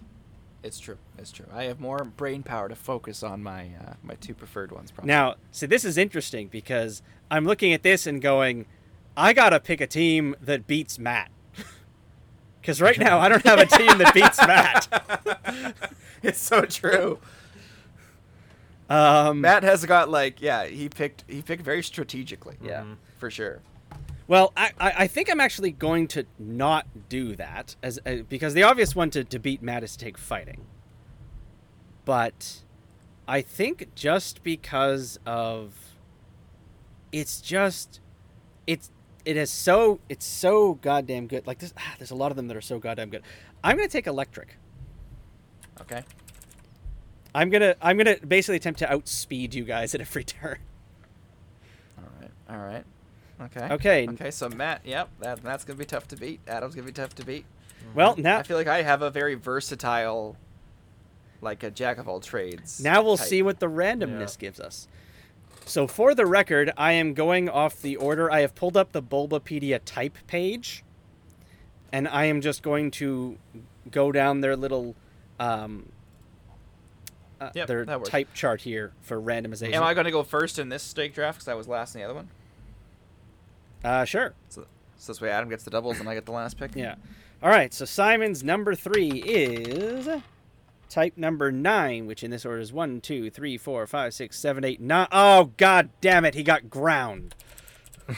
it's 0.64 0.80
true. 0.80 0.98
It's 1.18 1.32
true. 1.32 1.46
I 1.54 1.64
have 1.66 1.80
more 1.80 2.04
brain 2.04 2.44
power 2.44 2.68
to 2.70 2.76
focus 2.76 3.24
on 3.24 3.42
my 3.44 3.70
uh, 3.82 3.94
my 4.04 4.16
two 4.16 4.34
preferred 4.34 4.72
ones. 4.72 4.92
Probably. 4.92 5.08
Now, 5.08 5.36
see, 5.52 5.66
this 5.68 5.86
is 5.86 5.98
interesting 5.98 6.48
because 6.48 7.02
I'm 7.32 7.46
looking 7.46 7.74
at 7.74 7.82
this 7.84 8.06
and 8.06 8.22
going, 8.22 8.66
I 9.18 9.34
gotta 9.34 9.60
pick 9.60 9.80
a 9.82 9.88
team 9.88 10.36
that 10.42 10.68
beats 10.68 11.00
Matt. 11.00 11.30
Because 12.62 12.82
right 12.82 12.98
now 12.98 13.20
I 13.20 13.30
don't 13.30 13.46
have 13.46 13.60
a 13.60 13.66
team 13.68 13.98
that 14.00 14.12
beats 14.14 14.40
Matt. 14.40 15.76
it's 16.24 16.40
so 16.40 16.66
true. 16.66 17.20
Um, 18.90 19.42
Matt 19.42 19.64
has 19.64 19.84
got 19.86 20.10
like 20.10 20.42
yeah, 20.42 20.66
he 20.66 20.90
picked 20.90 21.24
he 21.28 21.42
picked 21.42 21.64
very 21.64 21.82
strategically. 21.84 22.58
Yeah. 22.64 22.82
Mhm. 22.84 22.98
for 23.18 23.32
sure. 23.32 23.62
Well, 24.28 24.54
I, 24.58 24.72
I 24.80 24.94
I 25.00 25.08
think 25.08 25.30
I'm 25.30 25.40
actually 25.40 25.72
going 25.72 26.08
to 26.10 26.26
not 26.40 26.88
do 27.10 27.36
that 27.36 27.76
as 27.84 28.00
uh, 28.06 28.18
because 28.30 28.54
the 28.54 28.64
obvious 28.64 28.96
one 28.96 29.10
to, 29.12 29.24
to 29.24 29.40
beat 29.40 29.62
Matt 29.62 29.84
is 29.84 29.96
to 29.98 30.06
take 30.06 30.18
fighting. 30.18 30.66
But 32.06 32.62
I 33.28 33.42
think 33.42 33.94
just 33.96 34.44
because 34.44 35.20
of 35.26 35.74
it's 37.12 37.42
just 37.42 38.00
it's 38.68 38.92
it 39.26 39.38
is 39.38 39.50
so 39.50 40.00
it's 40.10 40.26
so 40.26 40.76
goddamn 40.76 41.26
good. 41.28 41.48
Like 41.48 41.58
this, 41.60 41.74
ah, 41.78 41.96
there's 41.98 42.12
a 42.12 42.16
lot 42.16 42.32
of 42.32 42.36
them 42.38 42.48
that 42.50 42.58
are 42.58 42.62
so 42.62 42.78
goddamn 42.78 43.10
good. 43.10 43.24
I'm 43.64 43.76
gonna 43.78 43.88
take 43.88 44.06
electric. 44.06 44.58
Okay. 45.82 46.04
I'm 47.36 47.50
gonna 47.50 47.76
I'm 47.82 47.98
gonna 47.98 48.16
basically 48.26 48.56
attempt 48.56 48.80
to 48.80 48.92
outspeed 48.92 49.54
you 49.54 49.66
guys 49.66 49.94
at 49.94 50.00
every 50.00 50.24
turn. 50.24 50.58
All 51.98 52.10
right. 52.22 52.32
All 52.50 52.66
right. 52.66 52.86
Okay. 53.42 53.74
Okay. 53.74 54.08
Okay. 54.10 54.32
So 54.32 54.48
Matt, 54.48 54.82
yep, 54.86 55.10
that 55.20 55.44
that's 55.44 55.66
gonna 55.66 55.78
be 55.78 55.86
tough 55.86 56.08
to 56.08 56.16
beat. 56.16 56.40
Adam's 56.48 56.76
gonna 56.76 56.88
be 56.88 56.94
tough 56.94 57.14
to 57.16 57.26
beat. 57.26 57.46
Well, 57.94 58.16
now 58.18 58.40
I 58.40 58.44
feel 58.44 58.58
like 58.58 58.68
I 58.68 58.82
have 58.82 59.02
a 59.02 59.10
very 59.10 59.36
versatile, 59.36 60.38
like 61.42 61.62
a 61.64 61.70
jack 61.70 61.98
of 61.98 62.08
all 62.08 62.22
trades. 62.22 62.82
Now 62.82 63.04
we'll 63.04 63.18
type. 63.18 63.28
see 63.28 63.42
what 63.42 63.60
the 63.60 63.68
randomness 63.70 64.40
gives 64.40 64.60
us. 64.60 64.88
So 65.66 65.88
for 65.88 66.16
the 66.16 66.26
record, 66.26 66.72
I 66.78 66.94
am 66.94 67.14
going 67.14 67.50
off 67.50 67.82
the 67.82 67.98
order. 67.98 68.32
I 68.32 68.42
have 68.42 68.56
pulled 68.56 68.78
up 68.78 68.94
the 68.94 69.04
Bulbapedia 69.04 69.82
type 69.84 70.18
page, 70.26 70.84
and 71.92 72.08
I 72.08 72.26
am 72.26 72.40
just 72.40 72.62
going 72.62 72.92
to 72.92 73.38
go 73.92 74.12
down 74.12 74.42
their 74.42 74.56
little 74.56 74.96
um, 75.40 75.92
uh, 77.42 77.50
Yep, 77.54 77.68
their 77.68 77.86
type 77.86 78.34
chart 78.34 78.62
here 78.62 78.92
for 79.02 79.20
randomization. 79.20 79.74
Am 79.74 79.84
I 79.84 79.94
going 79.94 80.06
to 80.06 80.12
go 80.12 80.24
first 80.24 80.58
in 80.60 80.70
this 80.70 80.84
snake 80.84 81.14
draft 81.14 81.38
because 81.40 81.48
I 81.48 81.54
was 81.54 81.68
last 81.68 81.96
in 81.96 82.02
the 82.02 82.06
other 82.06 82.14
one? 82.16 82.30
uh, 83.84 84.04
sure. 84.06 84.34
So, 84.50 84.66
so 84.98 85.12
this 85.14 85.22
way 85.22 85.30
Adam 85.30 85.50
gets 85.50 85.64
the 85.64 85.70
doubles 85.72 86.00
and 86.00 86.10
I 86.10 86.14
get 86.16 86.26
the 86.26 86.32
last 86.32 86.58
pick. 86.58 86.72
Yeah. 86.76 86.96
All 87.44 87.50
right. 87.50 87.74
So 87.74 87.86
Simon's 87.86 88.44
number 88.44 88.74
three 88.76 89.10
is 89.22 90.08
type 90.90 91.14
number 91.18 91.52
nine, 91.52 92.08
which 92.08 92.24
in 92.24 92.32
this 92.32 92.46
order 92.46 92.60
is 92.62 92.72
one, 92.74 93.02
two, 93.02 93.30
three, 93.30 93.58
four, 93.58 93.86
five, 93.86 94.14
six, 94.14 94.40
seven, 94.40 94.64
eight, 94.64 94.80
nine. 94.82 95.08
Oh 95.12 95.52
God 95.58 95.90
damn 96.02 96.26
it! 96.26 96.34
He 96.36 96.44
got 96.44 96.70
ground. 96.70 97.36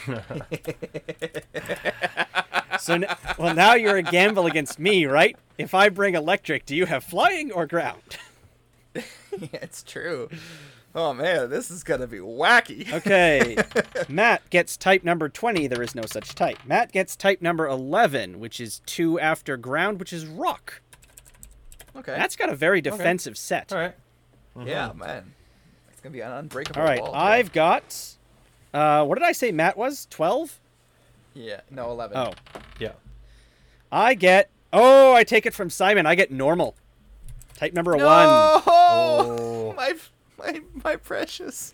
So 2.80 2.94
n- 2.94 3.06
well, 3.40 3.56
now 3.56 3.74
you're 3.74 3.98
a 3.98 4.04
gamble 4.04 4.46
against 4.46 4.78
me, 4.80 5.06
right? 5.08 5.36
If 5.58 5.74
I 5.74 5.90
bring 5.90 6.14
electric, 6.16 6.66
do 6.66 6.76
you 6.76 6.86
have 6.86 7.04
flying 7.04 7.52
or 7.52 7.66
ground? 7.66 8.02
yeah, 9.40 9.48
it's 9.62 9.84
true. 9.84 10.30
Oh 10.96 11.14
man, 11.14 11.50
this 11.50 11.70
is 11.70 11.84
gonna 11.84 12.08
be 12.08 12.18
wacky. 12.20 12.92
Okay. 12.94 13.58
Matt 14.10 14.50
gets 14.50 14.78
type 14.78 15.04
number 15.04 15.30
20. 15.30 15.68
There 15.68 15.82
is 15.84 15.94
no 15.96 16.04
such 16.06 16.34
type. 16.34 16.58
Matt 16.66 16.92
gets 16.92 17.16
type 17.16 17.42
number 17.42 17.68
11, 17.68 18.40
which 18.40 18.60
is 18.60 18.82
two 18.86 19.20
after 19.20 19.58
ground, 19.58 20.00
which 20.00 20.12
is 20.14 20.26
rock. 20.26 20.82
okay. 21.96 22.16
That's 22.16 22.36
got 22.36 22.50
a 22.50 22.56
very 22.56 22.82
defensive 22.82 23.38
set. 23.38 23.72
All 23.72 23.80
right. 23.80 23.96
yeah, 24.66 24.92
man. 24.94 25.34
It's 25.92 26.02
gonna 26.02 26.14
be 26.14 26.22
an 26.22 26.32
unbreakable 26.32 26.82
All 26.82 26.88
right, 26.88 27.02
wall. 27.02 27.14
I've 27.14 27.52
got. 27.52 28.16
Uh, 28.74 29.04
what 29.06 29.18
did 29.18 29.26
I 29.26 29.32
say 29.32 29.52
Matt 29.52 29.78
was? 29.78 30.08
12? 30.10 30.60
Yeah. 31.34 31.62
No, 31.70 31.92
eleven. 31.92 32.18
Oh. 32.18 32.34
Yeah. 32.80 32.94
I 33.92 34.14
get. 34.16 34.50
Oh, 34.74 35.14
I 35.14 35.24
take 35.24 35.46
it 35.46 35.54
from 35.54 35.70
Simon. 35.70 36.06
I 36.06 36.16
get 36.16 36.32
normal. 36.32 36.76
Type 37.58 37.74
number 37.74 37.96
No! 37.98 38.06
one. 38.06 38.64
Oh. 38.90 39.74
my 39.76 39.96
my 40.40 40.62
my 40.84 40.96
precious. 40.96 41.74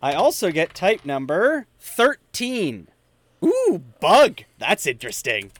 I 0.00 0.14
also 0.14 0.50
get 0.52 0.74
type 0.74 1.04
number 1.04 1.66
13. 1.80 2.88
Ooh, 3.44 3.82
bug. 4.00 4.42
That's 4.58 4.86
interesting. 4.86 5.50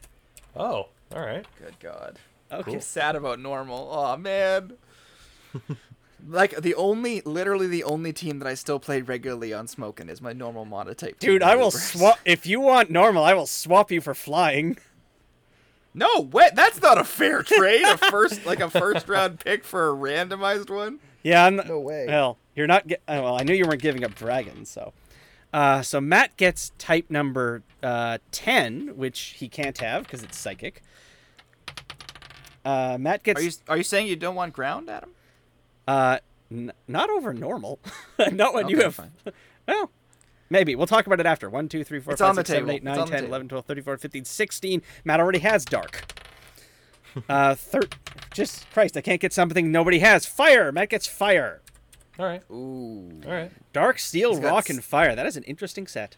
Oh. 0.57 0.89
All 1.15 1.21
right. 1.21 1.45
Good 1.59 1.75
God. 1.81 2.19
Okay. 2.51 2.75
I'm 2.75 2.81
sad 2.81 3.17
about 3.17 3.39
normal. 3.41 3.89
Oh 3.91 4.17
man. 4.17 4.75
like 6.29 6.61
the 6.61 6.75
only, 6.75 7.21
literally 7.23 7.67
the 7.67 7.85
only 7.85 8.13
team 8.13 8.39
that 8.39 8.47
I 8.49 8.55
still 8.55 8.79
play 8.79 9.03
regularly 9.03 9.53
on 9.53 9.67
smoking 9.67 10.09
is 10.09 10.21
my 10.23 10.33
normal 10.33 10.65
monotype. 10.65 11.19
team, 11.19 11.31
Dude, 11.33 11.43
I 11.43 11.57
will 11.57 11.71
swap. 11.71 12.19
If 12.25 12.47
you 12.47 12.61
want 12.61 12.91
normal, 12.91 13.25
I 13.25 13.35
will 13.35 13.47
swap 13.47 13.91
you 13.91 14.01
for 14.01 14.15
flying. 14.15 14.77
No, 15.95 16.21
wait, 16.33 16.55
that's 16.55 16.81
not 16.81 16.99
a 16.99 17.05
fair 17.05 17.43
trade. 17.43 17.83
a 17.85 17.97
first, 17.99 18.47
like 18.47 18.61
a 18.61 18.71
first 18.71 19.09
round 19.09 19.41
pick 19.41 19.63
for 19.65 19.91
a 19.91 19.93
randomized 19.95 20.71
one. 20.71 21.01
Yeah, 21.23 21.45
I'm. 21.45 21.57
No 21.57 21.79
way. 21.81 22.07
Well, 22.09 22.39
you're 22.57 22.67
not. 22.67 22.87
Get, 22.87 23.03
uh, 23.07 23.21
well, 23.23 23.39
I 23.39 23.43
knew 23.43 23.55
you 23.55 23.67
weren't 23.67 23.83
giving 23.83 24.05
up 24.05 24.15
dragons, 24.15 24.69
so. 24.71 24.93
Uh, 25.53 25.83
so 25.83 26.01
Matt 26.01 26.37
gets 26.39 26.73
type 26.79 27.11
number 27.11 27.63
uh, 27.83 28.19
ten, 28.31 28.97
which 28.97 29.35
he 29.39 29.49
can't 29.49 29.77
have 29.79 30.05
because 30.05 30.23
it's 30.23 30.37
psychic. 30.39 30.83
Uh, 32.65 32.97
Matt 32.99 33.23
gets 33.23 33.41
Are 33.41 33.45
you 33.45 33.51
are 33.69 33.77
you 33.77 33.83
saying 33.83 34.07
you 34.07 34.17
don't 34.17 34.35
want 34.35 34.53
ground, 34.53 34.89
Adam? 34.89 35.11
uh, 35.89 36.19
n- 36.51 36.73
not 36.89 37.11
over 37.11 37.35
normal. 37.35 37.81
not 38.33 38.55
when 38.55 38.69
you 38.69 38.81
have. 38.81 38.95
fine. 38.95 39.13
Well, 39.69 39.93
maybe 40.53 40.75
we'll 40.77 40.87
talk 40.87 41.07
about 41.07 41.19
it 41.19 41.27
after. 41.27 41.51
1, 41.51 41.69
2, 41.69 41.83
3, 41.85 42.01
4, 42.01 42.13
It's 42.13 42.21
5, 42.21 42.35
6, 42.37 42.49
7, 42.49 42.71
8, 42.71 42.85
9, 42.85 42.99
on 42.99 43.07
the 43.11 43.17
10, 43.17 43.25
11, 43.25 43.49
12, 43.49 43.65
13, 43.67 43.85
14, 43.85 43.99
15, 44.01 44.25
16. 44.25 44.83
Matt 45.05 45.19
already 45.21 45.41
has 45.41 45.65
dark. 45.65 46.05
uh, 47.29 47.55
thir- 47.55 47.89
just 48.33 48.71
Christ, 48.73 48.97
I 48.97 49.01
can't 49.01 49.21
get 49.21 49.33
something 49.33 49.73
nobody 49.73 49.99
has. 49.99 50.25
Fire. 50.27 50.71
Matt 50.73 50.89
gets 50.91 51.07
fire. 51.07 51.61
All 52.19 52.27
right. 52.27 52.43
Ooh, 52.51 53.21
All 53.27 53.33
right. 53.33 53.51
Dark, 53.73 53.99
steel, 53.99 54.31
He's 54.31 54.41
got 54.41 54.53
rock, 54.53 54.65
s- 54.67 54.71
and 54.77 54.85
fire. 54.85 55.15
That 55.17 55.27
is 55.27 55.37
an 55.37 55.43
interesting 55.45 55.87
set. 55.87 56.17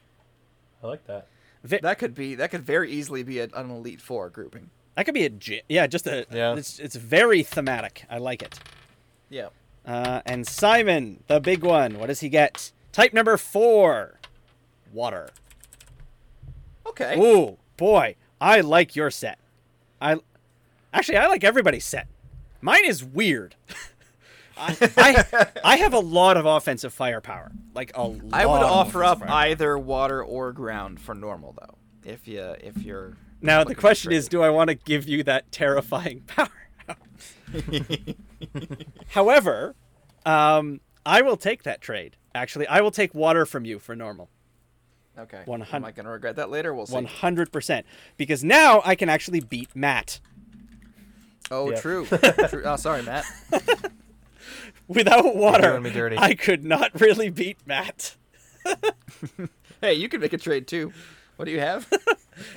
I 0.82 0.86
like 0.88 1.06
that. 1.06 1.28
Vi- 1.62 1.78
that 1.78 1.98
could 1.98 2.14
be 2.14 2.34
that 2.34 2.50
could 2.50 2.62
very 2.62 2.90
easily 2.90 3.22
be 3.22 3.40
an, 3.40 3.50
an 3.54 3.70
elite 3.70 4.00
four 4.00 4.28
grouping. 4.28 4.68
That 4.96 5.04
could 5.06 5.14
be 5.14 5.24
a 5.24 5.30
yeah, 5.68 5.86
just 5.86 6.06
a 6.06 6.26
Yeah. 6.30 6.54
It's 6.56 6.78
it's 6.78 6.94
very 6.96 7.42
thematic. 7.42 8.04
I 8.10 8.18
like 8.18 8.42
it. 8.42 8.58
Yeah. 9.30 9.48
Uh, 9.86 10.20
and 10.26 10.46
Simon, 10.46 11.22
the 11.26 11.40
big 11.40 11.62
one. 11.64 11.98
What 11.98 12.06
does 12.08 12.20
he 12.20 12.28
get? 12.28 12.70
Type 12.92 13.12
number 13.14 13.36
four, 13.36 14.20
water. 14.94 15.28
Okay. 16.86 17.18
Ooh, 17.18 17.58
boy, 17.76 18.16
I 18.40 18.60
like 18.60 18.94
your 18.94 19.10
set. 19.10 19.38
I 20.00 20.16
actually 20.92 21.18
I 21.18 21.26
like 21.26 21.44
everybody's 21.44 21.84
set. 21.84 22.06
Mine 22.60 22.84
is 22.84 23.04
weird. 23.04 23.56
I, 24.56 24.76
I 24.96 25.46
I 25.64 25.76
have 25.76 25.92
a 25.94 25.98
lot 25.98 26.36
of 26.36 26.46
offensive 26.46 26.92
firepower. 26.94 27.50
Like 27.74 27.92
a 27.94 28.04
lot. 28.06 28.22
I 28.32 28.46
would 28.46 28.62
of 28.62 28.70
offer 28.70 29.02
up 29.02 29.18
firepower. 29.18 29.36
either 29.36 29.78
water 29.78 30.22
or 30.22 30.52
ground 30.52 31.00
for 31.00 31.14
normal 31.14 31.54
though. 31.60 31.74
If 32.08 32.28
you 32.28 32.54
if 32.60 32.78
you're 32.82 33.16
Now 33.42 33.64
the 33.64 33.74
question 33.74 34.12
is, 34.12 34.28
do 34.28 34.42
I 34.42 34.50
want 34.50 34.68
to 34.68 34.74
give 34.74 35.08
you 35.08 35.22
that 35.24 35.50
terrifying 35.50 36.20
power? 36.26 36.48
However, 39.08 39.74
um, 40.26 40.80
I 41.06 41.22
will 41.22 41.36
take 41.36 41.62
that 41.64 41.80
trade. 41.80 42.16
Actually, 42.34 42.66
I 42.66 42.80
will 42.80 42.90
take 42.90 43.14
water 43.14 43.46
from 43.46 43.64
you 43.64 43.78
for 43.78 43.96
normal. 43.96 44.28
Okay. 45.18 45.42
One 45.44 45.62
Am 45.62 45.66
hun- 45.68 45.84
I 45.84 45.90
gonna 45.92 46.10
regret 46.10 46.36
that 46.36 46.50
later? 46.50 46.72
We'll 46.74 46.86
see. 46.86 46.94
One 46.94 47.04
hundred 47.06 47.52
percent. 47.52 47.86
Because 48.16 48.42
now 48.44 48.82
I 48.84 48.94
can 48.94 49.08
actually 49.08 49.40
beat 49.40 49.74
Matt. 49.74 50.20
Oh, 51.50 51.70
Yeah. 51.70 51.80
true. 51.80 52.06
true. 52.48 52.62
Oh, 52.64 52.76
sorry, 52.76 53.02
Matt. 53.02 53.24
Without 54.88 55.34
water, 55.34 55.80
me 55.80 55.90
dirty. 55.90 56.16
I 56.18 56.34
could 56.34 56.64
not 56.64 57.00
really 57.00 57.30
beat 57.30 57.58
Matt. 57.66 58.16
Hey, 59.80 59.94
you 59.94 60.08
can 60.08 60.20
make 60.20 60.32
a 60.32 60.38
trade 60.38 60.66
too. 60.66 60.94
What 61.36 61.44
do 61.44 61.50
you 61.50 61.60
have? 61.60 61.86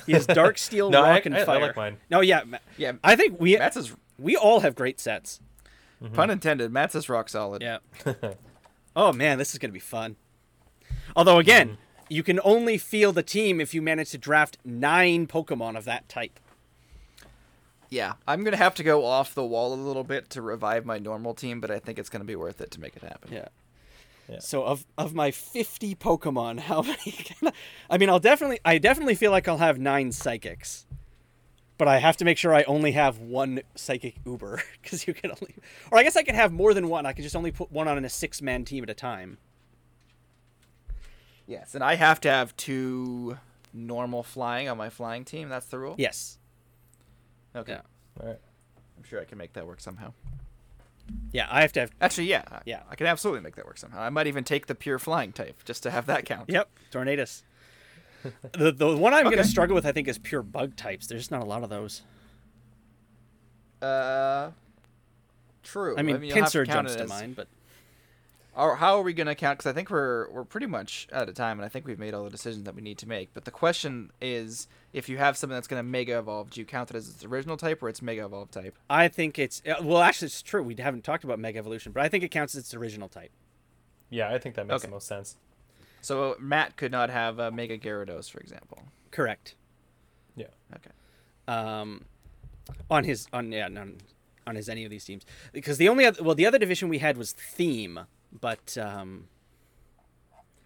He 0.06 0.14
has 0.14 0.26
dark 0.26 0.58
steel, 0.58 0.90
No, 0.90 1.04
I- 1.04 1.16
rock, 1.16 1.26
and 1.26 1.36
I- 1.36 1.42
I 1.42 1.46
fire. 1.46 1.60
like 1.60 1.76
mine. 1.76 1.98
No, 2.10 2.22
yeah, 2.22 2.44
Ma- 2.46 2.60
yeah, 2.78 2.94
I 3.04 3.18
think 3.18 3.38
we 3.42 3.58
Matt's 3.58 3.76
is 3.76 3.94
we 4.18 4.38
all 4.38 4.62
have 4.62 4.76
great 4.76 5.02
sets. 5.02 5.42
Mm-hmm. 6.02 6.14
pun 6.16 6.30
intended. 6.30 6.72
Matt's 6.72 6.96
is 6.96 7.10
rock 7.10 7.28
solid. 7.28 7.62
Yeah. 7.62 7.80
oh 8.96 9.12
man, 9.12 9.38
this 9.40 9.52
is 9.52 9.60
gonna 9.60 9.74
be 9.74 9.80
fun. 9.80 10.16
Although 11.18 11.40
again, 11.40 11.68
mm-hmm. 11.72 11.82
You 12.10 12.24
can 12.24 12.40
only 12.44 12.78
feel 12.78 13.12
the 13.12 13.24
team 13.24 13.60
if 13.60 13.74
you 13.74 13.82
manage 13.82 14.12
to 14.12 14.18
draft 14.18 14.58
nine 14.64 15.28
Pokemon 15.28 15.78
of 15.78 15.86
that 15.86 16.08
type. 16.10 16.40
Yeah, 17.90 18.14
I'm 18.28 18.44
gonna 18.44 18.58
have 18.58 18.76
to 18.76 18.84
go 18.84 19.06
off 19.06 19.34
the 19.34 19.46
wall 19.46 19.74
a 19.74 19.76
little 19.76 20.04
bit 20.04 20.30
to 20.32 20.42
revive 20.42 20.86
my 20.86 21.00
normal 21.00 21.34
team, 21.34 21.62
but 21.62 21.72
I 21.72 21.80
think 21.80 21.98
it's 21.98 22.10
gonna 22.10 22.26
be 22.26 22.36
worth 22.36 22.60
it 22.60 22.72
to 22.72 22.82
make 22.82 22.96
it 22.96 23.04
happen. 23.04 23.32
Yeah. 23.32 23.48
Yeah. 24.30 24.40
So 24.40 24.64
of 24.66 24.86
of 24.98 25.14
my 25.14 25.32
50 25.32 25.96
Pokemon, 25.96 26.60
how 26.72 26.82
many 26.82 27.12
can 27.12 27.48
I, 27.48 27.52
I 27.90 27.98
mean, 27.98 28.10
I'll 28.10 28.20
definitely 28.20 28.60
I 28.66 28.78
definitely 28.78 29.16
feel 29.16 29.32
like 29.32 29.48
I'll 29.48 29.58
have 29.58 29.80
9 29.80 30.12
psychics. 30.12 30.86
But 31.78 31.88
I 31.88 32.00
have 32.00 32.18
to 32.18 32.26
make 32.26 32.40
sure 32.40 32.56
I 32.56 32.64
only 32.64 32.94
have 32.94 33.20
one 33.20 33.62
psychic 33.76 34.16
uber 34.26 34.64
cuz 34.84 35.08
you 35.08 35.14
can 35.14 35.32
only 35.32 35.54
Or 35.92 36.00
I 36.00 36.04
guess 36.04 36.16
I 36.16 36.24
can 36.24 36.36
have 36.36 36.52
more 36.52 36.74
than 36.74 36.90
one. 36.90 37.06
I 37.06 37.14
can 37.14 37.24
just 37.24 37.36
only 37.36 37.52
put 37.52 37.72
one 37.72 37.88
on 37.88 37.98
in 37.98 38.04
a 38.04 38.10
6-man 38.10 38.66
team 38.66 38.84
at 38.84 38.90
a 38.90 38.96
time. 38.96 39.38
Yes, 41.48 41.76
and 41.76 41.84
I 41.84 41.96
have 41.96 42.20
to 42.22 42.30
have 42.30 42.56
two 42.58 43.38
normal 43.74 44.22
flying 44.24 44.68
on 44.70 44.78
my 44.78 44.90
flying 44.90 45.24
team. 45.26 45.50
That's 45.50 45.68
the 45.68 45.80
rule. 45.80 45.96
Yes. 45.98 46.38
Okay. 47.56 47.74
Yeah. 47.74 47.82
All 48.22 48.28
right. 48.28 48.40
I'm 48.98 49.04
sure 49.04 49.22
I 49.22 49.24
can 49.26 49.38
make 49.38 49.54
that 49.54 49.66
work 49.66 49.80
somehow. 49.80 50.14
Yeah, 51.32 51.48
I 51.50 51.62
have 51.62 51.72
to 51.74 51.82
have 51.82 51.92
Actually, 52.02 52.28
yeah. 52.28 52.44
Yeah. 52.66 52.82
I 52.90 52.96
can 52.96 53.08
absolutely 53.08 53.42
make 53.42 53.56
that 53.56 53.66
work 53.66 53.78
somehow. 53.78 54.02
I 54.02 54.10
might 54.10 54.28
even 54.28 54.44
take 54.44 54.68
the 54.68 54.76
pure 54.76 55.00
flying 55.00 55.32
type 55.32 55.64
just 55.64 55.84
to 55.84 55.92
have 55.92 56.06
that 56.08 56.26
count. 56.26 56.50
Yep, 56.50 56.70
Tornadus. 56.92 57.44
the 58.52 58.72
the 58.72 58.98
one 58.98 59.14
I'm 59.14 59.26
going 59.26 59.38
to 59.38 59.44
struggle 59.46 59.76
with 59.76 59.86
I 59.86 59.92
think 59.92 60.08
is 60.08 60.18
pure 60.18 60.44
bug 60.44 60.76
types. 60.76 61.08
There's 61.08 61.22
just 61.22 61.32
not 61.32 61.42
a 61.42 61.46
lot 61.46 61.64
of 61.64 61.70
those. 61.70 62.02
Uh. 63.82 64.52
True. 65.64 65.96
I 65.98 66.02
mean, 66.02 66.24
you'll 66.24 66.36
have 66.36 66.46
Pinsir 66.46 66.66
jumps 66.66 66.94
it 66.94 66.98
to 66.98 67.04
as- 67.04 67.10
mind, 67.10 67.36
but 67.36 67.48
Or 68.58 68.78
how 68.78 68.98
are 68.98 69.04
we 69.04 69.14
going 69.14 69.28
to 69.28 69.36
count? 69.36 69.60
Because 69.60 69.70
I 69.70 69.74
think 69.74 69.92
we're 69.92 70.30
we're 70.32 70.44
pretty 70.44 70.66
much 70.66 71.08
out 71.14 71.30
of 71.30 71.36
time, 71.36 71.60
and 71.60 71.66
I 71.66 71.70
think 71.70 71.86
we've 71.86 72.00
made 72.00 72.16
all 72.16 72.24
the 72.24 72.32
decisions 72.32 72.64
that 72.64 72.74
we 72.74 72.82
need 72.82 72.98
to 72.98 73.08
make. 73.08 73.32
But 73.34 73.46
the 73.46 73.52
question 73.52 74.10
is, 74.20 74.68
if 74.94 75.08
you 75.08 75.20
have 75.20 75.38
something 75.38 75.54
that's 75.54 75.68
going 75.68 75.80
to 75.80 75.88
mega 75.88 76.18
evolve, 76.18 76.50
do 76.50 76.60
you 76.60 76.66
count 76.66 76.90
it 76.90 76.96
as 76.96 77.08
its 77.08 77.24
original 77.24 77.56
type 77.56 77.84
or 77.84 77.90
its 77.90 78.02
mega 78.02 78.26
evolve 78.26 78.50
type? 78.50 78.76
I 78.90 79.10
think 79.10 79.38
it's 79.38 79.62
uh, 79.70 79.76
well 79.84 80.02
actually 80.02 80.26
it's 80.28 80.42
true. 80.42 80.64
We 80.64 80.76
haven't 80.76 81.04
talked 81.04 81.24
about 81.24 81.38
Mega 81.38 81.60
Evolution, 81.60 81.92
but 81.92 82.02
I 82.02 82.10
think 82.10 82.24
it 82.24 82.30
counts 82.32 82.56
as 82.56 82.62
its 82.62 82.74
original 82.74 83.08
type. 83.08 83.30
Yeah, 84.10 84.34
I 84.34 84.40
think 84.40 84.56
that 84.56 84.66
makes 84.66 84.82
Okay. 84.82 84.88
the 84.88 84.94
most 84.96 85.08
sense. 85.08 85.38
So 86.02 86.36
Matt 86.40 86.78
could 86.78 86.92
not 86.92 87.10
have 87.12 87.38
a 87.38 87.52
mega 87.52 87.78
Gyarados, 87.78 88.30
for 88.32 88.40
example. 88.40 88.82
Correct. 89.12 89.54
Yeah. 90.36 90.48
Okay. 90.76 90.92
um, 91.48 92.06
on 92.90 93.04
his 93.04 93.28
on 93.32 93.52
yeah 93.52 93.66
on, 93.68 93.98
on 94.48 94.56
his 94.56 94.68
any 94.68 94.84
of 94.84 94.90
these 94.90 95.06
teams 95.06 95.26
because 95.54 95.78
the 95.78 95.88
only 95.90 96.06
other 96.06 96.24
well 96.24 96.36
the 96.36 96.46
other 96.48 96.58
division 96.58 96.90
we 96.90 96.98
had 96.98 97.18
was 97.18 97.32
theme 97.34 98.00
but 98.42 98.78
um 98.78 99.28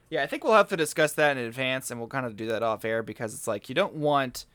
Yeah, 0.09 0.24
I 0.24 0.28
think 0.28 0.43
we'll 0.43 0.53
have 0.53 0.69
to 0.69 0.78
discuss 0.78 1.13
that 1.13 1.38
in 1.38 1.43
advance, 1.45 1.89
and 1.91 1.99
we'll 1.99 2.09
kind 2.09 2.26
of 2.26 2.36
do 2.36 2.47
that 2.47 2.63
off 2.63 2.84
air 2.86 3.01
because 3.03 3.34
it's 3.34 3.47
like 3.47 3.69
you 3.69 3.76
don't 3.76 3.95
want 3.95 4.45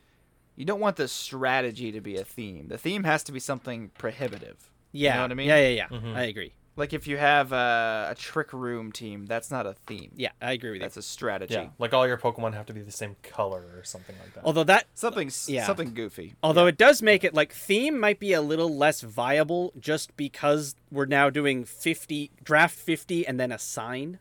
you 0.55 0.65
don't 0.65 0.79
want 0.79 0.95
the 0.95 1.07
strategy 1.07 1.91
to 1.91 2.01
be 2.01 2.15
a 2.17 2.23
theme. 2.23 2.67
The 2.67 2.77
theme 2.79 3.03
has 3.03 3.23
to 3.25 3.31
be 3.31 3.39
something 3.39 3.91
prohibitive. 3.97 4.71
yeah 4.91 5.11
you 5.11 5.15
know 5.17 5.21
what 5.23 5.31
I 5.31 5.35
mean? 5.35 5.47
yeah 5.47 5.57
yeah 5.67 5.87
yeah 5.91 5.97
Mhm. 5.97 6.15
I 6.15 6.23
agree 6.23 6.53
Like 6.77 6.93
if 6.93 7.07
you 7.07 7.17
have 7.17 7.51
a, 7.51 8.09
a 8.11 8.15
trick 8.15 8.53
room 8.53 8.91
team, 8.91 9.25
that's 9.25 9.49
not 9.51 9.65
a 9.65 9.73
theme. 9.87 10.11
yeah 10.15 10.29
I 10.41 10.51
agree 10.53 10.71
with 10.71 10.79
that. 10.81 10.93
That's 10.93 10.97
you 10.97 10.99
a 10.99 11.03
strategy. 11.03 11.55
Yeah, 11.55 11.69
like 11.79 11.91
all 11.93 12.07
your 12.07 12.17
Pokemon 12.17 12.53
have 12.53 12.67
to 12.67 12.73
be 12.73 12.81
the 12.81 12.91
same 12.91 13.15
color 13.23 13.65
or 13.75 13.83
something 13.83 14.15
like 14.21 14.33
that. 14.35 14.43
although 14.45 14.63
that 14.63 14.85
Something 14.93 15.31
Yeah. 15.47 15.65
something 15.65 15.93
goofy. 15.93 16.35
although 16.43 16.67
it 16.67 16.77
does 16.77 17.01
make 17.01 17.23
it 17.23 17.33
like 17.33 17.51
theme 17.51 17.99
might 17.99 18.19
be 18.19 18.31
a 18.33 18.41
little 18.41 18.73
less 18.77 19.01
viable 19.01 19.73
just 19.79 20.15
because 20.15 20.75
we're 20.91 21.05
now 21.05 21.29
doing 21.31 21.65
50 21.65 22.29
draft 22.43 22.75
50 22.75 23.25
and 23.27 23.39
then 23.39 23.51
assign 23.51 24.19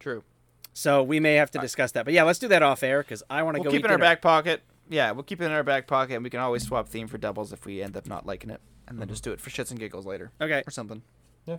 True. 0.00 0.22
so 0.72 1.02
we 1.02 1.20
may 1.20 1.34
have 1.36 1.50
to 1.52 1.58
discuss 1.58 1.92
that 1.92 2.04
but 2.04 2.12
yeah 2.14 2.24
let's 2.24 2.38
do 2.38 2.48
that 2.48 2.62
off 2.62 2.82
air 2.82 3.02
because 3.02 3.22
I 3.30 3.42
want 3.42 3.54
to 3.56 3.60
We'll 3.62 3.70
go 3.70 3.76
keep 3.76 3.84
it 3.84 3.86
in 3.86 3.92
our 3.92 3.98
back 3.98 4.20
pocket. 4.20 4.62
Yeah, 4.90 5.12
we'll 5.12 5.22
keep 5.22 5.40
it 5.40 5.46
in 5.46 5.50
our 5.52 5.62
back 5.62 5.86
pocket, 5.86 6.12
and 6.16 6.22
we 6.22 6.28
can 6.28 6.40
always 6.40 6.62
swap 6.62 6.88
theme 6.88 7.08
for 7.08 7.16
doubles 7.16 7.54
if 7.54 7.64
we 7.64 7.80
end 7.80 7.96
up 7.96 8.06
not 8.06 8.26
liking 8.26 8.50
it, 8.50 8.60
and 8.88 9.00
then 9.00 9.08
just 9.08 9.24
do 9.24 9.32
it 9.32 9.40
for 9.40 9.50
shits 9.50 9.70
and 9.70 9.80
giggles 9.80 10.06
later. 10.06 10.30
okay 10.40 10.62
or 10.66 10.70
something. 10.70 11.02
Yeah. 11.46 11.58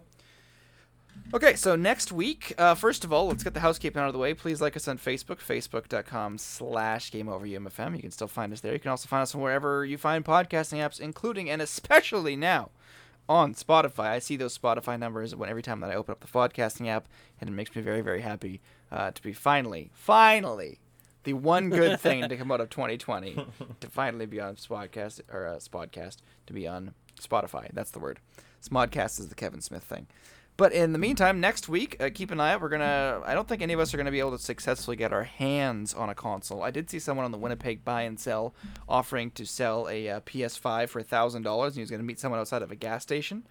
Okay, 1.34 1.56
so 1.56 1.76
next 1.76 2.12
week, 2.12 2.54
uh, 2.58 2.76
first 2.76 3.04
of 3.04 3.12
all, 3.14 3.28
let's 3.28 3.44
get 3.44 3.54
the 3.54 3.62
housekeeping 3.62 4.02
out 4.02 4.08
of 4.08 4.14
the 4.14 4.20
way. 4.20 4.34
Please 4.34 4.62
like 4.62 4.76
us 4.76 4.88
on 4.88 4.98
Facebook, 4.98 5.38
facebook.com 5.38 6.38
slash 6.38 7.12
GameOverUMFM. 7.12 7.96
You 7.96 8.02
can 8.02 8.12
still 8.12 8.28
find 8.28 8.52
us 8.54 8.62
there. 8.62 8.74
You 8.74 8.80
can 8.80 8.92
also 8.92 9.08
find 9.08 9.22
us 9.24 9.34
on 9.34 9.42
wherever 9.42 9.86
you 9.86 9.98
find 9.98 10.24
podcasting 10.26 10.80
apps, 10.80 11.00
including 11.00 11.50
and 11.50 11.62
especially 11.62 12.36
now 12.36 12.70
on 13.28 13.54
Spotify. 13.56 14.10
I 14.10 14.20
see 14.20 14.36
those 14.36 14.58
Spotify 14.58 15.00
numbers 15.00 15.36
when 15.36 15.50
every 15.50 15.64
time 15.64 15.80
that 15.80 15.90
I 15.90 15.96
open 15.96 16.12
up 16.12 16.20
the 16.20 16.28
podcasting 16.28 16.88
app, 16.88 17.08
and 17.42 17.50
it 17.50 17.54
makes 17.54 17.76
me 17.76 17.82
very, 17.82 18.02
very 18.02 18.22
happy 18.22 18.62
uh, 18.92 19.12
to 19.12 19.22
be 19.22 19.34
finally, 19.34 19.90
finally, 19.94 20.80
the 21.24 21.34
one 21.34 21.70
good 21.70 22.00
thing 22.00 22.30
to 22.30 22.38
come 22.38 22.52
out 22.52 22.62
of 22.62 22.70
2020 22.70 23.46
to 23.80 23.90
finally 23.90 24.26
be 24.28 24.40
on 24.40 24.56
Spodcast 24.58 25.22
or 25.32 25.48
uh, 25.48 25.56
Spodcast 25.56 26.18
to 26.46 26.54
be 26.54 26.68
on 26.68 26.94
Spotify. 27.22 27.70
That's 27.74 27.92
the 27.92 28.00
word. 28.00 28.20
Smodcast 28.64 29.20
is 29.20 29.30
the 29.30 29.36
Kevin 29.36 29.62
Smith 29.62 29.84
thing. 29.84 30.08
But 30.58 30.72
in 30.72 30.94
the 30.94 31.00
meantime, 31.00 31.42
next 31.42 31.68
week, 31.68 31.98
uh, 32.02 32.10
keep 32.14 32.32
an 32.32 32.40
eye 32.40 32.54
out. 32.54 32.62
We're 32.62 32.70
gonna. 32.70 33.22
I 33.26 33.34
don't 33.34 33.48
think 33.48 33.62
any 33.62 33.74
of 33.74 33.80
us 33.82 33.94
are 33.94 33.98
gonna 33.98 34.12
be 34.12 34.22
able 34.22 34.32
to 34.32 34.40
successfully 34.42 34.96
get 34.96 35.12
our 35.12 35.24
hands 35.24 35.94
on 35.94 36.10
a 36.10 36.16
console. 36.16 36.64
I 36.64 36.72
did 36.72 36.90
see 36.90 37.00
someone 37.00 37.26
on 37.26 37.32
the 37.32 37.38
Winnipeg 37.38 37.84
Buy 37.84 38.04
and 38.04 38.18
Sell 38.18 38.56
offering 38.88 39.32
to 39.32 39.46
sell 39.46 39.90
a 39.90 40.10
uh, 40.10 40.20
PS5 40.22 40.88
for 40.90 41.04
thousand 41.04 41.42
dollars, 41.42 41.74
and 41.74 41.76
he 41.76 41.82
was 41.82 41.92
gonna 41.92 42.04
meet 42.04 42.20
someone 42.20 42.40
outside 42.40 42.62
of 42.62 42.72
a 42.72 42.76
gas 42.76 43.04
station. 43.04 43.46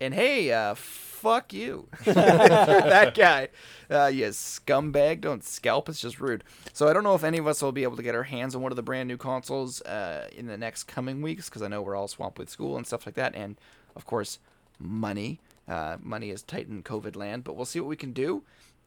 And 0.00 0.14
hey, 0.14 0.52
uh, 0.52 0.74
fuck 0.74 1.52
you, 1.52 1.88
that 2.04 3.14
guy. 3.14 3.48
Uh, 3.90 4.06
you 4.06 4.26
scumbag! 4.26 5.20
Don't 5.20 5.42
scalp. 5.42 5.88
It's 5.88 6.00
just 6.00 6.20
rude. 6.20 6.44
So 6.72 6.86
I 6.86 6.92
don't 6.92 7.02
know 7.02 7.16
if 7.16 7.24
any 7.24 7.38
of 7.38 7.48
us 7.48 7.60
will 7.60 7.72
be 7.72 7.82
able 7.82 7.96
to 7.96 8.02
get 8.02 8.14
our 8.14 8.22
hands 8.22 8.54
on 8.54 8.62
one 8.62 8.70
of 8.70 8.76
the 8.76 8.82
brand 8.82 9.08
new 9.08 9.16
consoles 9.16 9.82
uh, 9.82 10.28
in 10.36 10.46
the 10.46 10.56
next 10.56 10.84
coming 10.84 11.20
weeks, 11.20 11.48
because 11.48 11.62
I 11.62 11.68
know 11.68 11.82
we're 11.82 11.96
all 11.96 12.06
swamped 12.06 12.38
with 12.38 12.48
school 12.48 12.76
and 12.76 12.86
stuff 12.86 13.06
like 13.06 13.16
that, 13.16 13.34
and 13.34 13.56
of 13.96 14.06
course, 14.06 14.38
money. 14.78 15.40
Uh, 15.66 15.96
money 16.00 16.30
is 16.30 16.42
tight 16.42 16.68
in 16.68 16.82
COVID 16.82 17.16
land, 17.16 17.42
but 17.42 17.56
we'll 17.56 17.66
see 17.66 17.80
what 17.80 17.88
we 17.88 17.96
can 17.96 18.12
do, 18.12 18.44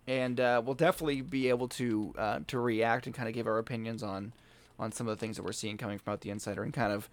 and 0.08 0.40
uh, 0.40 0.62
we'll 0.64 0.76
definitely 0.76 1.22
be 1.22 1.50
able 1.50 1.68
to 1.68 2.14
uh, 2.18 2.40
to 2.48 2.58
react 2.58 3.06
and 3.06 3.14
kind 3.14 3.28
of 3.28 3.36
give 3.36 3.48
our 3.48 3.58
opinions 3.58 4.02
on 4.02 4.32
on 4.80 4.92
some 4.94 5.08
of 5.08 5.16
the 5.16 5.20
things 5.20 5.36
that 5.36 5.44
we're 5.44 5.52
seeing 5.52 5.78
coming 5.78 6.00
from 6.00 6.14
out 6.14 6.22
the 6.22 6.30
insider, 6.30 6.64
and 6.64 6.74
kind 6.74 6.94
of 6.94 7.10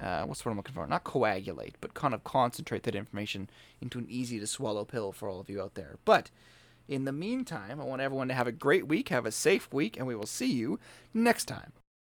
uh, 0.00 0.24
what's 0.24 0.44
what 0.44 0.50
I'm 0.50 0.56
looking 0.56 0.74
for? 0.74 0.86
Not 0.86 1.04
coagulate, 1.04 1.76
but 1.80 1.94
kind 1.94 2.14
of 2.14 2.24
concentrate 2.24 2.84
that 2.84 2.94
information 2.94 3.50
into 3.80 3.98
an 3.98 4.06
easy 4.08 4.40
to 4.40 4.46
swallow 4.46 4.84
pill 4.84 5.12
for 5.12 5.28
all 5.28 5.40
of 5.40 5.50
you 5.50 5.60
out 5.60 5.74
there. 5.74 5.96
But 6.04 6.30
in 6.88 7.04
the 7.04 7.12
meantime, 7.12 7.80
I 7.80 7.84
want 7.84 8.02
everyone 8.02 8.28
to 8.28 8.34
have 8.34 8.46
a 8.46 8.52
great 8.52 8.86
week, 8.86 9.10
have 9.10 9.26
a 9.26 9.32
safe 9.32 9.72
week, 9.72 9.96
and 9.96 10.06
we 10.06 10.16
will 10.16 10.26
see 10.26 10.50
you 10.50 10.78
next 11.14 11.44
time 11.44 11.72